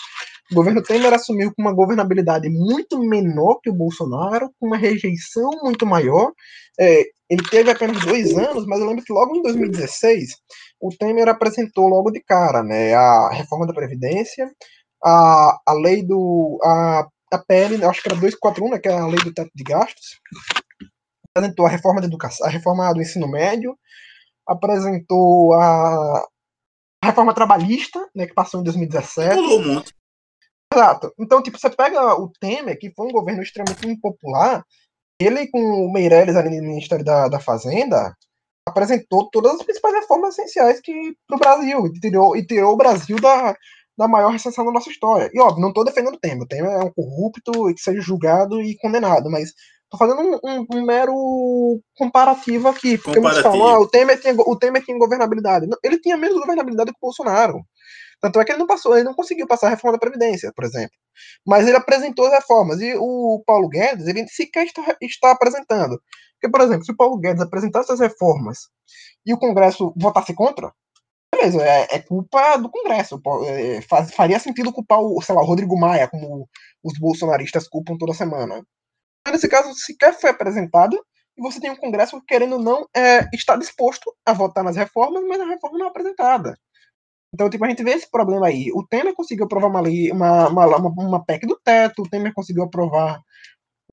o 0.51 0.55
governo 0.55 0.83
Temer 0.83 1.13
assumiu 1.13 1.53
com 1.55 1.61
uma 1.61 1.73
governabilidade 1.73 2.49
muito 2.49 2.99
menor 2.99 3.59
que 3.61 3.69
o 3.69 3.73
Bolsonaro, 3.73 4.51
com 4.59 4.67
uma 4.67 4.77
rejeição 4.77 5.49
muito 5.63 5.85
maior. 5.85 6.31
É, 6.79 7.03
ele 7.29 7.43
teve 7.49 7.71
apenas 7.71 8.03
dois 8.03 8.37
anos, 8.37 8.65
mas 8.65 8.79
eu 8.79 8.87
lembro 8.87 9.03
que 9.05 9.13
logo 9.13 9.35
em 9.35 9.41
2016 9.41 10.35
o 10.81 10.89
Temer 10.89 11.29
apresentou 11.29 11.87
logo 11.87 12.11
de 12.11 12.21
cara, 12.21 12.63
né, 12.63 12.93
a 12.93 13.29
reforma 13.29 13.65
da 13.65 13.73
previdência, 13.73 14.51
a, 15.03 15.59
a 15.65 15.73
lei 15.73 16.03
do 16.03 16.59
a, 16.63 17.07
a 17.31 17.37
PL, 17.37 17.85
acho 17.85 18.01
que 18.01 18.09
era 18.09 18.19
241, 18.19 18.69
né, 18.69 18.79
que 18.79 18.89
é 18.89 18.93
a 18.93 19.07
lei 19.07 19.23
do 19.23 19.33
teto 19.33 19.51
de 19.55 19.63
gastos, 19.63 20.19
apresentou 21.35 21.65
a 21.65 21.69
reforma 21.69 22.01
da 22.01 22.07
educação, 22.07 22.45
a 22.47 22.49
reforma 22.49 22.93
do 22.93 23.01
ensino 23.01 23.27
médio, 23.27 23.77
apresentou 24.47 25.53
a, 25.53 26.19
a 27.03 27.07
reforma 27.07 27.33
trabalhista, 27.33 28.09
né, 28.15 28.27
que 28.27 28.33
passou 28.33 28.59
em 28.59 28.63
2017. 28.63 29.35
Pulou. 29.35 29.83
Exato. 30.73 31.13
Então, 31.19 31.41
tipo, 31.41 31.57
você 31.57 31.69
pega 31.69 32.15
o 32.15 32.31
Temer, 32.39 32.79
que 32.79 32.93
foi 32.95 33.07
um 33.07 33.11
governo 33.11 33.41
extremamente 33.41 33.87
impopular, 33.87 34.65
ele 35.19 35.47
com 35.47 35.59
o 35.59 35.91
Meirelles 35.91 36.35
ali 36.35 36.59
no 36.61 36.67
Ministério 36.67 37.03
da, 37.03 37.27
da 37.27 37.39
Fazenda, 37.39 38.15
apresentou 38.67 39.29
todas 39.29 39.55
as 39.55 39.63
principais 39.63 39.95
reformas 39.95 40.37
essenciais 40.37 40.79
que 40.79 41.15
para 41.27 41.35
o 41.35 41.39
Brasil 41.39 41.87
e 41.87 41.99
tirou, 41.99 42.35
e 42.35 42.45
tirou 42.45 42.73
o 42.73 42.77
Brasil 42.77 43.19
da, 43.19 43.55
da 43.97 44.07
maior 44.07 44.31
recessão 44.31 44.65
da 44.65 44.71
nossa 44.71 44.89
história. 44.89 45.29
E 45.33 45.39
óbvio, 45.39 45.61
não 45.61 45.69
estou 45.69 45.83
defendendo 45.83 46.15
o 46.15 46.19
Temer, 46.19 46.43
o 46.43 46.47
Temer 46.47 46.71
é 46.71 46.83
um 46.83 46.93
corrupto 46.93 47.69
e 47.69 47.73
que 47.73 47.81
seja 47.81 48.01
julgado 48.01 48.61
e 48.61 48.77
condenado, 48.77 49.29
mas 49.29 49.51
Tô 49.91 49.97
fazendo 49.97 50.21
um, 50.21 50.39
um, 50.41 50.65
um, 50.73 50.85
mero 50.85 51.13
comparativo 51.97 52.69
aqui. 52.69 52.97
Porque 52.97 53.19
muitos 53.19 53.41
falam, 53.41 53.67
ah, 53.67 53.79
o 53.79 53.87
Temer, 53.87 54.21
tinha, 54.21 54.33
o 54.33 54.55
Temer 54.55 54.81
tinha 54.85 54.97
governabilidade. 54.97 55.67
Ele 55.83 55.99
tinha 55.99 56.15
menos 56.15 56.39
governabilidade 56.39 56.91
que 56.91 56.97
o 56.97 57.07
Bolsonaro. 57.07 57.61
Tanto 58.21 58.39
é 58.39 58.45
que 58.45 58.53
ele 58.53 58.59
não 58.59 58.67
passou, 58.67 58.95
ele 58.95 59.03
não 59.03 59.13
conseguiu 59.13 59.45
passar 59.45 59.67
a 59.67 59.71
reforma 59.71 59.97
da 59.97 59.99
Previdência, 59.99 60.53
por 60.55 60.63
exemplo. 60.63 60.95
Mas 61.45 61.67
ele 61.67 61.75
apresentou 61.75 62.25
as 62.25 62.31
reformas. 62.31 62.79
E 62.79 62.95
o 62.95 63.43
Paulo 63.45 63.67
Guedes, 63.67 64.07
ele 64.07 64.25
sequer 64.29 64.65
está, 64.65 64.95
está 65.01 65.31
apresentando. 65.31 66.01
Porque, 66.35 66.49
por 66.49 66.61
exemplo, 66.61 66.85
se 66.85 66.91
o 66.93 66.95
Paulo 66.95 67.17
Guedes 67.17 67.41
apresentasse 67.41 67.91
as 67.91 67.99
reformas 67.99 68.69
e 69.25 69.33
o 69.33 69.37
Congresso 69.37 69.93
votasse 69.97 70.33
contra, 70.33 70.71
beleza, 71.35 71.61
é, 71.61 71.87
é 71.91 71.99
culpa 71.99 72.55
do 72.55 72.69
Congresso. 72.69 73.21
É, 73.45 73.81
faz, 73.81 74.13
faria 74.13 74.39
sentido 74.39 74.71
culpar 74.71 75.01
o, 75.01 75.21
sei 75.21 75.35
lá, 75.35 75.41
o 75.41 75.45
Rodrigo 75.45 75.77
Maia, 75.77 76.07
como 76.07 76.47
os 76.81 76.97
bolsonaristas 76.97 77.67
culpam 77.67 77.97
toda 77.97 78.13
semana 78.13 78.63
nesse 79.29 79.47
caso 79.47 79.73
sequer 79.75 80.13
foi 80.19 80.29
apresentada, 80.29 80.97
e 81.37 81.41
você 81.41 81.59
tem 81.59 81.71
um 81.71 81.75
Congresso 81.75 82.19
que, 82.21 82.27
querendo 82.27 82.53
ou 82.53 82.61
não, 82.61 82.87
é, 82.95 83.27
está 83.33 83.55
disposto 83.55 84.13
a 84.25 84.33
votar 84.33 84.63
nas 84.63 84.75
reformas, 84.75 85.23
mas 85.27 85.39
a 85.39 85.45
reforma 85.45 85.77
não 85.77 85.85
é 85.85 85.89
apresentada. 85.89 86.57
Então, 87.33 87.49
tipo, 87.49 87.63
a 87.63 87.69
gente 87.69 87.83
vê 87.83 87.91
esse 87.91 88.09
problema 88.09 88.47
aí. 88.47 88.71
O 88.73 88.85
Temer 88.85 89.13
conseguiu 89.13 89.45
aprovar 89.45 89.69
uma, 89.69 89.79
lei, 89.79 90.11
uma, 90.11 90.49
uma, 90.49 90.65
uma, 90.77 90.89
uma 90.89 91.25
PEC 91.25 91.47
do 91.47 91.59
teto, 91.63 92.01
o 92.01 92.09
Temer 92.09 92.33
conseguiu 92.33 92.63
aprovar 92.63 93.21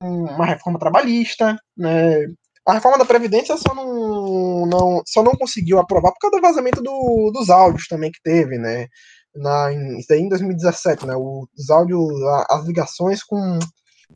uma 0.00 0.46
reforma 0.46 0.78
trabalhista, 0.78 1.56
né? 1.76 2.26
A 2.66 2.74
reforma 2.74 2.98
da 2.98 3.04
Previdência 3.04 3.56
só 3.56 3.74
não, 3.74 4.66
não, 4.66 5.02
só 5.06 5.22
não 5.22 5.32
conseguiu 5.32 5.78
aprovar 5.78 6.12
por 6.12 6.18
causa 6.18 6.36
do 6.36 6.42
vazamento 6.42 6.82
do, 6.82 7.30
dos 7.32 7.48
áudios 7.48 7.86
também 7.88 8.10
que 8.10 8.20
teve, 8.22 8.58
né? 8.58 8.86
Na, 9.34 9.72
em, 9.72 9.98
isso 9.98 10.12
aí 10.12 10.20
em 10.20 10.28
2017, 10.28 11.06
né? 11.06 11.14
Os 11.16 11.70
áudios, 11.70 12.12
as 12.50 12.66
ligações 12.66 13.22
com 13.22 13.58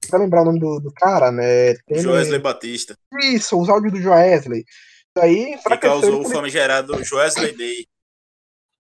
Pra 0.09 0.18
lembrar 0.18 0.43
o 0.43 0.47
nome 0.47 0.59
do, 0.59 0.80
do 0.80 0.93
cara, 0.93 1.30
né? 1.30 1.74
Tem 1.86 2.01
Joesley 2.01 2.38
Batista. 2.38 2.97
Isso, 3.20 3.61
os 3.61 3.68
áudios 3.68 3.93
do 3.93 4.01
Joesley. 4.01 4.64
Daí 5.14 5.59
que 5.59 5.78
causou 5.78 6.22
o 6.22 6.28
famigerado 6.28 7.03
Joesley 7.05 7.55
Day. 7.55 7.86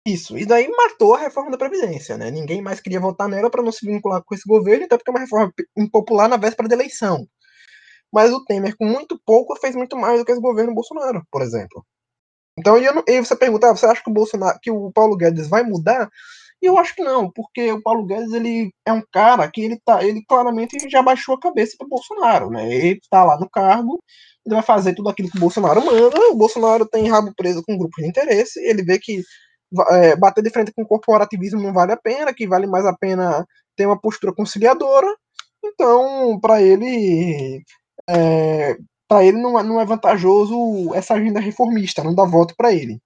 Isso, 0.06 0.38
e 0.38 0.46
daí 0.46 0.68
matou 0.70 1.14
a 1.14 1.20
reforma 1.20 1.52
da 1.52 1.58
Previdência, 1.58 2.18
né? 2.18 2.32
Ninguém 2.32 2.62
mais 2.62 2.80
queria 2.80 3.00
votar 3.00 3.28
nela 3.28 3.50
para 3.50 3.62
não 3.62 3.72
se 3.72 3.86
vincular 3.86 4.24
com 4.24 4.34
esse 4.34 4.48
governo, 4.48 4.86
até 4.86 4.98
porque 4.98 5.10
é 5.10 5.14
uma 5.14 5.20
reforma 5.20 5.54
impopular 5.78 6.28
na 6.28 6.38
véspera 6.38 6.68
da 6.68 6.76
eleição. 6.76 7.28
Mas 8.12 8.32
o 8.34 8.44
Temer, 8.44 8.76
com 8.76 8.86
muito 8.86 9.20
pouco, 9.24 9.56
fez 9.60 9.76
muito 9.76 9.96
mais 9.96 10.20
do 10.20 10.26
que 10.26 10.32
esse 10.32 10.42
governo 10.42 10.74
Bolsonaro, 10.74 11.24
por 11.32 11.42
exemplo. 11.42 11.86
Então, 12.58 12.76
e 13.08 13.22
você 13.22 13.36
pergunta, 13.36 13.70
ah, 13.70 13.76
você 13.76 13.86
acha 13.86 14.04
que 14.04 14.10
o 14.10 14.14
Bolsonaro, 14.14 14.60
que 14.62 14.72
o 14.72 14.92
Paulo 14.92 15.16
Guedes 15.16 15.48
vai 15.48 15.64
mudar? 15.64 16.10
E 16.62 16.66
eu 16.66 16.78
acho 16.78 16.94
que 16.96 17.04
não, 17.04 17.32
porque 17.32 17.72
o 17.72 17.82
Paulo 17.82 18.06
Guedes 18.06 18.34
ele 18.34 18.74
é 18.86 18.92
um 18.92 19.02
cara 19.12 19.50
que 19.50 19.62
ele 19.62 19.80
tá, 19.86 20.04
ele 20.04 20.24
claramente 20.28 20.78
já 20.90 21.02
baixou 21.02 21.36
a 21.36 21.40
cabeça 21.40 21.76
para 21.78 21.88
Bolsonaro, 21.88 22.50
né? 22.50 22.74
Ele 22.74 23.00
tá 23.10 23.24
lá 23.24 23.40
no 23.40 23.50
cargo, 23.50 24.02
ele 24.46 24.56
vai 24.56 24.64
fazer 24.64 24.94
tudo 24.94 25.10
aquilo 25.10 25.30
que 25.30 25.38
o 25.38 25.40
Bolsonaro 25.40 25.86
manda. 25.86 26.20
O 26.32 26.36
Bolsonaro 26.36 26.86
tem 26.86 27.08
rabo 27.10 27.34
preso 27.36 27.64
com 27.64 27.78
grupos 27.78 28.04
de 28.04 28.10
interesse, 28.10 28.60
ele 28.60 28.84
vê 28.84 29.00
que 29.00 29.24
é, 29.92 30.16
bater 30.16 30.44
de 30.44 30.50
frente 30.50 30.74
com 30.74 30.82
o 30.84 30.88
corporativismo 30.88 31.62
não 31.62 31.74
vale 31.74 31.94
a 31.94 31.98
pena, 31.98 32.34
que 32.34 32.48
vale 32.48 32.68
mais 32.68 32.86
a 32.86 32.96
pena 32.96 33.46
ter 33.76 33.86
uma 33.86 34.00
postura 34.00 34.34
conciliadora. 34.34 35.08
Então, 35.64 36.40
para 36.42 36.62
ele, 36.62 37.64
é, 38.10 38.78
para 39.08 39.24
ele 39.26 39.38
não, 39.42 39.60
é, 39.60 39.64
não 39.64 39.80
é 39.80 39.86
vantajoso 39.86 40.94
essa 40.96 41.14
agenda 41.16 41.40
reformista, 41.40 42.04
não 42.04 42.16
dá 42.16 42.26
voto 42.26 42.54
para 42.58 42.74
ele 42.74 43.00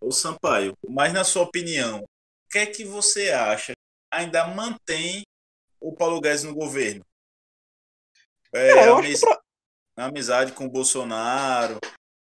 o 0.00 0.10
Sampaio, 0.12 0.76
mas 0.88 1.12
na 1.12 1.24
sua 1.24 1.42
opinião, 1.42 2.00
o 2.00 2.50
que 2.50 2.58
é 2.58 2.66
que 2.66 2.84
você 2.84 3.30
acha 3.30 3.72
ainda 4.10 4.46
mantém 4.46 5.22
o 5.80 5.94
Paulo 5.94 6.20
Guedes 6.20 6.44
no 6.44 6.54
governo? 6.54 7.04
É, 8.52 8.70
é 8.70 8.88
amiz... 8.88 9.20
pra... 9.20 9.40
amizade 9.96 10.52
com 10.52 10.64
o 10.64 10.70
Bolsonaro 10.70 11.78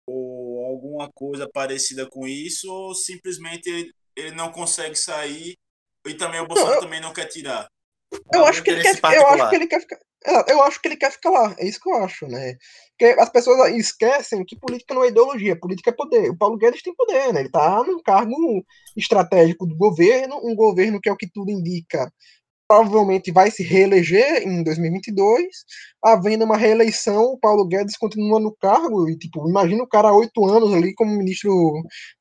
ou 0.06 0.64
alguma 0.66 1.10
coisa 1.12 1.48
parecida 1.48 2.08
com 2.08 2.26
isso 2.26 2.70
ou 2.70 2.94
simplesmente 2.94 3.68
ele, 3.68 3.92
ele 4.14 4.30
não 4.32 4.52
consegue 4.52 4.94
sair 4.94 5.56
e 6.06 6.14
também 6.14 6.40
o 6.40 6.46
Bolsonaro 6.46 6.74
não, 6.74 6.80
eu... 6.80 6.84
também 6.84 7.00
não 7.00 7.12
quer 7.12 7.26
tirar? 7.26 7.68
Eu 8.32 8.44
acho, 8.46 8.62
que 8.62 8.70
ele 8.70 8.82
quer, 8.82 8.98
eu 9.14 9.28
acho 9.28 9.50
que 9.50 9.56
ele 9.56 9.66
quer 9.66 9.80
ficar. 9.80 9.98
É, 10.24 10.52
eu 10.52 10.62
acho 10.62 10.80
que 10.80 10.88
ele 10.88 10.96
quer 10.96 11.10
ficar 11.10 11.30
lá, 11.30 11.54
é 11.58 11.66
isso 11.66 11.80
que 11.80 11.88
eu 11.88 11.96
acho, 11.96 12.26
né? 12.28 12.56
Porque 12.90 13.20
as 13.20 13.28
pessoas 13.28 13.74
esquecem 13.74 14.44
que 14.44 14.56
política 14.56 14.94
não 14.94 15.02
é 15.02 15.08
ideologia, 15.08 15.58
política 15.58 15.90
é 15.90 15.92
poder. 15.92 16.30
O 16.30 16.36
Paulo 16.36 16.56
Guedes 16.56 16.82
tem 16.82 16.94
poder, 16.94 17.32
né? 17.32 17.40
Ele 17.40 17.50
tá 17.50 17.82
num 17.82 18.00
cargo 18.00 18.64
estratégico 18.96 19.66
do 19.66 19.76
governo, 19.76 20.40
um 20.44 20.54
governo 20.54 21.00
que 21.00 21.08
é 21.08 21.12
o 21.12 21.16
que 21.16 21.28
tudo 21.28 21.50
indica 21.50 22.12
provavelmente 22.72 23.30
vai 23.30 23.50
se 23.50 23.62
reeleger 23.62 24.48
em 24.48 24.62
2022. 24.62 25.44
Havendo 26.02 26.46
uma 26.46 26.56
reeleição, 26.56 27.24
o 27.24 27.38
Paulo 27.38 27.66
Guedes 27.66 27.98
continua 27.98 28.40
no 28.40 28.56
cargo. 28.56 29.10
E, 29.10 29.18
tipo, 29.18 29.46
imagina 29.46 29.82
o 29.82 29.86
cara 29.86 30.08
há 30.08 30.16
oito 30.16 30.46
anos 30.46 30.72
ali 30.72 30.94
como 30.94 31.14
ministro 31.14 31.52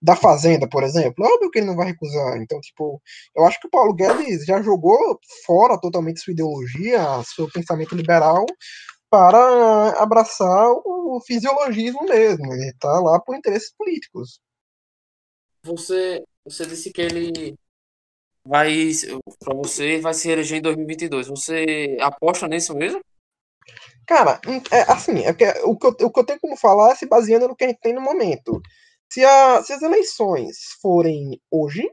da 0.01 0.13
Fazenda, 0.13 0.67
por 0.67 0.83
exemplo. 0.83 1.25
Óbvio 1.25 1.49
que 1.49 1.59
ele 1.59 1.67
não 1.67 1.75
vai 1.77 1.87
recusar. 1.87 2.37
Então, 2.37 2.59
tipo, 2.59 3.01
eu 3.33 3.45
acho 3.45 3.61
que 3.61 3.67
o 3.67 3.69
Paulo 3.69 3.93
Guedes 3.93 4.45
já 4.45 4.61
jogou 4.61 5.17
fora 5.45 5.79
totalmente 5.79 6.19
sua 6.19 6.33
ideologia, 6.33 6.99
seu 7.33 7.49
pensamento 7.49 7.95
liberal, 7.95 8.45
para 9.09 10.01
abraçar 10.01 10.69
o 10.85 11.21
fisiologismo 11.25 12.03
mesmo. 12.03 12.53
Ele 12.53 12.73
tá 12.77 12.99
lá 12.99 13.21
por 13.21 13.37
interesses 13.37 13.73
políticos. 13.77 14.41
Você, 15.63 16.21
você 16.45 16.65
disse 16.65 16.91
que 16.91 17.01
ele 17.01 17.55
vai 18.45 18.91
para 19.39 19.55
você 19.55 19.99
vai 19.99 20.13
se 20.13 20.29
eleger 20.29 20.59
em 20.59 20.61
2022. 20.61 21.27
Você 21.27 21.97
aposta 22.01 22.47
nisso 22.47 22.75
mesmo? 22.75 23.01
Cara, 24.07 24.39
é, 24.71 24.81
assim, 24.91 25.19
é 25.19 25.33
que, 25.33 25.45
o, 25.63 25.77
que 25.77 25.87
eu, 25.87 26.07
o 26.07 26.11
que 26.11 26.19
eu 26.19 26.25
tenho 26.25 26.39
como 26.39 26.57
falar 26.57 26.91
é 26.91 26.95
se 26.95 27.05
baseando 27.05 27.47
no 27.47 27.55
que 27.55 27.63
a 27.63 27.67
gente 27.67 27.79
tem 27.79 27.93
no 27.93 28.01
momento. 28.01 28.61
Se, 29.11 29.23
a, 29.23 29.61
se 29.63 29.73
as 29.73 29.81
eleições 29.81 30.57
forem 30.81 31.39
hoje, 31.51 31.89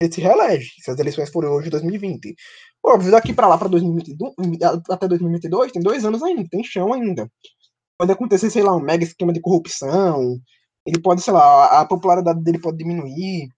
ele 0.00 0.12
se 0.12 0.20
reelege. 0.20 0.70
Se 0.80 0.90
as 0.90 0.98
eleições 0.98 1.30
forem 1.30 1.50
hoje, 1.50 1.70
2020. 1.70 2.34
Óbvio, 2.84 3.10
daqui 3.10 3.34
para 3.34 3.48
lá, 3.48 3.58
para 3.58 3.68
2022, 3.68 4.34
até 4.88 5.08
2022, 5.08 5.72
tem 5.72 5.82
dois 5.82 6.04
anos 6.04 6.22
ainda, 6.22 6.48
tem 6.48 6.62
chão 6.62 6.92
ainda. 6.92 7.30
Pode 7.98 8.12
acontecer, 8.12 8.50
sei 8.50 8.62
lá, 8.62 8.74
um 8.76 8.80
mega 8.80 9.04
esquema 9.04 9.32
de 9.32 9.40
corrupção. 9.40 10.38
Ele 10.86 11.00
pode, 11.00 11.20
sei 11.20 11.32
lá, 11.32 11.80
a 11.80 11.84
popularidade 11.84 12.42
dele 12.42 12.60
pode 12.60 12.78
diminuir 12.78 13.48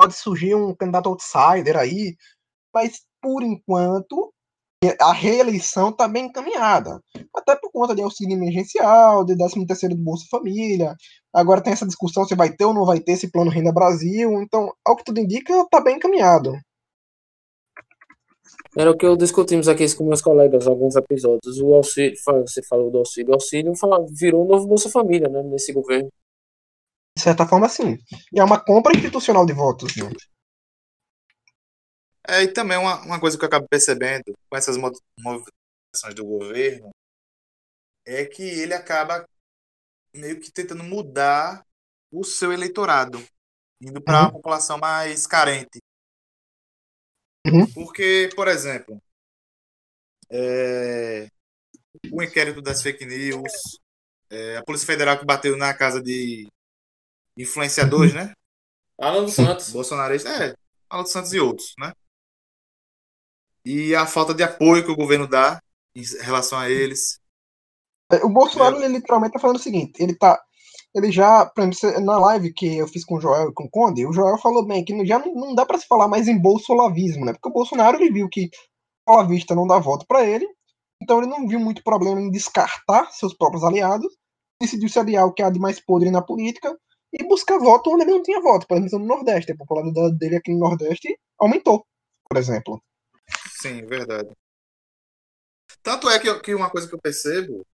pode 0.00 0.14
surgir 0.14 0.54
um 0.54 0.74
candidato 0.74 1.10
outsider 1.10 1.76
aí, 1.76 2.16
mas 2.74 3.02
por 3.20 3.42
enquanto 3.42 4.32
a 4.98 5.12
reeleição 5.12 5.90
está 5.90 6.08
bem 6.08 6.24
encaminhada. 6.24 7.02
Até 7.36 7.54
por 7.54 7.70
conta 7.70 7.94
de 7.94 8.00
auxílio 8.00 8.34
emergencial, 8.34 9.26
de 9.26 9.36
13 9.36 9.66
terceiro 9.66 9.94
do 9.94 10.02
Bolsa 10.02 10.24
Família. 10.30 10.96
Agora 11.34 11.60
tem 11.60 11.74
essa 11.74 11.86
discussão 11.86 12.24
se 12.24 12.34
vai 12.34 12.50
ter 12.50 12.64
ou 12.64 12.72
não 12.72 12.86
vai 12.86 12.98
ter 12.98 13.12
esse 13.12 13.30
plano 13.30 13.50
Renda 13.50 13.72
Brasil. 13.72 14.40
Então, 14.40 14.72
ao 14.86 14.96
que 14.96 15.04
tudo 15.04 15.20
indica, 15.20 15.52
está 15.52 15.82
bem 15.82 15.96
encaminhado. 15.96 16.58
Era 18.74 18.90
o 18.90 18.96
que 18.96 19.04
eu 19.04 19.16
discutimos 19.16 19.68
aqui 19.68 19.94
com 19.94 20.06
meus 20.06 20.22
colegas 20.22 20.66
alguns 20.66 20.96
episódios. 20.96 21.60
O 21.60 21.74
auxílio, 21.74 22.16
você 22.46 22.62
falou 22.62 22.90
do 22.90 22.98
auxílio, 22.98 23.32
o 23.32 23.34
auxílio 23.34 23.74
virou 24.12 24.46
um 24.46 24.48
novo 24.48 24.66
Bolsa 24.66 24.88
Família, 24.88 25.28
né, 25.28 25.42
nesse 25.42 25.74
governo. 25.74 26.08
De 27.20 27.24
certa 27.24 27.46
forma, 27.46 27.68
sim. 27.68 27.98
E 28.32 28.40
é 28.40 28.42
uma 28.42 28.58
compra 28.58 28.96
institucional 28.96 29.44
de 29.44 29.52
votos, 29.52 29.94
né? 29.94 30.10
É, 32.26 32.44
e 32.44 32.48
também 32.48 32.78
uma, 32.78 32.98
uma 33.02 33.20
coisa 33.20 33.36
que 33.36 33.44
eu 33.44 33.46
acabo 33.46 33.68
percebendo 33.68 34.34
com 34.48 34.56
essas 34.56 34.78
movimentações 34.78 36.14
do 36.14 36.24
governo 36.24 36.90
é 38.06 38.24
que 38.24 38.42
ele 38.42 38.72
acaba 38.72 39.28
meio 40.14 40.40
que 40.40 40.50
tentando 40.50 40.82
mudar 40.82 41.62
o 42.10 42.24
seu 42.24 42.54
eleitorado, 42.54 43.22
indo 43.82 44.00
para 44.00 44.22
uhum. 44.22 44.26
a 44.28 44.32
população 44.32 44.78
mais 44.78 45.26
carente. 45.26 45.78
Uhum. 47.46 47.70
Porque, 47.74 48.30
por 48.34 48.48
exemplo, 48.48 48.98
é, 50.30 51.28
o 52.10 52.22
inquérito 52.22 52.62
das 52.62 52.82
fake 52.82 53.04
news, 53.04 53.52
é, 54.30 54.56
a 54.56 54.64
Polícia 54.64 54.86
Federal 54.86 55.18
que 55.18 55.26
bateu 55.26 55.54
na 55.58 55.74
casa 55.74 56.02
de 56.02 56.48
influenciadores, 57.42 58.14
né? 58.14 58.32
Alan 58.98 59.24
dos 59.24 59.34
Santos. 59.34 59.70
Bolsonarista, 59.70 60.28
é, 60.28 60.54
Alan 60.88 61.02
dos 61.02 61.12
Santos 61.12 61.32
e 61.32 61.40
outros, 61.40 61.74
né? 61.78 61.92
E 63.64 63.94
a 63.94 64.06
falta 64.06 64.34
de 64.34 64.42
apoio 64.42 64.84
que 64.84 64.90
o 64.90 64.96
governo 64.96 65.26
dá 65.26 65.60
em 65.94 66.02
relação 66.22 66.58
a 66.58 66.68
eles. 66.68 67.18
É, 68.12 68.24
o 68.24 68.28
Bolsonaro, 68.28 68.76
é. 68.76 68.84
ele 68.84 68.94
literalmente 68.94 69.32
tá 69.32 69.38
falando 69.38 69.56
o 69.56 69.62
seguinte, 69.62 70.02
ele 70.02 70.14
tá 70.14 70.40
ele 70.94 71.12
já, 71.12 71.46
por 71.46 71.62
exemplo, 71.62 72.00
na 72.00 72.18
live 72.18 72.52
que 72.52 72.78
eu 72.78 72.88
fiz 72.88 73.04
com 73.04 73.16
o 73.16 73.20
Joel 73.20 73.50
e 73.50 73.54
com 73.54 73.64
o 73.64 73.70
Conde, 73.70 74.06
o 74.06 74.12
Joel 74.12 74.36
falou 74.38 74.66
bem 74.66 74.84
que 74.84 75.06
já 75.06 75.20
não, 75.20 75.32
não 75.34 75.54
dá 75.54 75.64
para 75.64 75.78
se 75.78 75.86
falar 75.86 76.08
mais 76.08 76.26
em 76.26 76.36
bolsolavismo, 76.36 77.24
né? 77.24 77.32
Porque 77.32 77.48
o 77.48 77.52
Bolsonaro 77.52 77.96
ele 77.96 78.12
viu 78.12 78.28
que 78.28 78.50
a 79.06 79.22
vista 79.22 79.54
não 79.54 79.66
dá 79.66 79.78
voto 79.78 80.04
para 80.06 80.24
ele, 80.24 80.48
então 81.00 81.18
ele 81.18 81.28
não 81.28 81.46
viu 81.46 81.60
muito 81.60 81.82
problema 81.84 82.20
em 82.20 82.30
descartar 82.30 83.10
seus 83.12 83.32
próprios 83.32 83.62
aliados, 83.62 84.12
decidiu 84.60 84.88
se 84.88 84.98
aliar 84.98 85.26
o 85.26 85.32
que 85.32 85.42
há 85.42 85.50
de 85.50 85.60
mais 85.60 85.80
podre 85.80 86.10
na 86.10 86.20
política 86.20 86.76
e 87.12 87.24
buscar 87.24 87.58
voto 87.58 87.90
onde 87.90 88.04
ele 88.04 88.12
não 88.12 88.22
tinha 88.22 88.40
voto, 88.40 88.66
por 88.66 88.76
exemplo, 88.76 88.98
no 88.98 89.06
Nordeste. 89.06 89.52
A 89.52 89.56
popularidade 89.56 90.16
dele 90.16 90.36
aqui 90.36 90.52
no 90.52 90.58
Nordeste 90.58 91.18
aumentou, 91.38 91.86
por 92.28 92.38
exemplo. 92.38 92.82
Sim, 93.60 93.84
verdade. 93.86 94.30
Tanto 95.82 96.08
é 96.08 96.18
que, 96.18 96.40
que 96.40 96.54
uma 96.54 96.70
coisa 96.70 96.88
que 96.88 96.94
eu 96.94 97.00
percebo 97.00 97.66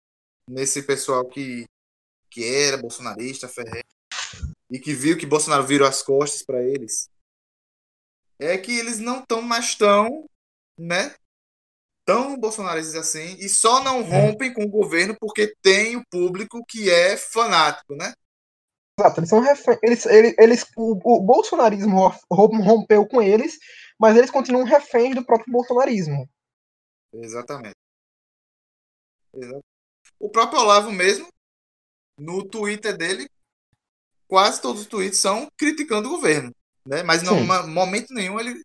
nesse 0.48 0.84
pessoal 0.84 1.26
que 1.26 1.66
que 2.36 2.44
era 2.44 2.76
bolsonarista, 2.76 3.48
ferreiro, 3.48 3.88
e 4.70 4.78
que 4.78 4.94
viu 4.94 5.18
que 5.18 5.26
Bolsonaro 5.26 5.66
virou 5.66 5.88
as 5.88 6.04
costas 6.04 6.44
para 6.44 6.62
eles, 6.62 7.10
é 8.38 8.58
que 8.58 8.78
eles 8.78 9.00
não 9.00 9.22
estão 9.22 9.42
mais 9.42 9.74
tão, 9.76 10.26
né, 10.78 11.16
tão 12.06 12.38
bolsonaristas 12.38 12.96
assim, 12.96 13.38
e 13.40 13.48
só 13.48 13.82
não 13.82 14.04
rompem 14.04 14.54
com 14.54 14.64
o 14.64 14.70
governo 14.70 15.16
porque 15.18 15.56
tem 15.62 15.96
o 15.96 16.04
público 16.12 16.62
que 16.68 16.90
é 16.90 17.16
fanático, 17.16 17.96
né? 17.96 18.14
Exato, 18.98 19.20
eles 19.20 19.30
são 19.30 19.40
reféns, 19.42 19.80
eles, 19.84 20.06
eles, 20.06 20.36
eles 20.38 20.66
o, 20.78 20.94
o, 21.04 21.22
bolsonarismo 21.22 22.14
rompeu 22.30 23.06
com 23.06 23.22
eles, 23.22 23.60
mas 24.00 24.16
eles 24.16 24.32
continuam 24.32 24.64
reféns 24.64 25.14
do 25.14 25.26
próprio 25.26 25.52
bolsonarismo. 25.52 26.30
Exatamente. 27.14 27.76
Exatamente. 29.34 29.66
O 30.18 30.30
próprio 30.30 30.62
Olavo 30.62 30.92
mesmo 30.92 31.28
no 32.18 32.48
Twitter 32.48 32.96
dele, 32.96 33.28
quase 34.28 34.62
todos 34.62 34.84
os 34.84 34.88
tweets 34.88 35.20
são 35.20 35.50
criticando 35.58 36.08
o 36.08 36.12
governo. 36.12 36.52
Né? 36.86 37.04
Mas 37.04 37.22
em 37.24 37.68
momento 37.68 38.14
nenhum 38.14 38.40
ele, 38.40 38.64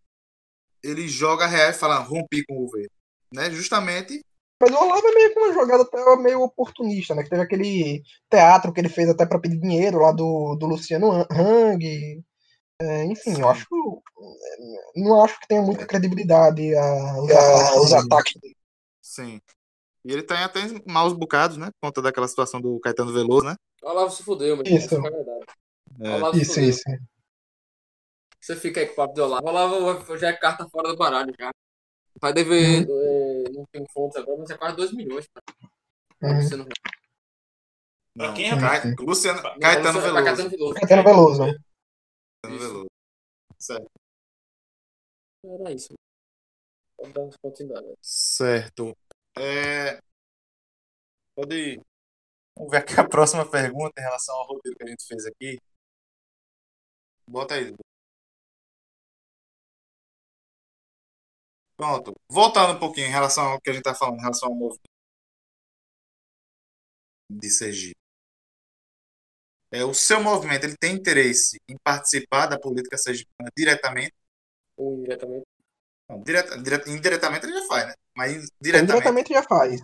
ele 0.83 1.09
joga 1.09 1.47
real 1.47 1.71
e 1.71 1.75
fala 1.75 1.99
rompi 1.99 2.45
com 2.45 2.55
o 2.55 2.67
governo. 2.67 2.91
Né? 3.33 3.51
Justamente. 3.51 4.21
Mas 4.61 4.71
o 4.73 4.77
Olavo 4.77 5.09
é 5.09 5.15
meio 5.15 5.33
que 5.33 5.39
uma 5.41 5.55
jogada 5.55 5.83
até 5.85 6.17
meio 6.17 6.43
oportunista, 6.43 7.15
né? 7.15 7.23
Que 7.23 7.31
teve 7.31 7.43
aquele 7.43 8.03
teatro 8.29 8.73
que 8.73 8.81
ele 8.81 8.91
fez 8.91 9.09
até 9.09 9.25
para 9.25 9.39
pedir 9.39 9.59
dinheiro 9.59 9.99
lá 10.01 10.13
do, 10.13 10.55
do 10.57 10.67
Luciano 10.67 11.27
Hang. 11.31 12.23
É, 12.79 13.05
enfim, 13.05 13.35
Sim. 13.35 13.41
eu 13.41 13.49
acho. 13.49 13.67
Não 14.95 15.23
acho 15.23 15.41
que 15.41 15.49
tenha 15.49 15.63
muita 15.63 15.87
credibilidade 15.87 16.75
a, 16.75 16.83
a, 16.83 17.81
os 17.81 17.93
ataques 17.93 18.39
dele. 18.41 18.57
Sim. 19.01 19.41
E 20.05 20.13
ele 20.13 20.23
tem 20.23 20.39
até 20.39 20.61
maus 20.87 21.15
bocados, 21.15 21.57
né? 21.57 21.71
Por 21.81 21.89
conta 21.89 22.03
daquela 22.03 22.29
situação 22.29 22.61
do 22.61 22.79
Caetano 22.81 23.13
Veloso, 23.13 23.47
né? 23.47 23.55
O 23.83 23.89
Olavo 23.89 24.11
se 24.11 24.23
fudeu, 24.23 24.57
mas 24.59 24.69
isso. 24.69 24.95
é 24.95 25.01
verdade. 25.01 25.47
É. 26.01 26.37
Isso, 26.39 26.61
isso. 26.61 26.83
Você 28.41 28.57
fica 28.57 28.81
aí 28.81 28.87
com 28.87 28.93
o 28.93 28.97
papo 28.97 29.15
de 29.15 29.21
Olavo. 29.21 29.47
Olavo 29.47 30.17
já 30.17 30.29
é 30.29 30.33
carta 30.33 30.67
fora 30.69 30.89
do 30.89 30.97
baralho 30.97 31.33
já. 31.39 31.51
Vai 32.21 32.33
dever. 32.33 32.87
É, 32.89 33.51
não 33.51 33.65
tem 33.67 33.87
fontes 33.89 34.17
agora, 34.17 34.39
mas 34.39 34.51
é 34.51 34.59
quase 34.59 34.77
2 34.77 34.93
milhões. 34.93 35.27
Tá? 35.29 35.41
Uhum. 36.23 36.43
Você 36.43 36.57
não... 36.57 36.67
Pra 38.17 38.33
quem 38.35 38.51
é 38.51 38.61
Cai... 38.61 38.95
Luciano... 38.99 39.41
Caetano 39.59 40.01
Veloso. 40.01 40.25
Caetano 40.25 40.51
Veloso. 40.51 40.75
Caetano 40.75 41.03
Veloso, 41.05 41.45
né? 41.47 41.53
Caetano 42.43 42.59
Veloso. 42.61 42.87
Certo. 43.59 43.91
Era 45.45 45.73
isso. 45.73 45.95
Vamos 46.99 47.15
dar 47.15 47.39
continuidade. 47.43 47.95
Certo. 48.03 48.97
É... 49.39 50.01
Pode 51.35 51.55
ir. 51.57 51.81
Vamos 52.57 52.71
ver 52.71 52.79
aqui 52.79 53.01
a 53.01 53.09
próxima 53.09 53.49
pergunta 53.49 53.99
em 53.99 54.05
relação 54.05 54.35
ao 54.35 54.47
roteiro 54.47 54.77
que 54.77 54.85
a 54.85 54.87
gente 54.87 55.07
fez 55.07 55.25
aqui. 55.25 55.59
Bota 57.27 57.55
aí. 57.55 57.75
Pronto. 61.81 62.13
Voltando 62.31 62.77
um 62.77 62.79
pouquinho 62.79 63.07
em 63.07 63.11
relação 63.11 63.53
ao 63.53 63.59
que 63.59 63.71
a 63.71 63.73
gente 63.73 63.81
está 63.81 63.95
falando, 63.95 64.19
em 64.19 64.21
relação 64.21 64.51
ao 64.51 64.55
movimento 64.55 64.83
de 67.31 67.49
Sergipe. 67.49 67.97
É, 69.73 69.83
o 69.83 69.95
seu 69.95 70.23
movimento 70.23 70.65
ele 70.65 70.77
tem 70.79 70.95
interesse 70.95 71.59
em 71.67 71.77
participar 71.83 72.49
da 72.49 72.59
política 72.59 72.99
sergipana 72.99 73.51
diretamente? 73.57 74.13
Ou 74.77 74.99
indiretamente? 74.99 75.47
Não, 76.07 76.23
direta, 76.23 76.59
direta, 76.61 76.91
indiretamente 76.91 77.47
ele 77.47 77.59
já 77.59 77.67
faz, 77.67 77.87
né? 77.87 77.95
Mas 78.15 78.51
diretamente. 78.61 78.93
Indiretamente 78.93 79.33
já 79.33 79.43
faz. 79.43 79.81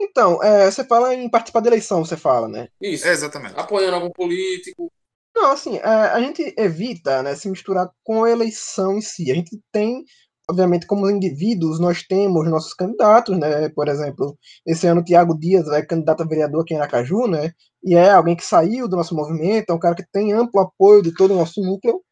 Então, 0.00 0.42
é, 0.42 0.70
você 0.70 0.82
fala 0.82 1.14
em 1.14 1.28
participar 1.28 1.60
da 1.60 1.68
eleição, 1.68 2.06
você 2.06 2.16
fala, 2.16 2.48
né? 2.48 2.68
Isso. 2.80 3.06
É, 3.06 3.10
exatamente. 3.10 3.58
Apoiando 3.58 3.96
algum 3.96 4.10
político. 4.10 4.90
Não, 5.36 5.50
assim, 5.50 5.76
é, 5.76 5.84
a 5.84 6.20
gente 6.20 6.54
evita 6.56 7.22
né, 7.22 7.34
se 7.34 7.50
misturar 7.50 7.90
com 8.02 8.24
a 8.24 8.30
eleição 8.30 8.96
em 8.96 9.02
si. 9.02 9.30
A 9.30 9.34
gente 9.34 9.60
tem, 9.70 10.04
obviamente, 10.50 10.86
como 10.86 11.10
indivíduos, 11.10 11.78
nós 11.78 12.02
temos 12.02 12.48
nossos 12.48 12.74
candidatos, 12.74 13.38
né? 13.38 13.68
Por 13.70 13.88
exemplo, 13.88 14.36
esse 14.66 14.86
ano 14.86 15.00
o 15.00 15.04
Tiago 15.04 15.38
Dias 15.38 15.68
é 15.68 15.82
candidato 15.84 16.22
a 16.22 16.26
vereador 16.26 16.62
aqui 16.62 16.74
em 16.74 16.78
Aracaju, 16.78 17.26
né? 17.26 17.52
E 17.84 17.94
é 17.94 18.10
alguém 18.10 18.34
que 18.36 18.44
saiu 18.44 18.88
do 18.88 18.96
nosso 18.96 19.14
movimento, 19.14 19.70
é 19.70 19.74
um 19.74 19.78
cara 19.78 19.94
que 19.94 20.04
tem 20.12 20.32
amplo 20.32 20.60
apoio 20.60 21.02
de 21.02 21.14
todo 21.14 21.32
o 21.34 21.36
nosso 21.36 21.60
núcleo. 21.60 22.02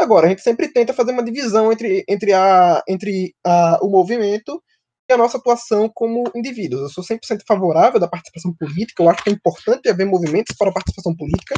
Agora, 0.00 0.26
a 0.26 0.30
gente 0.30 0.42
sempre 0.42 0.72
tenta 0.72 0.92
fazer 0.92 1.12
uma 1.12 1.22
divisão 1.22 1.72
entre, 1.72 2.04
entre, 2.08 2.32
a, 2.32 2.82
entre 2.88 3.34
a, 3.46 3.78
o 3.82 3.88
movimento 3.88 4.62
e 5.08 5.12
a 5.12 5.16
nossa 5.16 5.36
atuação 5.36 5.90
como 5.92 6.24
indivíduos. 6.34 6.82
Eu 6.82 6.88
sou 6.88 7.04
100% 7.04 7.42
favorável 7.46 8.00
da 8.00 8.08
participação 8.08 8.54
política, 8.54 9.02
eu 9.02 9.10
acho 9.10 9.22
que 9.22 9.30
é 9.30 9.32
importante 9.32 9.88
haver 9.88 10.06
movimentos 10.06 10.56
para 10.56 10.70
a 10.70 10.72
participação 10.72 11.14
política, 11.14 11.54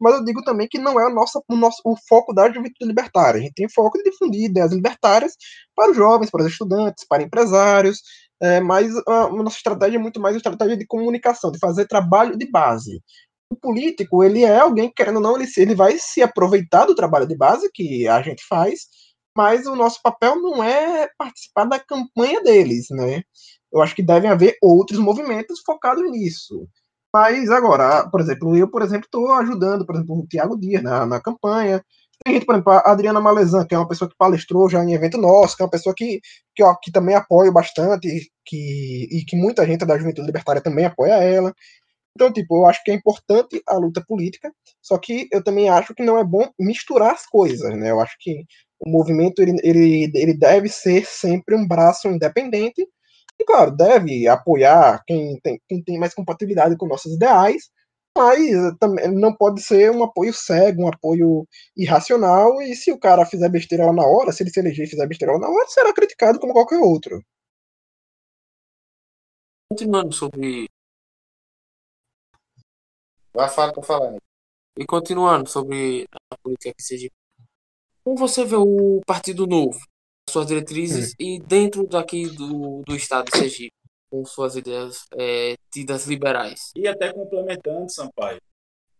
mas 0.00 0.14
eu 0.14 0.24
digo 0.24 0.42
também 0.42 0.68
que 0.68 0.78
não 0.78 0.98
é 1.00 1.06
a 1.06 1.10
nossa, 1.10 1.40
o, 1.48 1.56
nosso, 1.56 1.80
o 1.84 1.96
foco 2.08 2.32
da 2.32 2.46
juventude 2.48 2.86
libertária. 2.86 3.40
A 3.40 3.42
gente 3.42 3.54
tem 3.54 3.68
foco 3.68 3.98
de 3.98 4.04
difundir 4.04 4.44
ideias 4.44 4.72
libertárias 4.72 5.34
para 5.74 5.90
os 5.90 5.96
jovens, 5.96 6.30
para 6.30 6.42
os 6.42 6.50
estudantes, 6.50 7.04
para 7.08 7.22
empresários, 7.22 8.00
é, 8.40 8.60
mas 8.60 8.94
a, 9.08 9.24
a 9.24 9.30
nossa 9.30 9.56
estratégia 9.56 9.96
é 9.98 10.00
muito 10.00 10.20
mais 10.20 10.34
uma 10.34 10.38
estratégia 10.38 10.76
de 10.76 10.86
comunicação, 10.86 11.50
de 11.50 11.58
fazer 11.58 11.86
trabalho 11.86 12.36
de 12.36 12.48
base 12.50 13.00
o 13.50 13.56
político, 13.56 14.22
ele 14.22 14.42
é 14.42 14.58
alguém 14.58 14.88
que, 14.88 14.94
querendo 14.96 15.16
ou 15.16 15.22
não, 15.22 15.36
ele, 15.36 15.48
ele 15.56 15.74
vai 15.74 15.96
se 15.98 16.22
aproveitar 16.22 16.86
do 16.86 16.94
trabalho 16.94 17.26
de 17.26 17.36
base 17.36 17.70
que 17.72 18.06
a 18.08 18.20
gente 18.20 18.44
faz, 18.46 18.86
mas 19.36 19.66
o 19.66 19.76
nosso 19.76 20.00
papel 20.02 20.36
não 20.40 20.62
é 20.62 21.08
participar 21.18 21.64
da 21.64 21.78
campanha 21.78 22.42
deles, 22.42 22.86
né? 22.90 23.22
Eu 23.72 23.82
acho 23.82 23.94
que 23.94 24.02
devem 24.02 24.30
haver 24.30 24.56
outros 24.62 24.98
movimentos 24.98 25.60
focados 25.60 26.08
nisso. 26.10 26.68
Mas 27.12 27.50
agora, 27.50 28.08
por 28.10 28.20
exemplo, 28.20 28.56
eu, 28.56 28.68
por 28.68 28.82
exemplo, 28.82 29.06
estou 29.06 29.32
ajudando, 29.34 29.86
por 29.86 29.94
exemplo, 29.94 30.18
o 30.18 30.26
Tiago 30.26 30.58
Dias 30.58 30.82
na, 30.82 31.06
na 31.06 31.20
campanha. 31.20 31.84
Tem 32.24 32.34
gente, 32.34 32.46
por 32.46 32.54
exemplo, 32.54 32.72
a 32.72 32.90
Adriana 32.90 33.20
Malezan, 33.20 33.66
que 33.66 33.74
é 33.74 33.78
uma 33.78 33.88
pessoa 33.88 34.08
que 34.08 34.16
palestrou 34.16 34.68
já 34.68 34.82
em 34.82 34.94
evento 34.94 35.18
nosso, 35.18 35.56
que 35.56 35.62
é 35.62 35.64
uma 35.64 35.70
pessoa 35.70 35.94
que, 35.96 36.20
que, 36.54 36.62
ó, 36.62 36.74
que 36.76 36.90
também 36.92 37.14
apoio 37.14 37.52
bastante, 37.52 38.08
que, 38.44 39.08
e 39.10 39.24
que 39.24 39.36
muita 39.36 39.66
gente 39.66 39.84
da 39.84 39.98
Juventude 39.98 40.26
Libertária 40.26 40.62
também 40.62 40.86
apoia 40.86 41.14
ela. 41.14 41.54
Então, 42.16 42.32
tipo, 42.32 42.56
eu 42.56 42.66
acho 42.66 42.82
que 42.84 42.90
é 42.92 42.94
importante 42.94 43.60
a 43.68 43.76
luta 43.76 44.02
política, 44.06 44.52
só 44.80 44.96
que 44.98 45.28
eu 45.32 45.42
também 45.42 45.68
acho 45.68 45.94
que 45.94 46.04
não 46.04 46.16
é 46.18 46.24
bom 46.24 46.48
misturar 46.58 47.12
as 47.12 47.26
coisas, 47.26 47.76
né? 47.76 47.90
Eu 47.90 48.00
acho 48.00 48.16
que 48.20 48.44
o 48.86 48.90
movimento 48.90 49.40
ele, 49.40 49.56
ele, 49.62 50.10
ele 50.14 50.34
deve 50.34 50.68
ser 50.68 51.06
sempre 51.06 51.56
um 51.56 51.66
braço 51.66 52.08
independente 52.08 52.86
E, 53.40 53.44
claro, 53.44 53.70
deve 53.76 54.28
apoiar 54.28 55.02
quem 55.06 55.38
tem, 55.40 55.60
quem 55.68 55.82
tem 55.82 55.98
mais 55.98 56.14
compatibilidade 56.14 56.76
com 56.76 56.86
nossos 56.86 57.14
ideais, 57.14 57.70
mas 58.16 58.50
também 58.78 59.08
não 59.12 59.34
pode 59.34 59.60
ser 59.62 59.90
um 59.90 60.04
apoio 60.04 60.32
cego, 60.32 60.84
um 60.84 60.88
apoio 60.88 61.46
irracional, 61.76 62.62
e 62.62 62.74
se 62.76 62.92
o 62.92 62.98
cara 62.98 63.26
fizer 63.26 63.48
besteira 63.48 63.86
lá 63.86 63.92
na 63.92 64.06
hora, 64.06 64.32
se 64.32 64.42
ele 64.42 64.50
se 64.50 64.60
eleger 64.60 64.86
e 64.86 64.90
fizer 64.90 65.06
besteira 65.08 65.34
lá 65.34 65.40
na 65.40 65.48
hora, 65.48 65.66
será 65.68 65.92
criticado 65.92 66.38
como 66.38 66.52
qualquer 66.52 66.78
outro. 66.78 67.20
Continuando 69.70 70.12
sobre. 70.12 70.68
Vai 73.34 73.48
falar 73.48 73.72
pra 73.72 73.82
falar. 73.82 74.16
E 74.78 74.86
continuando 74.86 75.48
sobre 75.48 76.06
a 76.30 76.36
política 76.38 76.72
que 76.76 76.82
seja. 76.82 77.08
Como 78.04 78.18
você 78.18 78.44
vê 78.44 78.56
o 78.56 79.00
Partido 79.06 79.46
Novo, 79.46 79.78
suas 80.28 80.46
diretrizes 80.46 81.14
e 81.18 81.40
dentro 81.40 81.86
daqui 81.86 82.28
do, 82.28 82.82
do 82.86 82.94
estado 82.94 83.30
de 83.30 83.38
Sergipe, 83.38 83.72
com 84.10 84.24
suas 84.26 84.56
ideias 84.56 85.06
é, 85.14 85.54
tidas 85.72 86.06
liberais? 86.06 86.70
E 86.76 86.86
até 86.86 87.12
complementando, 87.12 87.90
Sampaio, 87.90 88.40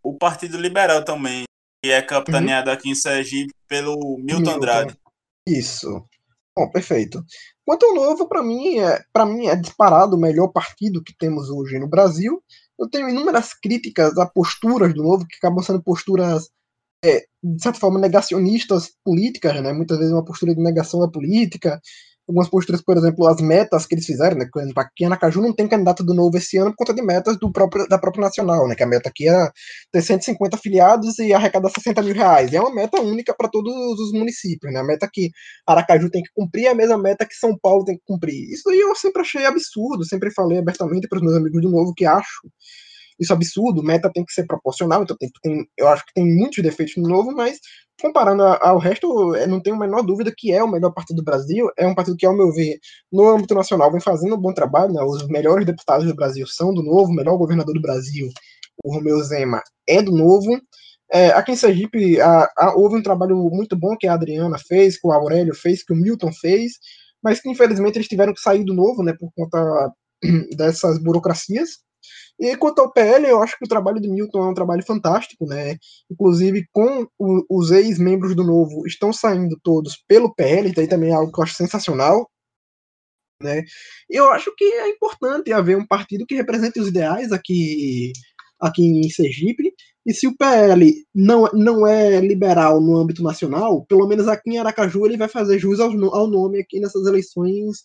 o 0.02 0.16
Partido 0.16 0.56
Liberal 0.56 1.04
também, 1.04 1.44
que 1.84 1.90
é 1.90 2.00
capitaneado 2.00 2.70
aqui 2.70 2.90
em 2.90 2.94
Sergipe 2.94 3.52
pelo 3.68 4.16
Milton. 4.18 4.52
Andrade. 4.52 4.96
Isso. 5.46 6.02
Bom, 6.56 6.70
perfeito. 6.70 7.22
Quanto 7.66 7.84
ao 7.84 7.94
novo, 7.94 8.28
para 8.28 8.42
mim, 8.42 8.78
é, 8.78 9.02
para 9.12 9.26
mim 9.26 9.46
é 9.46 9.56
disparado 9.56 10.16
o 10.16 10.20
melhor 10.20 10.48
partido 10.48 11.02
que 11.02 11.14
temos 11.16 11.50
hoje 11.50 11.78
no 11.78 11.88
Brasil. 11.88 12.42
Eu 12.78 12.88
tenho 12.88 13.08
inúmeras 13.08 13.52
críticas 13.52 14.16
a 14.18 14.26
posturas 14.26 14.94
do 14.94 15.02
novo, 15.02 15.26
que 15.26 15.36
acabam 15.36 15.62
sendo 15.62 15.82
posturas, 15.82 16.48
de 17.42 17.62
certa 17.62 17.78
forma, 17.78 17.98
negacionistas 18.00 18.90
políticas, 19.04 19.60
né? 19.62 19.72
Muitas 19.72 19.98
vezes 19.98 20.12
uma 20.12 20.24
postura 20.24 20.54
de 20.54 20.62
negação 20.62 21.00
da 21.00 21.08
política. 21.08 21.80
Algumas 22.26 22.48
posturas, 22.48 22.80
por 22.82 22.96
exemplo, 22.96 23.26
as 23.26 23.38
metas 23.42 23.84
que 23.86 23.94
eles 23.94 24.06
fizeram, 24.06 24.38
né? 24.38 24.48
Por 24.50 24.62
exemplo, 24.62 24.80
aqui 24.80 25.04
em 25.04 25.06
Aracaju 25.06 25.42
não 25.42 25.52
tem 25.54 25.68
candidato 25.68 26.02
do 26.02 26.14
novo 26.14 26.36
esse 26.38 26.56
ano 26.56 26.70
por 26.70 26.78
conta 26.78 26.94
de 26.94 27.02
metas 27.02 27.38
do 27.38 27.52
próprio, 27.52 27.86
da 27.86 27.98
própria 27.98 28.22
Nacional, 28.22 28.66
né? 28.66 28.74
Que 28.74 28.82
a 28.82 28.86
meta 28.86 29.10
aqui 29.10 29.28
era 29.28 29.52
ter 29.92 30.00
150 30.02 30.56
afiliados 30.56 31.18
e 31.18 31.34
arrecadar 31.34 31.68
60 31.68 32.02
mil 32.02 32.14
reais. 32.14 32.50
E 32.50 32.56
é 32.56 32.60
uma 32.60 32.74
meta 32.74 33.00
única 33.00 33.34
para 33.36 33.48
todos 33.50 33.74
os 34.00 34.12
municípios, 34.12 34.72
né? 34.72 34.80
A 34.80 34.84
meta 34.84 35.08
que 35.12 35.30
Aracaju 35.66 36.10
tem 36.10 36.22
que 36.22 36.30
cumprir 36.34 36.66
é 36.66 36.68
a 36.70 36.74
mesma 36.74 36.96
meta 36.98 37.26
que 37.26 37.34
São 37.34 37.58
Paulo 37.58 37.84
tem 37.84 37.96
que 37.96 38.02
cumprir. 38.06 38.50
Isso 38.50 38.70
aí 38.70 38.80
eu 38.80 38.94
sempre 38.96 39.20
achei 39.20 39.44
absurdo, 39.44 40.04
sempre 40.06 40.32
falei 40.32 40.58
abertamente 40.58 41.06
para 41.08 41.18
os 41.18 41.22
meus 41.22 41.36
amigos 41.36 41.60
do 41.60 41.70
Novo 41.70 41.92
que 41.94 42.06
acho 42.06 42.48
isso 43.18 43.32
absurdo, 43.32 43.82
meta 43.82 44.10
tem 44.12 44.24
que 44.24 44.32
ser 44.32 44.46
proporcional, 44.46 45.02
então 45.02 45.16
tem, 45.18 45.30
tem, 45.42 45.66
eu 45.78 45.88
acho 45.88 46.04
que 46.06 46.12
tem 46.14 46.24
muitos 46.26 46.62
defeitos 46.62 46.94
no 46.96 47.08
Novo, 47.08 47.32
mas 47.32 47.58
comparando 48.00 48.42
ao 48.42 48.78
resto, 48.78 49.36
eu 49.36 49.48
não 49.48 49.60
tenho 49.62 49.76
a 49.76 49.78
menor 49.78 50.02
dúvida 50.02 50.32
que 50.36 50.52
é 50.52 50.62
o 50.62 50.70
melhor 50.70 50.92
partido 50.92 51.18
do 51.18 51.24
Brasil, 51.24 51.70
é 51.78 51.86
um 51.86 51.94
partido 51.94 52.16
que, 52.16 52.26
ao 52.26 52.36
meu 52.36 52.52
ver, 52.52 52.78
no 53.12 53.28
âmbito 53.28 53.54
nacional 53.54 53.90
vem 53.92 54.00
fazendo 54.00 54.34
um 54.34 54.40
bom 54.40 54.52
trabalho, 54.52 54.92
né? 54.92 55.02
os 55.02 55.26
melhores 55.28 55.64
deputados 55.64 56.06
do 56.06 56.14
Brasil 56.14 56.46
são 56.46 56.74
do 56.74 56.82
Novo, 56.82 57.10
o 57.12 57.14
melhor 57.14 57.36
governador 57.36 57.74
do 57.74 57.80
Brasil, 57.80 58.28
o 58.84 58.94
Romeu 58.94 59.20
Zema, 59.22 59.62
é 59.88 60.02
do 60.02 60.12
Novo, 60.12 60.60
é, 61.12 61.28
aqui 61.28 61.52
em 61.52 61.56
Sergipe 61.56 62.20
a- 62.20 62.48
a- 62.56 62.74
houve 62.76 62.96
um 62.96 63.02
trabalho 63.02 63.36
muito 63.50 63.76
bom 63.76 63.96
que 63.96 64.06
a 64.06 64.14
Adriana 64.14 64.56
fez, 64.58 64.98
que 65.00 65.06
o 65.06 65.12
Aurélio 65.12 65.54
fez, 65.54 65.84
que 65.84 65.92
o 65.92 65.96
Milton 65.96 66.32
fez, 66.32 66.72
mas 67.22 67.40
que 67.40 67.48
infelizmente 67.48 67.96
eles 67.96 68.08
tiveram 68.08 68.34
que 68.34 68.40
sair 68.40 68.64
do 68.64 68.74
Novo, 68.74 69.02
né, 69.02 69.14
por 69.18 69.30
conta 69.36 69.92
dessas 70.56 70.98
burocracias. 70.98 71.70
E 72.38 72.56
quanto 72.56 72.80
ao 72.80 72.92
PL, 72.92 73.26
eu 73.28 73.42
acho 73.42 73.56
que 73.58 73.64
o 73.64 73.68
trabalho 73.68 74.00
do 74.00 74.10
Milton 74.12 74.44
é 74.44 74.50
um 74.50 74.54
trabalho 74.54 74.84
fantástico, 74.84 75.46
né? 75.46 75.76
Inclusive, 76.10 76.66
com 76.72 77.06
o- 77.18 77.44
os 77.48 77.70
ex-membros 77.70 78.34
do 78.34 78.44
Novo 78.44 78.86
estão 78.86 79.12
saindo 79.12 79.58
todos 79.62 80.02
pelo 80.08 80.34
PL, 80.34 80.72
daí 80.72 80.88
também 80.88 81.10
é 81.10 81.14
algo 81.14 81.32
que 81.32 81.38
eu 81.40 81.44
acho 81.44 81.54
sensacional. 81.54 82.28
Né? 83.42 83.62
Eu 84.08 84.30
acho 84.30 84.54
que 84.56 84.64
é 84.64 84.88
importante 84.88 85.52
haver 85.52 85.76
um 85.76 85.86
partido 85.86 86.26
que 86.26 86.34
represente 86.34 86.80
os 86.80 86.88
ideais 86.88 87.32
aqui, 87.32 88.12
aqui 88.60 88.82
em 88.82 89.08
Sergipe. 89.10 89.72
E 90.06 90.12
se 90.12 90.26
o 90.26 90.36
PL 90.36 90.92
não, 91.14 91.44
não 91.52 91.86
é 91.86 92.20
liberal 92.20 92.80
no 92.80 92.96
âmbito 92.96 93.22
nacional, 93.22 93.84
pelo 93.86 94.06
menos 94.06 94.28
aqui 94.28 94.50
em 94.50 94.58
Aracaju 94.58 95.06
ele 95.06 95.16
vai 95.16 95.28
fazer 95.28 95.58
jus 95.58 95.80
ao, 95.80 95.90
ao 96.14 96.26
nome 96.26 96.60
aqui 96.60 96.78
nessas 96.80 97.06
eleições 97.06 97.82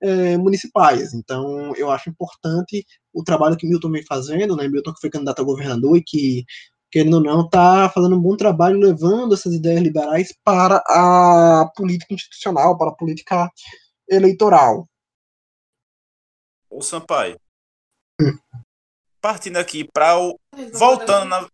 eh, 0.00 0.36
municipais. 0.36 1.14
Então, 1.14 1.74
eu 1.76 1.90
acho 1.90 2.10
importante 2.10 2.86
o 3.12 3.24
trabalho 3.24 3.56
que 3.56 3.66
Milton 3.66 3.90
vem 3.90 4.02
fazendo, 4.04 4.56
né? 4.56 4.68
Milton 4.68 4.92
que 4.92 5.00
foi 5.00 5.10
candidato 5.10 5.40
a 5.40 5.44
governador 5.44 5.96
e 5.96 6.02
que, 6.02 6.44
querendo 6.90 7.14
ou 7.14 7.22
não, 7.22 7.44
está 7.46 7.88
fazendo 7.90 8.16
um 8.16 8.20
bom 8.20 8.36
trabalho 8.36 8.78
levando 8.78 9.34
essas 9.34 9.54
ideias 9.54 9.82
liberais 9.82 10.34
para 10.44 10.76
a 10.86 11.70
política 11.74 12.14
institucional, 12.14 12.76
para 12.76 12.90
a 12.90 12.94
política 12.94 13.50
eleitoral. 14.08 14.86
Ô 16.70 16.82
Sampaio. 16.82 17.40
Partindo 19.20 19.56
aqui 19.56 19.88
para 19.92 20.18
o. 20.18 20.38
Voltando 20.74 21.24
na. 21.26 21.48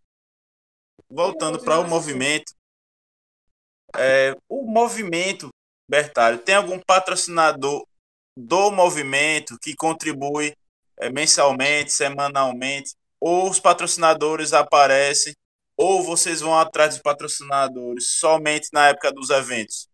Voltando 1.09 1.63
para 1.63 1.79
o 1.79 1.89
movimento. 1.89 2.53
É, 3.95 4.35
o 4.49 4.67
movimento, 4.67 5.51
Bertalho, 5.89 6.39
tem 6.39 6.55
algum 6.55 6.81
patrocinador 6.81 7.87
do 8.37 8.71
movimento 8.71 9.59
que 9.61 9.75
contribui 9.75 10.55
é, 10.99 11.11
mensalmente, 11.11 11.93
semanalmente? 11.93 12.95
Ou 13.21 13.49
os 13.51 13.61
patrocinadores 13.61 14.53
aparecem? 14.53 15.35
Ou 15.77 16.03
vocês 16.03 16.41
vão 16.41 16.59
atrás 16.59 16.95
dos 16.95 17.03
patrocinadores 17.03 18.19
somente 18.19 18.69
na 18.73 18.89
época 18.89 19.13
dos 19.13 19.31
eventos? 19.31 19.89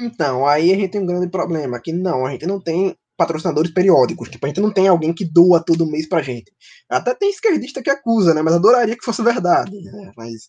Então, 0.00 0.46
aí 0.46 0.72
a 0.72 0.76
gente 0.76 0.90
tem 0.90 1.00
um 1.00 1.06
grande 1.06 1.28
problema, 1.28 1.80
que 1.80 1.92
não, 1.92 2.24
a 2.24 2.30
gente 2.30 2.46
não 2.46 2.60
tem 2.60 2.96
patrocinadores 3.16 3.70
periódicos, 3.70 4.30
tipo, 4.30 4.46
a 4.46 4.48
gente 4.48 4.60
não 4.60 4.72
tem 4.72 4.88
alguém 4.88 5.12
que 5.12 5.26
doa 5.26 5.62
todo 5.62 5.86
mês 5.86 6.08
pra 6.08 6.22
gente. 6.22 6.50
Até 6.88 7.14
tem 7.14 7.28
esquerdista 7.28 7.82
que 7.82 7.90
acusa, 7.90 8.32
né, 8.32 8.40
mas 8.40 8.54
adoraria 8.54 8.96
que 8.96 9.04
fosse 9.04 9.22
verdade, 9.22 9.78
né, 9.82 10.10
mas 10.16 10.48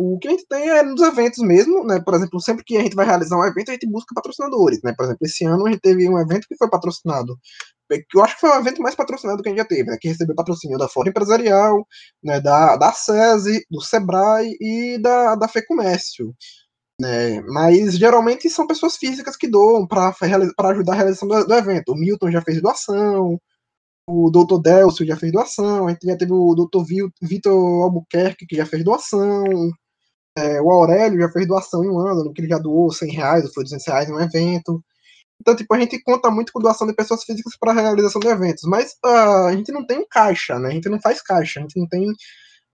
o 0.00 0.18
que 0.18 0.28
a 0.28 0.30
gente 0.30 0.46
tem 0.48 0.70
é 0.70 0.82
nos 0.82 1.02
eventos 1.02 1.38
mesmo, 1.44 1.84
né, 1.84 2.00
por 2.00 2.14
exemplo, 2.14 2.40
sempre 2.40 2.64
que 2.64 2.76
a 2.76 2.82
gente 2.82 2.96
vai 2.96 3.04
realizar 3.04 3.36
um 3.36 3.44
evento, 3.44 3.68
a 3.70 3.72
gente 3.72 3.86
busca 3.86 4.14
patrocinadores, 4.14 4.80
né, 4.82 4.94
por 4.96 5.04
exemplo, 5.04 5.18
esse 5.26 5.44
ano 5.44 5.66
a 5.66 5.70
gente 5.70 5.80
teve 5.80 6.08
um 6.08 6.18
evento 6.18 6.46
que 6.48 6.56
foi 6.56 6.70
patrocinado, 6.70 7.38
que 7.90 8.16
eu 8.16 8.24
acho 8.24 8.34
que 8.36 8.40
foi 8.40 8.50
o 8.50 8.60
evento 8.60 8.80
mais 8.80 8.94
patrocinado 8.94 9.42
que 9.42 9.48
a 9.48 9.52
gente 9.52 9.58
já 9.58 9.66
teve, 9.66 9.90
né, 9.90 9.98
que 10.00 10.08
recebeu 10.08 10.34
patrocínio 10.34 10.78
da 10.78 10.88
Fora 10.88 11.10
Empresarial, 11.10 11.86
né, 12.24 12.40
da, 12.40 12.76
da 12.76 12.92
SESI, 12.92 13.64
do 13.70 13.80
Sebrae 13.82 14.56
e 14.60 14.98
da, 15.02 15.34
da 15.34 15.48
FEComércio, 15.48 16.34
né? 17.00 17.40
Mas 17.42 17.96
geralmente 17.96 18.48
são 18.50 18.66
pessoas 18.66 18.96
físicas 18.96 19.36
que 19.36 19.48
doam 19.48 19.86
para 19.86 20.14
ajudar 20.70 20.92
a 20.92 20.96
realização 20.96 21.28
do, 21.28 21.46
do 21.46 21.54
evento. 21.54 21.92
O 21.92 21.96
Milton 21.96 22.30
já 22.30 22.42
fez 22.42 22.60
doação, 22.60 23.40
o 24.06 24.30
Dr. 24.30 24.60
Delcio 24.62 25.06
já 25.06 25.16
fez 25.16 25.32
doação, 25.32 25.86
a 25.86 25.90
gente 25.90 26.06
já 26.06 26.16
teve 26.16 26.32
o 26.32 26.54
Dr. 26.54 26.84
Vitor 27.22 27.82
Albuquerque 27.84 28.46
que 28.46 28.56
já 28.56 28.66
fez 28.66 28.84
doação, 28.84 29.44
é, 30.36 30.60
o 30.60 30.70
Aurélio 30.70 31.20
já 31.20 31.30
fez 31.30 31.46
doação 31.46 31.84
em 31.84 31.88
um 31.88 31.98
ano, 31.98 32.32
que 32.32 32.40
ele 32.40 32.48
já 32.48 32.58
doou 32.58 32.92
100 32.92 33.12
reais 33.12 33.44
ou 33.44 33.52
foi 33.52 33.64
200 33.64 33.86
reais 33.86 34.08
em 34.08 34.12
um 34.12 34.20
evento. 34.20 34.82
Então, 35.40 35.56
tipo, 35.56 35.72
a 35.74 35.80
gente 35.80 36.00
conta 36.02 36.30
muito 36.30 36.52
com 36.52 36.60
doação 36.60 36.86
de 36.86 36.94
pessoas 36.94 37.24
físicas 37.24 37.54
para 37.58 37.72
a 37.72 37.74
realização 37.74 38.20
de 38.20 38.28
eventos, 38.28 38.62
mas 38.64 38.94
ah, 39.04 39.46
a 39.46 39.52
gente 39.56 39.72
não 39.72 39.86
tem 39.86 39.98
um 39.98 40.06
caixa, 40.08 40.58
né? 40.58 40.68
A 40.68 40.72
gente 40.72 40.88
não 40.88 41.00
faz 41.00 41.22
caixa, 41.22 41.60
a 41.60 41.62
gente 41.62 41.78
não 41.80 41.88
tem 41.88 42.06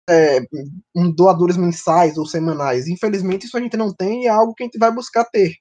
é, 0.09 0.39
doadores 1.15 1.57
mensais 1.57 2.17
ou 2.17 2.25
semanais. 2.25 2.87
Infelizmente, 2.87 3.45
isso 3.45 3.57
a 3.57 3.61
gente 3.61 3.77
não 3.77 3.93
tem 3.93 4.23
e 4.23 4.27
é 4.27 4.29
algo 4.29 4.53
que 4.53 4.63
a 4.63 4.65
gente 4.65 4.79
vai 4.79 4.91
buscar 4.91 5.25
ter. 5.25 5.53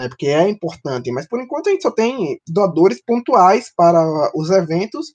Né, 0.00 0.08
porque 0.08 0.28
é 0.28 0.48
importante, 0.48 1.10
mas 1.10 1.26
por 1.26 1.40
enquanto 1.40 1.68
a 1.68 1.72
gente 1.72 1.82
só 1.82 1.90
tem 1.90 2.40
doadores 2.46 3.02
pontuais 3.04 3.72
para 3.76 4.30
os 4.32 4.48
eventos 4.48 5.08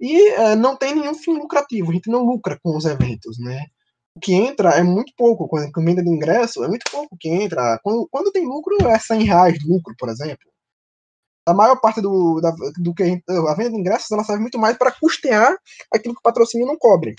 e 0.00 0.28
é, 0.30 0.56
não 0.56 0.76
tem 0.76 0.94
nenhum 0.94 1.14
fim 1.14 1.34
lucrativo, 1.34 1.90
a 1.90 1.94
gente 1.94 2.10
não 2.10 2.24
lucra 2.24 2.58
com 2.62 2.74
os 2.74 2.86
eventos, 2.86 3.38
né? 3.38 3.66
O 4.14 4.20
que 4.20 4.34
entra 4.34 4.70
é 4.70 4.82
muito 4.82 5.12
pouco, 5.16 5.48
com 5.48 5.56
a 5.56 5.84
venda 5.84 6.02
de 6.02 6.08
ingresso 6.08 6.64
é 6.64 6.68
muito 6.68 6.90
pouco 6.90 7.16
que 7.18 7.28
entra. 7.28 7.78
Quando, 7.82 8.08
quando 8.10 8.32
tem 8.32 8.46
lucro, 8.46 8.76
é 8.88 8.98
100 8.98 9.24
reais 9.24 9.58
lucro, 9.64 9.94
por 9.96 10.08
exemplo. 10.08 10.50
A 11.46 11.54
maior 11.54 11.80
parte 11.80 12.00
do, 12.00 12.40
da, 12.40 12.50
do 12.76 12.94
que 12.94 13.02
a, 13.02 13.50
a 13.50 13.54
venda 13.54 13.70
de 13.70 13.76
ingressos 13.76 14.10
ela 14.10 14.24
serve 14.24 14.42
muito 14.42 14.58
mais 14.58 14.76
para 14.76 14.92
custear 14.92 15.56
aquilo 15.92 16.14
que 16.14 16.20
o 16.20 16.22
patrocínio 16.22 16.66
não 16.66 16.76
cobre. 16.76 17.14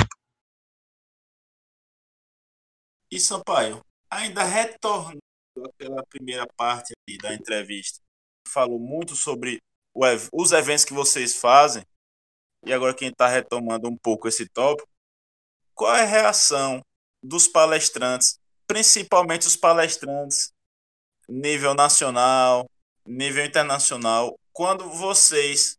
E 3.11 3.19
Sampaio, 3.19 3.83
ainda 4.09 4.43
retornando 4.43 5.19
àquela 5.65 6.03
primeira 6.05 6.47
parte 6.55 6.93
da 7.21 7.33
entrevista, 7.33 7.99
falou 8.47 8.79
muito 8.79 9.15
sobre 9.15 9.61
o 9.93 10.01
os 10.31 10.51
eventos 10.53 10.85
que 10.85 10.93
vocês 10.93 11.35
fazem, 11.35 11.83
e 12.65 12.71
agora 12.71 12.95
quem 12.95 13.09
está 13.09 13.27
retomando 13.27 13.89
um 13.89 13.97
pouco 13.97 14.27
esse 14.27 14.47
tópico, 14.47 14.87
qual 15.73 15.95
é 15.95 16.01
a 16.01 16.05
reação 16.05 16.81
dos 17.21 17.47
palestrantes, 17.47 18.39
principalmente 18.67 19.47
os 19.47 19.55
palestrantes 19.55 20.51
nível 21.27 21.73
nacional, 21.73 22.69
nível 23.05 23.45
internacional, 23.45 24.37
quando 24.51 24.89
vocês, 24.89 25.77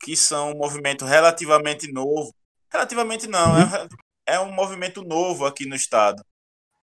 que 0.00 0.16
são 0.16 0.52
um 0.52 0.56
movimento 0.56 1.04
relativamente 1.04 1.90
novo, 1.92 2.34
relativamente 2.70 3.26
não, 3.26 3.56
é, 3.56 3.88
é 4.34 4.40
um 4.40 4.52
movimento 4.52 5.02
novo 5.02 5.46
aqui 5.46 5.66
no 5.66 5.74
estado, 5.74 6.22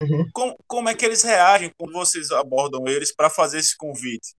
Uhum. 0.03 0.29
como, 0.33 0.57
como 0.67 0.89
é 0.89 0.95
que 0.97 1.05
eles 1.05 1.23
reagem 1.23 1.71
quando 1.79 1.93
vocês 1.93 2.33
abordam 2.33 2.89
eles 2.89 3.15
para 3.15 3.31
fazer 3.31 3.59
esse 3.59 3.77
convite? 3.77 4.35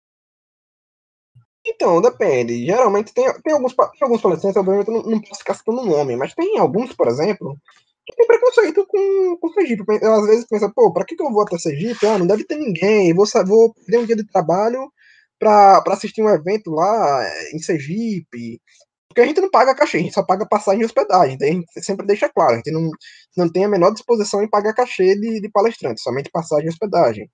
Então, 1.65 2.01
depende. 2.01 2.65
Geralmente 2.65 3.13
tem, 3.13 3.31
tem, 3.41 3.53
alguns, 3.53 3.73
tem 3.73 3.87
alguns 4.01 4.21
palestrantes, 4.21 4.57
obviamente 4.57 4.87
eu 4.87 4.93
não, 4.95 5.03
não 5.03 5.21
posso 5.21 5.39
ficar 5.39 5.53
citando 5.53 5.81
o 5.81 5.85
nome, 5.85 6.15
mas 6.15 6.33
tem 6.33 6.59
alguns, 6.59 6.93
por 6.93 7.07
exemplo, 7.07 7.57
que 8.05 8.15
tem 8.15 8.27
preconceito 8.27 8.85
com, 8.87 9.37
com 9.37 9.53
Sergipe. 9.53 9.83
Eu, 10.01 10.13
às 10.13 10.27
vezes 10.27 10.45
pensa, 10.47 10.71
pô, 10.73 10.91
pra 10.91 11.05
que, 11.05 11.15
que 11.15 11.23
eu 11.23 11.31
vou 11.31 11.43
até 11.43 11.57
Sergipe? 11.57 12.05
Ah, 12.05 12.17
não 12.17 12.27
deve 12.27 12.43
ter 12.43 12.57
ninguém, 12.57 13.13
vou, 13.13 13.25
vou 13.45 13.73
perder 13.73 13.99
um 13.99 14.05
dia 14.05 14.15
de 14.15 14.27
trabalho 14.27 14.91
pra, 15.39 15.83
assistir 15.87 16.21
um 16.21 16.29
evento 16.29 16.71
lá 16.71 17.25
em 17.53 17.59
Sergipe. 17.59 18.61
Porque 19.07 19.21
a 19.21 19.25
gente 19.25 19.41
não 19.41 19.49
paga 19.49 19.75
cachê, 19.75 19.97
a 19.97 19.99
gente 20.01 20.13
só 20.13 20.23
paga 20.23 20.45
passagem 20.47 20.81
e 20.81 20.85
hospedagem. 20.85 21.35
Então 21.35 21.47
a 21.47 21.51
gente 21.51 21.67
sempre 21.83 22.05
deixa 22.05 22.27
claro, 22.29 22.53
a 22.53 22.55
gente 22.55 22.71
não, 22.71 22.89
não 23.37 23.51
tem 23.51 23.65
a 23.65 23.69
menor 23.69 23.91
disposição 23.91 24.41
em 24.43 24.49
pagar 24.49 24.73
cachê 24.73 25.15
de, 25.15 25.39
de 25.39 25.49
palestrante, 25.49 26.01
somente 26.01 26.31
passagem 26.31 26.65
e 26.65 26.69
hospedagem. 26.69 27.29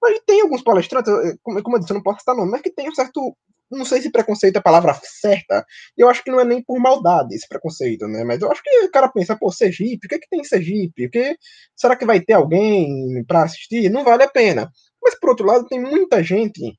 Mas 0.00 0.20
tem 0.26 0.40
alguns 0.40 0.62
palestrantes, 0.62 1.12
como, 1.42 1.62
como 1.62 1.76
eu 1.76 1.80
disse, 1.80 1.92
eu 1.92 1.96
não 1.96 2.02
posso 2.02 2.18
citar 2.18 2.34
nome, 2.34 2.50
mas 2.50 2.60
que 2.60 2.72
tem 2.72 2.88
um 2.88 2.94
certo. 2.94 3.36
Não 3.76 3.84
sei 3.84 4.02
se 4.02 4.10
preconceito 4.10 4.56
é 4.56 4.58
a 4.58 4.62
palavra 4.62 4.98
certa. 5.02 5.64
Eu 5.96 6.08
acho 6.08 6.22
que 6.22 6.30
não 6.30 6.40
é 6.40 6.44
nem 6.44 6.62
por 6.62 6.78
maldade 6.78 7.34
esse 7.34 7.48
preconceito, 7.48 8.06
né? 8.06 8.24
Mas 8.24 8.42
eu 8.42 8.50
acho 8.50 8.62
que 8.62 8.70
o 8.84 8.90
cara 8.90 9.08
pensa, 9.08 9.36
pô, 9.36 9.50
Sergipe, 9.50 10.06
o 10.06 10.08
que, 10.08 10.14
é 10.14 10.18
que 10.18 10.28
tem 10.28 10.40
em 10.40 10.44
Sergipe? 10.44 11.08
Que, 11.08 11.36
será 11.76 11.96
que 11.96 12.06
vai 12.06 12.20
ter 12.20 12.34
alguém 12.34 13.24
para 13.26 13.44
assistir? 13.44 13.90
Não 13.90 14.04
vale 14.04 14.24
a 14.24 14.28
pena. 14.28 14.70
Mas, 15.02 15.18
por 15.18 15.30
outro 15.30 15.46
lado, 15.46 15.66
tem 15.66 15.80
muita 15.80 16.22
gente 16.22 16.78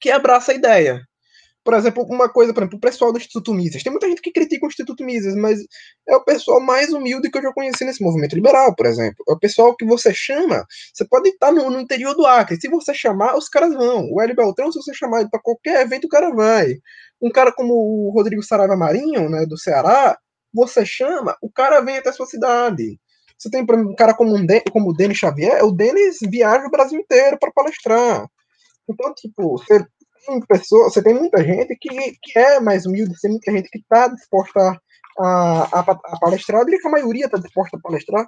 que 0.00 0.10
abraça 0.10 0.52
a 0.52 0.54
ideia. 0.54 1.02
Por 1.66 1.74
exemplo, 1.74 2.04
uma 2.04 2.28
coisa, 2.28 2.54
por 2.54 2.60
exemplo, 2.60 2.78
o 2.78 2.80
pessoal 2.80 3.12
do 3.12 3.18
Instituto 3.18 3.52
Mises. 3.52 3.82
Tem 3.82 3.90
muita 3.90 4.08
gente 4.08 4.22
que 4.22 4.30
critica 4.30 4.64
o 4.64 4.68
Instituto 4.68 5.02
Mises, 5.02 5.34
mas 5.34 5.58
é 6.08 6.14
o 6.14 6.22
pessoal 6.22 6.60
mais 6.60 6.92
humilde 6.92 7.28
que 7.28 7.36
eu 7.36 7.42
já 7.42 7.52
conheci 7.52 7.84
nesse 7.84 8.00
movimento 8.00 8.36
liberal, 8.36 8.72
por 8.76 8.86
exemplo. 8.86 9.24
É 9.28 9.32
o 9.32 9.38
pessoal 9.38 9.74
que 9.74 9.84
você 9.84 10.14
chama. 10.14 10.64
Você 10.94 11.04
pode 11.04 11.28
estar 11.30 11.50
no, 11.50 11.68
no 11.68 11.80
interior 11.80 12.14
do 12.14 12.24
Acre. 12.24 12.56
Se 12.60 12.68
você 12.68 12.94
chamar, 12.94 13.36
os 13.36 13.48
caras 13.48 13.74
vão. 13.74 14.08
O 14.12 14.22
Hélio 14.22 14.36
Beltrão, 14.36 14.70
se 14.70 14.80
você 14.80 14.94
chamar 14.94 15.22
ele 15.22 15.28
para 15.28 15.40
qualquer 15.42 15.80
evento, 15.80 16.04
o 16.04 16.08
cara 16.08 16.30
vai. 16.32 16.76
Um 17.20 17.32
cara 17.32 17.50
como 17.50 17.74
o 17.74 18.12
Rodrigo 18.14 18.44
Saraiva 18.44 18.76
Marinho, 18.76 19.28
né, 19.28 19.44
do 19.44 19.58
Ceará, 19.58 20.16
você 20.54 20.86
chama, 20.86 21.36
o 21.42 21.50
cara 21.50 21.80
vem 21.80 21.96
até 21.96 22.10
a 22.10 22.12
sua 22.12 22.26
cidade. 22.26 22.96
Você 23.36 23.50
tem 23.50 23.62
um 23.62 23.94
cara 23.96 24.14
como, 24.14 24.36
um, 24.36 24.46
como 24.70 24.90
o 24.90 24.94
Denis 24.94 25.18
Xavier, 25.18 25.64
o 25.64 25.72
Denis 25.72 26.18
viaja 26.30 26.64
o 26.64 26.70
Brasil 26.70 27.00
inteiro 27.00 27.36
para 27.40 27.50
palestrar. 27.50 28.24
Então, 28.88 29.12
tipo, 29.14 29.58
você 29.58 29.84
você 30.70 31.02
tem 31.02 31.14
muita 31.14 31.42
gente 31.42 31.76
que, 31.80 31.88
que 32.22 32.38
é 32.38 32.60
mais 32.60 32.86
humilde, 32.86 33.14
tem 33.20 33.30
muita 33.30 33.52
gente 33.52 33.68
que 33.70 33.78
está 33.78 34.08
disposta 34.08 34.60
a, 35.18 35.80
a, 35.80 35.80
a, 35.80 36.18
palestrar, 36.20 36.60
eu 36.60 36.64
diria 36.64 36.80
que 36.80 36.88
a 36.88 36.90
maioria 36.90 37.26
está 37.26 37.38
disposta 37.38 37.76
a 37.76 37.80
palestrar, 37.80 38.26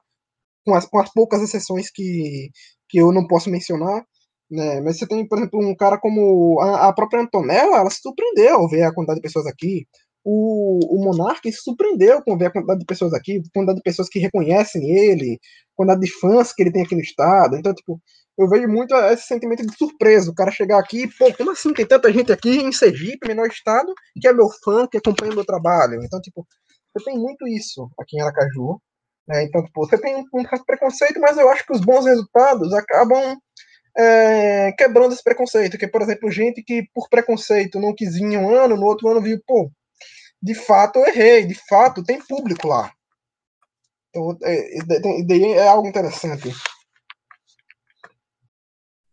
com 0.64 0.74
as, 0.74 0.86
com 0.86 0.98
as 0.98 1.12
poucas 1.12 1.42
exceções 1.42 1.90
que, 1.90 2.50
que 2.88 2.98
eu 2.98 3.12
não 3.12 3.26
posso 3.26 3.50
mencionar, 3.50 4.04
né? 4.50 4.80
Mas 4.80 4.98
você 4.98 5.06
tem, 5.06 5.26
por 5.26 5.38
exemplo, 5.38 5.60
um 5.60 5.76
cara 5.76 5.98
como 5.98 6.58
a, 6.60 6.88
a 6.88 6.92
própria 6.92 7.20
Antonella, 7.20 7.78
ela 7.78 7.90
se 7.90 8.00
surpreendeu 8.00 8.56
ao 8.56 8.68
ver 8.68 8.82
a 8.82 8.92
quantidade 8.92 9.18
de 9.18 9.22
pessoas 9.22 9.46
aqui. 9.46 9.86
O, 10.24 10.78
o 10.90 11.04
Monark 11.04 11.50
se 11.50 11.62
surpreendeu 11.62 12.22
com 12.22 12.36
ver 12.36 12.46
a 12.46 12.52
quantidade 12.52 12.80
de 12.80 12.86
pessoas 12.86 13.14
aqui, 13.14 13.38
a 13.38 13.50
quantidade 13.52 13.76
de 13.76 13.82
pessoas 13.82 14.08
que 14.08 14.18
reconhecem 14.18 14.90
ele, 14.90 15.34
a 15.34 15.76
quantidade 15.76 16.00
de 16.00 16.12
fãs 16.12 16.52
que 16.52 16.62
ele 16.62 16.72
tem 16.72 16.82
aqui 16.82 16.94
no 16.94 17.00
estado. 17.00 17.56
Então, 17.56 17.74
tipo, 17.74 18.00
eu 18.38 18.48
vejo 18.48 18.68
muito 18.68 18.94
esse 18.94 19.26
sentimento 19.26 19.66
de 19.66 19.76
surpresa. 19.76 20.30
O 20.30 20.34
cara 20.34 20.52
chegar 20.52 20.78
aqui, 20.78 21.08
pô, 21.18 21.32
como 21.34 21.50
assim? 21.50 21.74
Tem 21.74 21.84
tanta 21.84 22.12
gente 22.12 22.30
aqui 22.30 22.58
em 22.58 22.70
Sergipe, 22.70 23.26
menor 23.26 23.48
estado, 23.48 23.92
que 24.20 24.28
é 24.28 24.32
meu 24.32 24.48
fã, 24.62 24.86
que 24.86 24.96
acompanha 24.96 25.34
meu 25.34 25.44
trabalho. 25.44 26.00
Então, 26.04 26.20
tipo, 26.20 26.46
você 26.94 27.04
tem 27.04 27.18
muito 27.18 27.48
isso 27.48 27.90
aqui 27.98 28.16
em 28.16 28.20
Aracaju. 28.20 28.80
Né? 29.26 29.42
Então, 29.42 29.64
tipo, 29.64 29.84
você 29.84 29.98
tem 29.98 30.16
um 30.16 30.44
preconceito, 30.64 31.20
mas 31.20 31.36
eu 31.36 31.48
acho 31.50 31.66
que 31.66 31.72
os 31.72 31.80
bons 31.80 32.06
resultados 32.06 32.72
acabam 32.72 33.36
é, 33.96 34.72
quebrando 34.72 35.12
esse 35.12 35.22
preconceito. 35.22 35.76
Que, 35.76 35.88
por 35.88 36.00
exemplo, 36.00 36.30
gente 36.30 36.62
que 36.62 36.88
por 36.94 37.08
preconceito 37.08 37.80
não 37.80 37.92
quis 37.92 38.14
vir 38.14 38.38
um 38.38 38.54
ano, 38.54 38.76
no 38.76 38.86
outro 38.86 39.08
ano 39.08 39.20
viu, 39.20 39.40
pô, 39.44 39.68
de 40.40 40.54
fato 40.54 41.00
eu 41.00 41.06
errei, 41.08 41.44
de 41.44 41.56
fato 41.68 42.04
tem 42.04 42.24
público 42.24 42.68
lá. 42.68 42.92
Então, 44.10 44.38
é, 44.44 44.78
é, 44.78 45.50
é 45.56 45.68
algo 45.68 45.88
interessante. 45.88 46.52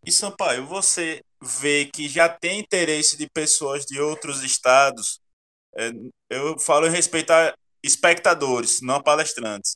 E 0.05 0.11
Sampaio, 0.11 0.65
você 0.65 1.21
vê 1.41 1.85
que 1.85 2.07
já 2.07 2.29
tem 2.29 2.59
interesse 2.59 3.17
de 3.17 3.27
pessoas 3.29 3.85
de 3.85 3.99
outros 3.99 4.43
estados, 4.43 5.19
é, 5.75 5.91
eu 6.29 6.59
falo 6.59 6.87
em 6.87 6.91
respeito 6.91 7.31
a 7.31 7.53
espectadores, 7.83 8.81
não 8.81 9.01
palestrantes, 9.01 9.75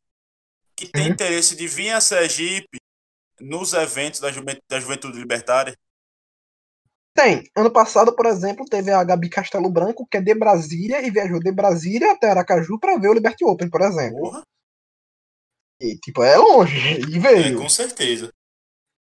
que 0.76 0.88
tem 0.88 1.08
uhum. 1.08 1.14
interesse 1.14 1.56
de 1.56 1.68
vir 1.68 1.92
a 1.92 2.02
Sergipe 2.02 2.80
nos 3.40 3.74
eventos 3.74 4.20
da, 4.20 4.32
juventude, 4.32 4.66
da 4.70 4.80
juventude 4.80 5.18
libertária? 5.18 5.76
Tem. 7.14 7.44
Ano 7.56 7.72
passado, 7.72 8.16
por 8.16 8.26
exemplo, 8.26 8.66
teve 8.66 8.92
a 8.92 9.04
Gabi 9.04 9.30
Castelo 9.30 9.70
Branco, 9.70 10.08
que 10.10 10.18
é 10.18 10.22
de 10.22 10.34
Brasília, 10.34 11.06
e 11.06 11.12
viajou 11.12 11.40
de 11.40 11.52
Brasília 11.52 12.12
até 12.12 12.30
Aracaju 12.30 12.80
para 12.80 12.98
ver 12.98 13.10
o 13.10 13.14
Liberty 13.14 13.44
Open, 13.44 13.70
por 13.70 13.82
exemplo. 13.82 14.22
Porra. 14.22 14.44
E, 15.82 15.98
tipo, 15.98 16.24
é 16.24 16.38
longe. 16.38 16.78
E 17.10 17.20
veio. 17.20 17.58
É, 17.58 17.62
com 17.62 17.70
certeza. 17.70 18.32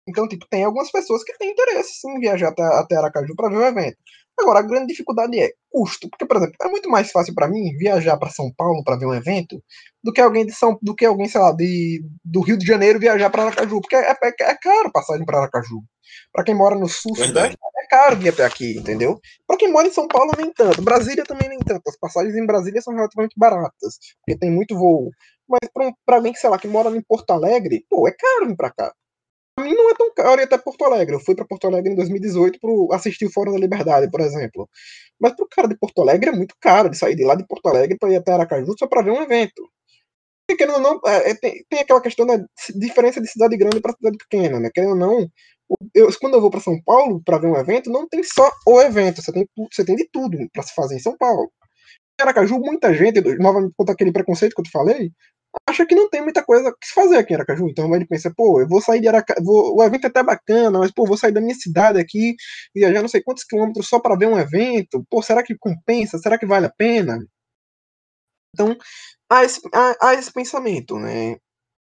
Então, 0.08 0.26
tipo, 0.26 0.46
tem 0.48 0.64
algumas 0.64 0.90
pessoas 0.90 1.22
que 1.22 1.36
têm 1.38 1.50
interesse 1.50 2.08
em 2.08 2.18
viajar 2.18 2.48
até, 2.48 2.62
até 2.62 2.96
Aracaju 2.96 3.34
para 3.36 3.48
ver 3.48 3.56
o 3.56 3.64
evento. 3.64 3.96
Agora, 4.38 4.60
a 4.60 4.62
grande 4.62 4.86
dificuldade 4.86 5.38
é 5.38 5.52
custo. 5.70 6.08
Porque, 6.08 6.26
por 6.26 6.36
exemplo, 6.38 6.56
é 6.62 6.68
muito 6.68 6.88
mais 6.88 7.10
fácil 7.10 7.34
para 7.34 7.48
mim 7.48 7.76
viajar 7.76 8.16
para 8.16 8.30
São 8.30 8.50
Paulo 8.56 8.82
para 8.82 8.96
ver 8.96 9.06
um 9.06 9.14
evento 9.14 9.62
do 10.02 10.12
que 10.12 10.20
alguém 10.20 10.46
de 10.46 10.52
São 10.52 10.78
do 10.80 10.94
que 10.94 11.04
alguém, 11.04 11.28
sei 11.28 11.40
lá, 11.40 11.52
de, 11.52 12.02
do 12.24 12.40
Rio 12.40 12.56
de 12.56 12.66
Janeiro 12.66 12.98
viajar 12.98 13.30
para 13.30 13.44
Aracaju. 13.44 13.80
Porque 13.80 13.96
é, 13.96 14.10
é, 14.10 14.16
é 14.22 14.54
caro 14.56 14.90
passagem 14.92 15.24
para 15.24 15.38
Aracaju. 15.38 15.82
Para 16.32 16.44
quem 16.44 16.54
mora 16.54 16.74
no 16.74 16.88
sul, 16.88 17.14
Sudeste, 17.14 17.56
é 17.82 17.86
caro 17.88 18.16
vir 18.16 18.30
até 18.30 18.44
aqui, 18.44 18.78
entendeu? 18.78 19.20
Para 19.46 19.56
quem 19.56 19.70
mora 19.70 19.86
em 19.86 19.92
São 19.92 20.08
Paulo, 20.08 20.32
nem 20.36 20.52
tanto. 20.52 20.82
Brasília 20.82 21.24
também 21.24 21.48
nem 21.48 21.58
tanto. 21.58 21.82
As 21.88 21.96
passagens 21.96 22.34
em 22.34 22.46
Brasília 22.46 22.80
são 22.80 22.94
relativamente 22.94 23.34
baratas, 23.36 23.98
porque 24.24 24.38
tem 24.38 24.50
muito 24.50 24.76
voo. 24.76 25.10
Mas 25.48 25.68
para 26.04 26.16
alguém 26.16 26.34
sei 26.34 26.48
lá, 26.48 26.58
que 26.58 26.68
mora 26.68 26.88
em 26.90 27.02
Porto 27.02 27.30
Alegre, 27.30 27.84
pô, 27.88 28.08
é 28.08 28.12
caro 28.12 28.48
vir 28.48 28.56
para 28.56 28.70
cá 28.70 28.94
mim 29.60 29.74
não 29.74 29.90
é 29.90 29.94
tão 29.94 30.12
caro 30.14 30.40
ir 30.40 30.44
até 30.44 30.58
Porto 30.58 30.84
Alegre. 30.84 31.14
Eu 31.14 31.20
fui 31.20 31.34
para 31.34 31.44
Porto 31.44 31.66
Alegre 31.66 31.92
em 31.92 31.96
2018 31.96 32.58
para 32.60 32.96
assistir 32.96 33.26
o 33.26 33.32
Fórum 33.32 33.52
da 33.52 33.58
Liberdade, 33.58 34.10
por 34.10 34.20
exemplo. 34.20 34.68
Mas 35.20 35.34
para 35.34 35.44
o 35.44 35.48
cara 35.48 35.68
de 35.68 35.76
Porto 35.78 36.02
Alegre 36.02 36.30
é 36.30 36.32
muito 36.32 36.54
caro 36.60 36.90
de 36.90 36.96
sair 36.96 37.14
de 37.14 37.24
lá 37.24 37.34
de 37.34 37.46
Porto 37.46 37.66
Alegre 37.68 37.98
para 37.98 38.10
ir 38.10 38.16
até 38.16 38.32
Aracaju 38.32 38.74
só 38.78 38.86
para 38.86 39.02
ver 39.02 39.12
um 39.12 39.22
evento. 39.22 39.62
Querendo 40.56 40.74
ou 40.74 40.80
não, 40.80 41.00
é, 41.06 41.30
é, 41.30 41.34
tem, 41.34 41.64
tem, 41.68 41.80
aquela 41.80 42.00
questão 42.00 42.26
da 42.26 42.36
diferença 42.74 43.20
de 43.20 43.28
cidade 43.28 43.56
grande 43.56 43.80
para 43.80 43.92
cidade 43.92 44.16
pequena, 44.18 44.58
né? 44.58 44.68
Querendo 44.74 44.90
ou 44.90 44.96
não, 44.96 45.30
eu, 45.94 46.08
quando 46.18 46.34
eu 46.34 46.40
vou 46.40 46.50
para 46.50 46.60
São 46.60 46.80
Paulo 46.82 47.22
para 47.24 47.38
ver 47.38 47.46
um 47.46 47.56
evento, 47.56 47.90
não 47.90 48.08
tem 48.08 48.22
só 48.24 48.50
o 48.66 48.80
evento, 48.80 49.22
você 49.22 49.32
tem, 49.32 49.48
você 49.72 49.84
tem 49.84 49.96
de 49.96 50.08
tudo 50.10 50.38
para 50.52 50.62
se 50.62 50.74
fazer 50.74 50.96
em 50.96 51.00
São 51.00 51.16
Paulo. 51.16 51.50
Em 52.18 52.22
Aracaju, 52.22 52.58
muita 52.58 52.92
gente, 52.94 53.20
novamente 53.38 53.74
contra 53.76 53.94
aquele 53.94 54.12
preconceito 54.12 54.54
que 54.54 54.60
eu 54.60 54.64
te 54.64 54.70
falei, 54.70 55.12
acha 55.68 55.86
que 55.86 55.94
não 55.94 56.08
tem 56.08 56.22
muita 56.22 56.42
coisa 56.44 56.72
que 56.72 56.86
se 56.86 56.94
fazer 56.94 57.16
aqui 57.16 57.32
em 57.32 57.36
Aracaju. 57.36 57.68
Então 57.68 57.94
ele 57.94 58.06
pensa, 58.06 58.32
pô, 58.34 58.60
eu 58.60 58.68
vou 58.68 58.80
sair 58.80 59.00
de 59.00 59.08
Aracaju, 59.08 59.42
o 59.44 59.82
evento 59.82 60.04
é 60.04 60.08
até 60.08 60.22
bacana, 60.22 60.78
mas 60.78 60.90
pô, 60.92 61.06
vou 61.06 61.16
sair 61.16 61.32
da 61.32 61.40
minha 61.40 61.54
cidade 61.54 61.98
aqui, 61.98 62.34
viajar 62.74 63.02
não 63.02 63.08
sei 63.08 63.22
quantos 63.22 63.44
quilômetros 63.44 63.88
só 63.88 63.98
para 64.00 64.16
ver 64.16 64.26
um 64.26 64.38
evento. 64.38 65.04
Pô, 65.10 65.22
será 65.22 65.42
que 65.42 65.56
compensa? 65.58 66.18
Será 66.18 66.38
que 66.38 66.46
vale 66.46 66.66
a 66.66 66.72
pena? 66.76 67.18
Então, 68.54 68.76
há 69.30 69.44
esse, 69.44 69.60
há, 69.72 70.08
há 70.08 70.14
esse 70.14 70.32
pensamento, 70.32 70.98
né? 70.98 71.36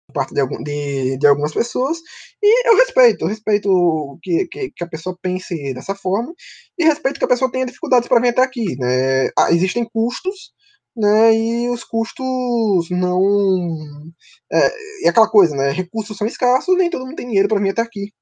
Por 0.07 0.13
parte 0.13 0.33
de, 0.35 0.41
algum, 0.41 0.61
de, 0.63 1.17
de, 1.17 1.27
algumas 1.27 1.53
pessoas, 1.53 1.97
e 2.41 2.69
eu 2.69 2.75
respeito, 2.77 3.25
eu 3.25 3.27
respeito 3.27 4.19
que, 4.21 4.47
que, 4.47 4.71
que, 4.71 4.83
a 4.83 4.87
pessoa 4.87 5.17
pense 5.19 5.73
dessa 5.73 5.95
forma, 5.95 6.31
e 6.77 6.85
respeito 6.85 7.17
que 7.17 7.25
a 7.25 7.27
pessoa 7.27 7.51
tenha 7.51 7.65
dificuldades 7.65 8.07
para 8.07 8.21
vir 8.21 8.29
até 8.29 8.43
aqui. 8.43 8.77
Né? 8.77 9.29
Ah, 9.37 9.51
existem 9.51 9.83
custos, 9.91 10.53
né? 10.95 11.35
E 11.35 11.69
os 11.69 11.83
custos 11.83 12.89
não. 12.89 13.21
É, 14.51 15.05
é 15.07 15.09
aquela 15.09 15.29
coisa, 15.29 15.55
né? 15.55 15.71
Recursos 15.71 16.17
são 16.17 16.27
escassos, 16.27 16.77
nem 16.77 16.89
todo 16.89 17.05
mundo 17.05 17.15
tem 17.15 17.27
dinheiro 17.27 17.47
para 17.47 17.59
vir 17.59 17.69
até 17.71 17.81
aqui 17.81 18.13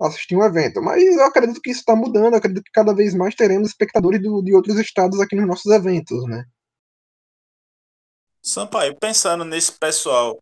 assistir 0.00 0.36
um 0.36 0.44
evento. 0.44 0.82
Mas 0.82 1.02
eu 1.04 1.24
acredito 1.24 1.60
que 1.60 1.70
isso 1.70 1.80
está 1.80 1.96
mudando, 1.96 2.32
eu 2.34 2.38
acredito 2.38 2.64
que 2.64 2.72
cada 2.72 2.94
vez 2.94 3.14
mais 3.14 3.34
teremos 3.34 3.68
espectadores 3.68 4.22
do, 4.22 4.42
de 4.42 4.54
outros 4.54 4.78
estados 4.78 5.20
aqui 5.20 5.36
nos 5.36 5.46
nossos 5.46 5.72
eventos, 5.72 6.26
né? 6.28 6.44
Sampaio, 8.42 8.96
pensando 9.00 9.44
nesse 9.44 9.72
pessoal 9.72 10.38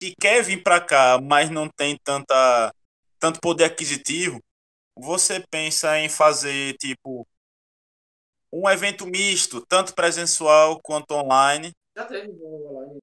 que 0.00 0.14
quer 0.20 0.42
vir 0.42 0.62
para 0.62 0.80
cá, 0.80 1.20
mas 1.22 1.50
não 1.50 1.68
tem 1.68 1.96
tanta, 2.02 2.74
tanto 3.18 3.40
poder 3.40 3.64
aquisitivo, 3.64 4.40
você 4.96 5.42
pensa 5.50 5.98
em 5.98 6.08
fazer 6.08 6.74
tipo 6.78 7.26
um 8.54 8.70
evento 8.70 9.04
misto, 9.04 9.60
tanto 9.66 9.94
presencial 9.94 10.80
quanto 10.80 11.12
online. 11.12 11.72
Já 11.96 12.04
teve 12.04 12.30
um 12.30 12.68
online. 12.68 12.98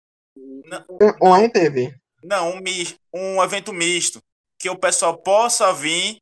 Não, 0.66 0.86
online 1.22 1.52
teve. 1.52 1.96
Não, 2.24 2.56
um, 2.56 2.62
um 3.14 3.44
evento 3.44 3.74
misto. 3.74 4.22
Que 4.58 4.70
o 4.70 4.78
pessoal 4.78 5.18
possa 5.18 5.74
vir, 5.74 6.18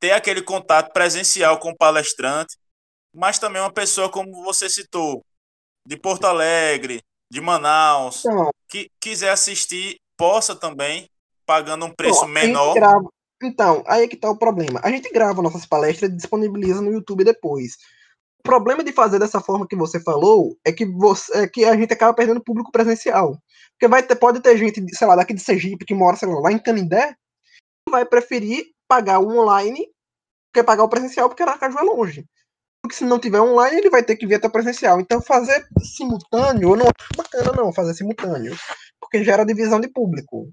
ter 0.00 0.12
aquele 0.12 0.40
contato 0.40 0.92
presencial 0.92 1.58
com 1.58 1.70
o 1.70 1.76
palestrante, 1.76 2.56
mas 3.14 3.38
também 3.38 3.60
uma 3.60 3.72
pessoa, 3.72 4.08
como 4.08 4.44
você 4.44 4.70
citou, 4.70 5.22
de 5.86 5.96
Porto 5.96 6.24
Alegre, 6.24 7.02
de 7.30 7.40
Manaus, 7.40 8.24
então, 8.24 8.50
que 8.68 8.88
quiser 9.00 9.30
assistir, 9.30 9.98
possa 10.16 10.54
também, 10.54 11.06
pagando 11.44 11.84
um 11.84 11.92
preço 11.92 12.26
menor. 12.26 12.74
Então, 13.42 13.82
aí 13.86 14.04
é 14.04 14.08
que 14.08 14.16
tá 14.16 14.30
o 14.30 14.38
problema. 14.38 14.80
A 14.82 14.90
gente 14.90 15.10
grava 15.10 15.42
nossas 15.42 15.66
palestras 15.66 16.10
e 16.10 16.16
disponibiliza 16.16 16.80
no 16.80 16.92
YouTube 16.92 17.24
depois. 17.24 17.76
Problema 18.44 18.84
de 18.84 18.92
fazer 18.92 19.18
dessa 19.18 19.40
forma 19.40 19.66
que 19.66 19.74
você 19.74 19.98
falou 19.98 20.56
é 20.64 20.70
que, 20.70 20.84
você, 20.84 21.38
é 21.38 21.48
que 21.48 21.64
a 21.64 21.74
gente 21.74 21.92
acaba 21.92 22.14
perdendo 22.14 22.44
público 22.44 22.70
presencial. 22.70 23.36
Porque 23.72 23.88
vai 23.88 24.02
ter, 24.02 24.14
pode 24.14 24.40
ter 24.40 24.56
gente, 24.56 24.84
sei 24.94 25.06
lá, 25.08 25.16
daqui 25.16 25.34
de 25.34 25.40
Sergipe, 25.40 25.84
que 25.84 25.94
mora, 25.94 26.16
sei 26.16 26.28
lá, 26.28 26.38
lá 26.38 26.52
em 26.52 26.58
Canindé, 26.58 27.16
que 27.86 27.90
vai 27.90 28.04
preferir 28.04 28.66
pagar 28.86 29.18
o 29.18 29.28
online 29.38 29.88
que 30.54 30.62
pagar 30.62 30.84
o 30.84 30.88
presencial, 30.88 31.28
porque 31.28 31.42
Aracaju 31.42 31.78
é 31.78 31.82
longe. 31.82 32.24
Porque 32.80 32.96
se 32.96 33.04
não 33.04 33.18
tiver 33.18 33.40
online, 33.40 33.78
ele 33.78 33.90
vai 33.90 34.04
ter 34.04 34.14
que 34.14 34.26
vir 34.26 34.36
até 34.36 34.48
presencial. 34.48 35.00
Então 35.00 35.20
fazer 35.20 35.66
simultâneo, 35.82 36.70
eu 36.70 36.76
não 36.76 36.86
acho 36.86 37.16
bacana 37.16 37.52
não, 37.52 37.72
fazer 37.72 37.94
simultâneo. 37.94 38.56
Porque 39.00 39.24
gera 39.24 39.44
divisão 39.44 39.80
de 39.80 39.88
público 39.88 40.48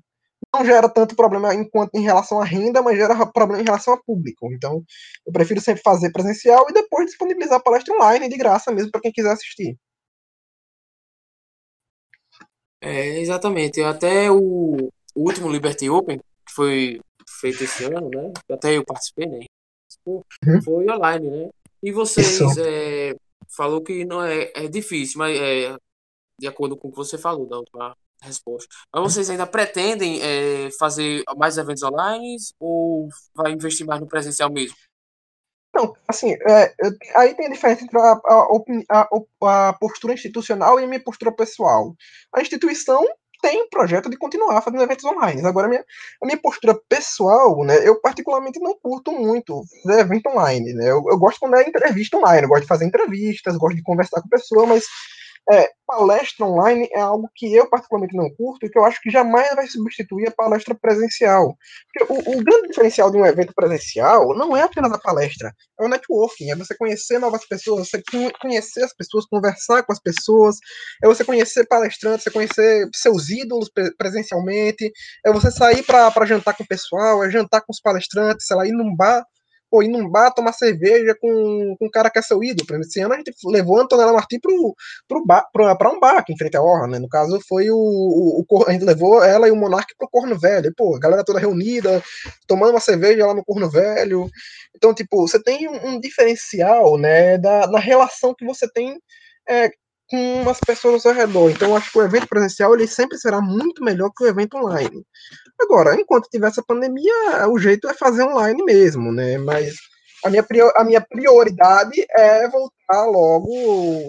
não 0.53 0.65
gera 0.65 0.89
tanto 0.89 1.15
problema 1.15 1.53
enquanto 1.55 1.95
em 1.95 2.01
relação 2.01 2.41
à 2.41 2.45
renda, 2.45 2.81
mas 2.81 2.97
gera 2.97 3.25
problema 3.25 3.61
em 3.61 3.65
relação 3.65 3.93
a 3.93 4.01
público. 4.01 4.51
Então, 4.53 4.83
eu 5.25 5.31
prefiro 5.31 5.61
sempre 5.61 5.81
fazer 5.81 6.11
presencial 6.11 6.65
e 6.69 6.73
depois 6.73 7.05
disponibilizar 7.07 7.59
a 7.59 7.63
palestra 7.63 7.95
online 7.95 8.27
de 8.27 8.37
graça 8.37 8.71
mesmo 8.71 8.91
para 8.91 9.01
quem 9.01 9.11
quiser 9.11 9.31
assistir. 9.31 9.77
É, 12.81 13.19
exatamente. 13.19 13.81
Até 13.81 14.29
o, 14.29 14.89
o, 15.15 15.21
último 15.21 15.49
Liberty 15.49 15.89
Open, 15.89 16.17
que 16.17 16.53
foi 16.53 16.99
feito 17.39 17.63
esse 17.63 17.85
ano, 17.85 18.09
né? 18.09 18.31
Até 18.49 18.75
eu 18.75 18.83
participei, 18.83 19.27
né? 19.27 19.45
Uhum. 20.05 20.61
Foi 20.63 20.89
online, 20.89 21.29
né? 21.29 21.49
E 21.83 21.91
vocês 21.91 22.39
é, 22.57 23.15
falou 23.55 23.81
que 23.81 24.03
não 24.03 24.23
é, 24.23 24.51
é 24.55 24.67
difícil, 24.67 25.19
mas 25.19 25.39
é, 25.39 25.75
de 26.39 26.47
acordo 26.47 26.75
com 26.75 26.87
o 26.87 26.91
que 26.91 26.97
você 26.97 27.17
falou 27.17 27.47
da 27.47 27.57
última 27.57 27.95
resposta. 28.21 28.73
Mas 28.93 29.03
vocês 29.03 29.29
ainda 29.29 29.47
pretendem 29.47 30.21
é, 30.21 30.69
fazer 30.79 31.23
mais 31.37 31.57
eventos 31.57 31.83
online 31.83 32.37
ou 32.59 33.09
vai 33.35 33.51
investir 33.51 33.85
mais 33.85 33.99
no 33.99 34.07
presencial 34.07 34.51
mesmo? 34.51 34.75
Não, 35.73 35.95
assim, 36.07 36.33
é, 36.33 36.73
aí 37.15 37.33
tem 37.33 37.47
a 37.47 37.51
diferença 37.51 37.83
entre 37.83 37.97
a, 37.97 38.11
a, 38.11 38.47
a, 38.89 39.69
a, 39.69 39.73
postura 39.73 40.13
institucional 40.13 40.79
e 40.79 40.83
a 40.83 40.87
minha 40.87 41.01
postura 41.01 41.31
pessoal. 41.31 41.95
A 42.35 42.41
instituição 42.41 43.05
tem 43.41 43.63
um 43.63 43.69
projeto 43.69 44.09
de 44.09 44.17
continuar 44.17 44.61
fazendo 44.61 44.83
eventos 44.83 45.05
online. 45.05 45.45
Agora, 45.45 45.67
a 45.67 45.69
minha, 45.69 45.85
a 46.21 46.25
minha 46.25 46.37
postura 46.37 46.79
pessoal, 46.87 47.63
né, 47.63 47.87
eu 47.87 47.99
particularmente 47.99 48.59
não 48.59 48.77
curto 48.77 49.11
muito 49.11 49.63
fazer 49.83 50.01
evento 50.01 50.27
online. 50.29 50.73
Né? 50.73 50.91
Eu, 50.91 51.03
eu 51.09 51.17
gosto 51.17 51.39
quando 51.39 51.55
é 51.55 51.67
entrevista 51.67 52.17
online, 52.17 52.43
eu 52.43 52.49
gosto 52.49 52.63
de 52.63 52.67
fazer 52.67 52.85
entrevistas, 52.85 53.57
gosto 53.57 53.75
de 53.75 53.83
conversar 53.83 54.21
com 54.21 54.29
pessoa, 54.29 54.65
mas 54.65 54.83
é, 55.49 55.69
palestra 55.85 56.45
online 56.45 56.87
é 56.93 57.01
algo 57.01 57.29
que 57.35 57.53
eu 57.53 57.69
particularmente 57.69 58.15
não 58.15 58.29
curto 58.35 58.65
e 58.65 58.69
que 58.69 58.77
eu 58.77 58.85
acho 58.85 59.01
que 59.01 59.09
jamais 59.09 59.53
vai 59.55 59.67
substituir 59.67 60.27
a 60.27 60.31
palestra 60.31 60.75
presencial. 60.75 61.55
O, 62.09 62.37
o, 62.37 62.43
grande 62.43 62.69
diferencial 62.69 63.11
de 63.11 63.17
um 63.17 63.25
evento 63.25 63.53
presencial 63.53 64.35
não 64.35 64.55
é 64.55 64.61
apenas 64.61 64.91
a 64.91 64.99
palestra, 64.99 65.53
é 65.79 65.83
o 65.83 65.89
networking, 65.89 66.51
é 66.51 66.55
você 66.55 66.75
conhecer 66.75 67.19
novas 67.19 67.45
pessoas, 67.45 67.89
você 67.89 68.01
conhecer 68.39 68.83
as 68.83 68.95
pessoas, 68.95 69.25
conversar 69.25 69.83
com 69.83 69.91
as 69.91 69.99
pessoas, 69.99 70.57
é 71.03 71.07
você 71.07 71.25
conhecer 71.25 71.67
palestrantes, 71.67 72.23
você 72.23 72.31
conhecer 72.31 72.87
seus 72.93 73.29
ídolos 73.29 73.69
presencialmente, 73.97 74.91
é 75.25 75.33
você 75.33 75.51
sair 75.51 75.83
para 75.83 76.25
jantar 76.25 76.55
com 76.55 76.63
o 76.63 76.67
pessoal, 76.67 77.23
é 77.23 77.29
jantar 77.29 77.61
com 77.61 77.71
os 77.71 77.81
palestrantes, 77.81 78.45
sei 78.45 78.55
lá, 78.55 78.65
ir 78.65 78.71
num 78.71 78.95
bar 78.95 79.25
pô, 79.71 79.81
ir 79.81 79.87
num 79.87 80.09
bar 80.09 80.33
tomar 80.33 80.51
cerveja 80.51 81.15
com, 81.19 81.75
com 81.79 81.85
um 81.85 81.89
cara 81.89 82.09
que 82.09 82.19
é 82.19 82.21
seu 82.21 82.43
ídolo. 82.43 82.81
Esse 82.81 82.99
ano 82.99 83.13
a 83.13 83.17
gente 83.17 83.31
levou 83.45 83.79
Antonella 83.79 84.11
Martins 84.11 84.41
pro, 84.41 84.75
pro 85.07 85.25
bar, 85.25 85.47
pra 85.53 85.89
um 85.89 85.99
bar 85.99 86.17
aqui 86.17 86.33
em 86.33 86.37
frente 86.37 86.57
à 86.57 86.61
Orla, 86.61 86.87
né? 86.87 86.99
No 86.99 87.07
caso, 87.07 87.39
foi 87.47 87.71
o, 87.71 87.77
o, 87.77 88.45
o, 88.47 88.65
A 88.67 88.73
gente 88.73 88.83
levou 88.83 89.23
ela 89.23 89.47
e 89.47 89.51
o 89.51 89.55
Monark 89.55 89.95
pro 89.97 90.09
Corno 90.09 90.37
Velho. 90.37 90.67
E, 90.67 90.73
pô, 90.75 90.95
a 90.95 90.99
galera 90.99 91.23
toda 91.23 91.39
reunida, 91.39 92.03
tomando 92.45 92.71
uma 92.71 92.81
cerveja 92.81 93.25
lá 93.25 93.33
no 93.33 93.45
Corno 93.45 93.69
Velho. 93.69 94.29
Então, 94.75 94.93
tipo, 94.93 95.25
você 95.25 95.41
tem 95.41 95.69
um, 95.69 95.87
um 95.91 95.99
diferencial, 95.99 96.97
né, 96.97 97.37
da, 97.37 97.67
na 97.67 97.79
relação 97.79 98.35
que 98.35 98.45
você 98.45 98.69
tem 98.69 98.99
é, 99.49 99.69
com 100.11 100.49
as 100.49 100.59
pessoas 100.59 101.05
ao 101.05 101.13
redor. 101.13 101.49
Então, 101.49 101.75
acho 101.75 101.89
que 101.89 101.97
o 101.97 102.03
evento 102.03 102.27
presencial 102.27 102.75
ele 102.75 102.85
sempre 102.85 103.17
será 103.17 103.39
muito 103.39 103.81
melhor 103.81 104.11
que 104.15 104.25
o 104.25 104.27
evento 104.27 104.57
online. 104.57 105.05
Agora, 105.59 105.95
enquanto 105.95 106.29
tiver 106.29 106.47
essa 106.47 106.61
pandemia, 106.61 107.47
o 107.49 107.57
jeito 107.57 107.87
é 107.87 107.93
fazer 107.93 108.23
online 108.23 108.61
mesmo, 108.63 109.11
né? 109.11 109.37
Mas 109.37 109.73
a 110.25 110.29
minha, 110.29 110.45
a 110.75 110.83
minha 110.83 111.01
prioridade 111.01 112.05
é 112.11 112.47
voltar 112.49 113.05
logo 113.05 113.49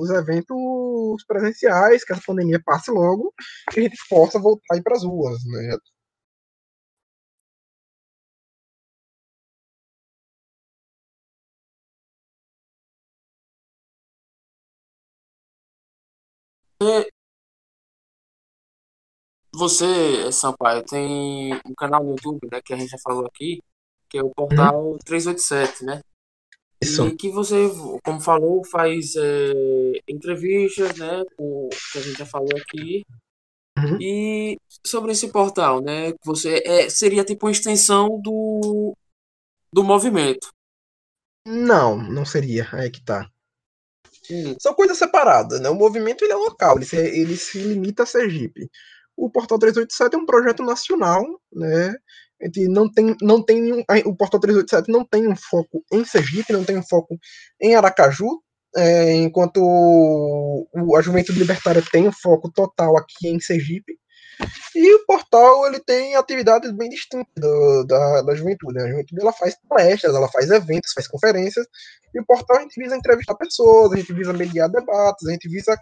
os 0.01 0.11
eventos 0.11 1.25
presenciais, 1.27 2.05
que 2.05 2.13
essa 2.13 2.23
pandemia 2.27 2.61
passe 2.65 2.91
logo, 2.91 3.33
e 3.77 3.81
a 3.81 3.83
gente 3.85 3.97
possa 4.11 4.41
voltar 4.41 4.75
a 4.75 4.77
ir 4.77 4.83
para 4.83 4.97
as 4.97 5.05
ruas, 5.05 5.39
né? 5.45 5.77
Você, 19.55 20.33
Sampaio, 20.33 20.83
tem 20.83 21.55
um 21.67 21.75
canal 21.77 22.03
no 22.03 22.13
YouTube, 22.13 22.49
né, 22.51 22.61
que 22.65 22.73
a 22.73 22.77
gente 22.77 22.91
já 22.91 22.99
falou 22.99 23.27
aqui, 23.27 23.61
que 24.09 24.17
é 24.17 24.23
o 24.23 24.31
Portal 24.31 24.93
uhum. 24.93 24.99
387, 25.05 25.85
né? 25.85 26.01
Isso. 26.83 27.07
E 27.07 27.17
que 27.17 27.31
você, 27.31 27.69
como 28.03 28.21
falou, 28.21 28.65
faz 28.65 29.15
é, 29.15 29.53
entrevistas, 30.09 30.99
né, 30.99 31.23
com, 31.37 31.69
que 31.93 31.99
a 31.99 32.01
gente 32.01 32.19
já 32.19 32.27
falou 32.27 32.51
aqui. 32.57 33.05
Uhum. 33.79 33.99
E 34.01 34.59
sobre 34.85 35.13
esse 35.13 35.31
portal, 35.31 35.81
né, 35.81 36.13
você 36.25 36.63
é, 36.65 36.89
seria 36.89 37.25
tipo 37.25 37.47
uma 37.47 37.53
extensão 37.53 38.21
do, 38.21 38.95
do 39.73 39.85
movimento. 39.85 40.49
Não, 41.47 41.97
não 41.97 42.25
seria. 42.25 42.69
Aí 42.73 42.91
que 42.91 43.03
tá. 43.05 43.31
Hum. 44.31 44.55
São 44.61 44.75
coisas 44.75 44.99
separadas, 44.99 45.61
né? 45.61 45.69
O 45.69 45.75
movimento 45.75 46.25
ele 46.25 46.33
é 46.33 46.37
local, 46.37 46.77
ele 46.77 46.85
se, 46.87 46.97
ele 46.97 47.37
se 47.37 47.59
limita 47.59 48.05
a 48.05 48.07
Sergipe 48.07 48.71
o 49.17 49.31
Portal 49.31 49.59
387 49.59 50.15
é 50.15 50.19
um 50.19 50.27
projeto 50.27 50.63
nacional, 50.63 51.25
né? 51.53 51.95
Não 52.69 52.91
tem, 52.91 53.17
não 53.23 53.45
tem 53.45 53.73
um, 53.73 53.85
o 54.05 54.17
Portal 54.17 54.41
387 54.41 54.91
não 54.91 55.05
tem 55.05 55.29
um 55.29 55.37
foco 55.37 55.85
em 55.93 56.05
Sergipe, 56.05 56.53
não 56.53 56.65
tem 56.65 56.77
um 56.77 56.83
foco 56.83 57.17
em 57.61 57.77
Aracaju, 57.77 58.43
é, 58.75 59.15
enquanto 59.15 59.59
o, 59.63 60.97
a 60.97 61.03
Juventude 61.03 61.39
Libertária 61.39 61.83
tem 61.93 62.09
um 62.09 62.13
foco 62.13 62.51
total 62.51 62.97
aqui 62.97 63.29
em 63.29 63.39
Sergipe. 63.39 63.97
E 64.75 64.95
o 64.95 65.07
portal 65.07 65.67
ele 65.67 65.81
tem 65.81 66.17
atividades 66.17 66.71
bem 66.73 66.89
distintas 66.89 67.33
do, 67.37 67.85
da, 67.85 68.23
da 68.23 68.35
juventude. 68.35 68.75
Né? 68.75 68.85
A 68.85 68.89
juventude 68.89 69.21
ela 69.21 69.33
faz 69.33 69.57
palestras, 69.69 70.15
ela 70.15 70.29
faz 70.29 70.51
eventos, 70.51 70.93
faz 70.93 71.07
conferências, 71.07 71.67
e 72.15 72.21
o 72.21 72.27
portal 72.27 72.59
a 72.59 72.61
gente 72.61 72.81
visa 72.81 72.97
entrevistar 72.97 73.35
pessoas, 73.35 73.93
a 73.93 73.97
gente 73.97 74.13
visa 74.13 74.33
mediar 74.33 74.69
debates, 74.69 75.27
a 75.27 75.33
gente 75.33 75.49
visa 75.49 75.79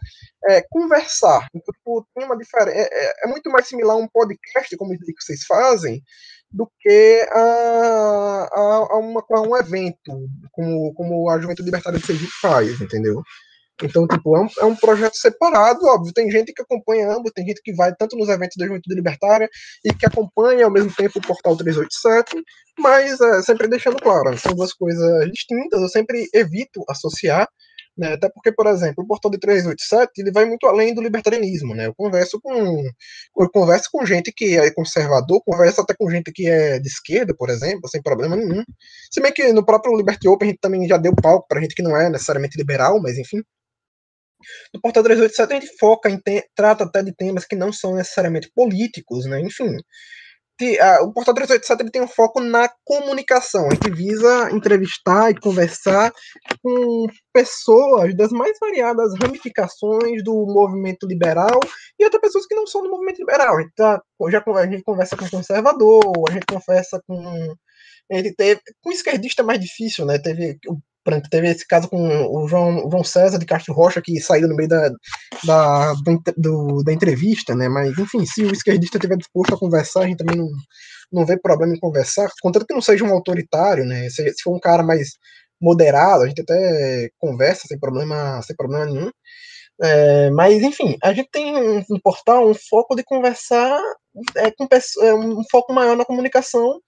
é, 0.49 0.63
conversar. 0.71 1.49
Então, 1.55 1.73
tipo, 1.75 2.07
tem 2.15 2.25
uma 2.25 2.37
diferença. 2.37 2.77
É, 2.77 2.83
é, 2.83 3.15
é, 3.25 3.27
muito 3.29 3.51
mais 3.51 3.67
similar 3.67 3.95
a 3.97 3.99
um 3.99 4.09
podcast, 4.09 4.77
como 4.77 4.97
que 4.97 5.13
vocês 5.21 5.45
fazem, 5.45 6.03
do 6.51 6.71
que 6.81 7.29
a, 7.31 8.49
a, 8.53 8.87
a, 8.91 8.99
uma, 8.99 9.25
a 9.29 9.41
um 9.41 9.57
evento, 9.57 10.29
como, 10.53 10.93
como 10.95 11.31
a 11.31 11.41
Juventude 11.41 11.67
Libertária 11.67 11.99
de 11.99 12.07
Sergipe 12.07 12.33
faz, 12.41 12.81
entendeu? 12.81 13.23
Então, 13.83 14.07
tipo, 14.07 14.37
é 14.37 14.41
um, 14.41 14.49
é 14.61 14.65
um 14.65 14.77
projeto 14.77 15.15
separado, 15.15 15.87
óbvio. 15.87 16.13
Tem 16.13 16.31
gente 16.31 16.53
que 16.53 16.63
acompanha 16.63 17.13
ambos, 17.13 17.33
tem 17.33 17.47
gente 17.47 17.63
que 17.63 17.73
vai 17.73 17.95
tanto 17.95 18.17
nos 18.17 18.29
eventos 18.29 18.57
da 18.57 18.67
Juventude 18.67 18.95
Libertária 18.95 19.49
e 19.85 19.93
que 19.93 20.07
acompanha 20.07 20.65
ao 20.65 20.71
mesmo 20.71 20.95
tempo 20.95 21.19
o 21.19 21.23
Portal 21.23 21.57
387, 21.57 22.43
mas 22.79 23.21
é, 23.21 23.43
sempre 23.43 23.69
deixando 23.69 23.97
claro, 23.97 24.37
são 24.39 24.55
duas 24.55 24.73
coisas 24.73 25.31
distintas, 25.31 25.81
eu 25.81 25.89
sempre 25.89 26.29
evito 26.35 26.85
associar, 26.89 27.49
né, 27.97 28.15
até 28.15 28.29
porque, 28.31 28.53
por 28.53 28.67
exemplo, 28.67 29.05
o 29.05 29.07
Portal 29.07 29.31
de 29.31 29.39
387 29.39 30.13
ele 30.19 30.33
vai 30.33 30.47
muito 30.47 30.67
além 30.67 30.95
do 30.95 31.03
libertarianismo, 31.03 31.75
né, 31.75 31.87
eu 31.87 31.95
converso 31.95 32.41
com 32.41 32.83
eu 33.39 33.51
converso 33.53 33.89
com 33.93 34.07
gente 34.07 34.33
que 34.33 34.57
é 34.57 34.71
conservador, 34.73 35.43
converso 35.45 35.81
até 35.81 35.95
com 35.95 36.11
gente 36.11 36.33
que 36.33 36.49
é 36.49 36.79
de 36.79 36.89
esquerda, 36.89 37.35
por 37.37 37.51
exemplo, 37.51 37.89
sem 37.89 38.03
problema 38.03 38.37
nenhum, 38.37 38.65
se 39.11 39.21
bem 39.21 39.33
que 39.33 39.53
no 39.53 39.65
próprio 39.65 39.97
Liberty 39.97 40.29
Open 40.29 40.49
a 40.49 40.51
gente 40.53 40.61
também 40.61 40.89
já 40.89 40.97
deu 40.97 41.15
palco 41.15 41.47
para 41.49 41.61
gente 41.61 41.75
que 41.75 41.83
não 41.83 41.97
é 41.97 42.09
necessariamente 42.09 42.57
liberal, 42.57 43.01
mas 43.03 43.19
enfim, 43.19 43.43
no 44.75 44.81
Portal 44.81 45.03
387 45.03 45.53
a 45.53 45.61
gente 45.61 45.79
foca 45.79 46.11
em 46.11 46.21
trata 46.55 46.85
até 46.85 47.03
de 47.03 47.15
temas 47.15 47.45
que 47.45 47.57
não 47.57 47.73
são 47.73 47.95
necessariamente 47.95 48.51
políticos, 48.55 49.27
né? 49.27 49.41
Enfim, 49.41 49.77
o 51.03 51.13
Portal 51.13 51.35
387 51.35 51.83
ele 51.83 51.91
tem 51.91 52.03
um 52.03 52.09
foco 52.09 52.41
na 52.41 52.69
comunicação. 52.85 53.67
A 53.67 53.75
gente 53.75 53.91
visa 53.91 54.51
entrevistar 54.53 55.31
e 55.31 55.41
conversar 55.41 56.13
com 56.63 57.07
pessoas 57.33 58.15
das 58.15 58.31
mais 58.31 58.59
variadas 58.61 59.15
ramificações 59.21 60.23
do 60.23 60.47
movimento 60.47 61.07
liberal 61.07 61.59
e 61.99 62.05
até 62.05 62.19
pessoas 62.19 62.47
que 62.47 62.55
não 62.55 62.67
são 62.67 62.83
do 62.83 62.91
movimento 62.91 63.19
liberal. 63.19 63.57
A 63.57 63.63
gente, 63.63 63.73
tá, 63.75 64.03
já, 64.31 64.45
a 64.47 64.67
gente 64.67 64.83
conversa 64.83 65.17
com 65.17 65.29
conservador, 65.29 66.03
a 66.29 66.33
gente 66.33 66.47
conversa 66.47 67.01
com. 67.07 67.55
A 68.13 68.17
teve, 68.37 68.61
com 68.83 68.91
esquerdista 68.91 69.43
é 69.43 69.45
mais 69.45 69.61
difícil, 69.61 70.05
né? 70.05 70.19
Teve 70.19 70.59
o 70.67 70.79
teve 71.31 71.49
esse 71.49 71.67
caso 71.67 71.89
com 71.89 72.27
o 72.27 72.49
João, 72.49 72.91
João 72.91 73.05
César 73.05 73.39
de 73.39 73.47
Castro 73.47 73.75
Rocha, 73.75 74.03
que 74.03 74.21
saiu 74.21 74.49
no 74.49 74.57
meio 74.57 74.69
da, 74.69 74.91
da, 75.45 75.95
do, 76.37 76.83
da 76.83 76.93
entrevista, 76.93 77.55
né? 77.55 77.69
Mas, 77.69 77.99
enfim, 77.99 78.25
se 78.27 78.43
o 78.45 78.53
esquerdista 78.53 78.99
estiver 78.99 79.17
disposto 79.17 79.55
a 79.55 79.59
conversar, 79.59 80.03
a 80.03 80.07
gente 80.07 80.19
também 80.19 80.37
não, 80.37 80.49
não 81.13 81.27
vê 81.27 81.39
problema 81.39 81.75
em 81.75 81.81
conversar, 81.81 82.29
contanto 82.43 82.67
que 82.67 82.75
não 82.75 82.83
seja 82.83 83.05
um 83.05 83.13
autoritário, 83.13 83.85
né? 83.85 84.09
Se, 84.11 84.29
se 84.33 84.43
for 84.43 84.55
um 84.55 84.61
cara 84.61 84.83
mais, 84.83 85.11
moderado, 85.61 86.25
a 86.25 86.29
gente 86.29 86.41
até 86.41 87.11
conversa 87.19 87.67
sem 87.69 87.79
problema, 87.79 88.41
sem 88.43 88.57
problema 88.57 88.87
nenhum. 88.87 89.11
É, 89.83 90.31
mas, 90.31 90.63
enfim, 90.63 90.97
a 91.03 91.13
gente 91.13 91.29
tem 91.31 91.57
um, 91.57 91.79
um 91.91 92.01
portal, 92.03 92.49
um 92.49 92.55
foco 92.55 92.95
de 92.95 93.05
conversar 93.05 93.81
é, 94.37 94.51
com 94.51 94.67
é, 95.03 95.15
um 95.15 95.43
foco 95.51 95.73
maior 95.73 95.97
na 95.97 96.05
comunicação 96.05 96.81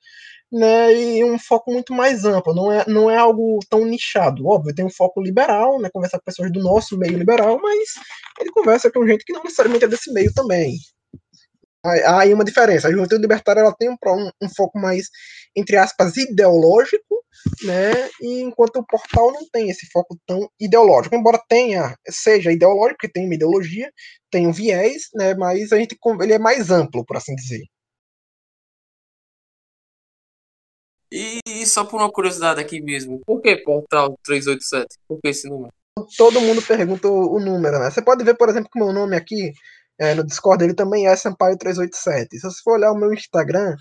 né, 0.53 0.95
e 0.95 1.25
um 1.25 1.39
foco 1.39 1.73
muito 1.73 1.95
mais 1.95 2.25
amplo, 2.25 2.55
não 2.55 2.71
é, 2.71 2.85
não 2.87 3.11
é 3.11 3.17
algo 3.17 3.59
tão 3.71 3.85
nichado. 3.87 4.47
Óbvio, 4.47 4.75
tem 4.75 4.85
um 4.85 4.91
foco 4.91 5.21
liberal, 5.23 5.81
né, 5.81 5.89
conversar 5.91 6.19
com 6.19 6.25
pessoas 6.25 6.53
do 6.53 6.61
nosso 6.61 6.99
meio 6.99 7.17
liberal, 7.17 7.59
mas 7.61 7.89
ele 8.39 8.51
conversa 8.51 8.91
com 8.91 9.07
gente 9.07 9.25
que 9.25 9.33
não 9.33 9.43
necessariamente 9.43 9.85
é 9.85 9.89
desse 9.89 10.13
meio 10.13 10.33
também. 10.35 10.77
Aí 11.85 12.33
uma 12.33 12.45
diferença. 12.45 12.87
A 12.87 12.93
juventude 12.93 13.21
libertária 13.21 13.61
ela 13.61 13.75
tem 13.75 13.89
um, 13.91 13.97
um, 14.07 14.31
um, 14.43 14.49
foco 14.49 14.79
mais, 14.79 15.09
entre 15.57 15.77
aspas, 15.77 16.17
ideológico, 16.17 17.25
né? 17.65 18.09
E 18.21 18.41
enquanto 18.43 18.77
o 18.77 18.87
portal 18.87 19.33
não 19.33 19.49
tem 19.51 19.69
esse 19.69 19.87
foco 19.91 20.17
tão 20.25 20.49
ideológico. 20.61 21.17
Embora 21.17 21.43
tenha, 21.49 21.97
seja 22.09 22.53
ideológico, 22.53 22.99
porque 23.01 23.13
tem 23.13 23.25
uma 23.25 23.35
ideologia, 23.35 23.91
tem 24.31 24.47
um 24.47 24.53
viés, 24.53 25.09
né? 25.15 25.35
Mas 25.35 25.73
a 25.73 25.77
gente, 25.77 25.99
ele 26.21 26.33
é 26.35 26.39
mais 26.39 26.71
amplo, 26.71 27.05
por 27.05 27.17
assim 27.17 27.35
dizer. 27.35 27.65
E 31.13 31.67
só 31.67 31.85
por 31.85 32.01
uma 32.01 32.11
curiosidade 32.11 32.59
aqui 32.59 32.81
mesmo, 32.81 33.21
por 33.27 33.43
que 33.43 33.55
Portal 33.59 34.19
387? 34.25 34.99
Por 35.07 35.21
que 35.21 35.29
esse 35.29 35.47
número? 35.47 35.71
Todo 36.17 36.41
mundo 36.41 36.63
pergunta 36.63 37.07
o 37.07 37.39
número, 37.39 37.79
né? 37.79 37.91
Você 37.91 38.01
pode 38.01 38.25
ver, 38.25 38.35
por 38.35 38.49
exemplo, 38.49 38.71
que 38.73 38.81
o 38.81 38.85
meu 38.85 38.95
nome 38.95 39.15
aqui 39.15 39.53
é, 40.01 40.15
no 40.15 40.25
Discord 40.25 40.65
ele 40.65 40.73
também 40.75 41.07
é 41.07 41.15
Sampaio 41.15 41.59
387. 41.59 42.39
Se 42.39 42.43
você 42.43 42.63
for 42.65 42.79
olhar 42.79 42.93
o 42.93 42.97
meu 42.97 43.13
Instagram, 43.13 43.77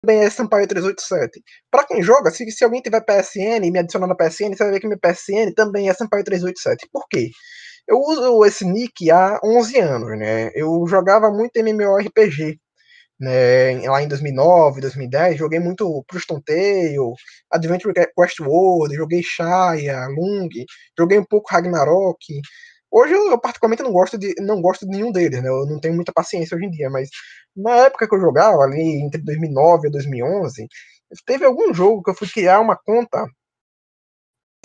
também 0.00 0.24
é 0.24 0.30
Sampaio 0.30 0.66
387. 0.66 1.42
Para 1.70 1.86
quem 1.86 2.02
joga, 2.02 2.30
se, 2.30 2.50
se 2.50 2.64
alguém 2.64 2.80
tiver 2.80 3.02
PSN 3.02 3.66
e 3.66 3.70
me 3.70 3.78
adicionar 3.78 4.06
na 4.06 4.16
PSN, 4.16 4.56
você 4.56 4.64
vai 4.64 4.72
ver 4.72 4.80
que 4.80 4.88
meu 4.88 4.98
PSN 4.98 5.52
também 5.54 5.90
é 5.90 5.94
Sampaio 5.94 6.24
387. 6.24 6.88
Por 6.90 7.06
quê? 7.06 7.30
Eu 7.86 7.98
uso 7.98 8.44
esse 8.46 8.64
nick 8.64 9.10
há 9.10 9.38
11 9.44 9.78
anos, 9.78 10.18
né? 10.18 10.50
Eu 10.54 10.86
jogava 10.88 11.30
muito 11.30 11.58
MMORPG 11.58 12.58
né, 13.22 13.88
lá 13.88 14.02
em 14.02 14.08
2009, 14.08 14.80
2010, 14.80 15.38
joguei 15.38 15.60
muito 15.60 16.04
Priston 16.08 16.40
Tale, 16.40 16.96
Adventure 17.50 17.94
Quest 17.94 18.40
World, 18.40 18.94
joguei 18.96 19.22
Shaya, 19.22 20.06
Lung, 20.08 20.48
joguei 20.98 21.18
um 21.18 21.24
pouco 21.24 21.48
Ragnarok. 21.52 22.18
Hoje 22.90 23.14
eu, 23.14 23.38
particularmente 23.40 23.82
não 23.82 23.92
gosto 23.92 24.18
de 24.18 24.34
não 24.40 24.60
gosto 24.60 24.86
de 24.86 24.90
nenhum 24.96 25.12
deles, 25.12 25.42
né? 25.42 25.48
Eu 25.48 25.66
não 25.66 25.80
tenho 25.80 25.94
muita 25.94 26.12
paciência 26.12 26.56
hoje 26.56 26.66
em 26.66 26.70
dia, 26.70 26.90
mas 26.90 27.08
na 27.56 27.76
época 27.86 28.08
que 28.08 28.14
eu 28.14 28.20
jogava 28.20 28.58
ali 28.64 29.02
entre 29.04 29.22
2009 29.22 29.88
e 29.88 29.90
2011, 29.92 30.66
teve 31.26 31.44
algum 31.44 31.72
jogo 31.74 32.02
que 32.02 32.10
eu 32.10 32.14
fui 32.16 32.28
criar 32.28 32.60
uma 32.60 32.76
conta 32.76 33.24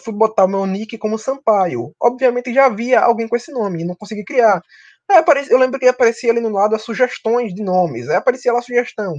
fui 0.01 0.13
botar 0.13 0.47
meu 0.47 0.65
nick 0.65 0.97
como 0.97 1.17
Sampaio. 1.17 1.93
Obviamente 2.01 2.53
já 2.53 2.65
havia 2.67 2.99
alguém 3.01 3.27
com 3.27 3.35
esse 3.35 3.51
nome 3.51 3.81
e 3.81 3.85
não 3.85 3.95
consegui 3.95 4.23
criar. 4.23 4.61
Apareci, 5.09 5.51
eu 5.51 5.57
lembro 5.57 5.79
que 5.79 5.87
aparecia 5.87 6.31
ali 6.31 6.41
no 6.41 6.49
lado 6.49 6.75
as 6.75 6.83
sugestões 6.83 7.53
de 7.53 7.63
nomes. 7.63 8.09
Aí 8.09 8.15
aparecia 8.15 8.51
lá 8.51 8.59
a 8.59 8.61
sugestão. 8.61 9.13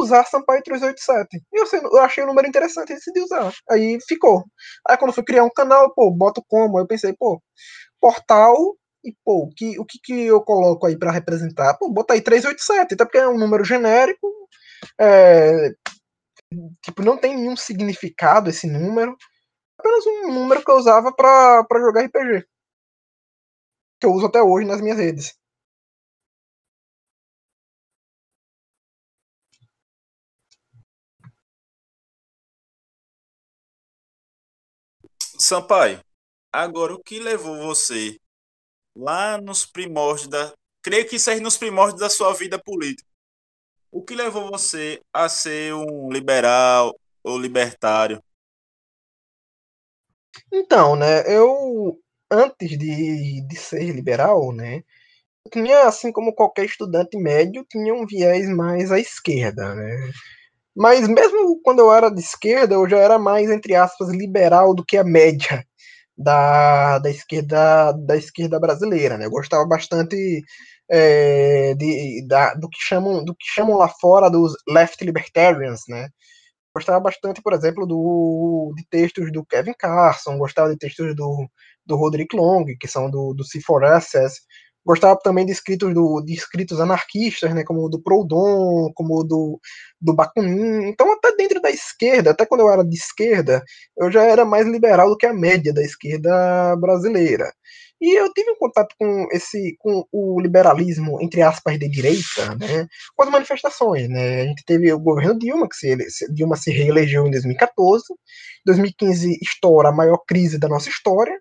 Usar 0.00 0.24
Sampaio 0.26 0.62
387. 0.62 1.42
E 1.52 1.60
eu, 1.60 1.66
eu 1.92 2.00
achei 2.00 2.24
o 2.24 2.26
número 2.26 2.48
interessante 2.48 2.92
e 2.92 2.94
decidi 2.94 3.20
usar. 3.20 3.52
Aí 3.70 3.98
ficou. 4.06 4.44
Aí 4.88 4.96
quando 4.96 5.12
fui 5.12 5.24
criar 5.24 5.44
um 5.44 5.50
canal, 5.50 5.92
pô, 5.94 6.10
boto 6.10 6.42
como? 6.48 6.78
Aí 6.78 6.84
eu 6.84 6.86
pensei, 6.86 7.12
pô, 7.18 7.42
portal 8.00 8.56
e, 9.04 9.14
pô, 9.24 9.44
o 9.44 9.50
que, 9.50 9.78
o 9.78 9.84
que, 9.84 9.98
que 10.02 10.12
eu 10.26 10.40
coloco 10.42 10.86
aí 10.86 10.96
para 10.98 11.12
representar? 11.12 11.76
Pô, 11.78 11.90
bota 11.90 12.14
aí 12.14 12.20
387, 12.22 12.94
até 12.94 13.04
porque 13.04 13.18
é 13.18 13.28
um 13.28 13.38
número 13.38 13.64
genérico. 13.64 14.28
É, 15.00 15.72
tipo, 16.82 17.02
não 17.02 17.16
tem 17.18 17.36
nenhum 17.36 17.56
significado 17.56 18.50
esse 18.50 18.66
número. 18.68 19.16
Apenas 19.78 20.06
um 20.06 20.32
número 20.32 20.64
que 20.64 20.70
eu 20.70 20.76
usava 20.76 21.12
para 21.12 21.66
jogar 21.80 22.04
RPG 22.04 22.46
que 24.00 24.06
eu 24.06 24.12
uso 24.12 24.26
até 24.26 24.42
hoje 24.42 24.66
nas 24.66 24.80
minhas 24.80 24.98
redes. 24.98 25.38
Sampaio, 35.38 36.00
agora 36.52 36.94
o 36.94 37.02
que 37.02 37.20
levou 37.20 37.56
você 37.58 38.18
lá 38.94 39.40
nos 39.40 39.64
primórdios 39.64 40.28
da. 40.28 40.52
Creio 40.82 41.08
que 41.08 41.18
seja 41.18 41.40
nos 41.42 41.56
primórdios 41.56 42.00
da 42.00 42.10
sua 42.10 42.32
vida 42.34 42.58
política. 42.58 43.08
O 43.90 44.02
que 44.04 44.14
levou 44.14 44.50
você 44.50 45.00
a 45.12 45.28
ser 45.28 45.74
um 45.74 46.10
liberal 46.10 46.98
ou 47.22 47.38
libertário? 47.38 48.22
Então, 50.52 50.96
né, 50.96 51.22
eu 51.32 51.98
antes 52.30 52.78
de, 52.78 53.46
de 53.46 53.56
ser 53.56 53.90
liberal, 53.92 54.52
né, 54.52 54.82
tinha, 55.52 55.82
assim 55.86 56.12
como 56.12 56.34
qualquer 56.34 56.66
estudante 56.66 57.16
médio, 57.18 57.64
tinha 57.68 57.94
um 57.94 58.06
viés 58.06 58.48
mais 58.48 58.92
à 58.92 58.98
esquerda, 58.98 59.74
né? 59.74 60.10
Mas 60.76 61.08
mesmo 61.08 61.60
quando 61.62 61.80
eu 61.80 61.92
era 61.92 62.10
de 62.10 62.20
esquerda, 62.20 62.74
eu 62.74 62.88
já 62.88 62.98
era 62.98 63.18
mais, 63.18 63.50
entre 63.50 63.74
aspas, 63.74 64.10
liberal 64.10 64.74
do 64.74 64.84
que 64.84 64.96
a 64.96 65.04
média 65.04 65.64
da, 66.16 66.98
da, 66.98 67.10
esquerda, 67.10 67.92
da 67.92 68.16
esquerda 68.16 68.60
brasileira, 68.60 69.18
né? 69.18 69.26
Eu 69.26 69.30
gostava 69.30 69.66
bastante 69.66 70.42
é, 70.90 71.74
de, 71.74 72.26
da, 72.28 72.54
do, 72.54 72.68
que 72.68 72.78
chamam, 72.80 73.24
do 73.24 73.34
que 73.34 73.46
chamam 73.46 73.76
lá 73.76 73.88
fora 73.88 74.30
dos 74.30 74.52
left 74.68 75.04
libertarians, 75.04 75.82
né? 75.88 76.08
Gostava 76.74 77.00
bastante, 77.00 77.42
por 77.42 77.52
exemplo, 77.52 77.86
do, 77.86 78.72
de 78.76 78.86
textos 78.88 79.32
do 79.32 79.44
Kevin 79.44 79.74
Carson, 79.78 80.38
gostava 80.38 80.70
de 80.70 80.78
textos 80.78 81.14
do 81.16 81.48
do 81.88 81.96
Roderick 81.96 82.36
Long, 82.36 82.66
que 82.78 82.86
são 82.86 83.10
do, 83.10 83.34
do 83.34 83.42
C4SS. 83.42 84.34
Gostava 84.84 85.18
também 85.22 85.44
de 85.44 85.52
escritos, 85.52 85.92
do, 85.92 86.22
de 86.22 86.32
escritos 86.32 86.80
anarquistas, 86.80 87.52
né, 87.54 87.64
como 87.64 87.88
do 87.88 88.00
Proudhon, 88.00 88.90
como 88.94 89.22
do, 89.24 89.60
do 90.00 90.14
Bakunin. 90.14 90.88
Então, 90.88 91.12
até 91.12 91.34
dentro 91.36 91.60
da 91.60 91.70
esquerda, 91.70 92.30
até 92.30 92.46
quando 92.46 92.60
eu 92.60 92.70
era 92.70 92.84
de 92.84 92.96
esquerda, 92.96 93.62
eu 93.98 94.10
já 94.10 94.22
era 94.22 94.44
mais 94.44 94.66
liberal 94.66 95.10
do 95.10 95.16
que 95.16 95.26
a 95.26 95.34
média 95.34 95.74
da 95.74 95.82
esquerda 95.82 96.76
brasileira. 96.76 97.52
E 98.00 98.18
eu 98.18 98.32
tive 98.32 98.52
um 98.52 98.56
contato 98.56 98.94
com 98.98 99.26
esse, 99.32 99.76
com 99.78 100.04
o 100.12 100.40
liberalismo, 100.40 101.20
entre 101.20 101.42
aspas, 101.42 101.78
de 101.78 101.88
direita, 101.88 102.54
né, 102.54 102.86
com 103.14 103.24
as 103.24 103.30
manifestações, 103.30 104.08
né. 104.08 104.42
A 104.42 104.46
gente 104.46 104.64
teve 104.64 104.90
o 104.92 105.00
governo 105.00 105.38
Dilma, 105.38 105.68
que 105.68 105.76
se, 105.76 106.32
Dilma 106.32 106.56
se 106.56 106.70
reelegeu 106.70 107.26
em 107.26 107.30
2014. 107.30 108.04
2015 108.64 109.38
estoura 109.42 109.90
a 109.90 109.92
maior 109.92 110.18
crise 110.26 110.58
da 110.58 110.68
nossa 110.68 110.88
história 110.88 111.38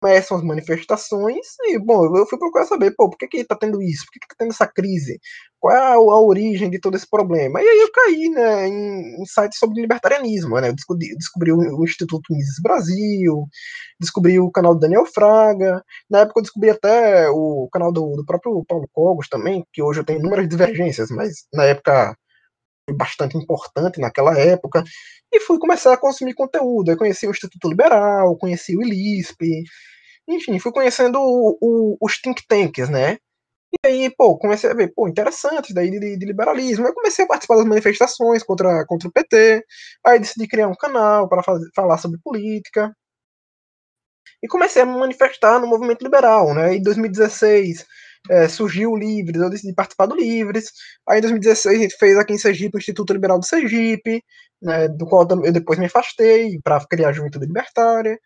começam 0.00 0.36
as 0.36 0.42
manifestações 0.42 1.46
e, 1.64 1.78
bom, 1.78 2.16
eu 2.16 2.26
fui 2.26 2.38
procurar 2.38 2.66
saber, 2.66 2.94
pô, 2.96 3.08
por 3.08 3.16
que 3.16 3.26
que 3.26 3.44
tá 3.44 3.56
tendo 3.56 3.82
isso? 3.82 4.04
Por 4.06 4.12
que 4.12 4.20
que 4.20 4.28
tá 4.28 4.34
tendo 4.38 4.50
essa 4.50 4.66
crise? 4.66 5.18
Qual 5.58 5.74
é 5.74 5.78
a, 5.78 5.94
a 5.94 6.20
origem 6.20 6.70
de 6.70 6.78
todo 6.78 6.96
esse 6.96 7.08
problema? 7.08 7.60
E 7.60 7.66
aí 7.66 7.78
eu 7.80 7.90
caí, 7.92 8.28
né, 8.28 8.68
em, 8.68 9.22
em 9.22 9.26
sites 9.26 9.58
sobre 9.58 9.80
libertarianismo, 9.80 10.60
né, 10.60 10.68
eu 10.68 10.74
descobri, 10.74 11.14
descobri 11.16 11.52
o, 11.52 11.58
o, 11.58 11.84
Instituto 11.84 12.32
Mises 12.32 12.60
Brasil, 12.62 13.46
descobri 14.00 14.38
o 14.38 14.50
canal 14.50 14.74
do 14.74 14.80
Daniel 14.80 15.06
Fraga, 15.06 15.82
na 16.10 16.20
época 16.20 16.40
eu 16.40 16.42
descobri 16.42 16.70
até 16.70 17.28
o 17.30 17.68
canal 17.72 17.92
do, 17.92 18.16
do 18.16 18.24
próprio 18.24 18.64
Paulo 18.66 18.88
Cogos 18.92 19.28
também, 19.28 19.64
que 19.72 19.82
hoje 19.82 20.00
eu 20.00 20.04
tenho 20.04 20.20
inúmeras 20.20 20.48
divergências, 20.48 21.10
mas 21.10 21.46
na 21.52 21.64
época 21.64 22.16
bastante 22.92 23.36
importante 23.36 24.00
naquela 24.00 24.38
época, 24.38 24.84
e 25.32 25.40
fui 25.40 25.58
começar 25.58 25.92
a 25.92 25.98
consumir 25.98 26.34
conteúdo. 26.34 26.90
Eu 26.90 26.96
conheci 26.96 27.26
o 27.26 27.30
Instituto 27.30 27.68
Liberal, 27.68 28.36
conheci 28.38 28.76
o 28.76 28.82
ILISP, 28.82 29.64
enfim, 30.28 30.58
fui 30.58 30.72
conhecendo 30.72 31.18
o, 31.20 31.58
o, 31.60 31.96
os 32.00 32.20
think 32.20 32.42
tanks, 32.48 32.88
né? 32.88 33.18
E 33.84 33.88
aí, 33.88 34.10
pô, 34.16 34.38
comecei 34.38 34.70
a 34.70 34.74
ver, 34.74 34.92
pô, 34.94 35.08
interessante 35.08 35.74
daí 35.74 35.90
de, 35.90 36.16
de, 36.16 36.26
liberalismo. 36.26 36.86
Eu 36.86 36.94
comecei 36.94 37.24
a 37.24 37.28
participar 37.28 37.56
das 37.56 37.66
manifestações 37.66 38.42
contra, 38.42 38.84
contra 38.86 39.08
o 39.08 39.12
PT, 39.12 39.64
aí 40.04 40.18
decidi 40.18 40.48
criar 40.48 40.68
um 40.68 40.74
canal 40.74 41.28
para 41.28 41.42
falar 41.74 41.98
sobre 41.98 42.18
política. 42.22 42.94
E 44.42 44.48
comecei 44.48 44.82
a 44.82 44.86
me 44.86 44.98
manifestar 44.98 45.60
no 45.60 45.66
movimento 45.66 46.02
liberal, 46.02 46.54
né? 46.54 46.76
Em 46.76 46.82
2016 46.82 47.84
é, 48.30 48.48
surgiu 48.48 48.92
o 48.92 48.96
Livres, 48.96 49.40
eu 49.40 49.50
decidi 49.50 49.74
participar 49.74 50.06
do 50.06 50.16
Livres. 50.16 50.72
Aí 51.08 51.18
em 51.18 51.22
2016 51.22 51.78
a 51.78 51.82
gente 51.82 51.96
fez 51.96 52.16
aqui 52.16 52.32
em 52.32 52.38
Sergipe 52.38 52.76
o 52.76 52.78
Instituto 52.78 53.12
Liberal 53.12 53.38
do 53.38 53.46
Sergipe, 53.46 54.22
né, 54.62 54.88
do 54.88 55.06
qual 55.06 55.26
eu 55.44 55.52
depois 55.52 55.78
me 55.78 55.86
afastei 55.86 56.58
para 56.62 56.84
criar 56.86 57.10
a 57.10 57.12
Juventude 57.12 57.46
Libertária. 57.46 58.18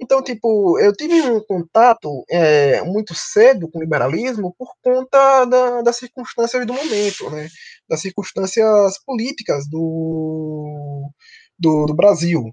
Então, 0.00 0.22
tipo, 0.22 0.78
eu 0.80 0.92
tive 0.92 1.20
um 1.22 1.40
contato 1.44 2.24
é, 2.28 2.82
muito 2.82 3.14
cedo 3.14 3.70
com 3.70 3.78
o 3.78 3.82
liberalismo 3.82 4.54
por 4.58 4.68
conta 4.82 5.44
da, 5.44 5.82
das 5.82 5.96
circunstâncias 5.96 6.66
do 6.66 6.72
momento, 6.74 7.30
né? 7.30 7.48
Das 7.88 8.00
circunstâncias 8.00 8.98
políticas 9.04 9.68
do, 9.68 11.10
do, 11.58 11.86
do 11.86 11.94
Brasil. 11.94 12.52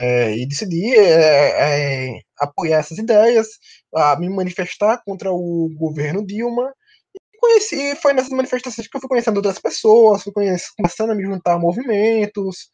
É, 0.00 0.36
e 0.36 0.46
decidi 0.46 0.94
é, 0.96 2.10
é, 2.18 2.20
apoiar 2.40 2.78
essas 2.78 2.98
ideias, 2.98 3.48
a 3.94 4.16
me 4.18 4.28
manifestar 4.28 5.02
contra 5.04 5.32
o 5.32 5.70
governo 5.76 6.24
Dilma. 6.26 6.72
E 7.14 7.38
conheci, 7.38 7.96
foi 7.96 8.12
nessas 8.12 8.30
manifestações 8.30 8.88
que 8.88 8.96
eu 8.96 9.00
fui 9.00 9.08
conhecendo 9.08 9.36
outras 9.36 9.58
pessoas, 9.58 10.22
fui 10.22 10.32
conhecendo, 10.32 10.72
começando 10.76 11.10
a 11.10 11.14
me 11.14 11.24
juntar 11.24 11.54
a 11.54 11.58
movimentos, 11.58 12.70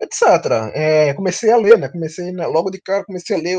etc. 0.00 0.70
É, 0.74 1.14
comecei 1.14 1.50
a 1.50 1.56
ler, 1.56 1.78
né? 1.78 1.88
Comecei 1.88 2.32
né, 2.32 2.46
logo 2.46 2.70
de 2.70 2.80
cara, 2.80 3.04
comecei 3.04 3.36
a 3.36 3.40
ler 3.40 3.58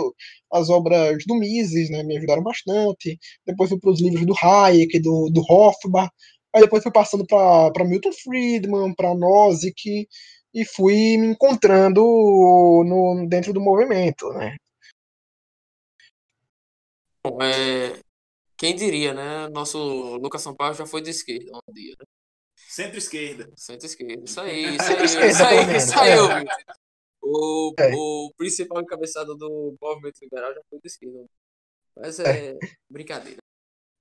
as 0.52 0.70
obras 0.70 1.18
do 1.28 1.36
Mises, 1.36 1.90
né? 1.90 2.04
Me 2.04 2.18
ajudaram 2.18 2.44
bastante. 2.44 3.18
Depois 3.46 3.70
fui 3.70 3.80
para 3.80 3.92
os 3.92 4.02
livros 4.02 4.26
do 4.26 4.36
Hayek, 4.42 5.00
do, 5.00 5.30
do 5.30 5.42
Hofbauer. 5.50 6.10
Aí 6.56 6.62
depois 6.62 6.84
fui 6.84 6.92
passando 6.92 7.26
para 7.26 7.86
Milton 7.86 8.12
Friedman, 8.12 8.94
para 8.96 9.16
Nozick 9.16 10.08
e 10.54 10.66
fui 10.66 11.18
me 11.18 11.28
encontrando 11.28 12.02
no, 12.02 13.26
dentro 13.28 13.54
do 13.54 13.62
movimento, 13.62 14.30
né? 14.34 14.56
Bom, 17.26 17.42
é, 17.42 18.00
quem 18.58 18.76
diria, 18.76 19.14
né? 19.14 19.48
Nosso 19.50 19.78
Lucas 20.18 20.42
Sampaio 20.42 20.74
já 20.74 20.86
foi 20.86 21.02
de 21.02 21.10
esquerda 21.10 21.52
um 21.68 21.74
dia, 21.74 21.96
né? 22.00 22.06
Centro-esquerda. 22.56 23.50
Centro-esquerda. 23.56 24.24
Isso 24.26 24.42
aí, 24.42 24.76
isso 24.76 24.92
aí, 24.92 25.06
isso 25.06 25.44
aí, 25.46 25.78
isso 25.78 26.00
aí, 26.00 26.12
é. 26.12 26.44
O, 27.22 27.74
É. 27.80 27.92
o 27.96 28.34
principal 28.36 28.82
encabeçado 28.82 29.36
do 29.36 29.76
movimento 29.82 30.18
liberal 30.22 30.54
já 30.54 30.62
foi 30.70 30.80
de 30.80 30.88
esquerda. 30.88 31.26
Mas 31.96 32.20
é, 32.20 32.58
brincadeira. 32.90 33.38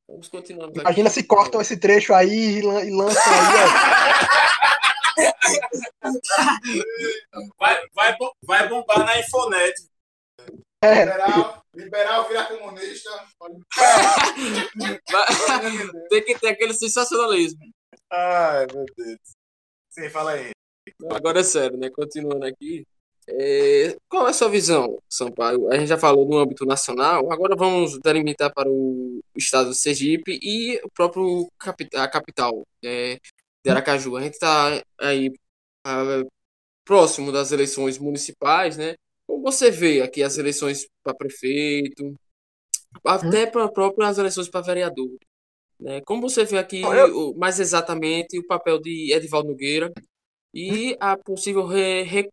Vamos 0.08 0.28
continuando. 0.28 0.80
Imagina 0.80 1.08
se 1.08 1.22
cortam 1.22 1.60
esse 1.60 1.76
trecho 1.78 2.12
aí 2.12 2.58
e 2.58 2.62
lan- 2.62 2.84
lançam 2.96 3.22
aí, 3.32 3.62
Vai, 7.58 7.86
vai, 7.94 8.16
vai 8.44 8.68
bombar 8.68 9.04
na 9.04 9.18
Infonet. 9.20 9.74
É, 10.82 11.04
Liberal, 11.04 11.61
liberal 11.74 12.28
vira 12.28 12.44
comunista. 12.46 13.10
Tem 16.10 16.24
que 16.24 16.38
ter 16.38 16.48
aquele 16.48 16.74
sensacionalismo. 16.74 17.60
Ai, 18.10 18.66
meu 18.72 18.84
Deus. 18.96 19.18
Sim, 19.90 20.08
fala 20.10 20.32
aí. 20.32 20.50
Agora 21.10 21.40
é 21.40 21.44
sério, 21.44 21.78
né? 21.78 21.90
Continuando 21.90 22.44
aqui. 22.44 22.84
É, 23.28 23.96
qual 24.08 24.26
é 24.26 24.30
a 24.30 24.32
sua 24.32 24.48
visão, 24.48 24.98
Sampaio? 25.08 25.70
A 25.70 25.76
gente 25.78 25.88
já 25.88 25.96
falou 25.96 26.28
no 26.28 26.38
âmbito 26.38 26.66
nacional, 26.66 27.30
agora 27.32 27.54
vamos 27.54 27.96
delimitar 28.00 28.52
para 28.52 28.68
o 28.68 29.20
estado 29.36 29.68
do 29.68 29.74
Sergipe 29.74 30.40
e 30.42 30.80
o 30.82 30.90
próprio 30.90 31.48
capi- 31.56 31.88
a 31.94 32.08
capital 32.08 32.66
é, 32.84 33.20
de 33.64 33.70
Aracaju. 33.70 34.16
A 34.16 34.22
gente 34.22 34.34
está 34.34 34.82
aí 34.98 35.32
ah, 35.86 36.22
próximo 36.84 37.30
das 37.30 37.52
eleições 37.52 37.96
municipais, 37.96 38.76
né? 38.76 38.96
Como 39.32 39.44
você 39.44 39.70
vê 39.70 40.02
aqui 40.02 40.22
as 40.22 40.36
eleições 40.36 40.86
para 41.02 41.14
prefeito, 41.14 42.14
até 43.02 43.46
para 43.46 43.66
próprias 43.66 44.18
eleições 44.18 44.46
para 44.50 44.60
vereador? 44.60 45.16
Né? 45.80 46.02
Como 46.02 46.20
você 46.20 46.44
vê 46.44 46.58
aqui 46.58 46.82
Eu- 46.82 47.30
o- 47.30 47.38
mais 47.38 47.58
exatamente 47.58 48.38
o 48.38 48.46
papel 48.46 48.78
de 48.78 49.10
Edivaldo 49.10 49.48
Nogueira 49.48 49.90
e 50.52 50.94
a 51.00 51.16
possível 51.16 51.64
re, 51.64 52.02
re, 52.02 52.28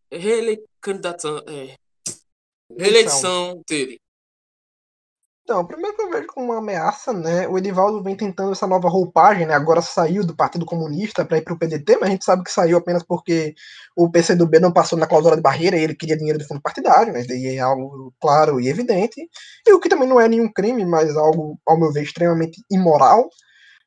é, 1.48 1.78
reeleição 2.78 3.62
dele? 3.66 3.98
Então, 5.50 5.66
primeiro 5.66 5.98
que 5.98 6.04
eu 6.04 6.12
vejo 6.12 6.28
como 6.28 6.46
uma 6.46 6.60
ameaça, 6.60 7.12
né? 7.12 7.48
O 7.48 7.58
Edivaldo 7.58 8.04
vem 8.04 8.16
tentando 8.16 8.52
essa 8.52 8.68
nova 8.68 8.88
roupagem, 8.88 9.48
né? 9.48 9.56
Agora 9.56 9.82
saiu 9.82 10.24
do 10.24 10.36
Partido 10.36 10.64
Comunista 10.64 11.26
para 11.26 11.40
ir 11.40 11.42
para 11.42 11.56
o 11.56 11.58
PDT, 11.58 11.98
mas 12.00 12.10
a 12.10 12.12
gente 12.12 12.24
sabe 12.24 12.44
que 12.44 12.52
saiu 12.52 12.78
apenas 12.78 13.02
porque 13.02 13.56
o 13.96 14.12
PCdoB 14.12 14.60
não 14.60 14.72
passou 14.72 15.00
na 15.00 15.08
cláusula 15.08 15.36
de 15.36 15.42
barreira 15.42 15.76
e 15.76 15.82
ele 15.84 15.96
queria 15.96 16.16
dinheiro 16.16 16.38
do 16.38 16.46
fundo 16.46 16.62
partidário, 16.62 17.12
né? 17.12 17.22
Isso 17.22 17.30
daí 17.30 17.56
é 17.56 17.60
algo 17.60 18.14
claro 18.22 18.62
e 18.62 18.68
evidente. 18.70 19.28
E 19.68 19.74
o 19.74 19.80
que 19.80 19.90
também 19.90 20.08
não 20.08 20.22
é 20.22 20.28
nenhum 20.28 20.54
crime, 20.54 20.86
mas 20.86 21.18
algo, 21.18 21.60
ao 21.66 21.80
meu 21.80 21.92
ver, 21.92 22.04
extremamente 22.04 22.64
imoral, 22.70 23.28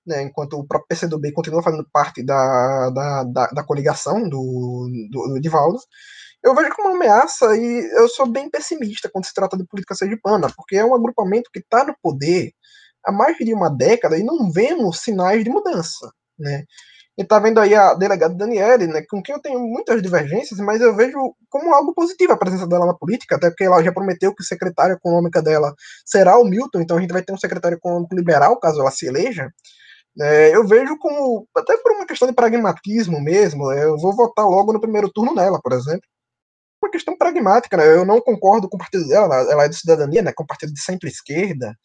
né? 0.05 0.21
Enquanto 0.23 0.55
o 0.55 0.67
próprio 0.67 0.89
PCdoB 0.89 1.31
continua 1.31 1.63
fazendo 1.63 1.87
parte 1.93 2.25
da, 2.25 2.91
da, 2.91 3.23
da, 3.23 3.47
da 3.47 3.63
coligação 3.63 4.29
do, 4.29 4.89
do, 5.13 5.29
do 5.29 5.37
Edivaldo 5.37 5.79
eu 6.43 6.55
vejo 6.55 6.71
como 6.75 6.89
uma 6.89 6.97
ameaça 6.97 7.57
e 7.57 7.91
eu 7.97 8.09
sou 8.09 8.27
bem 8.27 8.51
pessimista 8.51 9.09
quando 9.11 9.27
se 9.27 9.35
trata 9.35 9.57
de 9.57 9.65
política 9.65 9.95
sergipana, 9.95 10.49
porque 10.57 10.77
é 10.77 10.85
um 10.85 10.95
agrupamento 10.95 11.51
que 11.53 11.61
está 11.61 11.85
no 11.85 11.95
poder 12.03 12.53
há 13.05 13.13
mais 13.13 13.37
de 13.37 13.55
uma 13.55 13.71
década 13.71 14.19
e 14.19 14.23
não 14.23 14.51
vemos 14.51 15.01
sinais 15.01 15.45
de 15.45 15.51
mudança, 15.51 16.11
né? 16.39 16.65
E 17.17 17.25
tá 17.25 17.39
vendo 17.39 17.61
aí 17.61 17.75
a 17.75 17.93
delegada 17.95 18.35
Daniele, 18.35 18.87
né, 18.87 19.03
com 19.09 19.23
quem 19.23 19.35
eu 19.35 19.43
tenho 19.43 19.61
muitas 19.61 20.01
divergências, 20.01 20.59
mas 20.61 20.81
eu 20.81 20.97
vejo 20.97 21.19
como 21.51 21.75
algo 21.75 21.93
positivo 21.93 22.33
a 22.33 22.39
presença 22.39 22.67
dela 22.67 22.87
na 22.87 22.95
política, 22.95 23.37
até 23.37 23.51
porque 23.51 23.65
ela 23.65 23.83
já 23.83 23.93
prometeu 23.93 24.35
que 24.35 24.43
o 24.43 24.47
secretário 24.47 24.95
econômica 24.95 25.43
dela 25.43 25.75
será 26.07 26.39
o 26.39 26.45
Milton, 26.45 26.81
então 26.81 26.97
a 26.97 27.01
gente 27.01 27.13
vai 27.13 27.23
ter 27.23 27.33
um 27.33 27.39
secretário 27.39 27.77
econômico 27.77 28.15
liberal, 28.15 28.59
caso 28.59 28.81
ela 28.81 28.91
se 28.91 29.07
eleja. 29.07 29.53
É, 30.21 30.57
eu 30.57 30.67
vejo 30.67 30.97
como, 30.99 31.47
até 31.57 31.77
por 31.79 31.93
uma 31.93 32.07
questão 32.07 32.29
de 32.29 32.35
pragmatismo 32.35 33.21
mesmo, 33.21 33.71
eu 33.73 33.97
vou 33.99 34.17
votar 34.17 34.47
logo 34.47 34.73
no 34.73 34.81
primeiro 34.81 35.11
turno 35.13 35.35
nela, 35.35 35.61
por 35.63 35.73
exemplo 35.73 36.12
uma 36.83 36.91
questão 36.91 37.17
pragmática, 37.17 37.77
né? 37.77 37.87
Eu 37.87 38.05
não 38.05 38.21
concordo 38.21 38.69
com 38.69 38.77
o 38.77 38.79
partido 38.79 39.07
dela, 39.09 39.35
ela 39.51 39.65
é 39.65 39.69
de 39.69 39.77
cidadania, 39.77 40.23
né? 40.23 40.33
Com 40.35 40.45
o 40.45 40.47
partido 40.47 40.73
de 40.73 40.81
centro-esquerda, 40.81 41.77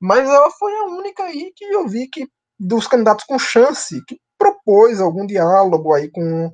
mas 0.00 0.28
ela 0.28 0.50
foi 0.52 0.72
a 0.76 0.84
única 0.84 1.24
aí 1.24 1.52
que 1.56 1.64
eu 1.64 1.88
vi 1.88 2.08
que 2.08 2.26
dos 2.58 2.86
candidatos 2.86 3.24
com 3.24 3.38
chance 3.38 4.02
que 4.06 4.18
propôs 4.38 5.00
algum 5.00 5.26
diálogo 5.26 5.94
aí 5.94 6.10
com, 6.10 6.52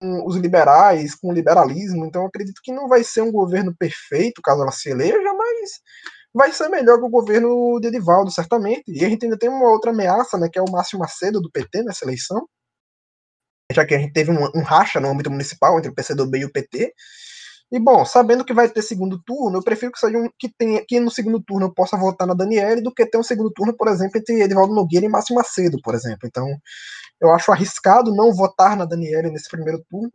com 0.00 0.26
os 0.26 0.36
liberais, 0.36 1.14
com 1.14 1.28
o 1.30 1.32
liberalismo. 1.32 2.04
Então, 2.06 2.26
acredito 2.26 2.60
que 2.62 2.72
não 2.72 2.88
vai 2.88 3.04
ser 3.04 3.22
um 3.22 3.32
governo 3.32 3.74
perfeito 3.78 4.42
caso 4.42 4.62
ela 4.62 4.72
se 4.72 4.90
eleja, 4.90 5.34
mas 5.34 5.70
vai 6.34 6.52
ser 6.52 6.68
melhor 6.68 6.98
que 6.98 7.04
o 7.06 7.10
governo 7.10 7.78
de 7.80 7.88
Edivaldo, 7.88 8.30
certamente. 8.30 8.84
E 8.88 9.04
a 9.04 9.08
gente 9.08 9.24
ainda 9.24 9.38
tem 9.38 9.48
uma 9.50 9.68
outra 9.70 9.90
ameaça, 9.90 10.38
né? 10.38 10.48
Que 10.52 10.58
é 10.58 10.62
o 10.62 10.70
Márcio 10.70 10.98
Macedo 10.98 11.40
do 11.40 11.50
PT 11.50 11.82
nessa 11.84 12.04
eleição 12.04 12.46
já 13.72 13.86
que 13.86 13.94
a 13.94 13.98
gente 13.98 14.12
teve 14.12 14.30
um, 14.30 14.44
um, 14.54 14.62
racha 14.62 15.00
no 15.00 15.08
âmbito 15.08 15.30
municipal 15.30 15.78
entre 15.78 15.90
o 15.90 15.94
PCdoB 15.94 16.38
e 16.38 16.44
o 16.44 16.52
PT. 16.52 16.92
E 17.72 17.80
bom, 17.80 18.04
sabendo 18.04 18.44
que 18.44 18.52
vai 18.52 18.68
ter 18.68 18.82
segundo 18.82 19.18
turno, 19.24 19.56
eu 19.56 19.62
prefiro 19.62 19.90
que 19.90 19.98
seja 19.98 20.18
um 20.18 20.28
que 20.38 20.46
tenha 20.58 20.84
que 20.86 21.00
no 21.00 21.10
segundo 21.10 21.42
turno 21.42 21.66
eu 21.66 21.74
possa 21.74 21.96
votar 21.96 22.26
na 22.26 22.34
Daniele 22.34 22.82
do 22.82 22.92
que 22.92 23.06
ter 23.06 23.16
um 23.16 23.22
segundo 23.22 23.50
turno, 23.50 23.74
por 23.74 23.88
exemplo, 23.88 24.18
entre 24.18 24.42
Edivaldo 24.42 24.74
Nogueira 24.74 25.06
e 25.06 25.08
Márcio 25.08 25.34
Macedo, 25.34 25.78
por 25.82 25.94
exemplo. 25.94 26.20
Então, 26.26 26.46
eu 27.20 27.30
acho 27.32 27.50
arriscado 27.50 28.14
não 28.14 28.34
votar 28.34 28.76
na 28.76 28.84
Daniele 28.84 29.30
nesse 29.30 29.48
primeiro 29.48 29.82
turno, 29.88 30.10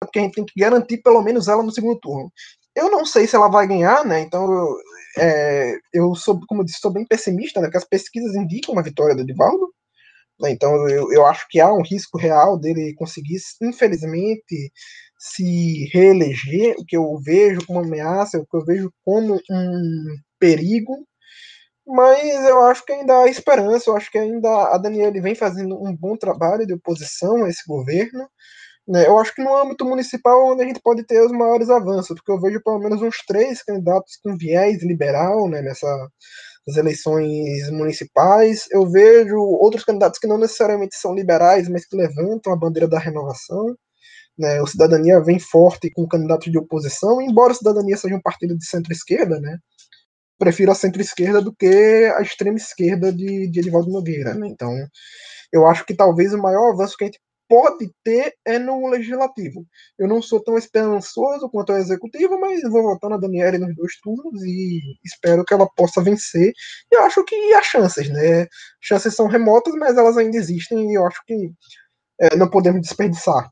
porque 0.00 0.18
a 0.18 0.22
gente 0.22 0.34
tem 0.34 0.44
que 0.44 0.60
garantir 0.60 0.98
pelo 0.98 1.22
menos 1.22 1.48
ela 1.48 1.62
no 1.62 1.72
segundo 1.72 1.98
turno. 1.98 2.30
Eu 2.76 2.90
não 2.90 3.06
sei 3.06 3.26
se 3.26 3.36
ela 3.36 3.48
vai 3.48 3.66
ganhar, 3.66 4.04
né? 4.04 4.20
Então, 4.20 4.52
eu, 4.52 4.76
é, 5.18 5.78
eu 5.94 6.14
sou, 6.14 6.40
como 6.46 6.62
eu 6.62 6.66
disse, 6.66 6.80
sou 6.80 6.92
bem 6.92 7.06
pessimista, 7.06 7.60
né? 7.60 7.68
Porque 7.68 7.78
as 7.78 7.88
pesquisas 7.88 8.34
indicam 8.34 8.74
uma 8.74 8.82
vitória 8.82 9.14
do 9.14 9.22
Edivaldo. 9.22 9.72
Então, 10.44 10.88
eu, 10.88 11.12
eu 11.12 11.26
acho 11.26 11.46
que 11.48 11.60
há 11.60 11.72
um 11.72 11.82
risco 11.82 12.18
real 12.18 12.58
dele 12.58 12.94
conseguir, 12.96 13.38
infelizmente, 13.62 14.72
se 15.22 15.88
reeleger, 15.92 16.74
o 16.76 16.84
que 16.84 16.96
eu 16.96 17.16
vejo 17.24 17.64
como 17.64 17.78
ameaça, 17.78 18.40
o 18.40 18.46
que 18.46 18.56
eu 18.56 18.64
vejo 18.64 18.92
como 19.04 19.40
um 19.48 20.16
perigo. 20.36 21.06
Mas 21.86 22.44
eu 22.44 22.60
acho 22.62 22.84
que 22.84 22.92
ainda 22.92 23.20
há 23.20 23.28
esperança, 23.28 23.88
eu 23.88 23.96
acho 23.96 24.10
que 24.10 24.18
ainda 24.18 24.48
a 24.74 24.78
Daniele 24.78 25.20
vem 25.20 25.36
fazendo 25.36 25.80
um 25.80 25.96
bom 25.96 26.16
trabalho 26.16 26.66
de 26.66 26.74
oposição 26.74 27.44
a 27.44 27.48
esse 27.48 27.62
governo. 27.68 28.28
Né? 28.86 29.06
Eu 29.06 29.16
acho 29.16 29.32
que 29.32 29.42
no 29.42 29.56
âmbito 29.56 29.84
municipal 29.84 30.44
onde 30.44 30.64
a 30.64 30.66
gente 30.66 30.80
pode 30.82 31.04
ter 31.04 31.20
os 31.24 31.30
maiores 31.30 31.70
avanços, 31.70 32.16
porque 32.16 32.32
eu 32.32 32.40
vejo 32.40 32.60
pelo 32.60 32.80
menos 32.80 33.00
uns 33.00 33.18
três 33.24 33.62
candidatos 33.62 34.18
com 34.24 34.36
viés 34.36 34.82
liberal 34.82 35.48
né, 35.48 35.62
nessa, 35.62 35.86
das 36.66 36.76
eleições 36.76 37.70
municipais. 37.70 38.66
Eu 38.72 38.90
vejo 38.90 39.38
outros 39.38 39.84
candidatos 39.84 40.18
que 40.18 40.26
não 40.26 40.38
necessariamente 40.38 40.96
são 40.96 41.14
liberais, 41.14 41.68
mas 41.68 41.86
que 41.86 41.96
levantam 41.96 42.52
a 42.52 42.56
bandeira 42.56 42.88
da 42.88 42.98
renovação. 42.98 43.76
Né? 44.38 44.60
O 44.62 44.66
Cidadania 44.66 45.20
vem 45.20 45.38
forte 45.38 45.90
com 45.90 46.08
candidatos 46.08 46.50
de 46.50 46.58
oposição, 46.58 47.20
embora 47.20 47.52
o 47.52 47.56
Cidadania 47.56 47.96
seja 47.96 48.14
um 48.14 48.22
partido 48.22 48.56
de 48.56 48.66
centro-esquerda, 48.66 49.38
né? 49.40 49.58
prefiro 50.38 50.72
a 50.72 50.74
centro-esquerda 50.74 51.40
do 51.40 51.54
que 51.54 52.12
a 52.16 52.20
extrema-esquerda 52.20 53.12
de, 53.12 53.48
de 53.48 53.60
Edivaldo 53.60 53.90
Nogueira. 53.90 54.34
Né? 54.34 54.48
Então, 54.48 54.72
eu 55.52 55.66
acho 55.66 55.84
que 55.86 55.94
talvez 55.94 56.34
o 56.34 56.42
maior 56.42 56.72
avanço 56.72 56.96
que 56.96 57.04
a 57.04 57.06
gente 57.06 57.20
pode 57.48 57.92
ter 58.02 58.34
é 58.44 58.58
no 58.58 58.88
legislativo. 58.88 59.64
Eu 59.98 60.08
não 60.08 60.22
sou 60.22 60.42
tão 60.42 60.56
esperançoso 60.56 61.50
quanto 61.50 61.72
o 61.72 61.76
executivo, 61.76 62.40
mas 62.40 62.62
vou 62.62 62.82
votar 62.82 63.10
na 63.10 63.18
Daniela 63.18 63.58
nos 63.58 63.76
dois 63.76 63.92
turnos 64.02 64.42
e 64.42 64.80
espero 65.04 65.44
que 65.44 65.52
ela 65.52 65.68
possa 65.76 66.02
vencer. 66.02 66.52
Eu 66.90 67.04
acho 67.04 67.22
que 67.24 67.34
há 67.54 67.62
chances, 67.62 68.08
né? 68.08 68.46
Chances 68.80 69.14
são 69.14 69.26
remotas, 69.26 69.74
mas 69.74 69.96
elas 69.96 70.16
ainda 70.16 70.36
existem 70.38 70.90
e 70.90 70.94
eu 70.94 71.06
acho 71.06 71.22
que 71.26 71.52
é, 72.20 72.36
não 72.36 72.48
podemos 72.48 72.80
desperdiçar. 72.80 73.50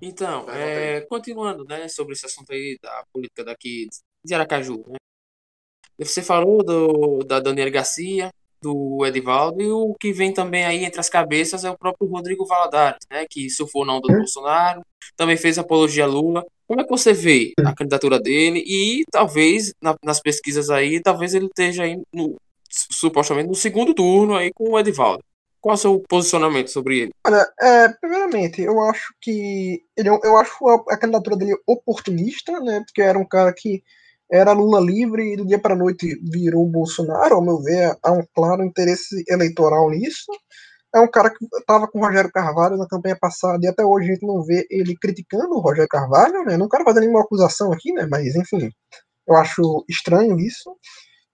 Então, 0.00 0.48
é, 0.50 1.00
continuando 1.02 1.64
né, 1.64 1.88
sobre 1.88 2.14
esse 2.14 2.26
assunto 2.26 2.52
aí 2.52 2.78
da 2.82 3.04
política 3.12 3.44
daqui 3.44 3.88
de 4.24 4.34
Aracaju, 4.34 4.84
né? 4.88 4.96
Você 5.98 6.22
falou 6.22 6.64
do, 6.64 7.18
da 7.24 7.38
Daniela 7.38 7.70
Garcia, 7.70 8.30
do 8.60 9.04
Edivaldo, 9.06 9.62
e 9.62 9.70
o 9.70 9.94
que 9.94 10.12
vem 10.12 10.32
também 10.32 10.64
aí 10.64 10.84
entre 10.84 10.98
as 10.98 11.08
cabeças 11.08 11.64
é 11.64 11.70
o 11.70 11.78
próprio 11.78 12.08
Rodrigo 12.08 12.46
Valadares, 12.46 13.06
né, 13.10 13.26
que 13.28 13.48
surfou 13.50 13.84
na 13.84 13.94
onda 13.94 14.08
do 14.08 14.16
Bolsonaro, 14.16 14.82
também 15.16 15.36
fez 15.36 15.58
apologia 15.58 16.04
a 16.04 16.06
Lula. 16.06 16.44
Como 16.66 16.80
é 16.80 16.84
que 16.84 16.90
você 16.90 17.12
vê 17.12 17.52
a 17.64 17.74
candidatura 17.74 18.18
dele 18.18 18.64
e 18.66 19.04
talvez 19.12 19.72
na, 19.80 19.94
nas 20.02 20.20
pesquisas 20.20 20.70
aí, 20.70 21.00
talvez 21.00 21.34
ele 21.34 21.46
esteja 21.46 21.84
aí 21.84 22.00
no, 22.12 22.36
supostamente 22.70 23.48
no 23.48 23.54
segundo 23.54 23.94
turno 23.94 24.34
aí 24.34 24.50
com 24.52 24.70
o 24.70 24.78
Edivaldo. 24.78 25.22
Qual 25.64 25.72
é 25.72 25.76
o 25.76 25.80
seu 25.80 26.02
posicionamento 26.06 26.68
sobre 26.68 26.98
ele? 26.98 27.12
Olha, 27.26 27.50
é, 27.58 27.88
primeiramente, 27.88 28.60
eu 28.60 28.78
acho 28.82 29.14
que 29.18 29.82
ele, 29.96 30.10
é 30.10 30.12
eu 30.22 30.36
acho 30.36 30.68
a, 30.68 30.74
a, 30.90 30.98
candidatura 30.98 31.38
dele 31.38 31.56
oportunista, 31.66 32.60
né? 32.60 32.82
Porque 32.84 33.00
era 33.00 33.18
um 33.18 33.26
cara 33.26 33.50
que 33.50 33.82
era 34.30 34.52
Lula 34.52 34.78
livre 34.78 35.32
e 35.32 35.36
do 35.38 35.46
dia 35.46 35.58
para 35.58 35.74
noite 35.74 36.20
virou 36.22 36.66
Bolsonaro. 36.66 37.36
Ao 37.36 37.42
meu 37.42 37.62
ver, 37.62 37.96
há 38.02 38.12
um 38.12 38.22
claro 38.34 38.62
interesse 38.62 39.24
eleitoral 39.26 39.88
nisso. 39.88 40.30
É 40.94 41.00
um 41.00 41.10
cara 41.10 41.30
que 41.30 41.42
estava 41.58 41.88
com 41.88 41.98
o 41.98 42.02
Rogério 42.02 42.30
Carvalho 42.30 42.76
na 42.76 42.86
campanha 42.86 43.16
passada 43.18 43.58
e 43.64 43.66
até 43.66 43.82
hoje 43.82 44.10
a 44.10 44.12
gente 44.12 44.26
não 44.26 44.42
vê 44.42 44.66
ele 44.70 44.94
criticando 44.94 45.54
o 45.54 45.60
Rogério 45.60 45.88
Carvalho, 45.88 46.44
né? 46.44 46.58
Não 46.58 46.68
quero 46.68 46.84
fazer 46.84 47.00
nenhuma 47.00 47.22
acusação 47.22 47.72
aqui, 47.72 47.90
né? 47.90 48.06
Mas 48.10 48.36
enfim, 48.36 48.68
eu 49.26 49.34
acho 49.34 49.82
estranho 49.88 50.38
isso 50.38 50.76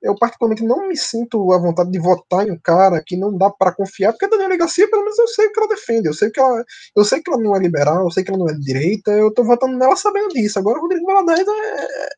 eu 0.03 0.15
particularmente 0.15 0.65
não 0.65 0.89
me 0.89 0.97
sinto 0.97 1.53
à 1.53 1.59
vontade 1.59 1.91
de 1.91 1.99
votar 1.99 2.47
em 2.47 2.53
um 2.53 2.59
cara 2.59 3.03
que 3.05 3.17
não 3.17 3.37
dá 3.37 3.51
para 3.51 3.73
confiar, 3.73 4.13
porque 4.13 4.25
a 4.25 4.29
Daniela 4.29 4.57
Garcia, 4.57 4.89
pelo 4.89 5.03
menos 5.03 5.19
eu 5.19 5.29
sei 5.29 5.47
o 5.47 5.53
que 5.53 5.61
ela 5.61 5.69
defende, 5.69 6.09
eu 6.09 6.15
sei 6.15 6.31
que 6.31 6.41
ela, 6.41 6.65
eu 6.97 7.05
sei 7.05 7.21
que 7.23 7.31
ela 7.31 7.41
não 7.43 7.55
é 7.55 7.59
liberal, 7.59 8.05
eu 8.05 8.11
sei 8.11 8.25
que 8.25 8.31
ela 8.31 8.39
não 8.39 8.49
é 8.49 8.55
de 8.55 8.61
direita, 8.61 9.11
eu 9.13 9.33
tô 9.33 9.45
votando 9.45 9.77
nela 9.77 9.97
sabendo 9.97 10.29
disso. 10.29 10.59
Agora 10.59 10.79
o 10.79 10.83
Rodrigo 10.83 11.07
Valadares 11.07 11.47
é, 11.47 12.09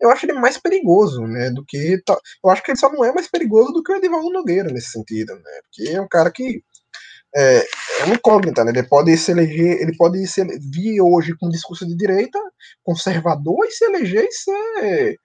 eu 0.00 0.10
acho 0.10 0.26
ele 0.26 0.34
mais 0.34 0.58
perigoso, 0.58 1.22
né, 1.26 1.50
do 1.50 1.64
que 1.64 2.00
eu 2.44 2.50
acho 2.50 2.62
que 2.62 2.70
ele 2.70 2.78
só 2.78 2.90
não 2.90 3.04
é 3.04 3.12
mais 3.12 3.28
perigoso 3.28 3.72
do 3.72 3.82
que 3.82 3.92
o 3.92 3.96
Edivaldo 3.96 4.30
Nogueira 4.30 4.70
nesse 4.72 4.90
sentido, 4.90 5.34
né? 5.34 5.60
Porque 5.64 5.90
é 5.90 6.00
um 6.00 6.08
cara 6.08 6.30
que 6.30 6.62
é, 7.34 7.58
é 8.00 8.04
uma 8.04 8.14
incógnita, 8.14 8.64
né? 8.64 8.70
Ele 8.70 8.82
pode 8.82 9.16
se 9.16 9.30
eleger, 9.30 9.80
ele 9.82 9.94
pode 9.96 10.26
se 10.26 10.42
vir 10.70 11.00
hoje 11.02 11.36
com 11.38 11.46
um 11.46 11.50
discurso 11.50 11.86
de 11.86 11.94
direita, 11.96 12.38
conservador, 12.82 13.66
e 13.66 13.70
se 13.70 13.84
eleger 13.84 14.24
e 14.24 14.32
ser 14.32 15.18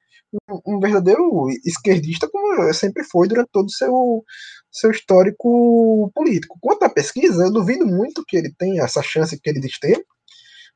um 0.65 0.79
verdadeiro 0.79 1.47
esquerdista, 1.65 2.29
como 2.29 2.73
sempre 2.73 3.03
foi 3.03 3.27
durante 3.27 3.49
todo 3.51 3.67
o 3.67 3.71
seu, 3.71 4.23
seu 4.71 4.91
histórico 4.91 6.11
político. 6.15 6.57
Quanto 6.61 6.83
à 6.83 6.89
pesquisa, 6.89 7.43
eu 7.43 7.51
duvido 7.51 7.85
muito 7.85 8.23
que 8.27 8.37
ele 8.37 8.53
tenha 8.57 8.83
essa 8.83 9.01
chance 9.01 9.39
que 9.39 9.49
ele 9.49 9.59
diz 9.59 9.77
ter, 9.79 10.03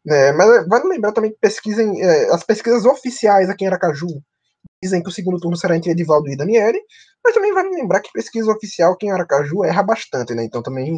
né, 0.06 0.32
mas 0.34 0.68
vale 0.68 0.88
lembrar 0.88 1.11
também 1.14 1.32
que 1.32 1.38
pesquisem, 1.40 2.02
é, 2.02 2.34
as 2.34 2.44
pesquisas 2.44 2.86
oficiais 2.86 3.49
aqui 3.49 3.64
em 3.65 3.68
Aracaju 3.68 4.07
dizem 4.84 5.02
que 5.02 5.10
o 5.10 5.11
segundo 5.11 5.40
turno 5.40 5.57
será 5.57 5.76
entre 5.76 5.91
Edivaldo 5.91 6.30
e 6.30 6.38
Daniele, 6.38 6.80
mas 7.23 7.34
também 7.34 7.53
vale 7.53 7.69
lembrar 7.69 8.02
que 8.02 8.11
pesquisa 8.11 8.52
oficial 8.52 8.94
aqui 8.94 9.07
em 9.07 9.11
Aracaju 9.11 9.64
erra 9.64 9.82
bastante, 9.82 10.36
né? 10.36 10.44
Então 10.44 10.61
também 10.61 10.98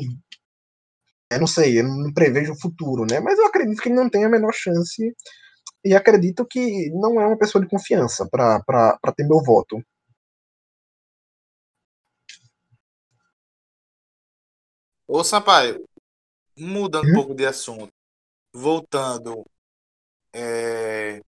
eu 1.31 1.39
não 1.39 1.47
sei, 1.47 1.79
eu 1.79 1.83
não 1.83 2.13
prevejo 2.13 2.53
o 2.53 2.59
futuro, 2.59 3.05
né? 3.09 3.19
Mas 3.19 3.37
eu 3.37 3.45
acredito 3.45 3.81
que 3.81 3.89
ele 3.89 3.95
não 3.95 4.09
tem 4.09 4.25
a 4.25 4.29
menor 4.29 4.53
chance 4.53 5.13
e 5.87 5.95
acredito 5.95 6.45
que 6.45 6.89
não 6.89 7.21
é 7.21 7.25
uma 7.25 7.37
pessoa 7.37 7.63
de 7.63 7.69
confiança 7.69 8.27
para 8.29 9.13
ter 9.15 9.23
meu 9.25 9.41
voto. 9.41 9.81
Ô 15.07 15.23
Sampaio, 15.23 15.87
mudando 16.57 17.07
hum? 17.07 17.11
um 17.11 17.13
pouco 17.13 17.33
de 17.33 17.45
assunto, 17.45 17.87
voltando 18.53 19.45
é, 20.33 21.21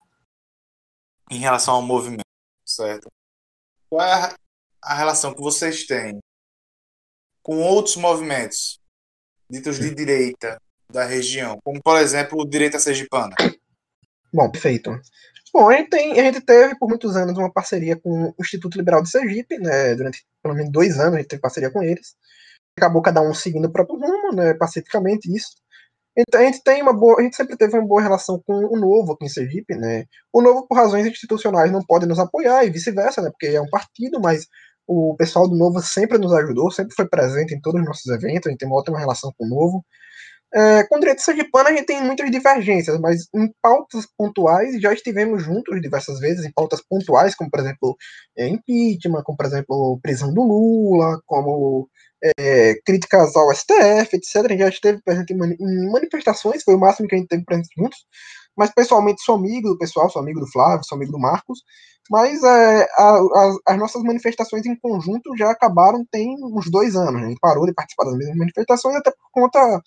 em 1.31 1.39
relação 1.39 1.75
ao 1.75 1.81
movimento, 1.81 2.25
certo? 2.65 3.07
Qual 3.89 4.05
é 4.05 4.11
a, 4.13 4.35
a 4.81 4.93
relação 4.93 5.33
que 5.33 5.41
vocês 5.41 5.85
têm 5.85 6.19
com 7.41 7.61
outros 7.61 7.95
movimentos 7.95 8.77
ditos 9.49 9.79
de 9.79 9.95
direita 9.95 10.61
da 10.91 11.05
região, 11.05 11.57
como 11.63 11.81
por 11.81 11.97
exemplo 11.97 12.41
o 12.41 12.45
Direita 12.45 12.77
Sergipana? 12.77 13.35
Bom, 14.33 14.49
perfeito. 14.49 14.99
Bom, 15.53 15.69
a 15.69 15.77
gente, 15.77 15.89
tem, 15.89 16.19
a 16.19 16.23
gente 16.23 16.41
teve 16.41 16.77
por 16.77 16.87
muitos 16.87 17.15
anos 17.15 17.37
uma 17.37 17.51
parceria 17.51 17.95
com 17.99 18.29
o 18.29 18.35
Instituto 18.39 18.77
Liberal 18.77 19.01
de 19.01 19.09
Sergipe, 19.09 19.57
né? 19.57 19.95
Durante 19.95 20.23
pelo 20.43 20.55
menos 20.55 20.71
dois 20.71 20.99
anos 20.99 21.15
a 21.15 21.17
gente 21.17 21.27
teve 21.27 21.41
parceria 21.41 21.71
com 21.71 21.81
eles. 21.81 22.15
Acabou 22.77 23.01
cada 23.01 23.21
um 23.21 23.33
seguindo 23.33 23.65
o 23.65 23.71
próprio 23.71 23.99
rumo, 23.99 24.33
né? 24.35 24.53
Pacificamente 24.53 25.33
isso. 25.35 25.49
Então 26.17 26.41
a 26.41 26.43
gente 26.43 26.63
tem 26.63 26.81
uma 26.81 26.93
boa, 26.93 27.19
a 27.19 27.23
gente 27.23 27.35
sempre 27.35 27.57
teve 27.57 27.77
uma 27.77 27.87
boa 27.87 28.01
relação 28.01 28.41
com 28.45 28.53
o 28.53 28.77
Novo 28.79 29.13
aqui 29.13 29.25
em 29.25 29.29
Sergipe, 29.29 29.75
né? 29.75 30.05
O 30.33 30.41
Novo 30.41 30.67
por 30.67 30.75
razões 30.75 31.07
institucionais 31.07 31.71
não 31.71 31.83
pode 31.83 32.05
nos 32.05 32.19
apoiar 32.19 32.65
e 32.65 32.69
vice-versa, 32.69 33.21
né? 33.21 33.29
Porque 33.31 33.47
é 33.47 33.61
um 33.61 33.69
partido, 33.69 34.19
mas 34.21 34.47
o 34.87 35.15
pessoal 35.15 35.47
do 35.47 35.55
Novo 35.55 35.81
sempre 35.81 36.17
nos 36.17 36.33
ajudou, 36.33 36.71
sempre 36.71 36.95
foi 36.95 37.07
presente 37.07 37.53
em 37.55 37.61
todos 37.61 37.79
os 37.81 37.87
nossos 37.87 38.07
eventos, 38.07 38.47
a 38.47 38.49
gente 38.49 38.59
tem 38.59 38.67
uma 38.67 38.77
ótima 38.77 38.99
relação 38.99 39.33
com 39.37 39.45
o 39.45 39.49
Novo. 39.49 39.85
É, 40.53 40.83
com 40.85 40.95
o 40.95 40.99
direito 40.99 41.21
sergipano 41.21 41.69
a 41.69 41.71
gente 41.71 41.85
tem 41.85 42.01
muitas 42.01 42.29
divergências, 42.31 42.99
mas 42.99 43.27
em 43.35 43.51
pautas 43.61 44.07
pontuais 44.17 44.81
já 44.81 44.91
estivemos 44.91 45.43
juntos 45.43 45.79
diversas 45.79 46.19
vezes, 46.19 46.43
em 46.43 46.51
pautas 46.51 46.81
pontuais, 46.81 47.35
como 47.35 47.51
por 47.51 47.59
exemplo 47.59 47.95
é, 48.37 48.47
impeachment, 48.47 49.21
como 49.23 49.37
por 49.37 49.45
exemplo 49.45 49.99
prisão 50.01 50.33
do 50.33 50.41
Lula, 50.41 51.21
como 51.27 51.87
é, 52.39 52.75
críticas 52.85 53.35
ao 53.35 53.53
STF, 53.53 54.15
etc. 54.15 54.57
Já 54.57 54.69
esteve 54.69 55.01
presente 55.03 55.33
em 55.33 55.91
manifestações, 55.91 56.63
foi 56.63 56.75
o 56.75 56.79
máximo 56.79 57.07
que 57.07 57.15
a 57.15 57.17
gente 57.17 57.27
teve 57.27 57.45
presente 57.45 57.69
juntos, 57.77 57.99
mas 58.59 58.73
pessoalmente 58.73 59.21
sou 59.23 59.35
amigo 59.35 59.69
do 59.69 59.77
pessoal, 59.77 60.09
sou 60.09 60.21
amigo 60.21 60.41
do 60.41 60.51
Flávio, 60.51 60.85
sou 60.85 60.97
amigo 60.97 61.13
do 61.13 61.17
Marcos, 61.17 61.63
mas 62.11 62.43
é, 62.43 62.87
a, 62.97 63.17
a, 63.17 63.57
as 63.67 63.79
nossas 63.79 64.03
manifestações 64.03 64.65
em 64.65 64.75
conjunto 64.75 65.33
já 65.37 65.49
acabaram 65.49 66.05
tem 66.11 66.35
uns 66.43 66.69
dois 66.69 66.93
anos. 66.93 67.21
Né? 67.21 67.27
A 67.27 67.29
gente 67.29 67.39
parou 67.39 67.65
de 67.65 67.73
participar 67.73 68.03
das 68.03 68.17
mesmas 68.17 68.37
manifestações 68.37 68.97
até 68.97 69.11
por 69.11 69.29
conta 69.31 69.81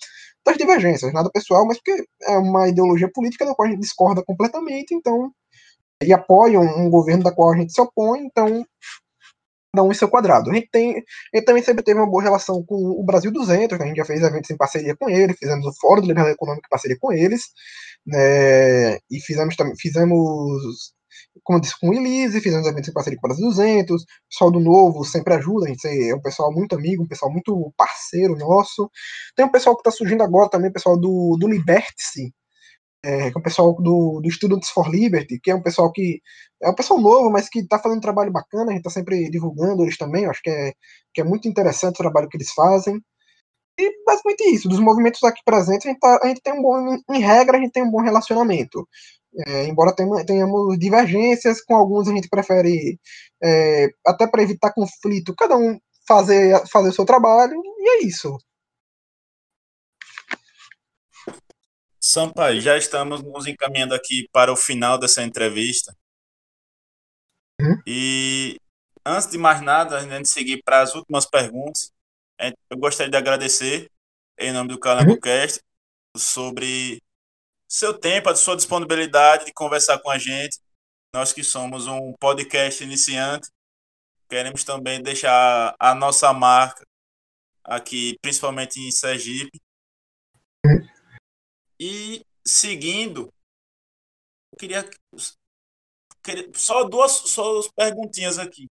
das 0.46 0.56
divergências, 0.56 1.12
nada 1.12 1.30
pessoal, 1.30 1.66
mas 1.66 1.76
porque 1.76 2.02
é 2.22 2.38
uma 2.38 2.66
ideologia 2.66 3.10
política 3.12 3.44
da 3.44 3.54
qual 3.54 3.68
a 3.68 3.70
gente 3.70 3.80
discorda 3.80 4.24
completamente, 4.24 4.94
então, 4.94 5.30
e 6.02 6.10
apoia 6.14 6.58
um, 6.58 6.86
um 6.86 6.90
governo 6.90 7.24
da 7.24 7.30
qual 7.30 7.52
a 7.52 7.56
gente 7.56 7.74
se 7.74 7.80
opõe, 7.80 8.20
então, 8.20 8.64
cada 9.74 9.86
um 9.86 9.90
em 9.90 9.94
seu 9.94 10.08
quadrado. 10.08 10.50
A 10.50 10.54
gente, 10.54 10.68
tem, 10.70 11.02
gente 11.34 11.44
também 11.44 11.62
sempre 11.62 11.82
teve 11.82 11.98
uma 11.98 12.08
boa 12.08 12.22
relação 12.22 12.62
com 12.64 12.76
o 12.76 13.02
Brasil 13.04 13.32
200, 13.32 13.78
né? 13.78 13.84
a 13.84 13.88
gente 13.88 13.96
já 13.96 14.04
fez 14.04 14.22
eventos 14.22 14.50
em 14.50 14.56
parceria 14.56 14.94
com 14.94 15.08
ele, 15.08 15.34
fizemos 15.34 15.66
o 15.66 15.72
Fórum 15.80 16.02
do 16.02 16.08
Liberdade 16.08 16.34
Econômica 16.34 16.66
em 16.66 16.70
parceria 16.70 16.96
com 17.00 17.12
eles, 17.12 17.42
né? 18.06 18.96
e 19.10 19.20
fizemos, 19.24 19.54
fizemos 19.80 20.92
como 21.42 21.56
eu 21.58 21.60
disse, 21.62 21.78
com 21.80 21.88
o 21.88 21.94
Elise, 21.94 22.40
fizemos 22.40 22.66
eventos 22.66 22.88
em 22.90 22.92
parceria 22.92 23.18
com 23.18 23.26
o 23.26 23.28
Brasil 23.28 23.48
200, 23.48 24.02
o 24.02 24.06
pessoal 24.28 24.50
do 24.50 24.60
Novo 24.60 25.04
sempre 25.04 25.34
ajuda, 25.34 25.66
a 25.66 25.68
gente 25.68 25.86
é 25.86 26.14
um 26.14 26.20
pessoal 26.20 26.52
muito 26.52 26.74
amigo, 26.74 27.02
um 27.02 27.08
pessoal 27.08 27.32
muito 27.32 27.72
parceiro 27.76 28.36
nosso. 28.36 28.90
Tem 29.34 29.44
um 29.46 29.50
pessoal 29.50 29.74
que 29.74 29.80
está 29.80 29.90
surgindo 29.90 30.22
agora 30.22 30.50
também, 30.50 30.70
o 30.70 30.72
pessoal 30.72 30.98
do, 30.98 31.36
do 31.40 31.48
Liberty, 31.48 32.32
é, 33.04 33.30
que 33.30 33.36
é 33.36 33.40
o 33.40 33.42
pessoal 33.42 33.74
do, 33.74 34.20
do 34.20 34.30
Students 34.30 34.70
for 34.70 34.88
Liberty, 34.88 35.40
que 35.40 35.50
é 35.50 35.54
um 35.54 35.62
pessoal 35.62 35.90
que 35.92 36.20
é 36.62 36.70
um 36.70 36.74
pessoal 36.74 37.00
novo, 37.00 37.30
mas 37.30 37.48
que 37.48 37.60
está 37.60 37.78
fazendo 37.78 37.98
um 37.98 38.02
trabalho 38.02 38.30
bacana, 38.30 38.70
a 38.70 38.74
gente 38.74 38.80
está 38.80 38.90
sempre 38.90 39.28
divulgando 39.30 39.82
eles 39.82 39.98
também, 39.98 40.26
acho 40.26 40.42
que 40.42 40.50
é, 40.50 40.72
que 41.14 41.20
é 41.20 41.24
muito 41.24 41.48
interessante 41.48 41.94
o 41.96 41.98
trabalho 41.98 42.28
que 42.28 42.36
eles 42.36 42.52
fazem. 42.52 43.00
E 43.78 44.04
basicamente 44.04 44.42
isso, 44.54 44.68
dos 44.68 44.80
movimentos 44.80 45.22
aqui 45.24 45.40
presentes, 45.44 45.86
a 45.86 45.90
gente, 45.90 46.00
tá, 46.00 46.20
a 46.22 46.28
gente 46.28 46.42
tem 46.42 46.52
um 46.54 46.62
bom, 46.62 46.96
em 47.10 47.20
regra, 47.20 47.56
a 47.58 47.60
gente 47.60 47.72
tem 47.72 47.82
um 47.82 47.90
bom 47.90 48.02
relacionamento. 48.02 48.86
É, 49.46 49.66
embora 49.66 49.94
tenhamos 50.26 50.78
divergências, 50.78 51.62
com 51.62 51.74
alguns 51.74 52.08
a 52.08 52.12
gente 52.14 52.28
prefere, 52.28 52.98
é, 53.42 53.88
até 54.06 54.26
para 54.26 54.42
evitar 54.42 54.72
conflito, 54.74 55.34
cada 55.36 55.56
um 55.56 55.78
fazer, 56.06 56.62
fazer 56.68 56.90
o 56.90 56.92
seu 56.92 57.04
trabalho, 57.06 57.54
e 57.78 57.88
é 58.04 58.06
isso. 58.06 58.36
Sampaio, 62.12 62.60
já 62.60 62.76
estamos 62.76 63.22
nos 63.22 63.46
encaminhando 63.46 63.94
aqui 63.94 64.28
para 64.30 64.52
o 64.52 64.56
final 64.56 64.98
dessa 64.98 65.22
entrevista. 65.22 65.96
Uhum. 67.58 67.80
E 67.86 68.60
antes 69.02 69.30
de 69.30 69.38
mais 69.38 69.62
nada, 69.62 69.98
antes 69.98 70.30
de 70.30 70.34
seguir 70.34 70.62
para 70.62 70.82
as 70.82 70.94
últimas 70.94 71.24
perguntas, 71.24 71.90
eu 72.68 72.76
gostaria 72.76 73.10
de 73.10 73.16
agradecer, 73.16 73.90
em 74.38 74.52
nome 74.52 74.68
do 74.68 74.78
CalangoCast, 74.78 75.60
uhum. 76.14 76.20
sobre 76.20 77.02
seu 77.66 77.98
tempo, 77.98 78.28
a 78.28 78.36
sua 78.36 78.56
disponibilidade 78.56 79.46
de 79.46 79.52
conversar 79.54 79.98
com 79.98 80.10
a 80.10 80.18
gente. 80.18 80.60
Nós 81.14 81.32
que 81.32 81.42
somos 81.42 81.86
um 81.86 82.12
podcast 82.20 82.84
iniciante, 82.84 83.48
queremos 84.28 84.64
também 84.64 85.02
deixar 85.02 85.74
a 85.78 85.94
nossa 85.94 86.30
marca 86.34 86.86
aqui, 87.64 88.18
principalmente 88.20 88.78
em 88.80 88.90
Sergipe. 88.90 89.58
E 91.84 92.24
seguindo, 92.46 93.34
eu 94.52 94.56
queria, 94.56 94.88
queria 96.22 96.48
só 96.54 96.84
duas 96.84 97.10
só 97.10 97.60
perguntinhas 97.74 98.38
aqui. 98.38 98.70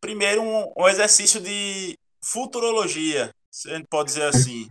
Primeiro, 0.00 0.40
um, 0.40 0.72
um 0.74 0.88
exercício 0.88 1.38
de 1.38 1.98
futurologia, 2.24 3.30
se 3.50 3.70
a 3.70 3.76
gente 3.76 3.88
pode 3.88 4.08
dizer 4.08 4.22
assim, 4.22 4.66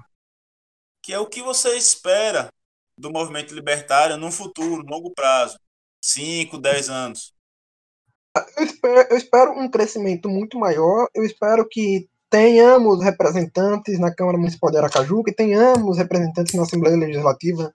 que 1.03 1.13
é 1.13 1.19
o 1.19 1.29
que 1.29 1.43
você 1.43 1.77
espera 1.77 2.51
do 2.97 3.11
movimento 3.11 3.53
libertário 3.53 4.17
no 4.17 4.31
futuro, 4.31 4.81
longo 4.87 5.13
prazo, 5.13 5.59
5, 6.01 6.57
10 6.57 6.89
anos? 6.89 7.35
Eu 8.57 8.63
espero, 8.63 9.07
eu 9.11 9.17
espero, 9.17 9.51
um 9.51 9.69
crescimento 9.69 10.27
muito 10.27 10.57
maior. 10.57 11.07
Eu 11.13 11.23
espero 11.23 11.69
que 11.69 12.09
tenhamos 12.29 13.03
representantes 13.03 13.99
na 13.99 14.13
Câmara 14.13 14.37
Municipal 14.37 14.71
de 14.71 14.77
Aracaju, 14.77 15.23
que 15.23 15.33
tenhamos 15.33 15.97
representantes 15.97 16.53
na 16.53 16.63
Assembleia 16.63 16.97
Legislativa 16.97 17.73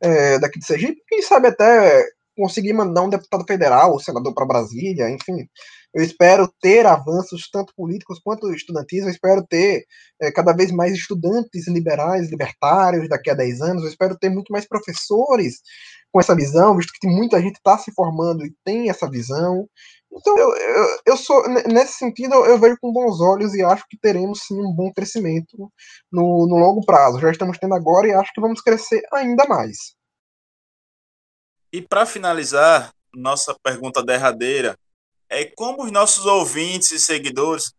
é, 0.00 0.38
daqui 0.38 0.58
de 0.58 0.66
Sergipe, 0.66 1.02
quem 1.06 1.22
sabe 1.22 1.48
até 1.48 2.04
conseguir 2.36 2.72
mandar 2.72 3.02
um 3.02 3.08
deputado 3.08 3.44
federal, 3.46 3.96
um 3.96 3.98
senador 3.98 4.32
para 4.32 4.46
Brasília, 4.46 5.10
enfim. 5.10 5.48
Eu 5.92 6.04
espero 6.04 6.48
ter 6.60 6.86
avanços 6.86 7.48
tanto 7.50 7.72
políticos 7.74 8.20
quanto 8.22 8.52
estudantis. 8.52 9.02
Eu 9.02 9.10
espero 9.10 9.44
ter 9.44 9.84
é, 10.20 10.30
cada 10.30 10.52
vez 10.52 10.70
mais 10.70 10.92
estudantes 10.92 11.66
liberais, 11.66 12.30
libertários 12.30 13.08
daqui 13.08 13.30
a 13.30 13.34
10 13.34 13.60
anos. 13.62 13.82
Eu 13.82 13.88
espero 13.88 14.16
ter 14.16 14.28
muito 14.28 14.52
mais 14.52 14.68
professores 14.68 15.60
com 16.12 16.20
essa 16.20 16.34
visão, 16.34 16.76
visto 16.76 16.92
que 17.00 17.08
muita 17.08 17.40
gente 17.40 17.56
está 17.56 17.76
se 17.76 17.92
formando 17.92 18.44
e 18.44 18.54
tem 18.64 18.88
essa 18.88 19.10
visão. 19.10 19.68
Então, 20.10 20.38
eu, 20.38 20.56
eu, 20.56 20.98
eu, 21.06 21.16
sou, 21.16 21.46
nesse 21.48 21.94
sentido, 21.94 22.34
eu 22.34 22.58
vejo 22.58 22.76
com 22.80 22.92
bons 22.92 23.20
olhos 23.20 23.54
e 23.54 23.62
acho 23.62 23.84
que 23.88 23.98
teremos 23.98 24.40
sim 24.40 24.58
um 24.58 24.72
bom 24.72 24.92
crescimento 24.92 25.70
no, 26.10 26.46
no 26.46 26.56
longo 26.56 26.84
prazo. 26.84 27.20
Já 27.20 27.30
estamos 27.30 27.58
tendo 27.58 27.74
agora 27.74 28.08
e 28.08 28.12
acho 28.12 28.32
que 28.32 28.40
vamos 28.40 28.60
crescer 28.60 29.02
ainda 29.12 29.44
mais. 29.46 29.94
E 31.72 31.82
para 31.82 32.06
finalizar, 32.06 32.90
nossa 33.14 33.54
pergunta 33.62 34.02
derradeira 34.02 34.78
é 35.28 35.44
como 35.44 35.84
os 35.84 35.92
nossos 35.92 36.24
ouvintes 36.24 36.90
e 36.90 36.98
seguidores 36.98 37.74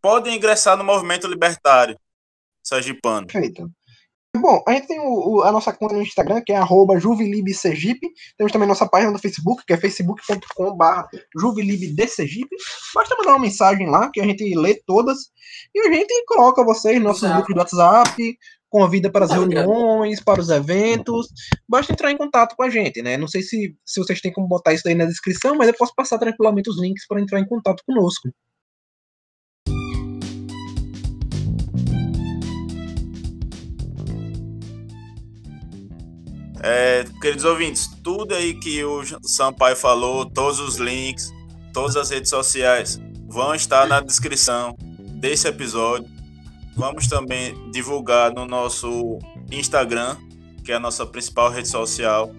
podem 0.00 0.36
ingressar 0.36 0.76
no 0.76 0.84
movimento 0.84 1.26
libertário 1.26 1.98
sergipano. 2.62 3.26
Perfeito. 3.26 3.70
Bom, 4.36 4.62
a 4.66 4.72
gente 4.72 4.86
tem 4.86 5.00
o, 5.00 5.36
o, 5.36 5.42
a 5.42 5.52
nossa 5.52 5.72
conta 5.72 5.94
no 5.94 6.02
Instagram, 6.02 6.42
que 6.44 6.52
é 6.52 6.60
juvilibsergipe. 6.98 8.08
Temos 8.36 8.52
também 8.52 8.68
nossa 8.68 8.88
página 8.88 9.10
no 9.10 9.18
Facebook, 9.18 9.64
que 9.66 9.72
é 9.72 9.76
facebook.com.br 9.76 10.84
juvilibdsergipe. 11.38 12.56
Basta 12.94 13.16
mandar 13.16 13.32
uma 13.32 13.40
mensagem 13.40 13.88
lá, 13.88 14.10
que 14.12 14.20
a 14.20 14.24
gente 14.24 14.54
lê 14.54 14.80
todas. 14.86 15.30
E 15.74 15.80
a 15.80 15.92
gente 15.92 16.24
coloca 16.26 16.64
vocês 16.64 16.96
nos 16.96 17.04
nossos 17.04 17.30
grupos 17.30 17.54
do 17.54 17.58
WhatsApp, 17.58 18.38
convida 18.68 19.10
para 19.10 19.24
as 19.24 19.30
reuniões, 19.30 20.20
para 20.20 20.40
os 20.40 20.50
eventos. 20.50 21.28
Basta 21.68 21.92
entrar 21.92 22.12
em 22.12 22.16
contato 22.16 22.54
com 22.56 22.62
a 22.62 22.70
gente, 22.70 23.02
né? 23.02 23.16
Não 23.16 23.28
sei 23.28 23.42
se, 23.42 23.76
se 23.84 24.00
vocês 24.00 24.20
têm 24.20 24.32
como 24.32 24.48
botar 24.48 24.74
isso 24.74 24.86
aí 24.86 24.94
na 24.94 25.04
descrição, 25.06 25.56
mas 25.56 25.68
eu 25.68 25.74
posso 25.74 25.94
passar 25.94 26.18
tranquilamente 26.18 26.70
os 26.70 26.80
links 26.80 27.06
para 27.06 27.20
entrar 27.20 27.40
em 27.40 27.46
contato 27.46 27.82
conosco. 27.86 28.28
É, 36.68 37.04
queridos 37.20 37.44
ouvintes, 37.44 37.86
tudo 38.02 38.34
aí 38.34 38.52
que 38.52 38.84
o 38.84 39.00
Sampaio 39.22 39.76
falou, 39.76 40.26
todos 40.26 40.58
os 40.58 40.78
links, 40.78 41.32
todas 41.72 41.94
as 41.94 42.10
redes 42.10 42.28
sociais 42.28 43.00
vão 43.28 43.54
estar 43.54 43.86
na 43.86 44.00
descrição 44.00 44.76
desse 44.98 45.46
episódio. 45.46 46.10
Vamos 46.74 47.06
também 47.06 47.70
divulgar 47.70 48.34
no 48.34 48.44
nosso 48.44 49.20
Instagram, 49.48 50.16
que 50.64 50.72
é 50.72 50.74
a 50.74 50.80
nossa 50.80 51.06
principal 51.06 51.50
rede 51.50 51.68
social. 51.68 52.32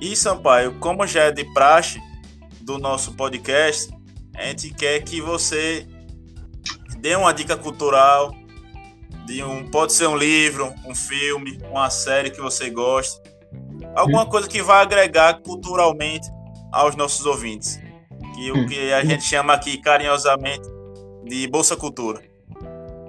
E 0.00 0.16
Sampaio, 0.16 0.72
como 0.80 1.06
já 1.06 1.24
é 1.24 1.30
de 1.30 1.44
praxe 1.52 2.00
do 2.62 2.78
nosso 2.78 3.12
podcast, 3.16 3.92
a 4.34 4.44
gente 4.44 4.70
quer 4.70 5.04
que 5.04 5.20
você 5.20 5.86
dê 7.00 7.14
uma 7.14 7.34
dica 7.34 7.54
cultural, 7.54 8.34
de 9.26 9.42
um 9.42 9.68
pode 9.68 9.92
ser 9.92 10.06
um 10.06 10.16
livro, 10.16 10.72
um 10.86 10.94
filme, 10.94 11.58
uma 11.70 11.90
série 11.90 12.30
que 12.30 12.40
você 12.40 12.70
gosta, 12.70 13.25
alguma 13.96 14.26
coisa 14.26 14.46
que 14.46 14.62
vai 14.62 14.82
agregar 14.82 15.40
culturalmente 15.40 16.28
aos 16.70 16.94
nossos 16.94 17.24
ouvintes, 17.24 17.80
que 18.34 18.52
o 18.52 18.66
que 18.66 18.92
a 18.92 19.04
gente 19.04 19.24
chama 19.24 19.54
aqui 19.54 19.78
carinhosamente 19.78 20.68
de 21.24 21.48
bolsa 21.48 21.74
cultura. 21.76 22.20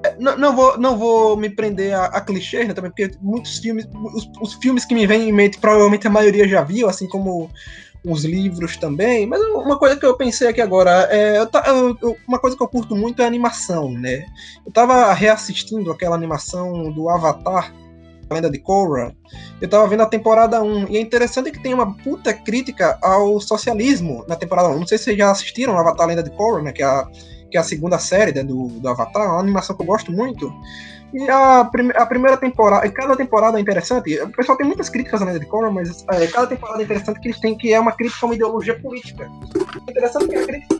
É, 0.03 0.15
não, 0.19 0.37
não, 0.37 0.55
vou, 0.55 0.77
não 0.77 0.97
vou 0.97 1.35
me 1.35 1.49
prender 1.49 1.93
a, 1.93 2.05
a 2.05 2.21
clichês, 2.21 2.67
né, 2.67 2.73
também, 2.73 2.91
porque 2.91 3.11
muitos 3.21 3.57
filmes, 3.57 3.85
os, 4.13 4.29
os, 4.41 4.53
filmes 4.55 4.85
que 4.85 4.93
me 4.93 5.05
vêm 5.05 5.29
em 5.29 5.31
mente, 5.31 5.57
provavelmente 5.57 6.07
a 6.07 6.09
maioria 6.09 6.47
já 6.47 6.63
viu, 6.63 6.87
assim 6.87 7.07
como 7.07 7.49
os 8.05 8.23
livros 8.23 8.77
também, 8.77 9.25
mas 9.25 9.41
uma 9.41 9.77
coisa 9.77 9.97
que 9.97 10.05
eu 10.05 10.15
pensei 10.15 10.47
aqui 10.47 10.61
agora, 10.61 11.07
é, 11.11 11.39
eu, 11.39 11.97
eu, 12.01 12.17
uma 12.27 12.39
coisa 12.39 12.55
que 12.55 12.63
eu 12.63 12.67
curto 12.67 12.95
muito 12.95 13.21
é 13.21 13.25
a 13.25 13.27
animação, 13.27 13.91
né? 13.91 14.25
Eu 14.65 14.71
tava 14.71 15.11
reassistindo 15.13 15.91
aquela 15.91 16.15
animação 16.15 16.91
do 16.91 17.09
Avatar, 17.09 17.73
Lenda 18.31 18.49
de 18.49 18.59
Korra, 18.59 19.15
eu 19.61 19.69
tava 19.69 19.87
vendo 19.87 20.03
a 20.03 20.07
temporada 20.07 20.61
1, 20.61 20.87
e 20.89 20.97
é 20.97 21.01
interessante 21.01 21.51
que 21.51 21.61
tem 21.61 21.73
uma 21.73 21.95
puta 21.97 22.33
crítica 22.33 22.97
ao 23.01 23.39
socialismo 23.39 24.25
na 24.27 24.35
temporada 24.35 24.69
1. 24.69 24.79
Não 24.79 24.87
sei 24.87 24.97
se 24.97 25.05
vocês 25.05 25.17
já 25.17 25.31
assistiram 25.31 25.77
Avatar 25.77 26.07
Lenda 26.07 26.23
de 26.23 26.31
Korra, 26.31 26.61
né, 26.61 26.71
que 26.71 26.83
é 26.83 26.85
a, 26.85 27.07
que 27.49 27.57
é 27.57 27.59
a 27.59 27.63
segunda 27.63 27.97
série 27.97 28.33
né, 28.33 28.43
do, 28.43 28.67
do 28.67 28.87
Avatar, 28.87 29.27
uma 29.27 29.39
animação 29.39 29.75
que 29.75 29.81
eu 29.81 29.87
gosto 29.87 30.11
muito. 30.11 30.51
E 31.13 31.29
a, 31.29 31.63
prim 31.65 31.89
a 31.95 32.05
primeira 32.05 32.35
temporada, 32.35 32.85
e 32.85 32.91
cada 32.91 33.15
temporada 33.15 33.57
é 33.57 33.61
interessante. 33.61 34.19
O 34.19 34.29
pessoal 34.29 34.57
tem 34.57 34.67
muitas 34.67 34.89
críticas 34.89 35.21
na 35.21 35.37
de 35.37 35.45
Korra, 35.45 35.71
mas 35.71 36.05
é, 36.11 36.27
cada 36.27 36.47
temporada 36.47 36.81
é 36.81 36.83
interessante 36.83 37.19
que 37.19 37.29
eles 37.29 37.39
têm 37.39 37.57
que 37.57 37.73
é 37.73 37.79
uma 37.79 37.93
crítica 37.93 38.25
a 38.25 38.27
uma 38.27 38.35
ideologia 38.35 38.77
política. 38.79 39.29
É 39.87 39.91
interessante 39.91 40.27
que 40.27 40.35
a, 40.35 40.45
crítica, 40.45 40.77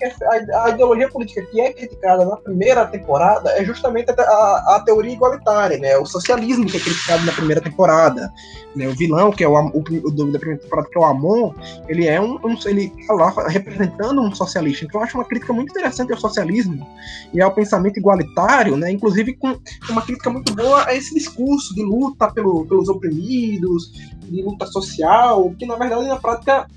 a, 0.54 0.66
a, 0.66 0.70
ideologia 0.70 1.10
política 1.10 1.42
que 1.44 1.62
é 1.62 1.72
criticada 1.72 2.26
na 2.26 2.36
primeira 2.36 2.86
temporada 2.88 3.52
é 3.52 3.64
justamente 3.64 4.12
a, 4.12 4.76
a, 4.76 4.84
teoria 4.86 5.14
igualitária, 5.14 5.78
né? 5.78 5.98
O 5.98 6.06
socialismo 6.06 6.66
que 6.66 6.78
é 6.78 6.80
criticado 6.80 7.26
na 7.26 7.32
primeira 7.32 7.62
temporada. 7.62 8.32
Né? 8.76 8.88
O 8.88 8.96
vilão, 8.96 9.32
que 9.32 9.44
é 9.44 9.48
o, 9.48 9.54
o, 9.54 9.80
o 9.80 10.32
da 10.32 10.40
primeira 10.40 10.62
temporada, 10.62 10.90
que 10.90 10.98
é 10.98 11.02
o 11.02 11.06
Amon, 11.06 11.54
ele 11.88 12.06
é 12.06 12.20
um, 12.20 12.38
um 12.44 12.58
ele 12.66 12.92
tá 13.08 13.14
lá 13.14 13.34
representando 13.48 14.22
um 14.22 14.36
socialista. 14.36 14.84
Então 14.84 15.00
eu 15.00 15.06
acho 15.06 15.18
uma 15.18 15.26
crítica 15.26 15.54
muito 15.54 15.70
interessante 15.70 16.12
ao 16.12 16.20
socialismo 16.20 16.86
e 17.34 17.42
ao 17.42 17.52
pensamento 17.52 17.98
igualitário, 17.98 18.76
né? 18.76 18.92
Inclusive 18.92 19.34
com 19.36 19.58
uma 19.90 20.02
crítica 20.02 20.17
crítica 20.18 20.30
muito 20.30 20.54
boa 20.56 20.86
a 20.88 20.96
esse 20.96 21.14
discurso 21.14 21.74
de 21.74 21.84
luta 21.84 22.32
pelo, 22.32 22.66
pelos 22.66 22.90
oprimidos, 22.90 23.92
de 24.24 24.42
luta 24.42 24.66
social, 24.66 25.54
que 25.58 25.66
na 25.66 25.76
verdade 25.76 26.08
na 26.08 26.18
prática 26.18 26.68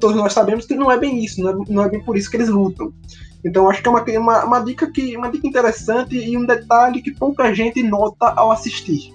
todos 0.00 0.16
nós 0.16 0.32
sabemos 0.32 0.66
que 0.66 0.74
não 0.74 0.90
é 0.90 0.98
bem 0.98 1.24
isso, 1.24 1.40
não 1.40 1.50
é, 1.50 1.64
não 1.68 1.84
é 1.84 1.88
bem 1.88 2.02
por 2.02 2.16
isso 2.16 2.30
que 2.30 2.36
eles 2.36 2.48
lutam. 2.48 2.92
Então 3.44 3.70
acho 3.70 3.80
que 3.80 3.88
é 3.88 3.90
uma, 3.90 4.02
uma, 4.02 4.44
uma, 4.44 4.60
dica 4.60 4.90
que 4.90 5.16
uma 5.16 5.30
dica 5.30 5.46
interessante 5.46 6.16
e 6.16 6.36
um 6.36 6.44
detalhe 6.44 7.00
que 7.00 7.12
pouca 7.12 7.54
gente 7.54 7.82
nota 7.82 8.26
ao 8.30 8.50
assistir. 8.50 9.14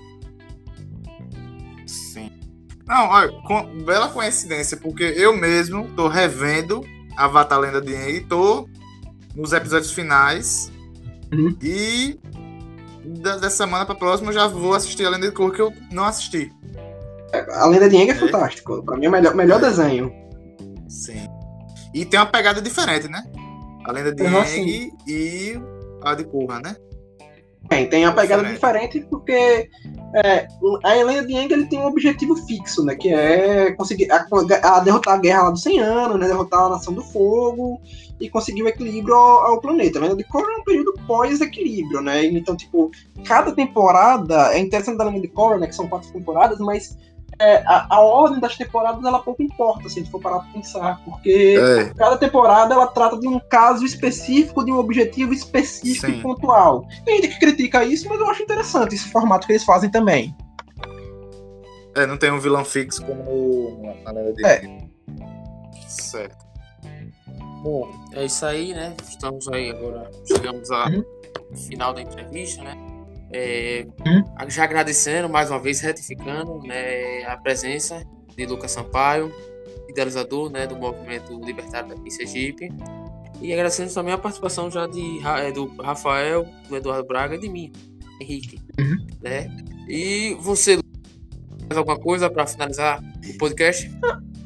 Sim. 1.86 2.32
Não, 2.88 3.10
olha, 3.10 3.32
com, 3.46 3.84
bela 3.84 4.08
coincidência, 4.08 4.78
porque 4.78 5.04
eu 5.04 5.36
mesmo 5.36 5.90
tô 5.98 6.08
revendo 6.08 6.82
Avatar 7.18 7.60
Lenda 7.60 7.82
de 7.82 7.94
Aang 7.94 8.16
e 8.16 8.22
tô 8.22 8.70
nos 9.36 9.52
episódios 9.52 9.92
finais. 9.92 10.72
Uhum. 11.34 11.56
E 11.62 12.20
dessa 13.04 13.50
semana 13.50 13.86
pra 13.86 13.96
próxima 13.96 14.30
eu 14.30 14.34
já 14.34 14.48
vou 14.48 14.74
assistir 14.74 15.06
a 15.06 15.10
Lenda 15.10 15.28
de 15.28 15.34
Korra 15.34 15.54
que 15.54 15.62
eu 15.62 15.74
não 15.92 16.06
assisti. 16.06 16.52
A 17.54 17.66
Lenda 17.66 17.90
de 17.90 17.98
Aang 17.98 18.10
é, 18.10 18.14
é. 18.14 18.16
fantástico. 18.16 18.84
Pra 18.84 18.98
mim 18.98 19.06
é 19.06 19.10
o 19.10 19.12
melhor, 19.12 19.36
melhor 19.36 19.60
desenho. 19.60 20.12
Sim. 20.88 21.28
E 21.94 22.06
tem 22.06 22.20
uma 22.20 22.26
pegada 22.26 22.62
diferente, 22.62 23.08
né? 23.08 23.24
A 23.86 23.92
Lenda 23.92 24.14
de 24.14 24.26
Aang 24.26 24.94
e 25.08 25.60
a 26.04 26.14
de 26.14 26.26
Korra, 26.26 26.60
né? 26.60 26.76
Tem, 27.70 27.88
tem 27.88 28.06
uma 28.06 28.14
pegada 28.14 28.44
diferente, 28.44 29.00
diferente 29.00 29.10
porque 29.10 29.70
é, 30.14 30.48
a 30.84 30.98
Helena 30.98 31.26
de 31.26 31.34
Yang 31.34 31.54
ele 31.54 31.66
tem 31.68 31.80
um 31.80 31.86
objetivo 31.86 32.36
fixo, 32.36 32.84
né? 32.84 32.96
Que 32.96 33.14
é 33.14 33.72
conseguir 33.72 34.12
a, 34.12 34.26
a 34.64 34.80
derrotar 34.82 35.14
a 35.14 35.18
guerra 35.18 35.44
lá 35.44 35.50
dos 35.52 35.64
100 35.64 35.80
anos, 35.80 36.20
né? 36.20 36.28
Derrotar 36.28 36.64
a 36.64 36.70
Nação 36.70 36.94
do 36.94 37.02
Fogo 37.02 37.80
e 38.20 38.30
conseguir 38.30 38.64
o 38.64 38.68
equilíbrio 38.68 39.16
ao, 39.16 39.48
ao 39.48 39.62
planeta. 39.62 39.98
A 39.98 40.02
Helena 40.02 40.18
de 40.18 40.24
Korra 40.26 40.52
é 40.52 40.58
um 40.58 40.64
período 40.64 40.94
pós-equilíbrio, 41.08 42.02
né? 42.02 42.26
Então, 42.26 42.56
tipo, 42.56 42.92
cada 43.26 43.52
temporada... 43.54 44.54
É 44.54 44.60
interessante 44.60 44.98
da 44.98 45.06
Helena 45.06 45.22
de 45.22 45.30
Korra, 45.30 45.58
né? 45.58 45.68
Que 45.68 45.76
são 45.76 45.88
quatro 45.88 46.12
temporadas, 46.12 46.60
mas 46.60 46.98
é, 47.42 47.64
a, 47.66 47.88
a, 47.90 48.00
ordem 48.00 48.40
das 48.40 48.56
temporadas 48.56 49.04
ela 49.04 49.20
pouco 49.20 49.42
importa, 49.42 49.90
se 49.90 50.00
a 50.00 50.04
gente 50.04 50.12
for 50.12 50.22
parar 50.22 50.42
pra 50.42 50.54
pensar, 50.54 51.02
porque 51.04 51.58
é. 51.60 51.94
cada 51.96 52.16
temporada 52.18 52.76
ela 52.76 52.86
trata 52.86 53.20
de 53.20 53.28
um 53.28 53.40
caso 53.40 53.84
específico, 53.84 54.64
de 54.64 54.72
um 54.72 54.78
objetivo 54.78 55.34
específico 55.34 56.06
Sim. 56.06 56.20
e 56.20 56.22
pontual. 56.22 56.86
Tem 57.04 57.16
gente 57.16 57.30
que 57.30 57.40
critica 57.40 57.84
isso, 57.84 58.08
mas 58.08 58.20
eu 58.20 58.30
acho 58.30 58.44
interessante 58.44 58.94
esse 58.94 59.10
formato 59.10 59.48
que 59.48 59.54
eles 59.54 59.64
fazem 59.64 59.90
também. 59.90 60.36
É, 61.96 62.06
não 62.06 62.16
tem 62.16 62.32
um 62.32 62.40
vilão 62.40 62.64
fixo 62.64 63.04
como 63.04 63.96
a 64.06 64.12
lenda 64.12 64.34
de. 64.34 64.46
É. 64.46 64.62
Certo. 65.88 66.46
Bom, 67.64 67.92
é 68.14 68.26
isso 68.26 68.46
aí, 68.46 68.74
né? 68.74 68.96
Estamos 69.08 69.48
aí 69.48 69.72
agora, 69.72 70.10
chegamos 70.26 70.70
ao 70.72 70.90
uhum. 70.90 71.04
final 71.56 71.94
da 71.94 72.02
entrevista, 72.02 72.64
né? 72.64 72.91
É? 73.34 73.86
Já 74.50 74.64
agradecendo 74.64 75.30
mais 75.30 75.50
uma 75.50 75.60
vez, 75.60 75.80
retificando 75.80 76.60
né, 76.60 77.24
a 77.26 77.38
presença 77.38 78.06
de 78.36 78.46
Lucas 78.46 78.72
Sampaio, 78.72 79.34
idealizador 79.88 80.50
né, 80.50 80.68
do 80.68 80.76
movimento 80.76 81.40
libertário 81.44 81.90
da 81.90 82.10
Sergipe. 82.10 82.70
E 83.42 83.52
agradecendo 83.54 83.94
também 83.94 84.14
a 84.14 84.18
participação 84.18 84.70
já 84.70 84.86
de, 84.88 85.20
é, 85.26 85.52
do 85.52 85.66
Rafael, 85.82 86.48
do 86.68 86.78
Eduardo 86.78 87.08
Braga 87.08 87.36
e 87.36 87.40
de 87.40 87.50
mim, 87.50 87.72
Henrique. 88.20 88.60
Uhum. 88.80 89.08
Né? 89.22 89.48
E 89.88 90.38
você, 90.40 90.78
mais 91.68 91.78
alguma 91.78 91.98
coisa 91.98 92.30
para 92.30 92.46
finalizar 92.46 93.04
o 93.28 93.38
podcast? 93.38 93.90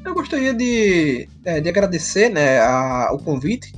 Eu 0.06 0.14
gostaria 0.14 0.53
de, 0.53 1.28
é, 1.44 1.60
de 1.60 1.68
agradecer 1.68 2.30
né, 2.30 2.60
a, 2.60 3.10
o 3.12 3.18
convite 3.18 3.74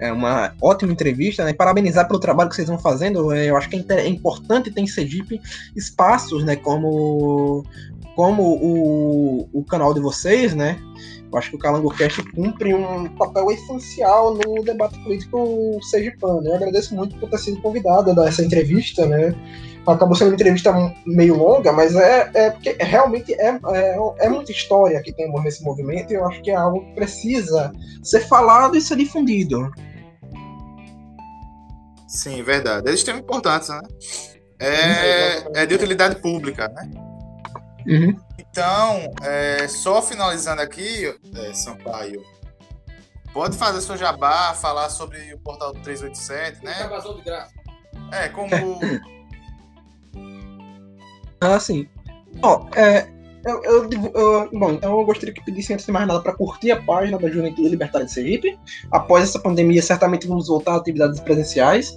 é 0.00 0.10
uma 0.12 0.54
ótima 0.60 0.92
entrevista, 0.92 1.44
né? 1.44 1.52
Parabenizar 1.52 2.08
pelo 2.08 2.18
trabalho 2.18 2.48
que 2.48 2.56
vocês 2.56 2.68
vão 2.68 2.78
fazendo. 2.78 3.32
É, 3.32 3.50
eu 3.50 3.56
acho 3.56 3.68
que 3.68 3.76
é, 3.76 3.94
é 4.00 4.08
importante 4.08 4.70
ter 4.70 4.80
em 4.80 4.86
Sergipe 4.86 5.40
espaços, 5.76 6.42
né? 6.42 6.56
Como 6.56 7.64
como 8.16 8.42
o, 8.42 9.48
o 9.52 9.64
canal 9.64 9.94
de 9.94 10.00
vocês, 10.00 10.54
né? 10.54 10.78
Eu 11.32 11.38
acho 11.38 11.50
que 11.50 11.56
o 11.56 11.58
CalangoCast 11.58 12.22
cumpre 12.32 12.74
um 12.74 13.08
papel 13.16 13.50
essencial 13.52 14.34
no 14.34 14.62
debate 14.64 14.98
político 15.02 15.78
sergipano. 15.90 16.46
Eu 16.46 16.56
agradeço 16.56 16.94
muito 16.94 17.16
por 17.16 17.30
ter 17.30 17.38
sido 17.38 17.62
convidado 17.62 18.20
a 18.20 18.26
essa 18.26 18.44
entrevista, 18.44 19.06
né? 19.06 19.34
Acabou 19.86 20.14
sendo 20.14 20.28
uma 20.28 20.34
entrevista 20.34 20.72
meio 21.06 21.36
longa, 21.36 21.72
mas 21.72 21.96
é, 21.96 22.30
é 22.34 22.50
porque 22.50 22.76
realmente 22.80 23.32
é, 23.34 23.58
é, 23.72 23.96
é 24.18 24.28
muita 24.28 24.52
história 24.52 25.00
que 25.00 25.12
temos 25.12 25.42
nesse 25.42 25.64
movimento 25.64 26.12
e 26.12 26.16
eu 26.16 26.26
acho 26.26 26.42
que 26.42 26.50
é 26.50 26.56
algo 26.56 26.84
que 26.84 26.94
precisa 26.94 27.72
ser 28.02 28.20
falado 28.28 28.76
e 28.76 28.80
ser 28.80 28.96
difundido. 28.96 29.70
Sim, 32.10 32.42
verdade. 32.42 32.88
Eles 32.88 33.04
têm 33.04 33.16
importância, 33.16 33.72
né? 33.74 33.88
É, 34.58 35.62
é 35.62 35.66
de 35.66 35.74
utilidade 35.74 36.16
pública, 36.16 36.68
né? 36.68 36.90
Uhum. 37.86 38.16
Então, 38.36 39.12
é, 39.22 39.68
só 39.68 40.02
finalizando 40.02 40.60
aqui, 40.60 41.06
é, 41.36 41.54
Sampaio, 41.54 42.20
pode 43.32 43.56
fazer 43.56 43.80
seu 43.80 43.96
jabá, 43.96 44.52
falar 44.54 44.90
sobre 44.90 45.32
o 45.32 45.38
portal 45.38 45.72
387, 45.72 46.64
né? 46.64 46.74
De 46.74 47.22
graça. 47.22 47.54
É, 48.12 48.28
como. 48.28 48.80
ah, 51.40 51.60
sim. 51.60 51.88
Ó, 52.42 52.66
é, 52.74 53.08
eu, 53.44 53.62
eu, 53.64 53.90
eu, 54.14 54.50
bom, 54.52 54.72
então 54.72 54.98
eu 54.98 55.04
gostaria 55.04 55.34
que 55.34 55.44
pedisse 55.44 55.72
antes 55.72 55.86
de 55.86 55.92
mais 55.92 56.06
nada 56.06 56.20
para 56.20 56.32
curtir 56.32 56.70
a 56.70 56.82
página 56.82 57.18
da 57.18 57.28
Juventude 57.28 57.68
Libertária 57.68 58.06
de 58.06 58.12
Sergipe. 58.12 58.58
Após 58.90 59.24
essa 59.24 59.38
pandemia, 59.38 59.82
certamente 59.82 60.26
vamos 60.26 60.48
voltar 60.48 60.72
a 60.72 60.76
atividades 60.76 61.20
presenciais 61.20 61.96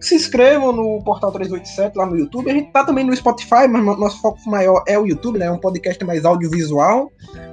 se 0.00 0.14
inscrevam 0.14 0.72
no 0.72 1.02
Portal 1.02 1.32
387 1.32 1.96
lá 1.96 2.06
no 2.06 2.16
YouTube. 2.16 2.50
A 2.50 2.54
gente 2.54 2.70
tá 2.70 2.84
também 2.84 3.04
no 3.04 3.14
Spotify, 3.16 3.66
mas 3.68 3.84
nosso 3.84 4.20
foco 4.20 4.38
maior 4.48 4.82
é 4.86 4.98
o 4.98 5.06
YouTube, 5.06 5.38
né? 5.38 5.46
É 5.46 5.50
um 5.50 5.58
podcast 5.58 6.02
mais 6.04 6.24
audiovisual, 6.24 7.10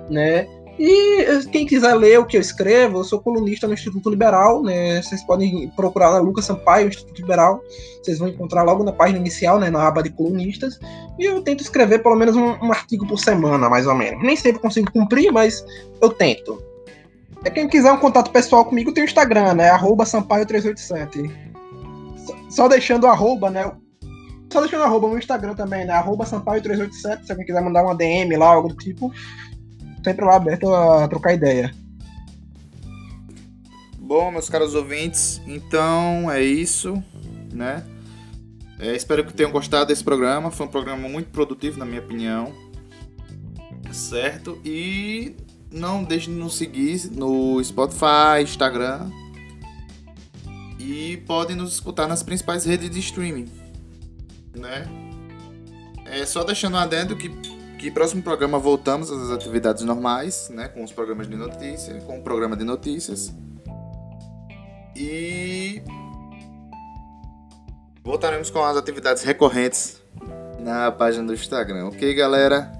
né? 0.10 0.48
E 0.78 1.46
quem 1.52 1.66
quiser 1.66 1.94
ler 1.96 2.20
o 2.20 2.26
que 2.26 2.36
eu 2.36 2.42
escrevo, 2.42 3.00
eu 3.00 3.04
sou 3.04 3.22
colunista 3.22 3.66
no 3.66 3.74
Instituto 3.74 4.10
Liberal, 4.10 4.62
né? 4.62 5.02
Vocês 5.02 5.24
podem 5.24 5.70
procurar 5.70 6.12
na 6.12 6.20
Lucas 6.20 6.46
Sampaio, 6.46 6.90
Instituto 6.90 7.18
Liberal. 7.18 7.62
Vocês 8.04 8.20
vão 8.20 8.28
encontrar 8.28 8.64
logo 8.64 8.84
na 8.84 8.92
página 8.92 9.20
inicial, 9.20 9.58
né? 9.58 9.70
Na 9.70 9.88
aba 9.88 10.04
de 10.04 10.10
colunistas. 10.10 10.78
E 11.18 11.24
eu 11.24 11.42
tento 11.42 11.62
escrever 11.62 12.04
pelo 12.04 12.16
menos 12.16 12.36
um, 12.36 12.56
um 12.62 12.72
artigo 12.72 13.08
por 13.08 13.18
semana, 13.18 13.70
mais 13.70 13.88
ou 13.88 13.96
menos. 13.96 14.22
Nem 14.22 14.36
sempre 14.36 14.62
consigo 14.62 14.92
cumprir, 14.92 15.32
mas 15.32 15.66
eu 16.02 16.10
tento. 16.10 16.62
É 17.46 17.50
quem 17.50 17.70
quiser 17.70 17.92
um 17.92 18.00
contato 18.00 18.32
pessoal 18.32 18.66
comigo, 18.66 18.92
tem 18.92 19.04
o 19.04 19.06
Instagram, 19.06 19.54
né? 19.54 19.70
Arroba 19.70 20.04
Sampaio387. 20.04 21.32
Só 22.50 22.68
deixando 22.68 23.08
arroba, 23.08 23.50
né? 23.50 23.72
Só 24.52 24.62
deixando 24.62 24.84
arroba 24.84 25.08
no 25.08 25.18
Instagram 25.18 25.54
também, 25.54 25.86
né? 25.86 25.94
Arroba 25.94 26.26
Sampaio387, 26.26 27.26
se 27.26 27.32
alguém 27.32 27.46
quiser 27.46 27.62
mandar 27.62 27.84
uma 27.84 27.96
DM 27.96 28.36
lá, 28.36 28.48
algo 28.48 28.70
do 28.70 28.76
tipo. 28.76 29.12
Sempre 30.06 30.24
lá 30.24 30.36
aberto 30.36 30.72
a 30.72 31.08
trocar 31.08 31.34
ideia. 31.34 31.74
Bom, 33.98 34.30
meus 34.30 34.48
caros 34.48 34.76
ouvintes, 34.76 35.42
então 35.48 36.30
é 36.30 36.44
isso, 36.44 37.04
né? 37.52 37.84
É, 38.78 38.96
espero 38.96 39.26
que 39.26 39.34
tenham 39.34 39.52
gostado 39.52 39.88
desse 39.88 40.04
programa. 40.04 40.52
Foi 40.52 40.68
um 40.68 40.70
programa 40.70 41.10
muito 41.10 41.32
produtivo, 41.32 41.80
na 41.80 41.86
minha 41.86 42.02
opinião. 42.02 42.54
Certo? 43.92 44.62
E 44.64 45.36
não 45.72 46.04
deixe 46.04 46.30
de 46.30 46.38
nos 46.38 46.56
seguir 46.56 47.10
no 47.12 47.64
Spotify, 47.64 48.44
Instagram, 48.44 49.10
e 50.78 51.18
podem 51.26 51.56
nos 51.56 51.74
escutar 51.74 52.08
nas 52.08 52.22
principais 52.22 52.64
redes 52.64 52.92
de 52.92 53.00
streaming, 53.00 53.48
né? 54.56 54.86
É 56.06 56.24
só 56.28 56.44
deixando 56.44 56.76
um 56.76 56.78
adendo 56.78 57.16
que 57.16 57.55
que 57.86 57.92
próximo 57.92 58.24
programa 58.24 58.58
voltamos 58.58 59.12
às 59.12 59.30
atividades 59.30 59.84
normais, 59.84 60.50
né, 60.50 60.68
com 60.68 60.84
os 60.84 60.92
programas 60.92 61.30
de 61.30 61.36
notícias, 61.36 62.04
com 62.04 62.18
o 62.18 62.24
programa 62.24 62.58
de 62.58 62.64
notícias. 62.64 63.32
E 64.96 65.84
voltaremos 68.04 68.50
com 68.50 68.64
as 68.64 68.76
atividades 68.76 69.22
recorrentes 69.22 70.02
na 70.60 70.92
página 70.92 71.28
do 71.28 71.34
Instagram, 71.36 71.86
ok, 71.90 72.12
galera? 72.16 72.72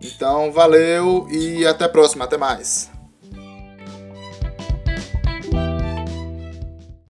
Então, 0.00 0.52
valeu 0.52 1.26
e 1.28 1.66
até 1.66 1.86
a 1.86 1.88
próxima, 1.88 2.24
até 2.24 2.36
mais. 2.36 2.88